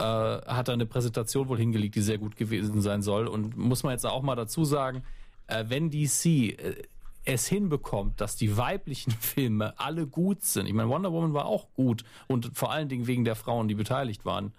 [0.00, 3.26] äh, hat er eine Präsentation wohl hingelegt, die sehr gut gewesen sein soll.
[3.26, 5.02] Und muss man jetzt auch mal dazu sagen,
[5.46, 6.82] äh, wenn DC äh,
[7.26, 10.66] es hinbekommt, dass die weiblichen Filme alle gut sind.
[10.66, 13.74] Ich meine, Wonder Woman war auch gut und vor allen Dingen wegen der Frauen, die
[13.74, 14.54] beteiligt waren.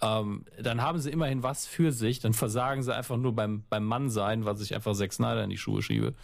[0.00, 2.20] Ähm, dann haben sie immerhin was für sich.
[2.20, 5.50] Dann versagen sie einfach nur beim, beim Mann sein, was ich einfach Zack Snyder in
[5.50, 6.14] die Schuhe schiebe.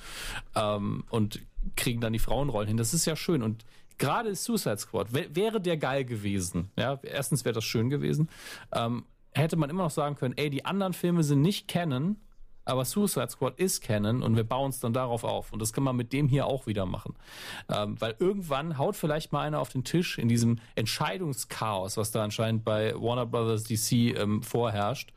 [0.54, 1.40] Ähm, und
[1.76, 2.76] kriegen dann die Frauenrollen hin.
[2.76, 3.42] Das ist ja schön.
[3.42, 3.64] Und
[3.98, 6.70] gerade Suicide Squad, wäre der geil gewesen.
[6.76, 8.28] Ja, erstens wäre das schön gewesen.
[8.72, 12.16] Ähm, hätte man immer noch sagen können, ey, die anderen Filme sind nicht Canon,
[12.64, 15.52] aber Suicide Squad ist Canon und wir bauen es dann darauf auf.
[15.52, 17.14] Und das kann man mit dem hier auch wieder machen.
[17.68, 22.24] Ähm, weil irgendwann haut vielleicht mal einer auf den Tisch in diesem Entscheidungschaos, was da
[22.24, 25.12] anscheinend bei Warner Brothers DC ähm, vorherrscht,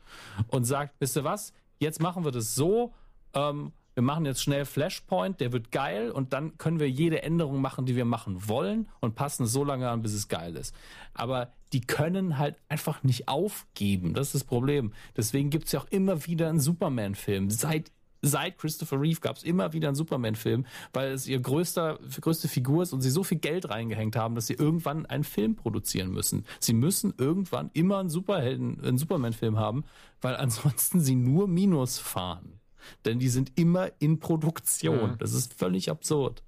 [0.48, 2.92] und sagt, wisst ihr was, jetzt machen wir das so,
[3.34, 7.60] ähm, wir machen jetzt schnell Flashpoint, der wird geil und dann können wir jede Änderung
[7.60, 10.72] machen, die wir machen wollen und passen so lange an, bis es geil ist.
[11.14, 14.14] Aber die können halt einfach nicht aufgeben.
[14.14, 14.92] Das ist das Problem.
[15.16, 17.50] Deswegen gibt es ja auch immer wieder einen Superman-Film.
[17.50, 17.90] Seit
[18.22, 22.84] seit Christopher Reeve gab es immer wieder einen Superman-Film, weil es ihr größter, größte Figur
[22.84, 26.44] ist und sie so viel Geld reingehängt haben, dass sie irgendwann einen Film produzieren müssen.
[26.60, 29.84] Sie müssen irgendwann immer einen Superhelden, einen Superman-Film haben,
[30.20, 32.57] weil ansonsten sie nur Minus fahren
[33.04, 35.12] denn die sind immer in Produktion.
[35.12, 35.18] Mhm.
[35.18, 36.42] Das ist völlig absurd.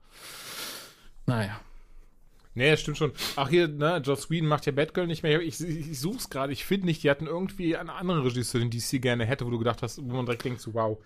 [1.27, 1.61] Naja.
[2.55, 3.13] Nee, stimmt schon.
[3.37, 5.41] Ach hier, ne, Joss Whedon macht ja Batgirl nicht mehr.
[5.41, 6.53] Ich, ich, ich such's gerade.
[6.53, 9.59] Ich finde nicht, die hatten irgendwie einen anderen Regisseur, den DC gerne hätte, wo du
[9.59, 10.99] gedacht hast, wo man direkt denkt, so, wow,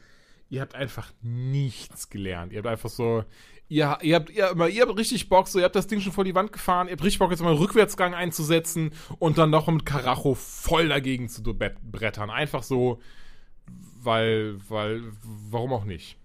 [0.48, 2.52] ihr habt einfach nichts gelernt.
[2.52, 3.24] Ihr habt einfach so,
[3.68, 6.24] ihr, ihr habt, ihr, ihr habt richtig Bock, so, ihr habt das Ding schon vor
[6.24, 9.66] die Wand gefahren, ihr habt richtig Bock, jetzt mal einen Rückwärtsgang einzusetzen und dann noch
[9.66, 12.30] mit Karacho voll dagegen zu brettern.
[12.30, 13.00] Einfach so,
[14.04, 16.16] weil, weil, warum auch nicht?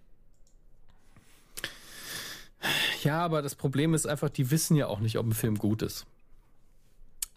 [3.03, 5.81] Ja, aber das Problem ist einfach, die wissen ja auch nicht, ob ein Film gut
[5.81, 6.05] ist.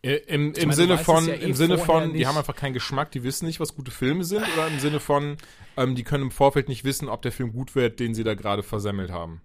[0.03, 2.19] Im, im meine, Sinne von, ja eh im Sinne von, nicht.
[2.19, 4.99] die haben einfach keinen Geschmack, die wissen nicht, was gute Filme sind, oder im Sinne
[4.99, 5.37] von,
[5.77, 8.35] ähm, die können im Vorfeld nicht wissen, ob der Film gut wird, den sie da
[8.35, 9.41] gerade versemmelt haben?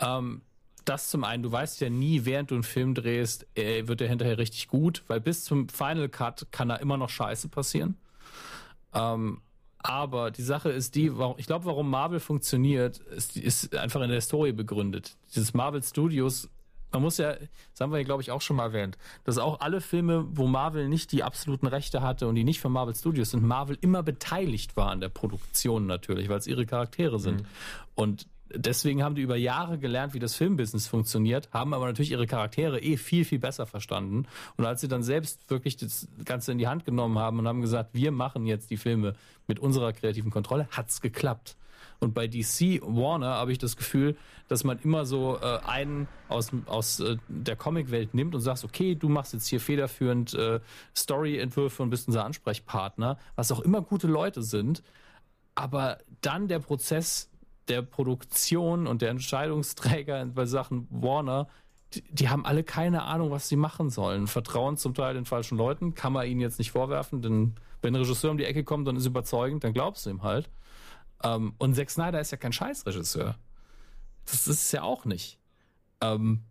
[0.00, 0.42] Ähm,
[0.84, 4.08] das zum einen, du weißt ja nie, während du einen Film drehst, äh, wird er
[4.08, 7.96] hinterher richtig gut, weil bis zum Final Cut kann da immer noch Scheiße passieren.
[8.94, 9.40] Ähm,
[9.82, 14.10] aber die Sache ist die, warum, ich glaube, warum Marvel funktioniert, ist, ist einfach in
[14.10, 15.16] der Story begründet.
[15.34, 16.50] Dieses Marvel Studios,
[16.92, 19.60] man muss ja, das haben wir ja, glaube ich, auch schon mal erwähnt, dass auch
[19.60, 23.30] alle Filme, wo Marvel nicht die absoluten Rechte hatte und die nicht von Marvel Studios
[23.30, 27.42] sind, Marvel immer beteiligt war an der Produktion natürlich, weil es ihre Charaktere sind.
[27.42, 27.46] Mhm.
[27.94, 32.26] Und deswegen haben die über Jahre gelernt, wie das Filmbusiness funktioniert, haben aber natürlich ihre
[32.26, 34.26] Charaktere eh viel, viel besser verstanden.
[34.56, 37.60] Und als sie dann selbst wirklich das Ganze in die Hand genommen haben und haben
[37.60, 39.14] gesagt, wir machen jetzt die Filme
[39.46, 41.56] mit unserer kreativen Kontrolle, hat's geklappt.
[41.98, 44.16] Und bei DC Warner habe ich das Gefühl,
[44.48, 48.94] dass man immer so äh, einen aus, aus äh, der Comicwelt nimmt und sagt, okay,
[48.94, 50.60] du machst jetzt hier federführend äh,
[50.96, 54.82] Story-Entwürfe und bist unser Ansprechpartner, was auch immer gute Leute sind.
[55.54, 57.29] Aber dann der Prozess
[57.70, 61.48] der Produktion und der Entscheidungsträger bei Sachen Warner,
[61.94, 64.26] die, die, haben alle keine Ahnung, was sie machen sollen.
[64.26, 68.00] Vertrauen zum Teil den falschen Leuten, kann man ihnen jetzt nicht vorwerfen, denn wenn ein
[68.00, 70.50] Regisseur um die Ecke kommt und ist überzeugend, dann glaubst du ihm halt.
[71.22, 73.36] Ähm, und Zack Snyder ist ja kein Scheißregisseur.
[74.26, 75.38] Das, ist ja auch nicht.
[76.00, 76.42] Ähm,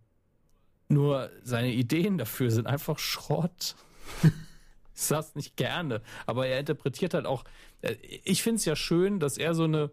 [0.88, 3.76] nur seine Ideen dafür sind einfach Schrott.
[4.22, 4.30] ich
[4.94, 7.44] sag's nicht gerne, aber er interpretiert halt auch.
[7.82, 7.94] Äh,
[8.24, 9.90] ich find's ja schön, dass er so eine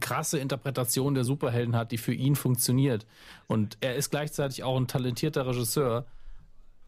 [0.00, 3.06] krasse Interpretation der Superhelden hat, die für ihn funktioniert.
[3.46, 6.06] Und er ist gleichzeitig auch ein talentierter Regisseur.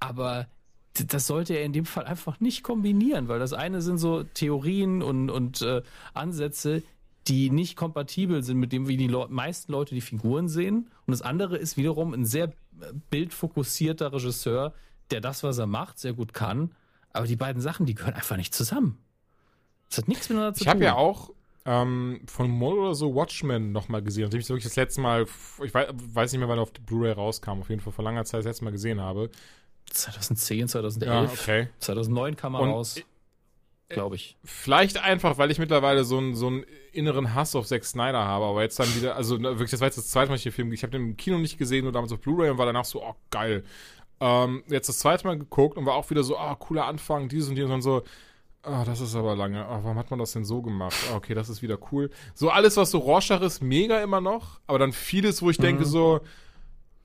[0.01, 0.47] Aber
[0.95, 5.03] das sollte er in dem Fall einfach nicht kombinieren, weil das eine sind so Theorien
[5.03, 5.83] und, und äh,
[6.13, 6.83] Ansätze,
[7.27, 10.91] die nicht kompatibel sind mit dem, wie die Le meisten Leute die Figuren sehen.
[11.07, 12.53] Und das andere ist wiederum ein sehr
[13.11, 14.75] bildfokussierter Regisseur,
[15.11, 16.73] der das, was er macht, sehr gut kann.
[17.13, 18.99] Aber die beiden Sachen, die gehören einfach nicht zusammen.
[19.89, 20.81] Das hat nichts miteinander zu ich tun.
[20.81, 21.31] Ich habe ja auch
[21.67, 24.25] ähm, von Moll oder so Watchmen nochmal gesehen.
[24.25, 25.27] Nachdem ich wirklich das letzte Mal,
[25.63, 28.25] ich weiß, weiß nicht mehr, wann er auf Blu-ray rauskam, auf jeden Fall vor langer
[28.25, 29.31] Zeit das letzte Mal gesehen habe.
[29.91, 31.69] 2010, 2011, ja, okay.
[31.79, 32.97] 2009 kam er Und raus,
[33.89, 34.37] glaube ich.
[34.45, 38.45] Vielleicht einfach, weil ich mittlerweile so einen, so einen inneren Hass auf Zack Snyder habe,
[38.47, 40.73] aber jetzt dann wieder, also wirklich, das war jetzt das zweite Mal, ich den Film,
[40.73, 43.03] ich habe den im Kino nicht gesehen, nur damals auf Blu-ray und war danach so,
[43.03, 43.65] oh, geil.
[44.21, 47.49] Ähm, jetzt das zweite Mal geguckt und war auch wieder so, oh, cooler Anfang, dieses
[47.49, 48.03] und dieses und so,
[48.67, 49.67] Ah, oh, das ist aber lange.
[49.69, 50.97] Oh, warum hat man das denn so gemacht?
[51.13, 52.11] Oh, okay, das ist wieder cool.
[52.35, 54.61] So alles, was so Rorschach ist, mega immer noch.
[54.67, 55.65] Aber dann vieles, wo ich mhm.
[55.65, 56.21] denke so,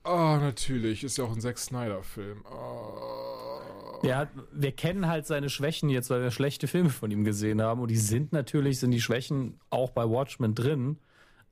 [0.04, 2.44] oh, natürlich, ist ja auch ein Zack Snyder-Film.
[2.50, 3.20] Oh.
[4.02, 7.82] Ja, wir kennen halt seine Schwächen jetzt, weil wir schlechte Filme von ihm gesehen haben.
[7.82, 10.96] Und die sind natürlich, sind die Schwächen auch bei Watchmen drin.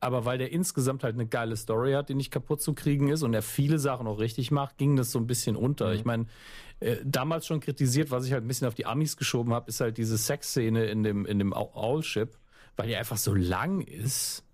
[0.00, 3.22] Aber weil der insgesamt halt eine geile Story hat, die nicht kaputt zu kriegen ist
[3.22, 5.88] und er viele Sachen auch richtig macht, ging das so ein bisschen unter.
[5.88, 5.94] Mhm.
[5.94, 6.26] Ich meine,
[6.80, 9.80] äh, damals schon kritisiert, was ich halt ein bisschen auf die Amis geschoben habe, ist
[9.80, 12.38] halt diese Sexszene in dem, in dem Owlship,
[12.76, 14.44] weil die einfach so lang ist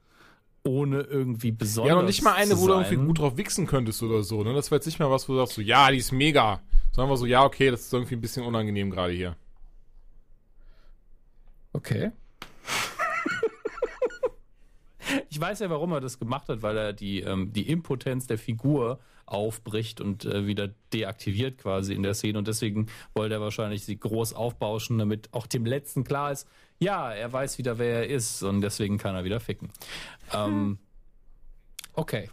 [0.65, 1.91] ohne irgendwie besonders.
[1.91, 4.43] Ja, noch nicht mal eine, wo du irgendwie gut drauf wichsen könntest oder so.
[4.43, 4.55] Ne?
[4.55, 6.61] Das wäre jetzt nicht mal was, wo du sagst, so, ja, die ist mega.
[6.93, 9.37] Sondern wir so, ja, okay, das ist irgendwie ein bisschen unangenehm gerade hier.
[11.75, 12.13] Okay.
[15.31, 18.39] Ich weiß ja, warum er das gemacht hat, weil er die, ähm, die Impotenz der
[18.39, 22.39] Figur aufbricht und äh, wieder deaktiviert quasi in der Szene.
[22.39, 26.49] Und deswegen wollte er wahrscheinlich sie groß aufbauschen, damit auch dem Letzten klar ist,
[26.79, 29.71] ja, er weiß wieder, wer er ist und deswegen kann er wieder ficken.
[30.33, 30.79] Ähm,
[31.95, 32.31] okay.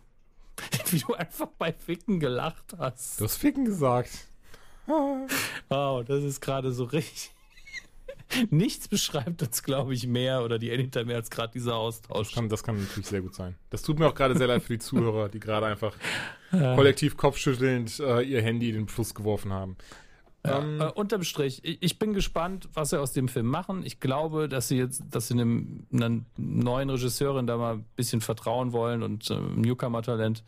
[0.92, 3.20] Wie du einfach bei Ficken gelacht hast.
[3.20, 4.12] Du hast Ficken gesagt.
[4.88, 7.32] wow, das ist gerade so richtig.
[8.50, 12.28] Nichts beschreibt uns, glaube ich, mehr oder die Anytime mehr als gerade dieser Austausch.
[12.30, 13.56] Das kann, das kann natürlich sehr gut sein.
[13.70, 15.96] Das tut mir auch gerade sehr leid für die Zuhörer, die gerade einfach
[16.52, 19.78] kollektiv kopfschüttelnd äh, ihr Handy in den Fluss geworfen haben.
[20.46, 23.86] Ja, ähm, äh, unterm Strich, ich, ich, bin gespannt, was sie aus dem Film machen.
[23.86, 28.22] Ich glaube, dass sie jetzt, dass sie einem, einer neuen Regisseurin da mal ein bisschen
[28.22, 30.44] vertrauen wollen und äh, Newcomer-Talent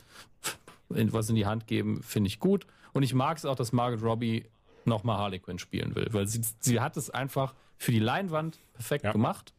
[0.89, 2.68] was in die Hand geben, finde ich gut.
[2.93, 4.45] Und ich mag es auch, dass Margaret Robbie
[4.88, 9.05] nochmal Harley Quinn spielen will, weil sie, sie hat es einfach für die Leinwand perfekt
[9.05, 9.11] ja.
[9.11, 9.53] gemacht.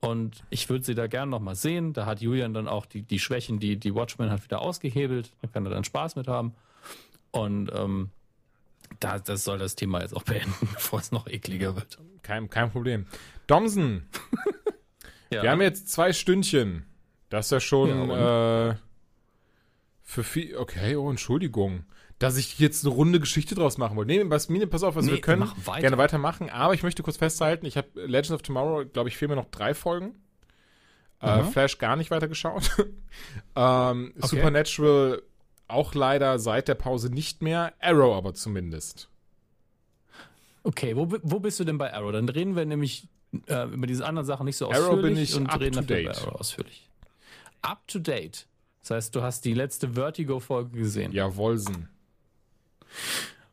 [0.00, 1.92] Und ich würde sie da gerne nochmal sehen.
[1.92, 5.32] Da hat Julian dann auch die, die Schwächen, die die Watchmen hat, wieder ausgehebelt.
[5.42, 6.54] Da kann er dann Spaß mit haben.
[7.30, 8.10] Und ähm,
[9.00, 11.98] da, das soll das Thema jetzt auch beenden, bevor es noch ekliger wird.
[12.22, 13.06] Kein, kein Problem.
[13.46, 14.08] Domsen.
[15.30, 15.42] ja.
[15.42, 16.84] Wir haben jetzt zwei Stündchen.
[17.28, 18.74] Das ist ja schon ja, äh,
[20.02, 20.56] für viel.
[20.56, 21.84] Okay, oh, Entschuldigung
[22.18, 24.12] dass ich jetzt eine runde Geschichte draus machen wollte.
[24.12, 25.80] Nee, Basmine, pass auf, was nee, wir können weiter.
[25.80, 29.30] gerne weitermachen, aber ich möchte kurz festhalten, ich habe Legends of Tomorrow, glaube ich, fehlen
[29.30, 30.14] mir noch drei Folgen.
[31.20, 32.70] Äh, Flash gar nicht weitergeschaut.
[33.56, 34.26] ähm, okay.
[34.26, 35.22] Supernatural
[35.68, 37.72] auch leider seit der Pause nicht mehr.
[37.80, 39.08] Arrow aber zumindest.
[40.62, 42.12] Okay, wo, wo bist du denn bei Arrow?
[42.12, 43.08] Dann reden wir nämlich
[43.46, 45.82] äh, über diese anderen Sachen nicht so ausführlich Arrow bin ich und up reden to
[45.82, 46.08] date.
[46.08, 46.88] Arrow ausführlich.
[47.62, 48.46] Up to date.
[48.82, 51.12] Das heißt, du hast die letzte Vertigo-Folge gesehen.
[51.12, 51.88] Ja, Wolsen.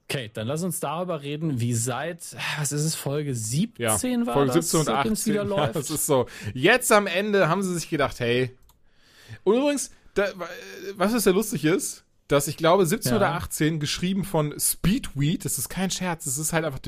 [0.09, 3.71] Okay, dann lass uns darüber reden, wie seit, was ist es, Folge 17
[4.21, 5.13] ja, war Folge das, 17 und seitdem 18.
[5.13, 5.75] es wieder Ja, läuft?
[5.75, 6.27] das ist so.
[6.53, 8.55] Jetzt am Ende haben sie sich gedacht, hey.
[9.43, 10.27] Und übrigens, da,
[10.95, 13.17] was ist ja lustig ist, dass ich glaube 17 Ja.
[13.17, 16.79] oder 18 geschrieben von Speedweed, das ist kein Scherz, das ist halt einfach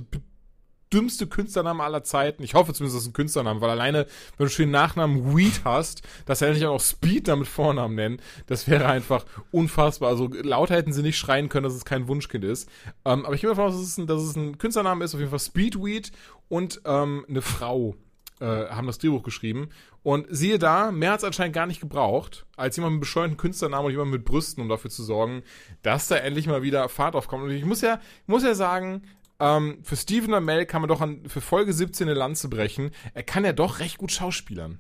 [0.93, 2.43] dümmste Künstlername aller Zeiten.
[2.43, 4.05] Ich hoffe zumindest, das ist ein Künstlername, weil alleine,
[4.37, 7.95] wenn du schon den Nachnamen Weed hast, dass er nicht auch noch Speed damit Vornamen
[7.95, 10.09] nennen, das wäre einfach unfassbar.
[10.09, 12.69] Also lauter hätten sie nicht schreien können, dass es kein Wunschkind ist.
[13.03, 15.31] Ähm, aber ich gehe davon aus, dass es, ein, dass es Künstlername ist, auf jeden
[15.31, 16.11] Fall Speedweed
[16.49, 17.95] und ähm, eine Frau
[18.39, 19.69] äh, haben das Drehbuch geschrieben.
[20.03, 23.87] Und siehe da, mehr hat es anscheinend gar nicht gebraucht, als jemand mit bescheuerten Künstlernamen
[23.87, 25.41] und jemand mit Brüsten, um dafür zu sorgen,
[25.81, 27.43] dass da endlich mal wieder Fahrt aufkommt.
[27.43, 29.01] Und ich muss ja, muss ja sagen,
[29.39, 32.91] ähm, für Stephen Amell kann man doch an, für Folge 17 eine Lanze brechen.
[33.13, 34.79] Er kann ja doch recht gut schauspielern.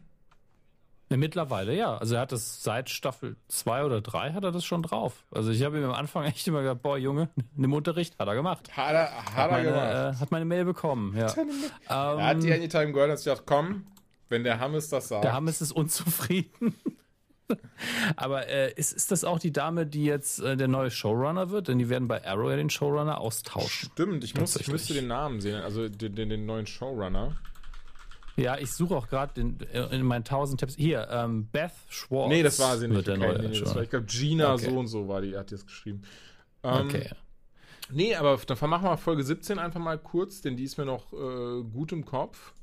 [1.09, 1.97] Mittlerweile ja.
[1.97, 5.23] Also er hat das seit Staffel 2 oder 3 hat er das schon drauf.
[5.31, 8.33] Also ich habe ihm am Anfang echt immer gesagt, boah Junge, nimm Unterricht, hat er
[8.33, 8.75] gemacht.
[8.75, 11.27] Hat er, hat Meine, äh, hat meine Mail bekommen, ja.
[11.87, 13.85] Er hat die Ähm, Anytime Girl und sich gedacht, komm,
[14.29, 15.23] wenn der Hammes das sagt.
[15.23, 16.73] der Hammes ist unzufrieden.
[18.15, 21.67] Aber äh, ist, ist das auch die Dame, die jetzt äh, der neue Showrunner wird?
[21.67, 23.89] Denn die werden bei Arrow ja den Showrunner austauschen.
[23.93, 27.35] Stimmt, ich, muss, ich müsste den Namen sehen, also den, den, den neuen Showrunner.
[28.37, 29.59] Ja, ich suche auch gerade in,
[29.91, 30.75] in meinen 1000 Tabs.
[30.75, 32.29] Hier, ähm, Beth Schwartz.
[32.29, 32.97] Nee, das war sie nicht.
[32.97, 34.69] Wird der Okay, neue nee, war, ich glaube, Gina Okay.
[34.69, 36.01] so und so war die, hat die das geschrieben.
[36.63, 37.09] Ähm, Okay.
[37.91, 41.13] Nee, aber dann machen wir Folge 17 einfach mal kurz, denn die ist mir noch
[41.13, 42.53] äh, gut im Kopf.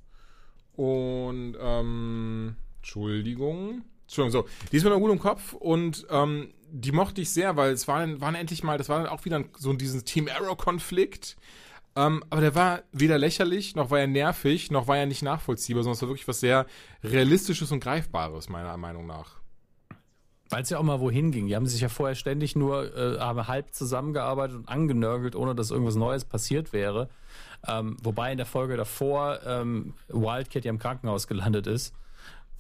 [0.75, 3.85] Und, ähm, Entschuldigung.
[4.13, 4.67] Entschuldigung, so.
[4.71, 7.89] Die ist mir noch gut im Kopf und ähm, die mochte ich sehr, weil es
[7.89, 11.37] war dann, waren endlich mal, das war dann auch wieder so diesen Team Arrow-Konflikt.
[11.97, 15.83] Ähm, aber der war weder lächerlich, noch war er nervig, noch war er nicht nachvollziehbar,
[15.83, 16.67] sondern es war wirklich was sehr
[17.03, 19.37] Realistisches und Greifbares, meiner Meinung nach.
[20.51, 21.47] Weil es ja auch mal wohin ging.
[21.47, 25.71] Die haben sich ja vorher ständig nur äh, haben halb zusammengearbeitet und angenörgelt, ohne dass
[25.71, 27.09] irgendwas Neues passiert wäre.
[27.67, 31.95] Ähm, wobei in der Folge davor ähm, Wildcat ja im Krankenhaus gelandet ist,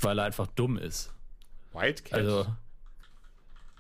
[0.00, 1.12] weil er einfach dumm ist.
[1.74, 2.18] Whitecat.
[2.18, 2.46] Also.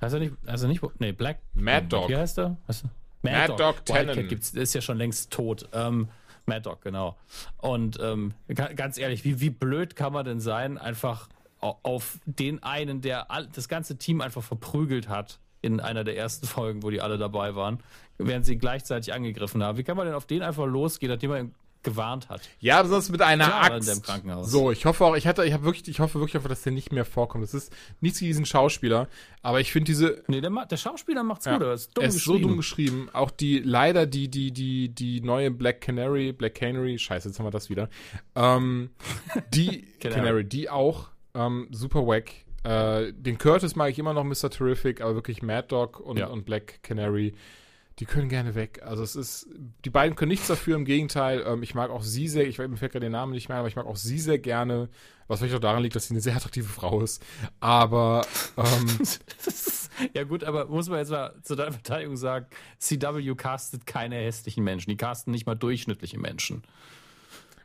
[0.00, 1.38] Heißt er nicht, er nicht, nee, Black.
[1.54, 2.08] Mad Dog.
[2.08, 2.56] Wie heißt er?
[2.66, 2.74] Er?
[3.22, 3.82] Mad Dog.
[3.88, 5.68] Wildcat gibt's, ist ja schon längst tot.
[5.72, 6.08] Ähm,
[6.46, 7.16] Mad Dog, genau.
[7.58, 11.28] Und ähm, ga- ganz ehrlich, wie, wie blöd kann man denn sein, einfach
[11.60, 16.16] au- auf den einen, der all, das ganze Team einfach verprügelt hat in einer der
[16.16, 17.78] ersten Folgen, wo die alle dabei waren,
[18.18, 19.78] während sie gleichzeitig angegriffen haben.
[19.78, 22.40] Wie kann man denn auf den einfach losgehen, nachdem ihn gewarnt hat?
[22.60, 23.88] Ja, besonders mit einer Klar, Axt.
[23.88, 24.50] in dem Krankenhaus.
[24.50, 26.92] So, ich hoffe auch, ich hatte, ich habe wirklich, ich hoffe wirklich dass der nicht
[26.92, 27.44] mehr vorkommt.
[27.44, 29.08] Das ist nichts gegen diesen Schauspieler,
[29.42, 32.08] aber ich finde diese, Nee, der, der Schauspieler macht's ja, gut, aber ist dumm er
[32.08, 33.08] ist so dumm geschrieben.
[33.12, 37.46] Auch die, leider die, die, die, die neue Black Canary, Black Canary, scheiße, jetzt haben
[37.46, 37.88] wir das wieder.
[38.34, 38.90] Ähm,
[39.52, 40.20] die Canary.
[40.20, 42.30] Canary, die auch, ähm, super wack.
[42.64, 44.48] Äh, den Curtis mag ich immer noch Mr.
[44.50, 46.28] Terrific, aber wirklich Mad Dog und, Ja.
[46.28, 47.34] und Black Canary,
[47.98, 48.80] die können gerne weg.
[48.82, 49.48] Also es ist,
[49.84, 51.44] die beiden können nichts dafür, im Gegenteil.
[51.46, 53.58] Ähm, ich mag auch sie sehr, ich weiß, mir fällt gerade den Namen nicht mehr,
[53.58, 54.88] aber ich mag auch sie sehr gerne,
[55.28, 57.22] was vielleicht auch daran liegt, dass sie eine sehr attraktive Frau ist.
[57.60, 58.86] Aber ähm,
[60.14, 62.46] Ja gut, aber muss man jetzt mal zu deiner Verteidigung sagen,
[62.78, 64.90] CW castet keine hässlichen Menschen.
[64.90, 66.62] Die casten nicht mal durchschnittliche Menschen.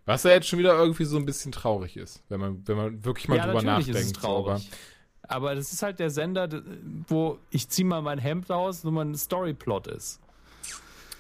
[0.05, 3.05] was ja jetzt schon wieder irgendwie so ein bisschen traurig ist, wenn man, wenn man
[3.05, 3.99] wirklich mal drüber natürlich nachdenkt.
[3.99, 4.53] ist es traurig.
[4.53, 4.61] Aber
[5.27, 6.49] das ist halt der Sender,
[7.07, 10.19] wo ich zieh mal mein Hemd aus, nur mal ein Storyplot ist.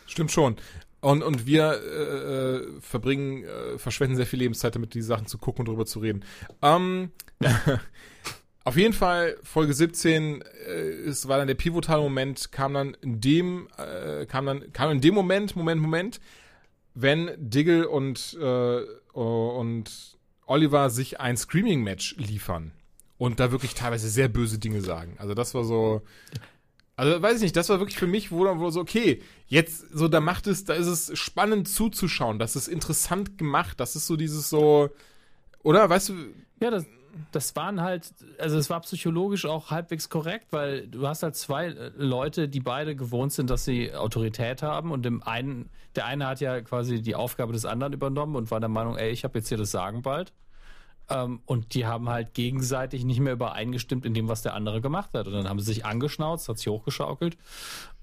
[0.05, 0.55] Stimmt schon.
[0.99, 5.37] Und, und wir äh, äh, verbringen, äh, verschwenden sehr viel Lebenszeit damit, die Sachen zu
[5.37, 6.23] gucken und drüber zu reden.
[6.61, 7.11] Ähm,
[8.63, 10.71] auf jeden Fall, Folge 17, äh,
[11.05, 15.01] es war dann der pivotale Moment, kam dann in dem, äh, kam dann, kam in
[15.01, 16.19] dem Moment, Moment, Moment,
[16.95, 18.81] wenn Diggle und, äh,
[19.13, 20.17] und
[20.47, 22.71] Oliver sich ein Screaming-Match liefern
[23.17, 25.15] und da wirklich teilweise sehr böse Dinge sagen.
[25.19, 26.01] Also das war so,
[26.95, 30.07] also weiß ich nicht, das war wirklich für mich, wo wo so, okay, jetzt so,
[30.07, 34.15] da macht es, da ist es spannend zuzuschauen, das ist interessant gemacht, das ist so
[34.17, 34.89] dieses so,
[35.63, 36.13] oder, weißt du,
[36.61, 36.85] Ja, das,
[37.31, 41.67] das waren halt, also es war psychologisch auch halbwegs korrekt, weil du hast halt zwei
[41.67, 46.27] äh, Leute, die beide gewohnt sind, dass sie Autorität haben und dem einen, der eine
[46.27, 49.39] hat ja quasi die Aufgabe des anderen übernommen und war der Meinung, ey, ich habe
[49.39, 50.33] jetzt hier das Sagen bald.
[51.09, 55.11] Ähm, und die haben halt gegenseitig nicht mehr übereingestimmt in dem, was der andere gemacht
[55.13, 55.25] hat.
[55.27, 57.37] Und dann haben sie sich angeschnauzt, hat sich hochgeschaukelt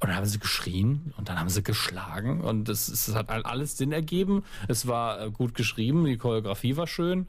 [0.01, 3.45] und dann haben sie geschrien und dann haben sie geschlagen und es, es hat halt
[3.45, 4.43] alles Sinn ergeben.
[4.69, 7.27] Es war äh, gut geschrieben, die Choreografie war schön.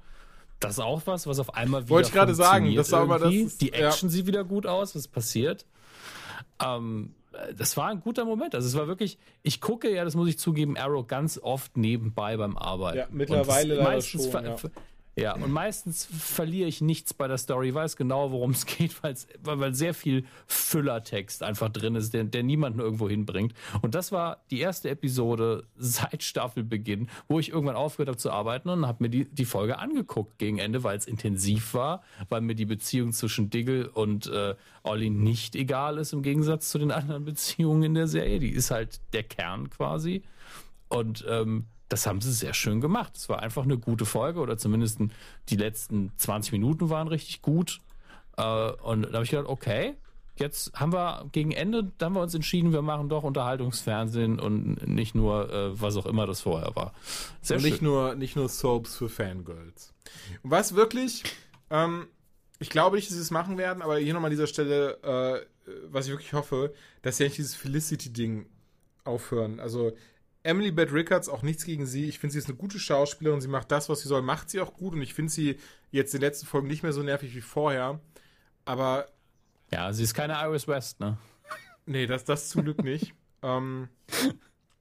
[0.62, 3.20] Das ist auch was, was auf einmal wieder Wollte ich gerade sagen, das war aber
[3.20, 3.88] das ist- Die ja.
[3.90, 5.66] Action sieht wieder gut aus, was passiert.
[6.64, 8.56] Ähm, äh, das war ein guter Moment.
[8.56, 12.38] Also es war wirklich, ich gucke ja, das muss ich zugeben, Arrow ganz oft nebenbei
[12.38, 12.98] beim Arbeiten.
[13.00, 14.56] Ja, mittlerweile leider meistens schon, ja.
[15.18, 19.28] Ja, und meistens verliere ich nichts bei der Story, weiß genau, worum es geht, weil's,
[19.42, 23.54] weil sehr viel Füllertext einfach drin ist, der, der niemanden irgendwo hinbringt.
[23.82, 28.68] Und das war die erste Episode seit Staffelbeginn, wo ich irgendwann aufgehört habe zu arbeiten
[28.68, 32.56] und habe mir die, die Folge angeguckt gegen Ende, weil es intensiv war, weil mir
[32.56, 37.24] die Beziehung zwischen Diggle und äh, Olli nicht egal ist, im Gegensatz zu den anderen
[37.24, 38.40] Beziehungen in der Serie.
[38.40, 40.24] Die ist halt der Kern quasi.
[40.90, 43.16] Und ähm, das haben sie sehr schön gemacht.
[43.16, 44.99] Es war einfach eine gute Folge oder zumindest
[45.49, 47.82] die letzten 20 Minuten waren richtig gut.
[48.38, 49.95] Äh, und da habe ich gedacht, okay,
[50.38, 54.88] jetzt haben wir gegen Ende, da haben wir uns entschieden, wir machen doch Unterhaltungsfernsehen und
[54.88, 56.94] nicht nur, äh, was auch immer das vorher war.
[57.41, 57.88] Sehr und nicht schön.
[57.88, 59.94] nur, nicht nur Soaps für Fangirls.
[60.44, 61.24] Und was wirklich,
[61.70, 62.07] ähm,
[62.60, 65.45] ich glaube nicht, dass sie es machen werden, aber hier nochmal an dieser Stelle, äh,
[65.90, 68.48] was ich wirklich hoffe, dass sie nicht dieses Felicity-Ding
[69.03, 69.60] aufhören.
[69.60, 69.94] Also
[70.46, 72.06] Emily Beth Rickards, auch nichts gegen sie.
[72.06, 73.42] Ich finde, sie ist eine gute Schauspielerin.
[73.42, 74.94] Sie macht das, was sie soll, macht sie auch gut.
[74.94, 75.58] Und ich finde sie
[75.92, 78.00] jetzt in den letzten Folgen nicht mehr so nervig wie vorher.
[78.64, 79.08] Aber.
[79.72, 81.18] Ja, sie ist keine Iris West, ne?
[81.88, 83.14] Nee, das, das zum Glück nicht.
[83.42, 83.90] ähm,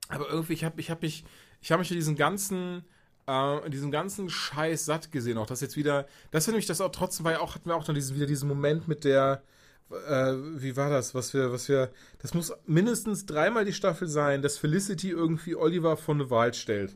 [0.07, 1.25] aber irgendwie, ich habe ich hab mich,
[1.61, 2.85] ich habe mich in diesen ganzen,
[3.25, 5.39] äh, diesem ganzen Scheiß satt gesehen.
[5.39, 7.87] Auch das jetzt wieder, das finde ich das auch trotzdem, weil auch hatten wir auch
[7.87, 9.41] noch diesen, wieder diesen Moment mit der,
[9.91, 14.41] äh, wie war das, was wir, was wir, das muss mindestens dreimal die Staffel sein,
[14.41, 16.95] dass Felicity irgendwie Oliver vor eine Wahl stellt.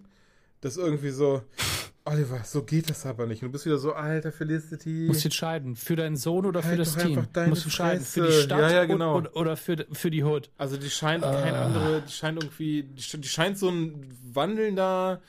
[0.61, 1.43] Das irgendwie so,
[2.03, 3.43] Oliver, so geht das aber nicht.
[3.43, 5.05] Und du bist wieder so, alter Felicity.
[5.07, 7.27] Musst entscheiden, für deinen Sohn oder halt für das Team.
[7.47, 9.17] Musst entscheiden, für die Stadt ja, ja, genau.
[9.17, 10.49] oder, oder für, für die Hood.
[10.57, 11.31] Also die scheint uh.
[11.31, 15.21] kein andere, die scheint irgendwie, die, die scheint so ein wandelnder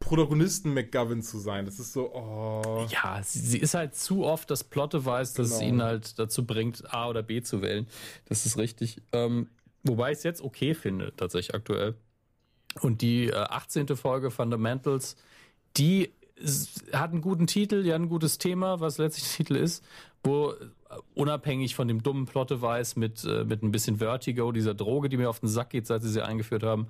[0.00, 1.64] Protagonisten McGovern zu sein.
[1.64, 2.86] Das ist so, oh.
[2.90, 5.62] Ja, sie, sie ist halt zu oft das Plot-Device, das genau.
[5.62, 7.86] ihn halt dazu bringt, A oder B zu wählen.
[8.26, 9.02] Das ist richtig.
[9.12, 9.48] Ähm,
[9.82, 11.94] wobei ich es jetzt okay finde, tatsächlich aktuell.
[12.80, 13.88] Und die äh, 18.
[13.96, 15.16] Folge Fundamentals,
[15.76, 16.12] die
[16.92, 19.84] hat einen guten Titel, ja, ein gutes Thema, was letztlich der Titel ist,
[20.22, 20.54] wo äh,
[21.14, 25.28] unabhängig von dem dummen Plot-Device mit, äh, mit ein bisschen Vertigo, dieser Droge, die mir
[25.28, 26.88] auf den Sack geht, seit sie sie eingeführt haben,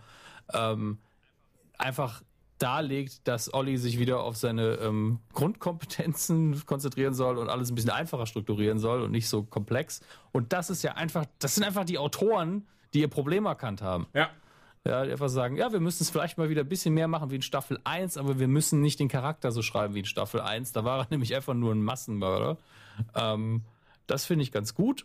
[0.52, 0.98] ähm,
[1.78, 2.22] einfach
[2.58, 7.90] darlegt, dass Olli sich wieder auf seine ähm, Grundkompetenzen konzentrieren soll und alles ein bisschen
[7.90, 10.00] einfacher strukturieren soll und nicht so komplex.
[10.32, 14.06] Und das ist ja einfach, das sind einfach die Autoren, die ihr Problem erkannt haben.
[14.14, 14.30] Ja.
[14.84, 17.30] Ja, die einfach sagen, ja, wir müssen es vielleicht mal wieder ein bisschen mehr machen
[17.30, 20.40] wie in Staffel 1, aber wir müssen nicht den Charakter so schreiben wie in Staffel
[20.40, 20.72] 1.
[20.72, 22.56] Da war er nämlich einfach nur ein Massenmörder.
[23.14, 23.62] Ähm,
[24.06, 25.04] das finde ich ganz gut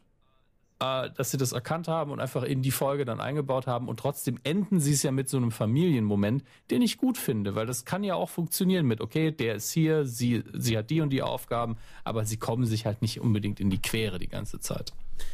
[0.84, 3.99] äh, dass sie das erkannt haben und einfach in die Folge dann eingebaut haben und
[3.99, 7.85] trotzdem enden sie es ja mit so einem Familienmoment, den ich gut finde, weil das
[7.85, 11.22] kann ja auch funktionieren mit, okay, der ist hier, sie, sie hat die und die
[11.22, 14.93] Aufgaben, aber sie kommen sich halt nicht unbedingt in die Quere die ganze Zeit.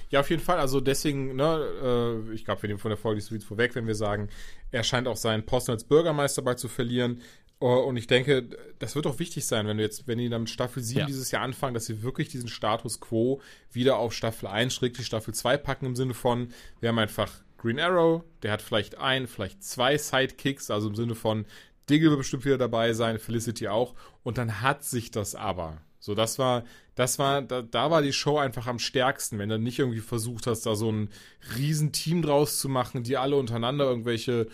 [0.09, 0.59] Ja, auf jeden Fall.
[0.59, 3.87] Also deswegen, ne, äh, ich glaube, wir nehmen von der Folge nicht so vorweg, wenn
[3.87, 4.29] wir sagen,
[4.71, 7.21] er scheint auch seinen Posten als Bürgermeister bald zu verlieren.
[7.61, 8.47] Oh, und ich denke,
[8.79, 11.05] das wird auch wichtig sein, wenn du jetzt, wenn die dann mit Staffel 7 ja.
[11.05, 13.41] dieses Jahr anfangen, dass sie wirklich diesen Status quo
[13.71, 17.79] wieder auf Staffel 1, schrägstrich Staffel 2 packen im Sinne von, wir haben einfach Green
[17.79, 21.45] Arrow, der hat vielleicht ein, vielleicht zwei Sidekicks, also im Sinne von,
[21.89, 25.81] Diggle wird bestimmt wieder dabei sein, Felicity auch, und dann hat sich das aber.
[25.99, 26.63] So, das war,
[26.95, 30.47] das war, da, da war die Show einfach am stärksten, wenn du nicht irgendwie versucht
[30.47, 31.09] hast, da so ein
[31.57, 34.47] Riesenteam draus zu machen, die alle untereinander irgendwelche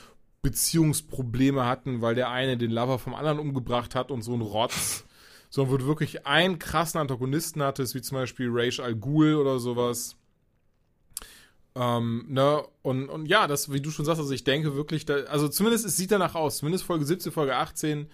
[0.46, 5.04] Beziehungsprobleme hatten, weil der eine den Lover vom anderen umgebracht hat und so ein Rotz.
[5.50, 9.58] Sondern wo du wirklich einen krassen Antagonisten hattest, wie zum Beispiel Raish Al Ghul oder
[9.58, 10.18] sowas.
[11.74, 15.16] Ähm, ne, und, und ja, das, wie du schon sagst, also ich denke wirklich, da,
[15.24, 18.08] also zumindest es sieht danach aus, zumindest Folge 17, Folge 18,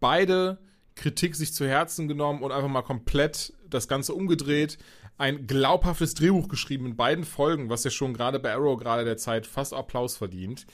[0.00, 0.58] beide
[0.96, 4.78] Kritik sich zu Herzen genommen und einfach mal komplett das Ganze umgedreht.
[5.18, 9.18] Ein glaubhaftes Drehbuch geschrieben in beiden Folgen, was ja schon gerade bei Arrow gerade der
[9.18, 10.66] Zeit fast Applaus verdient.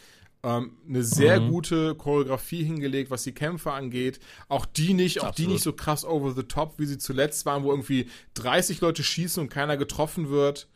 [0.46, 1.50] Ähm, eine sehr mhm.
[1.50, 4.20] gute Choreografie hingelegt, was die Kämpfe angeht.
[4.48, 7.64] Auch die nicht, auch die nicht so krass over the top, wie sie zuletzt waren,
[7.64, 10.68] wo irgendwie 30 Leute schießen und keiner getroffen wird,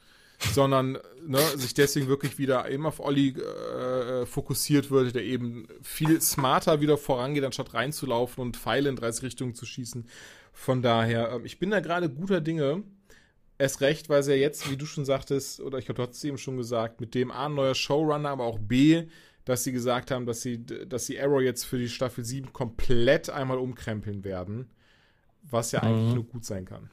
[0.53, 6.21] sondern ne, sich deswegen wirklich wieder eben auf Olli äh, fokussiert wird, der eben viel
[6.21, 10.05] smarter wieder vorangeht, anstatt reinzulaufen und Pfeile in 30 Richtungen zu schießen.
[10.53, 12.83] Von daher, äh, ich bin da gerade guter Dinge.
[13.57, 16.17] Erst recht, weil sie ja jetzt, wie du schon sagtest, oder ich glaube, du hast
[16.17, 19.05] es eben schon gesagt, mit dem A, ein neuer Showrunner, aber auch B,
[19.51, 23.31] dass sie gesagt haben, dass sie, dass sie Arrow jetzt für die Staffel 7 komplett
[23.31, 24.71] einmal umkrempeln werden.
[25.51, 26.15] Was ja eigentlich mhm.
[26.15, 26.91] nur gut sein kann.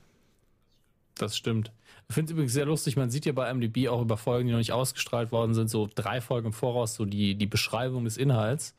[1.15, 1.71] Das stimmt.
[2.07, 4.53] Ich finde es übrigens sehr lustig, man sieht ja bei MDB auch über Folgen, die
[4.53, 8.17] noch nicht ausgestrahlt worden sind, so drei Folgen im Voraus, so die, die Beschreibung des
[8.17, 8.75] Inhalts.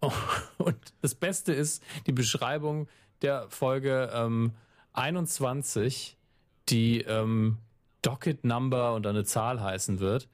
[0.58, 2.88] Und das Beste ist die Beschreibung
[3.22, 4.52] der Folge ähm,
[4.92, 6.16] 21,
[6.68, 7.58] die ähm,
[8.02, 10.28] Docket Number und eine Zahl heißen wird.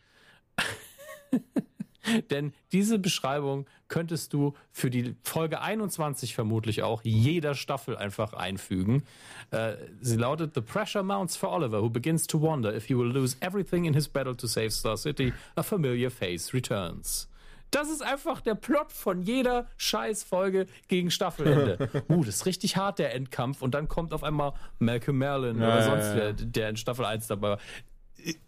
[2.30, 9.04] Denn diese Beschreibung könntest du für die Folge 21 vermutlich auch jeder Staffel einfach einfügen.
[9.50, 13.10] Äh, sie lautet: The pressure mounts for Oliver, who begins to wonder if he will
[13.10, 15.32] lose everything in his battle to save Star City.
[15.56, 17.28] A familiar face returns.
[17.70, 21.90] Das ist einfach der Plot von jeder Scheißfolge gegen Staffelende.
[22.08, 23.62] uh, das ist richtig hart, der Endkampf.
[23.62, 26.16] Und dann kommt auf einmal Malcolm Merlin ja, oder sonst ja, ja.
[26.16, 27.58] Wer, der in Staffel 1 dabei war.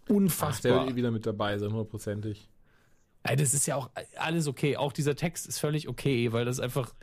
[0.07, 0.49] Unfassbar.
[0.49, 2.47] Ach, der wird eh wieder mit dabei sein, hundertprozentig.
[3.35, 4.77] Das ist ja auch alles okay.
[4.77, 6.93] Auch dieser Text ist völlig okay, weil das einfach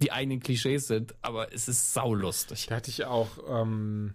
[0.00, 1.14] die eigenen Klischees sind.
[1.22, 2.66] Aber es ist saulustig.
[2.68, 4.14] Da hatte ich auch ähm,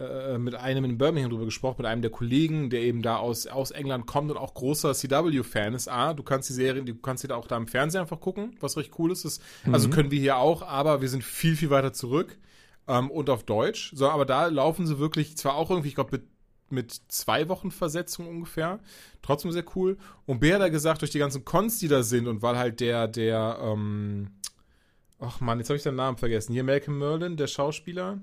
[0.00, 3.46] äh, mit einem in Birmingham drüber gesprochen, mit einem der Kollegen, der eben da aus,
[3.46, 5.88] aus England kommt und auch großer CW-Fan ist.
[5.88, 8.56] Ah, du kannst die Serie, du kannst sie da auch da im Fernsehen einfach gucken,
[8.60, 9.24] was recht cool ist.
[9.24, 9.74] Das, also mhm.
[9.74, 12.38] Also können wir hier auch, aber wir sind viel, viel weiter zurück.
[12.86, 13.92] Ähm, und auf Deutsch.
[13.94, 16.20] So, aber da laufen sie wirklich zwar auch irgendwie, ich glaube,
[16.74, 18.80] mit zwei Wochen Versetzung ungefähr.
[19.22, 19.96] Trotzdem sehr cool.
[20.26, 23.08] Und Bär hat gesagt, durch die ganzen Cons, die da sind und weil halt der,
[23.08, 24.30] der, ähm,
[25.18, 26.52] ach man, jetzt habe ich seinen Namen vergessen.
[26.52, 28.20] Hier Malcolm Merlin, der Schauspieler.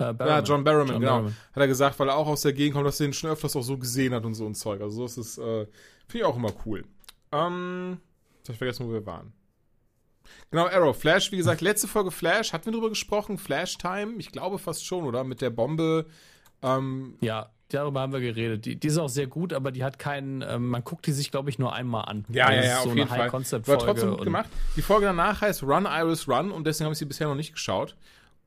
[0.00, 1.12] Uh, ja, John Barrowman, John genau.
[1.12, 1.36] Barrowman.
[1.52, 3.54] Hat er gesagt, weil er auch aus der Gegend kommt, dass er den schon öfters
[3.54, 4.80] auch so gesehen hat und so ein Zeug.
[4.80, 5.66] Also, das ist, äh,
[6.08, 6.84] finde ich auch immer cool.
[7.30, 7.98] Ähm,
[8.38, 9.32] jetzt habe ich vergessen, wo wir waren.
[10.50, 10.96] Genau, Arrow.
[10.96, 12.52] Flash, wie gesagt, letzte Folge Flash.
[12.52, 13.38] Hatten wir drüber gesprochen?
[13.38, 14.14] Flash Time?
[14.18, 15.24] Ich glaube fast schon, oder?
[15.24, 16.06] Mit der Bombe.
[16.64, 18.64] Ähm, ja, darüber haben wir geredet.
[18.64, 21.30] Die, die, ist auch sehr gut, aber die hat keinen, ähm, man guckt die sich,
[21.30, 22.24] glaube ich, nur einmal an.
[22.28, 23.32] Ja, ja, ja, so auf jeden Fall.
[23.32, 24.48] War trotzdem gut gemacht.
[24.76, 27.52] Die Folge danach heißt Run, Iris, Run und deswegen habe ich sie bisher noch nicht
[27.52, 27.96] geschaut.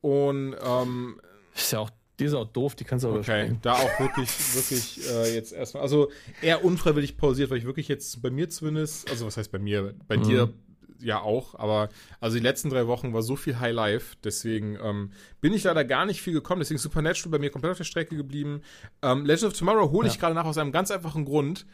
[0.00, 1.20] Und ähm,
[1.54, 4.28] ist ja auch, die ist auch doof, die kannst du aber Okay, da auch wirklich,
[4.54, 6.10] wirklich äh, jetzt erstmal, also
[6.42, 9.94] eher unfreiwillig pausiert, weil ich wirklich jetzt bei mir zumindest, also was heißt bei mir,
[10.06, 10.22] bei mhm.
[10.22, 10.54] dir
[11.00, 11.88] ja auch, aber
[12.20, 15.84] also die letzten drei Wochen war so viel High Life, deswegen ähm, bin ich leider
[15.84, 18.62] gar nicht viel gekommen, deswegen Supernatural bei mir komplett auf der Strecke geblieben.
[19.02, 20.20] Ähm, Legend of Tomorrow hole ich ja.
[20.20, 21.66] gerade nach aus einem ganz einfachen Grund.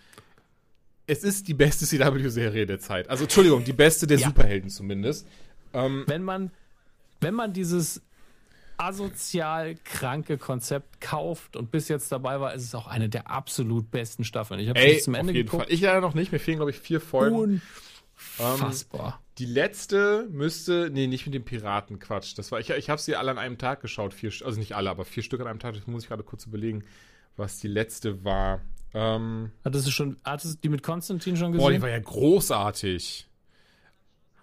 [1.07, 3.09] Es ist die beste CW-Serie der Zeit.
[3.09, 4.29] Also Entschuldigung, die beste der ja.
[4.29, 5.27] Superhelden zumindest.
[5.73, 6.51] Ähm, wenn man,
[7.21, 8.03] wenn man dieses
[8.77, 13.91] asozial kranke Konzept kauft und bis jetzt dabei war, ist es auch eine der absolut
[13.91, 14.61] besten Staffeln.
[14.61, 15.65] Ich habe bis zum Ende geguckt.
[15.65, 15.73] Fall.
[15.73, 17.63] Ich leider noch nicht, mir fehlen glaube ich vier Folgen.
[18.39, 19.20] Unfassbar.
[19.20, 22.39] Ähm, die letzte müsste, nee, nicht mit dem Piraten, Quatsch.
[22.39, 24.91] Das war, ich, ich habe sie alle an einem Tag geschaut, vier, also nicht alle,
[24.91, 25.74] aber vier Stück an einem Tag.
[25.74, 26.85] Das muss ich gerade kurz überlegen,
[27.36, 28.61] was die letzte war.
[28.93, 31.65] Ähm, hattest du schon, hattest du die mit Konstantin schon gesehen?
[31.65, 33.28] Boah, die war ja großartig.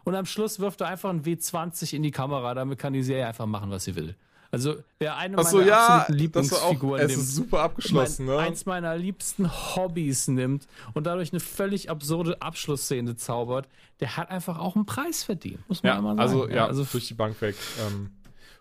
[0.04, 3.28] Und am Schluss wirft er einfach ein W20 in die Kamera, damit kann die Serie
[3.28, 4.16] einfach machen, was sie will.
[4.52, 8.42] Also wer eine Ach so, meiner ja, absoluten Lieblingsfiguren nimmt, ist super abgeschlossen, mein, ne?
[8.42, 13.70] eins meiner liebsten Hobbys nimmt und dadurch eine völlig absurde Abschlussszene zaubert,
[14.02, 16.52] der hat einfach auch einen Preis verdient, muss man ja, einmal also, sagen.
[16.52, 17.56] Also ja, also durch die Bank weg.
[17.88, 18.10] Ähm,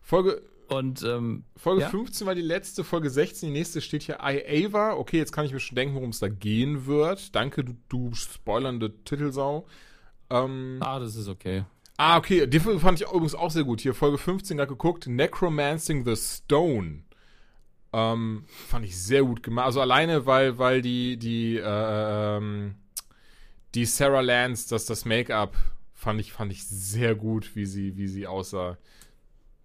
[0.00, 1.88] Folge und ähm, Folge ja?
[1.88, 4.92] 15 war die letzte, Folge 16, die nächste steht hier I Ava.
[4.92, 7.34] Okay, jetzt kann ich mir schon denken, worum es da gehen wird.
[7.34, 9.66] Danke, du, du spoilernde Titelsau.
[10.30, 11.64] Ähm, ah, das ist okay.
[12.02, 13.82] Ah, okay, die fand ich übrigens auch sehr gut.
[13.82, 17.02] Hier Folge 15 gerade geguckt, Necromancing the Stone.
[17.92, 19.66] Ähm, fand ich sehr gut gemacht.
[19.66, 22.76] Also alleine, weil, weil die, die, äh, ähm,
[23.74, 25.54] die Sarah Lance, das, das Make-up,
[25.92, 28.78] fand ich, fand ich sehr gut, wie sie, wie sie aussah.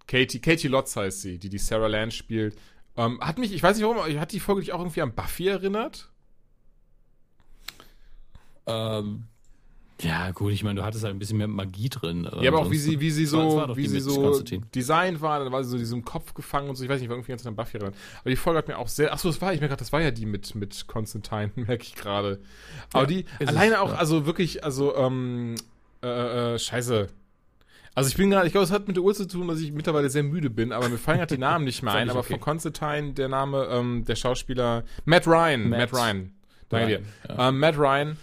[0.06, 2.58] Katie, Katie Lotz heißt sie, die die Sarah Lance spielt.
[2.98, 5.48] Ähm, hat mich, ich weiß nicht warum, hat die Folge dich auch irgendwie an Buffy
[5.48, 6.10] erinnert?
[8.68, 9.30] Ähm,
[10.02, 12.30] ja, gut, ich meine, du hattest halt ein bisschen mehr Magie drin.
[12.42, 14.42] Ja, aber auch wie sie, wie sie so, wie sie so
[14.74, 17.16] designt war, dann war sie so diesem Kopf gefangen und so, ich weiß nicht, war
[17.16, 17.94] irgendwie ganz an Buffy ran.
[18.20, 20.02] Aber die Folge hat mir auch sehr, achso, das war, ich merke gerade, das war
[20.02, 22.42] ja die mit, mit Konstantin, merke ich gerade.
[22.92, 23.96] Aber ja, die, alleine es, auch, ja.
[23.96, 25.56] also wirklich, also, ähm,
[26.04, 27.08] äh, äh, scheiße.
[27.96, 29.72] Also ich bin gerade, ich glaube, es hat mit der Uhr zu tun, dass ich
[29.72, 32.34] mittlerweile sehr müde bin, aber mir fallen halt die Namen nicht mehr ein, aber okay.
[32.34, 36.32] von Konstantin, der Name, ähm, der Schauspieler, Matt Ryan, Matt, Matt Ryan.
[36.68, 37.34] Danke Ryan, dir.
[37.34, 37.50] Ja.
[37.50, 38.18] Ähm, Matt Ryan,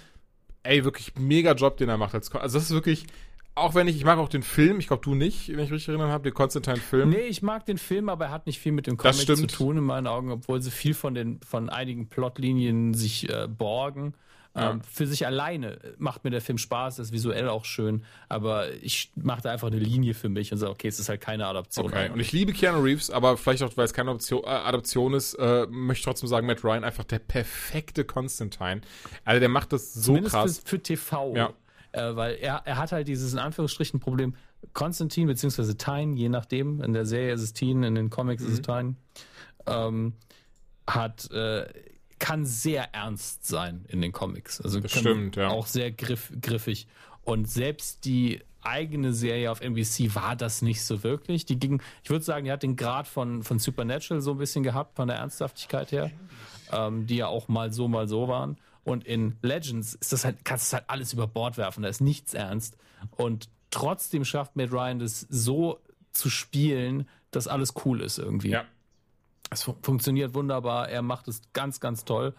[0.63, 2.15] ey, wirklich mega Job, den er macht.
[2.15, 3.07] Als, also das ist wirklich,
[3.55, 5.89] auch wenn ich, ich mag auch den Film, ich glaube du nicht, wenn ich richtig
[5.89, 7.11] erinnern habe, den Konstantin-Film.
[7.11, 9.79] Nee, ich mag den Film, aber er hat nicht viel mit dem Comic zu tun
[9.79, 14.15] in meinen Augen, obwohl sie viel von den, von einigen Plotlinien sich äh, borgen.
[14.55, 14.73] Ja.
[14.73, 19.11] Ähm, für sich alleine macht mir der Film Spaß, ist visuell auch schön, aber ich
[19.15, 21.87] mache da einfach eine Linie für mich und sage, okay, es ist halt keine Adaption.
[21.87, 25.15] Okay, und ich liebe Keanu Reeves, aber vielleicht auch, weil es keine Adaption, äh, Adaption
[25.15, 28.83] ist, äh, möchte ich trotzdem sagen, Matt Ryan einfach der perfekte Constantine.
[29.25, 30.59] Also der macht das so Zumindest krass.
[30.59, 31.35] Für, für TV.
[31.35, 31.53] Ja.
[31.93, 34.35] Äh, weil er, er hat halt dieses in Anführungsstrichen Problem,
[34.75, 38.49] Konstantin beziehungsweise Tyne, je nachdem, in der Serie ist es Teen, in den Comics mhm.
[38.49, 38.65] ist es mhm.
[38.65, 38.95] Tyne,
[39.67, 40.13] ähm,
[40.87, 41.67] hat äh,
[42.23, 44.61] kann sehr ernst sein in den Comics.
[44.61, 45.49] Also das stimmt, ja.
[45.49, 46.87] auch sehr griff, griffig.
[47.25, 51.47] Und selbst die eigene Serie auf NBC war das nicht so wirklich.
[51.47, 54.63] Die ging, ich würde sagen, die hat den Grad von, von Supernatural so ein bisschen
[54.63, 56.13] gehabt, von der Ernsthaftigkeit her,
[56.71, 58.57] ähm, die ja auch mal so, mal so waren.
[58.85, 62.01] Und in Legends ist das halt, kannst du halt alles über Bord werfen, da ist
[62.01, 62.77] nichts ernst.
[63.17, 65.81] Und trotzdem schafft Matt Ryan das so
[66.13, 68.51] zu spielen, dass alles cool ist irgendwie.
[68.51, 68.65] Ja.
[69.53, 72.35] Es fun funktioniert wunderbar, er macht es ganz, ganz toll.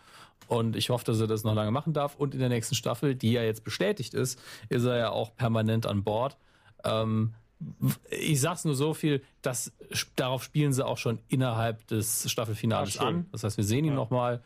[0.47, 2.15] Und ich hoffe, dass er das noch lange machen darf.
[2.15, 5.85] Und in der nächsten Staffel, die ja jetzt bestätigt ist, ist er ja auch permanent
[5.85, 6.37] an Bord.
[6.83, 7.33] Ähm,
[8.09, 9.71] ich sag's nur so viel, dass
[10.17, 13.25] darauf spielen sie auch schon innerhalb des Staffelfinales an.
[13.31, 13.95] Das heißt, wir sehen ihn Ja.
[13.95, 14.41] nochmal.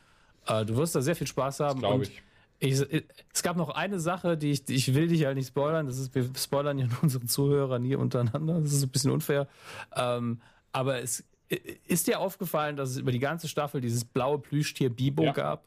[0.45, 1.79] Äh, du wirst da sehr viel Spaß haben.
[1.79, 2.21] glaube ich.
[2.59, 3.03] ich,
[3.33, 5.87] es gab noch eine Sache, die ich, ich will dich halt nicht spoilern.
[5.87, 8.61] Das ist, wir spoilern ja nur unsere Zuhörer nie untereinander.
[8.61, 9.47] Das ist ein bisschen unfair.
[9.95, 10.41] Ähm,
[10.71, 11.23] aber es
[11.87, 15.31] ist dir aufgefallen, dass es über die ganze Staffel dieses blaue Plüschtier Bibo Ja.
[15.31, 15.65] gab?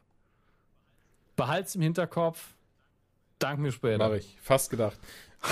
[1.36, 2.54] Behalt's im Hinterkopf.
[3.38, 3.98] Dank mir später.
[3.98, 4.36] Mache ich.
[4.42, 4.98] Fast gedacht.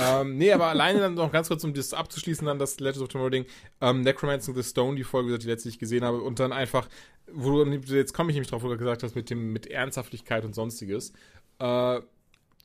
[0.03, 3.09] ähm, nee, aber alleine dann noch ganz kurz, um das abzuschließen, dann das Legends of
[3.09, 3.47] Tomorrow Ding,
[3.81, 6.87] ähm, Necromancing the Stone, die Folge, die ich gesehen habe, und dann einfach,
[7.33, 10.45] wo du, jetzt komme ich nämlich drauf, wo du gesagt hast, mit dem, mit Ernsthaftigkeit
[10.45, 11.15] und sonstiges,
[11.59, 12.01] äh,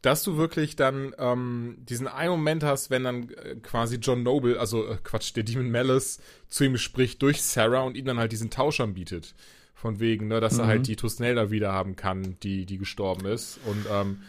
[0.03, 4.59] dass du wirklich dann ähm, diesen einen Moment hast, wenn dann äh, quasi John Noble,
[4.59, 8.31] also äh, Quatsch, der Demon Malice zu ihm spricht durch Sarah und ihm dann halt
[8.31, 9.33] diesen Tausch anbietet.
[9.73, 10.69] Von wegen, ne, dass er Mhm.
[10.69, 13.59] halt die Tusnelda wieder haben kann, die, die gestorben ist.
[13.65, 14.21] Und ähm,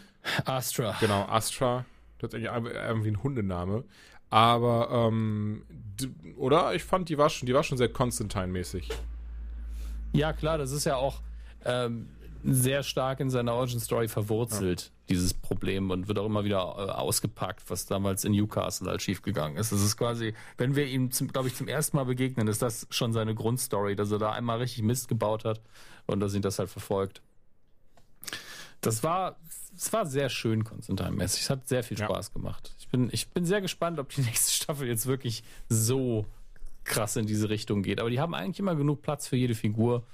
[0.47, 0.97] Astra.
[1.01, 1.85] Genau, Astra.
[2.19, 3.85] Das ist eigentlich irgendwie ein Hundename.
[4.31, 5.63] Aber, ähm,
[6.37, 6.75] oder?
[6.75, 8.89] Ich fand, die war schon, die war schon sehr Constantine-mäßig.
[10.13, 11.21] Ja, klar, das ist ja auch
[11.65, 12.09] ähm,
[12.45, 16.91] sehr stark in seiner Origin Story verwurzelt, dieses Problem, und wird auch immer wieder äh,
[16.93, 19.71] ausgepackt, was damals in Newcastle halt schiefgegangen ist.
[19.73, 23.13] Das ist quasi, wenn wir ihm, glaube ich, zum ersten Mal begegnen, ist das schon
[23.13, 25.61] seine Grundstory, dass er da einmal richtig Mist gebaut hat
[26.07, 27.21] und dass ihn das halt verfolgt.
[28.81, 29.37] Das war,
[29.77, 31.43] es war sehr schön Constantine-mäßig.
[31.43, 32.07] Es hat sehr viel Ja.
[32.07, 32.75] Spaß gemacht.
[32.79, 36.27] Ich bin, ich bin sehr gespannt, ob die nächste Staffel jetzt wirklich so
[36.85, 37.99] krass in diese Richtung geht.
[37.99, 40.05] Aber die haben eigentlich immer genug Platz für jede Figur.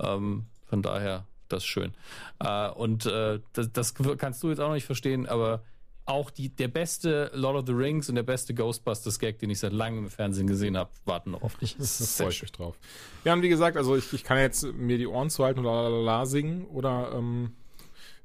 [0.00, 1.94] Ähm, von daher, das ist schön.
[2.40, 5.62] Äh, und äh, das, das kannst du jetzt auch noch nicht verstehen, aber
[6.04, 9.72] auch die, der beste Lord of the Rings und der beste Ghostbusters-Gag, den ich seit
[9.72, 11.76] langem im Fernsehen gesehen habe, warten noch auf dich.
[11.76, 12.78] Das freue ich mich drauf.
[13.24, 15.88] Ja, und wie gesagt, also ich, ich kann jetzt mir die Ohren zuhalten und la
[15.88, 17.56] la la singen oder ähm,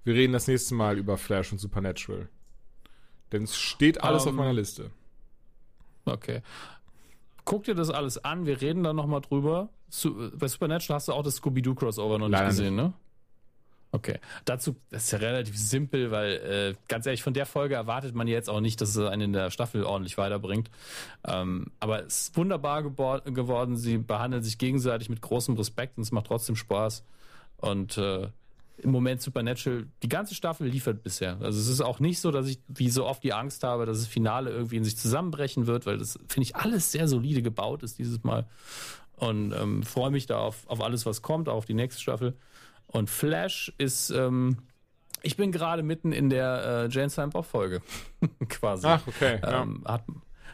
[0.04, 2.30] wir reden das nächste Mal über Flash und Supernatural.
[3.32, 4.92] Denn es steht alles auf Ähm, meiner Liste.
[6.06, 6.42] Okay.
[7.46, 9.70] Guck dir das alles an, wir reden da nochmal drüber.
[10.36, 12.94] Bei Supernatural hast du auch das Scooby-Doo-Crossover noch nicht Leider gesehen, ne?
[13.94, 14.20] Okay.
[14.46, 18.50] Dazu, ist ja relativ simpel, weil, äh, ganz ehrlich, von der Folge erwartet man jetzt
[18.50, 20.70] auch nicht, dass es einen in der Staffel ordentlich weiterbringt.
[21.28, 23.76] Ähm, aber es ist wunderbar geworden.
[23.76, 27.04] Sie behandeln sich gegenseitig mit großem Respekt und es macht trotzdem Spaß.
[27.58, 28.30] Und äh,
[28.78, 31.38] im Moment Supernatural, die ganze Staffel liefert bisher.
[31.42, 34.00] Also es ist auch nicht so, dass ich wie so oft die Angst habe, dass
[34.00, 37.84] das Finale irgendwie in sich zusammenbrechen wird, weil das, finde ich, alles sehr solide gebaut
[37.84, 38.48] ist dieses Mal.
[39.18, 42.34] Und ähm, freue mich da auf, auf alles, was kommt, auch auf die nächste Staffel.
[42.92, 44.58] Und Flash ist, ähm,
[45.22, 47.82] ich bin gerade mitten in der äh, Jane Silent Bob Folge,
[48.50, 48.88] quasi.
[48.88, 49.40] Ach, okay.
[49.42, 49.62] Ja.
[49.62, 50.04] Ähm, hat,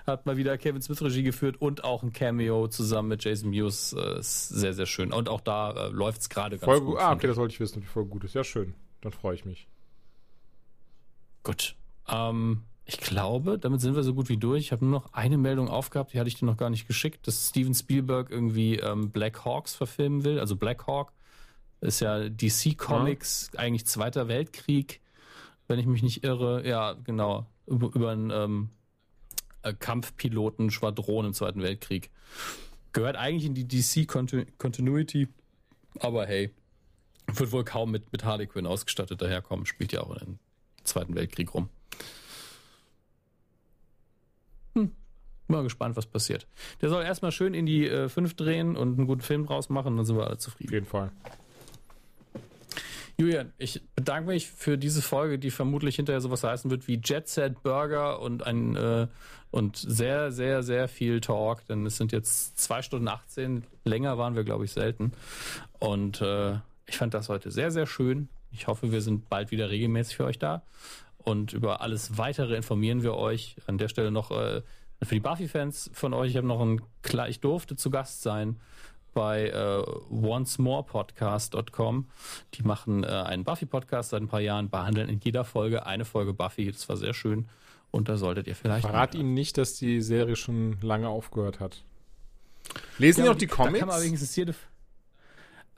[0.05, 3.93] hat mal wieder Kevin Smith Regie geführt und auch ein Cameo zusammen mit Jason Mewes.
[3.93, 5.11] Äh, sehr, sehr schön.
[5.11, 6.99] Und auch da äh, läuft es gerade ganz Voll gut.
[6.99, 8.35] Ah, okay, das wollte ich wissen, ob die Folge gut ist.
[8.35, 8.75] Ja, schön.
[9.01, 9.67] Dann freue ich mich.
[11.43, 11.75] Gut.
[12.07, 14.65] Ähm, ich glaube, damit sind wir so gut wie durch.
[14.65, 17.27] Ich habe nur noch eine Meldung aufgehabt, die hatte ich dir noch gar nicht geschickt,
[17.27, 20.39] dass Steven Spielberg irgendwie ähm, Black Hawks verfilmen will.
[20.39, 21.11] Also Black Hawk
[21.81, 25.01] ist ja DC Comics, eigentlich Zweiter Weltkrieg,
[25.67, 26.67] wenn ich mich nicht irre.
[26.67, 27.45] Ja, genau.
[27.65, 28.69] Über, über einen ähm,
[29.63, 32.09] äh, Kampfpiloten, Schwadron im Zweiten Weltkrieg.
[32.93, 35.27] Gehört eigentlich in die DC Conti- Continuity,
[35.99, 36.51] aber hey,
[37.33, 40.39] wird wohl kaum mit, mit Harley Quinn ausgestattet daherkommen, spielt ja auch in den
[40.83, 41.69] Zweiten Weltkrieg rum.
[44.75, 44.91] Hm.
[45.47, 46.47] Mal gespannt, was passiert.
[46.81, 49.97] Der soll erstmal schön in die äh, 5 drehen und einen guten Film draus machen,
[49.97, 50.73] dann sind wir alle Auf zufrieden.
[50.73, 51.11] jeden Fall.
[53.19, 57.27] Julian, ich bedanke mich für diese Folge, die vermutlich hinterher sowas heißen wird wie Jet
[57.27, 59.07] Set Burger und ein äh,
[59.49, 63.63] und sehr, sehr, sehr viel Talk, denn es sind jetzt zwei Stunden 18.
[63.85, 65.13] Länger waren wir, glaube ich, selten.
[65.79, 66.55] Und äh,
[66.85, 68.29] ich fand das heute sehr, sehr schön.
[68.51, 70.63] Ich hoffe, wir sind bald wieder regelmäßig für euch da.
[71.17, 73.55] Und über alles weitere informieren wir euch.
[73.67, 74.61] An der Stelle noch äh,
[75.01, 78.57] für die Buffy-Fans von euch, ich habe noch ein klar, ich durfte zu Gast sein
[79.17, 82.05] bei äh, oncemorepodcast.com.
[82.53, 86.35] Die machen äh, einen Buffy-Podcast seit ein paar Jahren, behandeln in jeder Folge eine Folge
[86.35, 86.71] Buffy.
[86.71, 87.49] Das war sehr schön.
[87.89, 88.85] Und da solltet ihr vielleicht.
[88.85, 91.83] Verrat ihnen nicht, dass die Serie schon lange aufgehört hat.
[92.99, 94.03] Lesen Ja, die auch die Da kann man Comics?
[94.03, 94.53] wenigstens jede.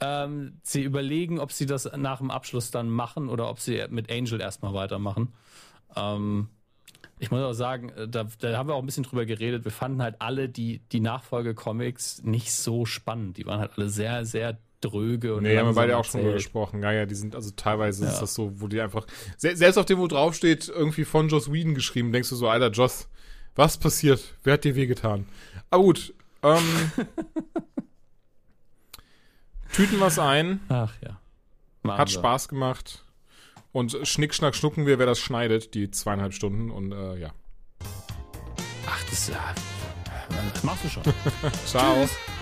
[0.01, 4.11] Ähm, sie überlegen, ob sie das nach dem Abschluss dann machen oder ob sie mit
[4.11, 5.33] Angel erstmal weitermachen.
[5.95, 6.49] Ähm,
[7.19, 9.65] ich muss auch sagen, äh, da, da haben wir auch ein bisschen drüber geredet.
[9.65, 13.37] Wir fanden halt alle die, die Nachfolge-Comics nicht so spannend.
[13.37, 16.33] Die waren halt alle sehr, sehr dröge und Nee, haben wir beide auch schon drüber
[16.35, 16.81] gesprochen.
[16.81, 18.19] Ja, ja, die sind, also teilweise ist Ja.
[18.21, 19.05] das so, wo die einfach,
[19.37, 22.69] se selbst auf dem, wo draufsteht, irgendwie von Joss Whedon geschrieben, denkst du so, Alter,
[22.71, 23.09] Joss,
[23.55, 24.35] was passiert?
[24.43, 25.25] Wer hat dir wehgetan?
[25.69, 26.13] Aber gut,
[26.43, 26.91] ähm,
[29.73, 31.19] tüten was ein, Ach ja.
[31.83, 32.09] Machen hat.
[32.11, 33.03] Spaß gemacht
[33.71, 37.31] und Schnick, Schnack, Schnucken wir, wer das schneidet, die zweieinhalb Stunden und äh, ja.
[38.87, 39.53] Ach, das, ja,
[40.53, 41.03] das machst du schon.
[41.65, 42.05] Ciao.
[42.05, 42.38] Tschüss.